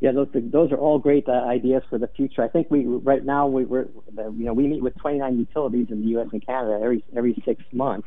Yeah, 0.00 0.12
those 0.12 0.28
those 0.34 0.70
are 0.70 0.76
all 0.76 0.98
great 0.98 1.28
uh, 1.28 1.32
ideas 1.32 1.82
for 1.90 1.98
the 1.98 2.06
future. 2.06 2.42
I 2.42 2.48
think 2.48 2.68
we 2.70 2.84
right 2.86 3.24
now 3.24 3.48
we, 3.48 3.64
we're 3.64 3.86
you 4.16 4.44
know 4.44 4.52
we 4.52 4.68
meet 4.68 4.82
with 4.82 4.94
29 4.98 5.38
utilities 5.38 5.88
in 5.90 6.02
the 6.02 6.08
U.S. 6.10 6.28
and 6.32 6.44
Canada 6.44 6.78
every 6.82 7.04
every 7.16 7.42
six 7.44 7.62
months, 7.72 8.06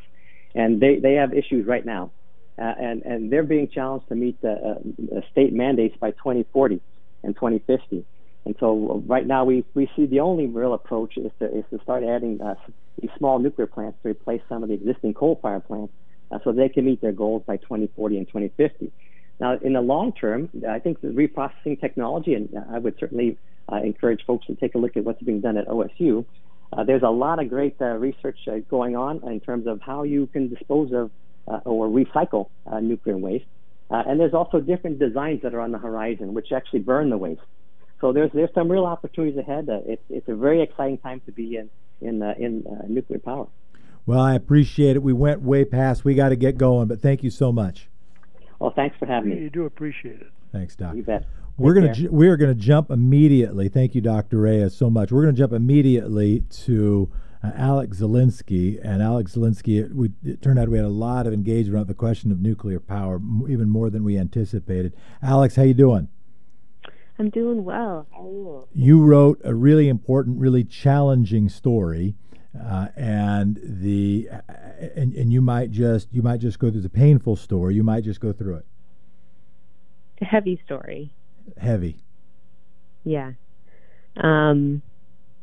and 0.54 0.80
they 0.80 0.96
they 0.96 1.14
have 1.14 1.34
issues 1.34 1.66
right 1.66 1.84
now, 1.84 2.10
uh, 2.58 2.72
and 2.80 3.02
and 3.02 3.30
they're 3.30 3.42
being 3.42 3.68
challenged 3.68 4.08
to 4.08 4.14
meet 4.14 4.40
the 4.40 4.52
uh, 4.52 5.20
state 5.30 5.52
mandates 5.52 5.94
by 6.00 6.12
2040 6.12 6.80
and 7.24 7.34
2050. 7.34 8.06
And 8.44 8.56
so 8.58 9.02
right 9.06 9.26
now 9.26 9.44
we, 9.44 9.64
we 9.74 9.88
see 9.94 10.06
the 10.06 10.20
only 10.20 10.46
real 10.46 10.74
approach 10.74 11.16
is 11.16 11.30
to 11.40 11.58
is 11.58 11.64
to 11.70 11.78
start 11.82 12.04
adding 12.04 12.40
uh, 12.40 12.54
these 13.00 13.10
small 13.18 13.38
nuclear 13.38 13.66
plants 13.66 13.98
to 14.02 14.08
replace 14.08 14.40
some 14.48 14.62
of 14.62 14.70
the 14.70 14.74
existing 14.74 15.12
coal 15.12 15.38
fired 15.42 15.66
plants, 15.66 15.92
uh, 16.30 16.38
so 16.42 16.52
they 16.52 16.70
can 16.70 16.86
meet 16.86 17.02
their 17.02 17.12
goals 17.12 17.42
by 17.46 17.58
2040 17.58 18.16
and 18.16 18.26
2050. 18.26 18.90
Now, 19.42 19.58
in 19.60 19.72
the 19.72 19.80
long 19.80 20.12
term, 20.12 20.48
I 20.68 20.78
think 20.78 21.00
the 21.00 21.08
reprocessing 21.08 21.80
technology, 21.80 22.34
and 22.34 22.48
I 22.70 22.78
would 22.78 22.94
certainly 23.00 23.36
uh, 23.70 23.78
encourage 23.78 24.24
folks 24.24 24.46
to 24.46 24.54
take 24.54 24.76
a 24.76 24.78
look 24.78 24.96
at 24.96 25.02
what's 25.02 25.20
being 25.20 25.40
done 25.40 25.56
at 25.56 25.66
OSU. 25.66 26.24
Uh, 26.72 26.84
there's 26.84 27.02
a 27.02 27.10
lot 27.10 27.40
of 27.40 27.48
great 27.48 27.74
uh, 27.80 27.86
research 27.86 28.38
uh, 28.46 28.58
going 28.70 28.94
on 28.94 29.20
in 29.28 29.40
terms 29.40 29.66
of 29.66 29.80
how 29.80 30.04
you 30.04 30.28
can 30.28 30.48
dispose 30.48 30.92
of 30.92 31.10
uh, 31.48 31.58
or 31.64 31.88
recycle 31.88 32.50
uh, 32.70 32.78
nuclear 32.78 33.16
waste. 33.16 33.44
and 33.90 34.20
there's 34.20 34.32
also 34.32 34.60
different 34.60 35.00
designs 35.00 35.42
that 35.42 35.54
are 35.54 35.60
on 35.60 35.72
the 35.72 35.78
horizon 35.78 36.34
which 36.34 36.52
actually 36.52 36.78
burn 36.78 37.10
the 37.10 37.18
waste. 37.18 37.48
So 38.00 38.12
there's 38.12 38.30
there's 38.32 38.54
some 38.54 38.70
real 38.70 38.86
opportunities 38.86 39.36
ahead. 39.36 39.66
it's 39.68 40.04
it's 40.08 40.28
a 40.28 40.36
very 40.36 40.62
exciting 40.62 40.98
time 40.98 41.20
to 41.26 41.32
be 41.32 41.56
in 41.56 41.68
in 42.00 42.22
in 42.38 42.64
nuclear 42.86 43.18
power. 43.18 43.48
Well, 44.06 44.20
I 44.20 44.34
appreciate 44.34 44.94
it. 44.94 45.02
We 45.02 45.12
went 45.12 45.42
way 45.42 45.64
past. 45.64 46.04
We 46.04 46.14
got 46.14 46.28
to 46.28 46.36
get 46.36 46.58
going, 46.58 46.86
but 46.86 47.00
thank 47.02 47.24
you 47.24 47.30
so 47.30 47.50
much. 47.50 47.88
Well, 48.62 48.72
thanks 48.76 48.96
for 48.96 49.06
having 49.06 49.30
me. 49.30 49.40
You 49.40 49.50
do 49.50 49.64
appreciate 49.64 50.20
it. 50.20 50.30
Thanks, 50.52 50.76
Doc. 50.76 50.94
You 50.94 51.02
bet. 51.02 51.26
We're 51.58 51.74
gonna 51.74 51.92
we 52.12 52.28
are 52.28 52.36
gonna 52.36 52.54
jump 52.54 52.92
immediately. 52.92 53.68
Thank 53.68 53.96
you, 53.96 54.00
Dr. 54.00 54.38
Reyes, 54.38 54.76
so 54.76 54.88
much. 54.88 55.10
We're 55.10 55.22
gonna 55.22 55.32
jump 55.32 55.52
immediately 55.52 56.44
to 56.64 57.10
uh, 57.42 57.50
Alex 57.56 57.98
Zielinski, 57.98 58.78
and 58.84 59.02
Alex 59.02 59.34
Zielinski. 59.34 59.92
We, 59.92 60.12
it 60.24 60.40
turned 60.40 60.60
out 60.60 60.68
we 60.68 60.78
had 60.78 60.86
a 60.86 60.90
lot 60.90 61.26
of 61.26 61.32
engagement 61.32 61.80
on 61.80 61.86
the 61.88 61.94
question 61.94 62.30
of 62.30 62.40
nuclear 62.40 62.78
power, 62.78 63.20
even 63.48 63.68
more 63.68 63.90
than 63.90 64.04
we 64.04 64.16
anticipated. 64.16 64.94
Alex, 65.20 65.56
how 65.56 65.62
you 65.62 65.74
doing? 65.74 66.08
I'm 67.18 67.30
doing 67.30 67.64
well. 67.64 68.06
How 68.12 68.22
are 68.22 68.30
you? 68.30 68.68
You 68.74 69.02
wrote 69.02 69.40
a 69.42 69.56
really 69.56 69.88
important, 69.88 70.38
really 70.38 70.62
challenging 70.62 71.48
story 71.48 72.14
uh, 72.60 72.88
and 72.96 73.58
the 73.62 74.28
and, 74.96 75.14
and 75.14 75.32
you 75.32 75.40
might 75.40 75.70
just 75.70 76.08
you 76.12 76.22
might 76.22 76.38
just 76.38 76.58
go 76.58 76.70
through 76.70 76.82
the 76.82 76.90
painful 76.90 77.36
story. 77.36 77.74
You 77.74 77.82
might 77.82 78.04
just 78.04 78.20
go 78.20 78.32
through 78.32 78.56
it. 78.56 78.66
A 80.20 80.24
heavy 80.24 80.60
story. 80.64 81.12
Heavy. 81.56 81.96
Yeah. 83.04 83.32
Um, 84.16 84.82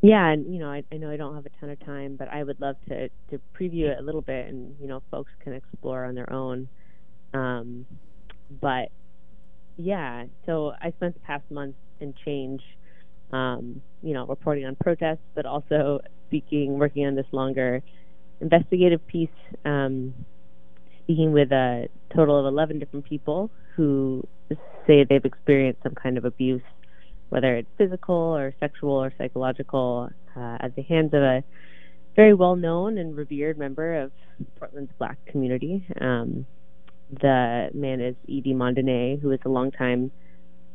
yeah, 0.02 0.30
and 0.30 0.54
you 0.54 0.60
know, 0.60 0.70
I, 0.70 0.84
I 0.92 0.98
know 0.98 1.12
I 1.12 1.18
don't 1.18 1.36
have 1.36 1.46
a 1.46 1.50
ton 1.60 1.70
of 1.70 1.80
time, 1.86 2.16
but 2.16 2.30
I 2.30 2.44
would 2.44 2.62
love 2.62 2.76
to 2.88 3.10
to 3.10 3.42
preview 3.60 3.90
it 3.90 4.00
a 4.00 4.02
little 4.02 4.22
bit, 4.22 4.48
and 4.48 4.76
you 4.80 4.88
know, 4.88 5.02
folks 5.12 5.32
can 5.44 5.54
explore 5.54 6.06
on 6.06 6.16
their 6.16 6.32
own. 6.32 6.70
Um, 7.34 7.86
but 8.62 8.90
yeah, 9.78 10.26
so 10.46 10.74
I 10.82 10.92
spent 10.92 11.16
the 11.16 11.20
past 11.22 11.44
month 11.52 11.76
and 12.00 12.14
change, 12.24 12.62
um, 13.34 13.82
you 14.02 14.14
know, 14.14 14.26
reporting 14.26 14.66
on 14.66 14.76
protests, 14.76 15.26
but 15.36 15.46
also 15.46 16.00
speaking, 16.30 16.78
working 16.78 17.06
on 17.06 17.16
this 17.16 17.26
longer 17.32 17.82
investigative 18.40 19.06
piece, 19.08 19.30
um, 19.66 20.14
speaking 21.04 21.34
with 21.34 21.52
a 21.52 21.88
total 22.16 22.40
of 22.40 22.46
11 22.46 22.80
different 22.80 23.06
people 23.06 23.50
who 23.76 24.24
say 24.88 25.04
they've 25.04 25.26
experienced 25.26 25.82
some 25.84 25.96
kind 25.96 26.18
of 26.18 26.26
abuse, 26.26 26.62
whether 27.30 27.56
it's 27.56 27.68
physical 27.78 28.16
or 28.16 28.54
sexual 28.60 28.94
or 28.94 29.12
psychological, 29.18 30.10
uh, 30.36 30.58
at 30.60 30.76
the 30.76 30.84
hands 30.84 31.14
of 31.14 31.22
a 31.22 31.44
very 32.16 32.34
well 32.34 32.56
known 32.56 32.98
and 32.98 33.16
revered 33.16 33.58
member 33.58 34.02
of 34.02 34.12
Portland's 34.58 34.92
black 34.98 35.18
community. 35.26 35.86
Um, 36.00 36.46
the 37.22 37.70
man 37.74 38.02
is 38.02 38.16
E.D. 38.28 38.54
Mondainé, 38.54 39.20
who 39.20 39.32
is 39.32 39.40
a 39.46 39.50
longtime 39.50 40.12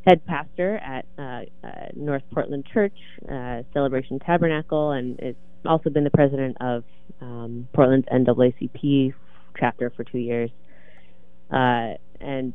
head 0.05 0.25
pastor 0.25 0.77
at 0.77 1.05
uh, 1.17 1.41
uh, 1.65 1.87
North 1.95 2.23
Portland 2.33 2.65
Church, 2.71 2.95
uh, 3.29 3.63
Celebration 3.73 4.19
Tabernacle, 4.19 4.91
and 4.91 5.19
has 5.21 5.35
also 5.65 5.89
been 5.89 6.03
the 6.03 6.11
president 6.11 6.57
of 6.61 6.83
um, 7.21 7.67
Portland's 7.73 8.07
NAACP 8.07 9.13
chapter 9.59 9.91
for 9.95 10.03
two 10.03 10.19
years. 10.19 10.51
Uh, 11.51 11.93
and 12.19 12.53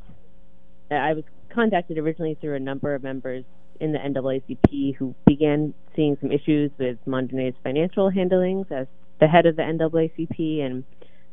I 0.90 1.14
was 1.14 1.24
contacted 1.52 1.98
originally 1.98 2.36
through 2.40 2.56
a 2.56 2.60
number 2.60 2.94
of 2.94 3.02
members 3.02 3.44
in 3.80 3.92
the 3.92 3.98
NAACP 3.98 4.96
who 4.96 5.14
began 5.26 5.74
seeing 5.96 6.16
some 6.20 6.30
issues 6.30 6.70
with 6.78 6.98
Mondainé's 7.06 7.56
financial 7.62 8.10
handlings 8.10 8.66
as 8.70 8.86
the 9.20 9.26
head 9.26 9.46
of 9.46 9.56
the 9.56 9.62
NAACP, 9.62 10.60
and 10.60 10.84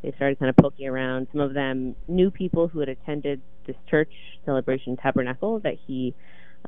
they 0.08 0.16
started 0.16 0.40
kind 0.40 0.50
of 0.50 0.56
poking 0.56 0.88
around. 0.88 1.28
Some 1.34 1.42
of 1.42 1.54
them 1.54 1.96
knew 2.08 2.32
people 2.32 2.70
who 2.70 2.80
had 2.80 2.88
attended 2.88 3.42
this 3.66 3.76
church 3.90 4.12
celebration 4.46 4.96
tabernacle 4.96 5.60
that 5.60 5.74
he 5.86 6.16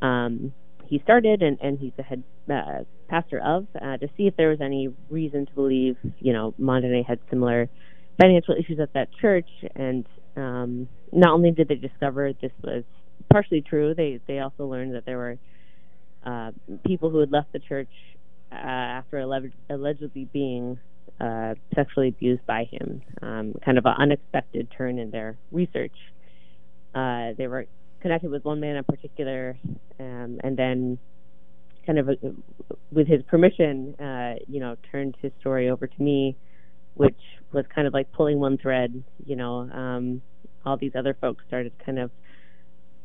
um, 0.01 0.53
he 0.85 0.99
started, 1.03 1.41
and, 1.41 1.57
and 1.61 1.77
he's 1.77 1.91
the 1.97 2.03
head 2.03 2.23
uh, 2.51 2.83
pastor 3.07 3.39
of, 3.39 3.67
uh, 3.75 3.97
to 3.97 4.07
see 4.17 4.25
if 4.27 4.35
there 4.35 4.49
was 4.49 4.59
any 4.59 4.89
reason 5.09 5.45
to 5.45 5.53
believe, 5.53 5.97
you 6.19 6.33
know, 6.33 6.53
Mondainé 6.59 7.05
had 7.05 7.19
similar 7.29 7.69
financial 8.19 8.55
issues 8.55 8.79
at 8.79 8.91
that 8.93 9.07
church. 9.21 9.47
And 9.75 10.05
um, 10.35 10.89
not 11.13 11.31
only 11.33 11.51
did 11.51 11.67
they 11.67 11.75
discover 11.75 12.33
this 12.33 12.51
was 12.63 12.83
partially 13.31 13.61
true, 13.61 13.93
they 13.93 14.19
they 14.27 14.39
also 14.39 14.65
learned 14.65 14.95
that 14.95 15.05
there 15.05 15.17
were 15.17 15.37
uh, 16.25 16.51
people 16.85 17.09
who 17.09 17.19
had 17.19 17.31
left 17.31 17.53
the 17.53 17.59
church 17.59 17.89
uh, 18.51 18.55
after 18.55 19.19
alleged, 19.19 19.53
allegedly 19.69 20.27
being 20.33 20.79
uh, 21.19 21.55
sexually 21.75 22.09
abused 22.09 22.45
by 22.45 22.65
him. 22.65 23.01
Um, 23.21 23.53
kind 23.63 23.77
of 23.77 23.85
an 23.85 23.95
unexpected 23.97 24.69
turn 24.75 24.99
in 24.99 25.11
their 25.11 25.37
research. 25.51 25.95
Uh, 26.93 27.33
they 27.37 27.47
were 27.47 27.65
connected 28.01 28.31
with 28.31 28.43
one 28.45 28.59
man 28.59 28.75
in 28.75 28.83
particular, 28.83 29.57
um, 29.99 30.39
and 30.43 30.57
then 30.57 30.97
kind 31.85 31.99
of 31.99 32.09
uh, 32.09 32.13
with 32.91 33.07
his 33.07 33.21
permission, 33.23 33.95
uh, 33.99 34.35
you 34.47 34.59
know, 34.59 34.75
turned 34.91 35.15
his 35.21 35.31
story 35.39 35.69
over 35.69 35.87
to 35.87 36.01
me, 36.01 36.35
which 36.95 37.19
was 37.51 37.65
kind 37.73 37.87
of 37.87 37.93
like 37.93 38.11
pulling 38.11 38.39
one 38.39 38.57
thread. 38.57 39.03
You 39.25 39.35
know, 39.35 39.69
um, 39.71 40.21
all 40.65 40.77
these 40.77 40.93
other 40.97 41.15
folks 41.19 41.43
started 41.47 41.73
kind 41.85 41.99
of 41.99 42.11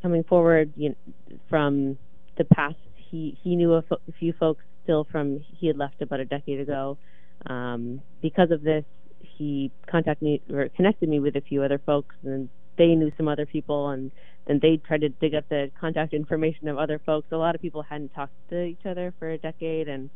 coming 0.02 0.24
forward 0.24 0.72
you 0.76 0.90
know, 0.90 1.36
from 1.48 1.98
the 2.36 2.44
past. 2.44 2.76
He 2.94 3.38
he 3.42 3.56
knew 3.56 3.74
a, 3.74 3.82
fo- 3.82 4.00
a 4.08 4.12
few 4.12 4.32
folks 4.32 4.64
still 4.82 5.06
from 5.10 5.40
he 5.58 5.66
had 5.66 5.76
left 5.76 6.00
about 6.02 6.20
a 6.20 6.24
decade 6.24 6.60
ago. 6.60 6.98
Um, 7.46 8.00
because 8.22 8.50
of 8.50 8.62
this, 8.62 8.84
he 9.20 9.70
contacted 9.90 10.22
me 10.22 10.42
or 10.50 10.68
connected 10.70 11.08
me 11.08 11.20
with 11.20 11.36
a 11.36 11.40
few 11.40 11.62
other 11.62 11.80
folks, 11.84 12.14
and 12.24 12.48
they 12.76 12.94
knew 12.94 13.12
some 13.16 13.28
other 13.28 13.46
people, 13.46 13.90
and 13.90 14.10
then 14.46 14.58
they 14.60 14.76
tried 14.76 15.00
to 15.02 15.08
dig 15.08 15.34
up 15.34 15.48
the 15.48 15.70
contact 15.80 16.12
information 16.12 16.68
of 16.68 16.78
other 16.78 17.00
folks. 17.04 17.28
A 17.32 17.36
lot 17.36 17.54
of 17.54 17.60
people 17.60 17.82
hadn't 17.82 18.14
talked 18.14 18.32
to 18.50 18.62
each 18.62 18.84
other 18.84 19.14
for 19.18 19.30
a 19.30 19.38
decade, 19.38 19.88
and 19.88 20.10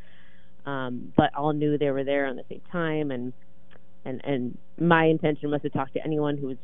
um, 0.67 1.13
but 1.17 1.35
all 1.35 1.53
knew 1.53 1.79
they 1.79 1.91
were 1.91 2.05
there 2.05 2.27
on 2.27 2.37
the 2.37 2.45
same 2.49 2.63
time, 2.71 3.11
and 3.11 3.33
and 4.05 4.21
and 4.25 4.59
my 4.79 5.07
intention 5.07 5.51
was 5.51 5.63
to 5.63 5.71
talk 5.71 5.93
to 5.95 6.05
anyone 6.05 6.37
who 6.37 6.49
was 6.49 6.59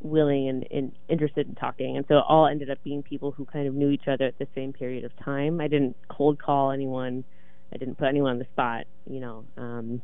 willing 0.00 0.48
and, 0.48 0.66
and 0.70 0.92
interested 1.08 1.48
in 1.48 1.54
talking, 1.54 1.96
and 1.96 2.06
so 2.08 2.18
it 2.18 2.24
all 2.28 2.46
ended 2.46 2.70
up 2.70 2.78
being 2.84 3.02
people 3.02 3.32
who 3.32 3.44
kind 3.44 3.66
of 3.66 3.74
knew 3.74 3.90
each 3.90 4.06
other 4.06 4.26
at 4.26 4.38
the 4.38 4.46
same 4.54 4.72
period 4.72 5.04
of 5.04 5.12
time. 5.24 5.60
I 5.60 5.68
didn't 5.68 5.96
cold 6.08 6.40
call 6.40 6.70
anyone. 6.70 7.24
I 7.72 7.76
didn't 7.76 7.98
put 7.98 8.08
anyone 8.08 8.32
on 8.32 8.38
the 8.38 8.46
spot, 8.52 8.86
you 9.08 9.20
know. 9.20 9.44
Um, 9.56 10.02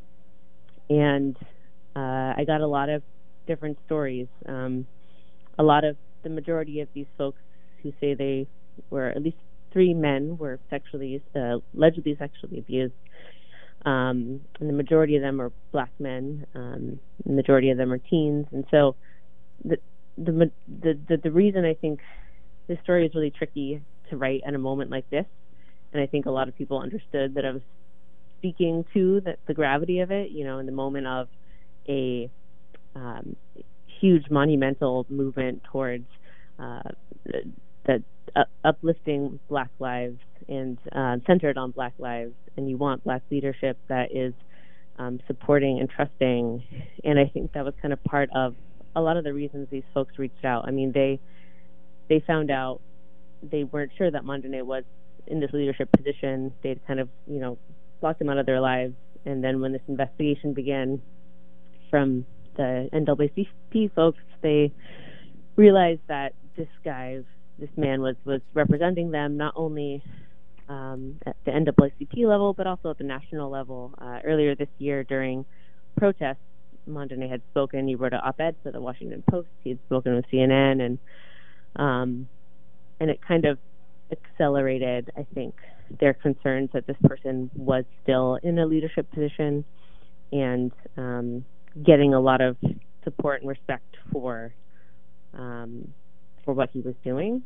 and 0.89 1.35
uh, 1.95 2.33
I 2.37 2.43
got 2.45 2.61
a 2.61 2.67
lot 2.67 2.89
of 2.89 3.01
different 3.47 3.77
stories. 3.85 4.27
Um, 4.47 4.87
a 5.57 5.63
lot 5.63 5.83
of 5.83 5.97
the 6.23 6.29
majority 6.29 6.81
of 6.81 6.89
these 6.93 7.07
folks 7.17 7.39
who 7.81 7.93
say 7.99 8.13
they 8.13 8.47
were 8.89 9.09
at 9.09 9.21
least 9.21 9.37
three 9.71 9.93
men 9.93 10.37
were 10.37 10.59
sexually 10.69 11.21
uh, 11.35 11.57
allegedly 11.75 12.15
sexually 12.17 12.59
abused. 12.59 12.93
Um, 13.85 14.41
and 14.59 14.69
the 14.69 14.73
majority 14.73 15.15
of 15.15 15.21
them 15.21 15.39
are 15.39 15.51
black 15.71 15.91
men. 15.99 16.45
Um, 16.55 16.99
the 17.25 17.33
majority 17.33 17.69
of 17.69 17.77
them 17.77 17.91
are 17.91 17.99
teens, 17.99 18.47
and 18.51 18.65
so 18.71 18.95
the 19.63 19.77
the 20.17 20.51
the 20.67 20.99
the, 21.07 21.17
the 21.17 21.31
reason 21.31 21.65
I 21.65 21.75
think 21.75 21.99
this 22.67 22.79
story 22.83 23.05
is 23.05 23.13
really 23.13 23.29
tricky 23.29 23.81
to 24.09 24.17
write 24.17 24.41
at 24.45 24.55
a 24.55 24.57
moment 24.57 24.89
like 24.89 25.07
this 25.11 25.25
and 25.93 26.01
I 26.01 26.05
think 26.07 26.25
a 26.25 26.31
lot 26.31 26.47
of 26.47 26.57
people 26.57 26.79
understood 26.79 27.35
that 27.35 27.45
I 27.45 27.51
was 27.51 27.61
speaking 28.39 28.85
to 28.93 29.21
the, 29.21 29.35
the 29.47 29.53
gravity 29.53 29.99
of 29.99 30.11
it. 30.11 30.31
You 30.31 30.45
know, 30.45 30.59
in 30.59 30.65
the 30.65 30.71
moment 30.71 31.07
of 31.07 31.27
a 31.87 32.29
um, 32.95 33.35
huge 33.99 34.29
monumental 34.29 35.05
movement 35.09 35.63
towards 35.71 36.05
uh, 36.59 36.81
that 37.85 38.01
uh, 38.35 38.43
uplifting 38.63 39.39
Black 39.47 39.69
lives 39.79 40.19
and 40.47 40.77
uh, 40.91 41.17
centered 41.25 41.57
on 41.57 41.71
Black 41.71 41.93
lives, 41.97 42.33
and 42.57 42.69
you 42.69 42.77
want 42.77 43.03
Black 43.03 43.21
leadership 43.31 43.77
that 43.87 44.15
is 44.15 44.33
um, 44.97 45.19
supporting 45.27 45.79
and 45.79 45.89
trusting. 45.89 46.63
And 47.03 47.19
I 47.19 47.25
think 47.25 47.53
that 47.53 47.65
was 47.65 47.73
kind 47.81 47.93
of 47.93 48.03
part 48.03 48.29
of 48.33 48.55
a 48.95 49.01
lot 49.01 49.17
of 49.17 49.23
the 49.23 49.33
reasons 49.33 49.67
these 49.69 49.83
folks 49.93 50.17
reached 50.17 50.45
out. 50.45 50.65
I 50.67 50.71
mean, 50.71 50.91
they 50.91 51.19
they 52.07 52.23
found 52.25 52.51
out 52.51 52.81
they 53.41 53.63
weren't 53.63 53.91
sure 53.97 54.09
that 54.09 54.23
Mondainé 54.23 54.63
was 54.63 54.83
in 55.27 55.39
this 55.39 55.51
leadership 55.53 55.91
position. 55.91 56.53
They'd 56.63 56.85
kind 56.87 56.99
of, 56.99 57.09
you 57.27 57.39
know, 57.39 57.57
blocked 58.01 58.21
him 58.21 58.29
out 58.29 58.37
of 58.37 58.45
their 58.45 58.61
lives. 58.61 58.93
And 59.25 59.43
then 59.43 59.61
when 59.61 59.71
this 59.71 59.81
investigation 59.87 60.53
began 60.53 61.01
from 61.89 62.25
the 62.57 62.89
NAACP 62.93 63.93
folks, 63.93 64.19
they 64.41 64.71
realized 65.55 66.01
that 66.07 66.33
this 66.55 66.67
guy, 66.83 67.21
this 67.57 67.69
man, 67.75 68.01
was 68.01 68.15
was 68.25 68.41
representing 68.53 69.11
them 69.11 69.37
not 69.37 69.53
only 69.55 70.03
um, 70.69 71.15
at 71.25 71.35
the 71.45 71.51
NAACP 71.51 72.27
level, 72.27 72.53
but 72.53 72.67
also 72.67 72.91
at 72.91 72.97
the 72.97 73.03
national 73.03 73.49
level. 73.49 73.93
Uh, 73.97 74.19
earlier 74.23 74.55
this 74.55 74.69
year, 74.77 75.03
during 75.03 75.45
protests, 75.97 76.37
Mondainé 76.89 77.29
had 77.29 77.41
spoken. 77.51 77.87
He 77.87 77.95
wrote 77.95 78.13
an 78.13 78.21
op-ed 78.23 78.55
for 78.63 78.71
the 78.71 78.81
Washington 78.81 79.23
Post. 79.29 79.47
He 79.63 79.71
had 79.71 79.79
spoken 79.85 80.15
with 80.15 80.25
CNN, 80.31 80.81
and 80.81 80.99
um, 81.75 82.27
and 82.99 83.09
it 83.09 83.19
kind 83.21 83.45
of 83.45 83.57
accelerated, 84.11 85.11
I 85.17 85.25
think, 85.33 85.55
their 85.99 86.13
concerns 86.13 86.69
that 86.73 86.87
this 86.87 86.97
person 87.03 87.49
was 87.55 87.85
still 88.03 88.39
in 88.43 88.57
a 88.59 88.65
leadership 88.65 89.09
position 89.11 89.63
and 90.31 90.71
um, 90.97 91.45
getting 91.83 92.13
a 92.13 92.19
lot 92.19 92.41
of 92.41 92.57
support 93.03 93.41
and 93.41 93.49
respect 93.49 93.97
for 94.11 94.53
um, 95.33 95.93
for 96.43 96.53
what 96.53 96.69
he 96.71 96.81
was 96.81 96.95
doing. 97.03 97.43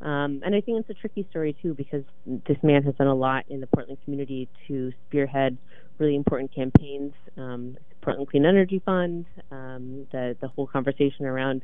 Um, 0.00 0.40
and 0.44 0.54
I 0.54 0.62
think 0.62 0.80
it's 0.80 0.90
a 0.90 0.94
tricky 0.94 1.26
story 1.30 1.54
too 1.60 1.74
because 1.74 2.04
this 2.26 2.56
man 2.62 2.82
has 2.84 2.94
done 2.94 3.06
a 3.06 3.14
lot 3.14 3.44
in 3.48 3.60
the 3.60 3.66
Portland 3.66 3.98
community 4.04 4.48
to 4.66 4.92
spearhead 5.06 5.58
really 5.98 6.16
important 6.16 6.54
campaigns. 6.54 7.12
Um, 7.36 7.76
Portland 8.00 8.28
Clean 8.28 8.46
Energy 8.46 8.80
Fund, 8.84 9.26
um, 9.50 10.06
the 10.10 10.36
the 10.40 10.48
whole 10.48 10.66
conversation 10.66 11.26
around 11.26 11.62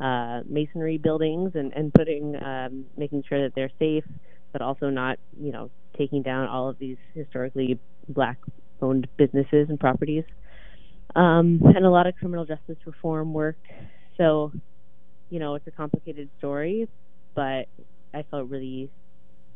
uh, 0.00 0.40
masonry 0.48 0.98
buildings 0.98 1.52
and, 1.54 1.72
and 1.74 1.92
putting 1.94 2.36
um, 2.42 2.84
making 2.96 3.22
sure 3.28 3.42
that 3.42 3.54
they're 3.54 3.70
safe, 3.78 4.04
but 4.52 4.62
also 4.62 4.90
not 4.90 5.18
you 5.40 5.52
know 5.52 5.70
taking 5.96 6.22
down 6.22 6.48
all 6.48 6.68
of 6.68 6.78
these 6.78 6.96
historically 7.14 7.78
black 8.08 8.38
owned 8.82 9.06
businesses 9.16 9.68
and 9.68 9.78
properties, 9.78 10.24
um, 11.14 11.60
and 11.74 11.84
a 11.84 11.90
lot 11.90 12.06
of 12.06 12.16
criminal 12.16 12.44
justice 12.44 12.76
reform 12.84 13.32
work. 13.32 13.56
So, 14.16 14.52
you 15.30 15.38
know, 15.38 15.54
it's 15.54 15.66
a 15.66 15.70
complicated 15.70 16.28
story, 16.38 16.88
but 17.34 17.68
I 18.12 18.24
felt 18.30 18.48
really 18.48 18.90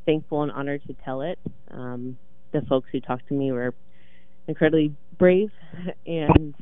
thankful 0.06 0.42
and 0.42 0.52
honored 0.52 0.82
to 0.86 0.94
tell 1.04 1.22
it. 1.22 1.38
Um, 1.70 2.18
the 2.52 2.62
folks 2.62 2.88
who 2.90 3.00
talked 3.00 3.28
to 3.28 3.34
me 3.34 3.52
were 3.52 3.74
incredibly 4.46 4.94
brave, 5.18 5.50
and 6.06 6.54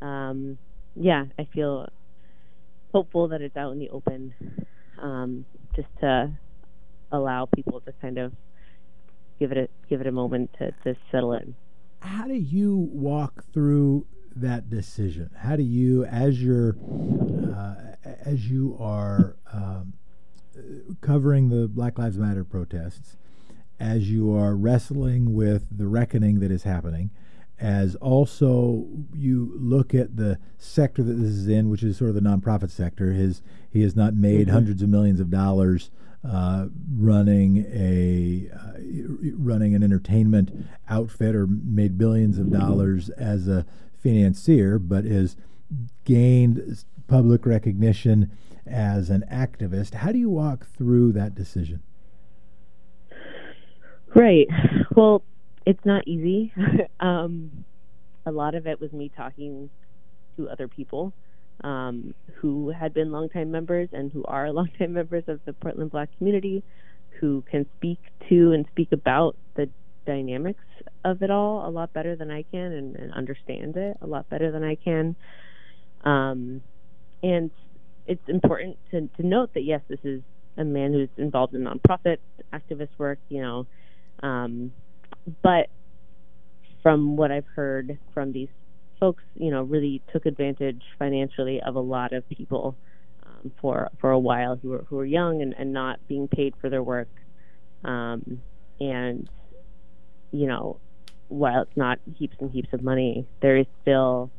um, 0.00 0.58
yeah, 0.94 1.24
I 1.38 1.48
feel 1.52 1.88
hopeful 2.92 3.28
that 3.28 3.40
it's 3.40 3.56
out 3.56 3.72
in 3.72 3.78
the 3.78 3.90
open, 3.90 4.34
um, 5.00 5.44
just 5.76 5.88
to 6.00 6.30
allow 7.12 7.46
people 7.46 7.80
to 7.80 7.92
kind 8.00 8.18
of 8.18 8.32
give 9.38 9.52
it 9.52 9.58
a 9.58 9.68
give 9.88 10.00
it 10.00 10.06
a 10.06 10.12
moment 10.12 10.50
to, 10.58 10.72
to 10.84 10.96
settle 11.10 11.32
in. 11.32 11.54
How 12.00 12.26
do 12.26 12.34
you 12.34 12.76
walk 12.92 13.44
through 13.52 14.06
that 14.36 14.68
decision? 14.68 15.30
How 15.36 15.56
do 15.56 15.62
you, 15.62 16.04
as 16.04 16.42
you're 16.42 16.76
uh, 17.54 17.74
as 18.24 18.48
you 18.50 18.76
are 18.80 19.36
um, 19.52 19.94
covering 21.00 21.48
the 21.48 21.68
Black 21.68 21.98
Lives 21.98 22.18
Matter 22.18 22.44
protests, 22.44 23.16
as 23.80 24.10
you 24.10 24.34
are 24.34 24.54
wrestling 24.56 25.34
with 25.34 25.76
the 25.76 25.86
reckoning 25.86 26.40
that 26.40 26.50
is 26.50 26.62
happening, 26.64 27.10
as 27.60 27.94
also 27.96 28.86
you 29.14 29.52
look 29.58 29.94
at 29.94 30.16
the 30.16 30.38
sector 30.56 31.02
that 31.02 31.14
this 31.14 31.30
is 31.30 31.48
in, 31.48 31.68
which 31.68 31.82
is 31.82 31.96
sort 31.96 32.10
of 32.10 32.14
the 32.14 32.20
nonprofit 32.20 32.70
sector. 32.70 33.12
His 33.12 33.42
he 33.70 33.82
has 33.82 33.96
not 33.96 34.14
made 34.14 34.46
mm-hmm. 34.46 34.54
hundreds 34.54 34.82
of 34.82 34.88
millions 34.88 35.20
of 35.20 35.30
dollars 35.30 35.90
uh, 36.24 36.66
running 36.96 37.66
a 37.72 38.48
uh, 38.54 38.78
running 39.36 39.74
an 39.74 39.82
entertainment 39.82 40.66
outfit 40.88 41.34
or 41.34 41.46
made 41.46 41.98
billions 41.98 42.38
of 42.38 42.52
dollars 42.52 43.08
as 43.10 43.48
a 43.48 43.64
financier, 44.02 44.78
but 44.78 45.04
has 45.04 45.36
gained 46.04 46.84
public 47.06 47.46
recognition 47.46 48.30
as 48.66 49.10
an 49.10 49.24
activist. 49.30 49.94
How 49.94 50.12
do 50.12 50.18
you 50.18 50.30
walk 50.30 50.66
through 50.66 51.12
that 51.12 51.34
decision? 51.34 51.82
Right. 54.14 54.46
Well, 54.94 55.22
it's 55.68 55.84
not 55.84 56.08
easy. 56.08 56.50
um, 57.00 57.64
a 58.24 58.32
lot 58.32 58.54
of 58.54 58.66
it 58.66 58.80
was 58.80 58.90
me 58.90 59.10
talking 59.14 59.68
to 60.38 60.48
other 60.48 60.66
people 60.66 61.12
um, 61.62 62.14
who 62.36 62.70
had 62.70 62.94
been 62.94 63.12
longtime 63.12 63.50
members 63.50 63.90
and 63.92 64.10
who 64.10 64.24
are 64.24 64.50
longtime 64.58 64.94
members 64.94 65.24
of 65.28 65.40
the 65.44 65.52
Portland 65.52 65.90
Black 65.90 66.08
community, 66.16 66.64
who 67.20 67.44
can 67.50 67.66
speak 67.76 67.98
to 68.30 68.52
and 68.52 68.64
speak 68.70 68.92
about 68.92 69.36
the 69.56 69.68
dynamics 70.06 70.64
of 71.04 71.20
it 71.20 71.30
all 71.30 71.68
a 71.68 71.70
lot 71.70 71.92
better 71.92 72.16
than 72.16 72.30
I 72.30 72.44
can 72.50 72.72
and, 72.72 72.96
and 72.96 73.12
understand 73.12 73.76
it 73.76 73.98
a 74.00 74.06
lot 74.06 74.26
better 74.30 74.50
than 74.50 74.64
I 74.64 74.76
can. 74.76 75.16
Um, 76.02 76.62
and 77.22 77.50
it's 78.06 78.26
important 78.26 78.78
to, 78.92 79.06
to 79.18 79.26
note 79.26 79.52
that 79.52 79.64
yes, 79.64 79.82
this 79.88 80.00
is 80.02 80.22
a 80.56 80.64
man 80.64 80.94
who's 80.94 81.10
involved 81.18 81.54
in 81.54 81.64
nonprofit 81.64 82.16
activist 82.54 82.88
work, 82.96 83.18
you 83.28 83.42
know, 83.42 83.66
um, 84.22 84.72
but 85.42 85.68
from 86.82 87.16
what 87.16 87.30
I've 87.30 87.46
heard 87.54 87.98
from 88.14 88.32
these 88.32 88.48
folks, 89.00 89.22
you 89.34 89.50
know, 89.50 89.62
really 89.62 90.02
took 90.12 90.26
advantage 90.26 90.82
financially 90.98 91.60
of 91.60 91.76
a 91.76 91.80
lot 91.80 92.12
of 92.12 92.28
people 92.28 92.76
um, 93.24 93.52
for 93.60 93.88
for 94.00 94.10
a 94.10 94.18
while 94.18 94.56
who 94.56 94.70
were 94.70 94.84
who 94.88 94.96
were 94.96 95.04
young 95.04 95.42
and, 95.42 95.54
and 95.58 95.72
not 95.72 95.98
being 96.08 96.28
paid 96.28 96.54
for 96.60 96.68
their 96.70 96.82
work, 96.82 97.08
um, 97.84 98.42
and 98.80 99.28
you 100.30 100.46
know, 100.46 100.78
while 101.28 101.62
it's 101.62 101.76
not 101.76 101.98
heaps 102.16 102.36
and 102.40 102.50
heaps 102.50 102.68
of 102.72 102.82
money, 102.82 103.26
there 103.40 103.56
is 103.56 103.66
still 103.82 104.30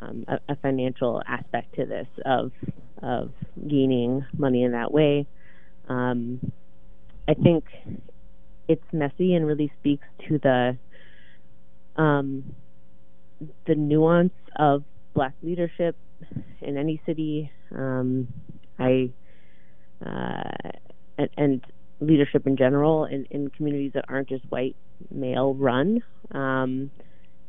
um, 0.00 0.24
a, 0.28 0.38
a, 0.48 0.56
financial 0.56 1.22
aspect 1.26 1.74
to 1.76 1.86
this 1.86 2.06
of 2.24 2.52
of 3.02 3.32
gaining 3.66 4.24
money 4.36 4.62
in 4.62 4.72
that 4.72 4.92
way. 4.92 5.26
Um, 5.88 6.52
I 7.28 7.34
think 7.34 7.64
it's 8.68 8.84
messy 8.92 9.34
and 9.34 9.46
really 9.46 9.72
speaks 9.80 10.06
to 10.28 10.38
the 10.38 10.76
um, 11.96 12.54
the 13.66 13.74
nuance 13.74 14.32
of 14.56 14.82
black 15.14 15.34
leadership 15.42 15.96
in 16.60 16.76
any 16.76 17.00
city. 17.06 17.50
Um, 17.74 18.28
I 18.78 19.10
uh, 20.04 20.70
and, 21.18 21.30
and, 21.36 21.64
leadership 21.98 22.46
in 22.46 22.58
general 22.58 23.06
in, 23.06 23.24
in, 23.30 23.48
communities 23.48 23.92
that 23.94 24.04
aren't 24.06 24.28
just 24.28 24.44
white 24.50 24.76
male 25.10 25.54
run. 25.54 26.02
Um, 26.30 26.90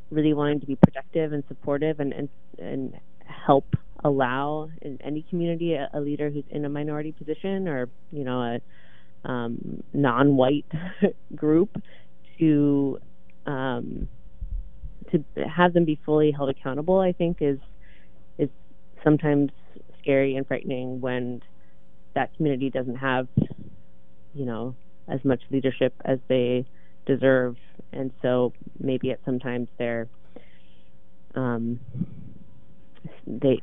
really 0.10 0.34
wanting 0.34 0.62
to 0.62 0.66
be 0.66 0.78
protective 0.78 1.34
and 1.34 1.44
supportive 1.50 2.00
and 2.00 2.14
and, 2.14 2.30
and 2.58 2.94
help 3.26 3.76
allow 4.04 4.70
in 4.82 5.00
any 5.04 5.24
community 5.30 5.74
a, 5.74 5.90
a 5.94 6.00
leader 6.00 6.30
who's 6.30 6.46
in 6.50 6.64
a 6.64 6.70
minority 6.70 7.12
position 7.12 7.68
or 7.68 7.90
you 8.12 8.24
know 8.24 8.42
a 8.42 8.60
um, 9.26 9.84
non-white 9.94 10.66
group 11.36 11.70
to 12.40 13.00
um, 13.46 14.08
to 15.12 15.24
have 15.48 15.74
them 15.74 15.86
be 15.86 16.00
fully 16.06 16.32
held 16.32 16.50
accountable. 16.50 17.00
I 17.00 17.14
think 17.14 17.38
is 17.42 17.60
is 18.38 18.50
sometimes 19.04 19.52
scary 20.00 20.36
and 20.36 20.48
frightening 20.48 21.02
when 21.02 21.42
that 22.14 22.36
community 22.36 22.70
doesn't 22.70 22.96
have 22.96 23.28
you 24.34 24.46
know 24.46 24.76
as 25.08 25.24
much 25.24 25.42
leadership 25.50 25.94
as 26.06 26.20
they 26.28 26.66
deserve, 27.06 27.56
and 27.94 28.12
so 28.22 28.54
maybe 28.80 29.12
at 29.12 29.20
sometimes 29.26 29.70
they're 29.78 30.08
um, 31.36 31.80
they 33.26 33.62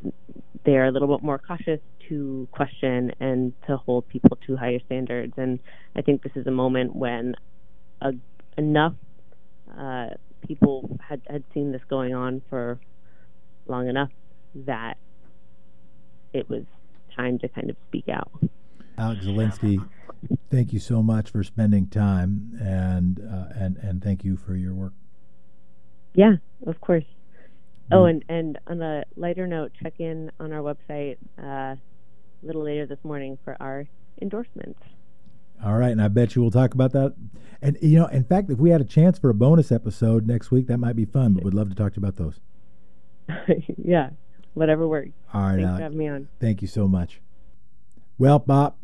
they 0.65 0.77
are 0.77 0.87
a 0.87 0.91
little 0.91 1.09
bit 1.09 1.25
more 1.25 1.39
cautious 1.39 1.81
to 2.09 2.49
question 2.53 3.13
and 3.21 3.53
to 3.67 3.77
hold 3.77 4.09
people 4.09 4.39
to 4.47 4.57
higher 4.57 4.81
standards. 4.87 5.35
And 5.37 5.59
I 5.97 6.03
think 6.03 6.23
this 6.23 6.33
is 6.37 6.47
a 6.47 6.51
moment 6.51 6.95
when 6.95 7.35
a, 8.01 8.13
enough 8.57 8.95
uh, 9.77 10.09
people 10.47 10.99
had, 11.07 11.21
had 11.29 11.45
seen 11.53 11.73
this 11.73 11.83
going 11.89 12.15
on 12.15 12.43
for 12.51 12.79
long 13.67 13.89
enough 13.89 14.11
that 14.55 14.99
it 16.33 16.49
was 16.49 16.65
time 17.17 17.39
to 17.39 17.49
kind 17.49 17.71
of 17.71 17.77
speak 17.89 18.09
out. 18.09 18.31
Alex 18.99 19.25
Zielinski, 19.25 19.89
thank 20.51 20.73
you 20.73 20.79
so 20.79 21.03
much 21.03 21.31
for 21.31 21.43
spending 21.43 21.89
time 21.89 22.59
and 22.61 23.21
uh, 23.21 23.53
and 23.55 23.77
and 23.79 24.03
thank 24.03 24.25
you 24.25 24.37
for 24.37 24.55
your 24.55 24.75
work. 24.75 24.93
Yeah, 26.15 26.37
of 26.67 26.81
course. 26.81 27.05
Oh, 27.93 28.07
and, 28.07 28.25
and 28.29 28.59
on 28.67 28.81
a 28.81 29.05
lighter 29.17 29.47
note, 29.47 29.73
check 29.83 29.95
in 29.99 30.31
on 30.41 30.53
our 30.53 30.61
website 30.61 31.17
uh, 31.39 31.77
little 32.45 32.63
later 32.63 32.87
this 32.87 32.99
morning 33.05 33.39
for 33.45 33.57
our 33.61 33.87
endorsements. 34.21 34.81
All 35.65 35.75
right, 35.75 35.91
and 35.93 36.03
I 36.03 36.09
bet 36.09 36.35
you 36.35 36.43
we'll 36.43 36.51
talk 36.51 36.75
about 36.75 36.93
that. 36.93 37.15
And 37.63 37.79
you 37.81 37.99
know, 37.99 38.07
in 38.07 38.25
fact, 38.25 38.51
if 38.51 38.59
we 38.59 38.71
had 38.71 38.81
a 38.81 38.85
chance 38.85 39.19
for 39.19 39.31
a 39.31 39.35
bonus 39.35 39.73
episode 39.73 40.27
next 40.27 40.51
week, 40.51 40.67
that 40.67 40.79
might 40.79 40.97
be 40.97 41.05
fun. 41.05 41.35
But 41.35 41.45
we'd 41.45 41.55
love 41.55 41.69
to 41.71 41.75
talk 41.75 41.95
to 41.95 42.01
you 42.01 42.07
about 42.07 42.17
those. 42.17 42.41
yeah, 43.79 44.11
whatever 44.55 44.87
works. 44.87 45.11
All 45.33 45.43
right, 45.43 45.53
Thanks 45.57 45.65
Alex. 45.67 45.79
for 45.79 45.83
having 45.85 45.99
me 45.99 46.09
on. 46.09 46.29
Thank 46.41 46.61
you 46.63 46.69
so 46.69 46.87
much. 46.87 47.21
Well, 48.19 48.39
Bob, 48.39 48.77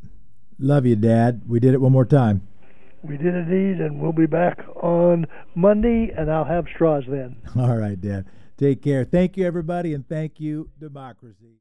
love 0.58 0.86
you, 0.86 0.96
Dad. 0.96 1.42
We 1.46 1.60
did 1.60 1.74
it 1.74 1.80
one 1.80 1.92
more 1.92 2.06
time. 2.06 2.46
We 3.02 3.16
did 3.16 3.34
indeed, 3.34 3.80
and 3.80 3.98
we'll 4.00 4.12
be 4.12 4.26
back 4.26 4.64
on 4.76 5.26
Monday, 5.54 6.12
and 6.16 6.30
I'll 6.30 6.44
have 6.44 6.66
straws 6.74 7.04
then. 7.08 7.36
All 7.58 7.76
right, 7.76 8.00
Dad. 8.00 8.26
Take 8.58 8.82
care. 8.82 9.04
Thank 9.04 9.38
you, 9.38 9.46
everybody, 9.46 9.94
and 9.94 10.06
thank 10.06 10.38
you, 10.38 10.68
democracy. 10.78 11.48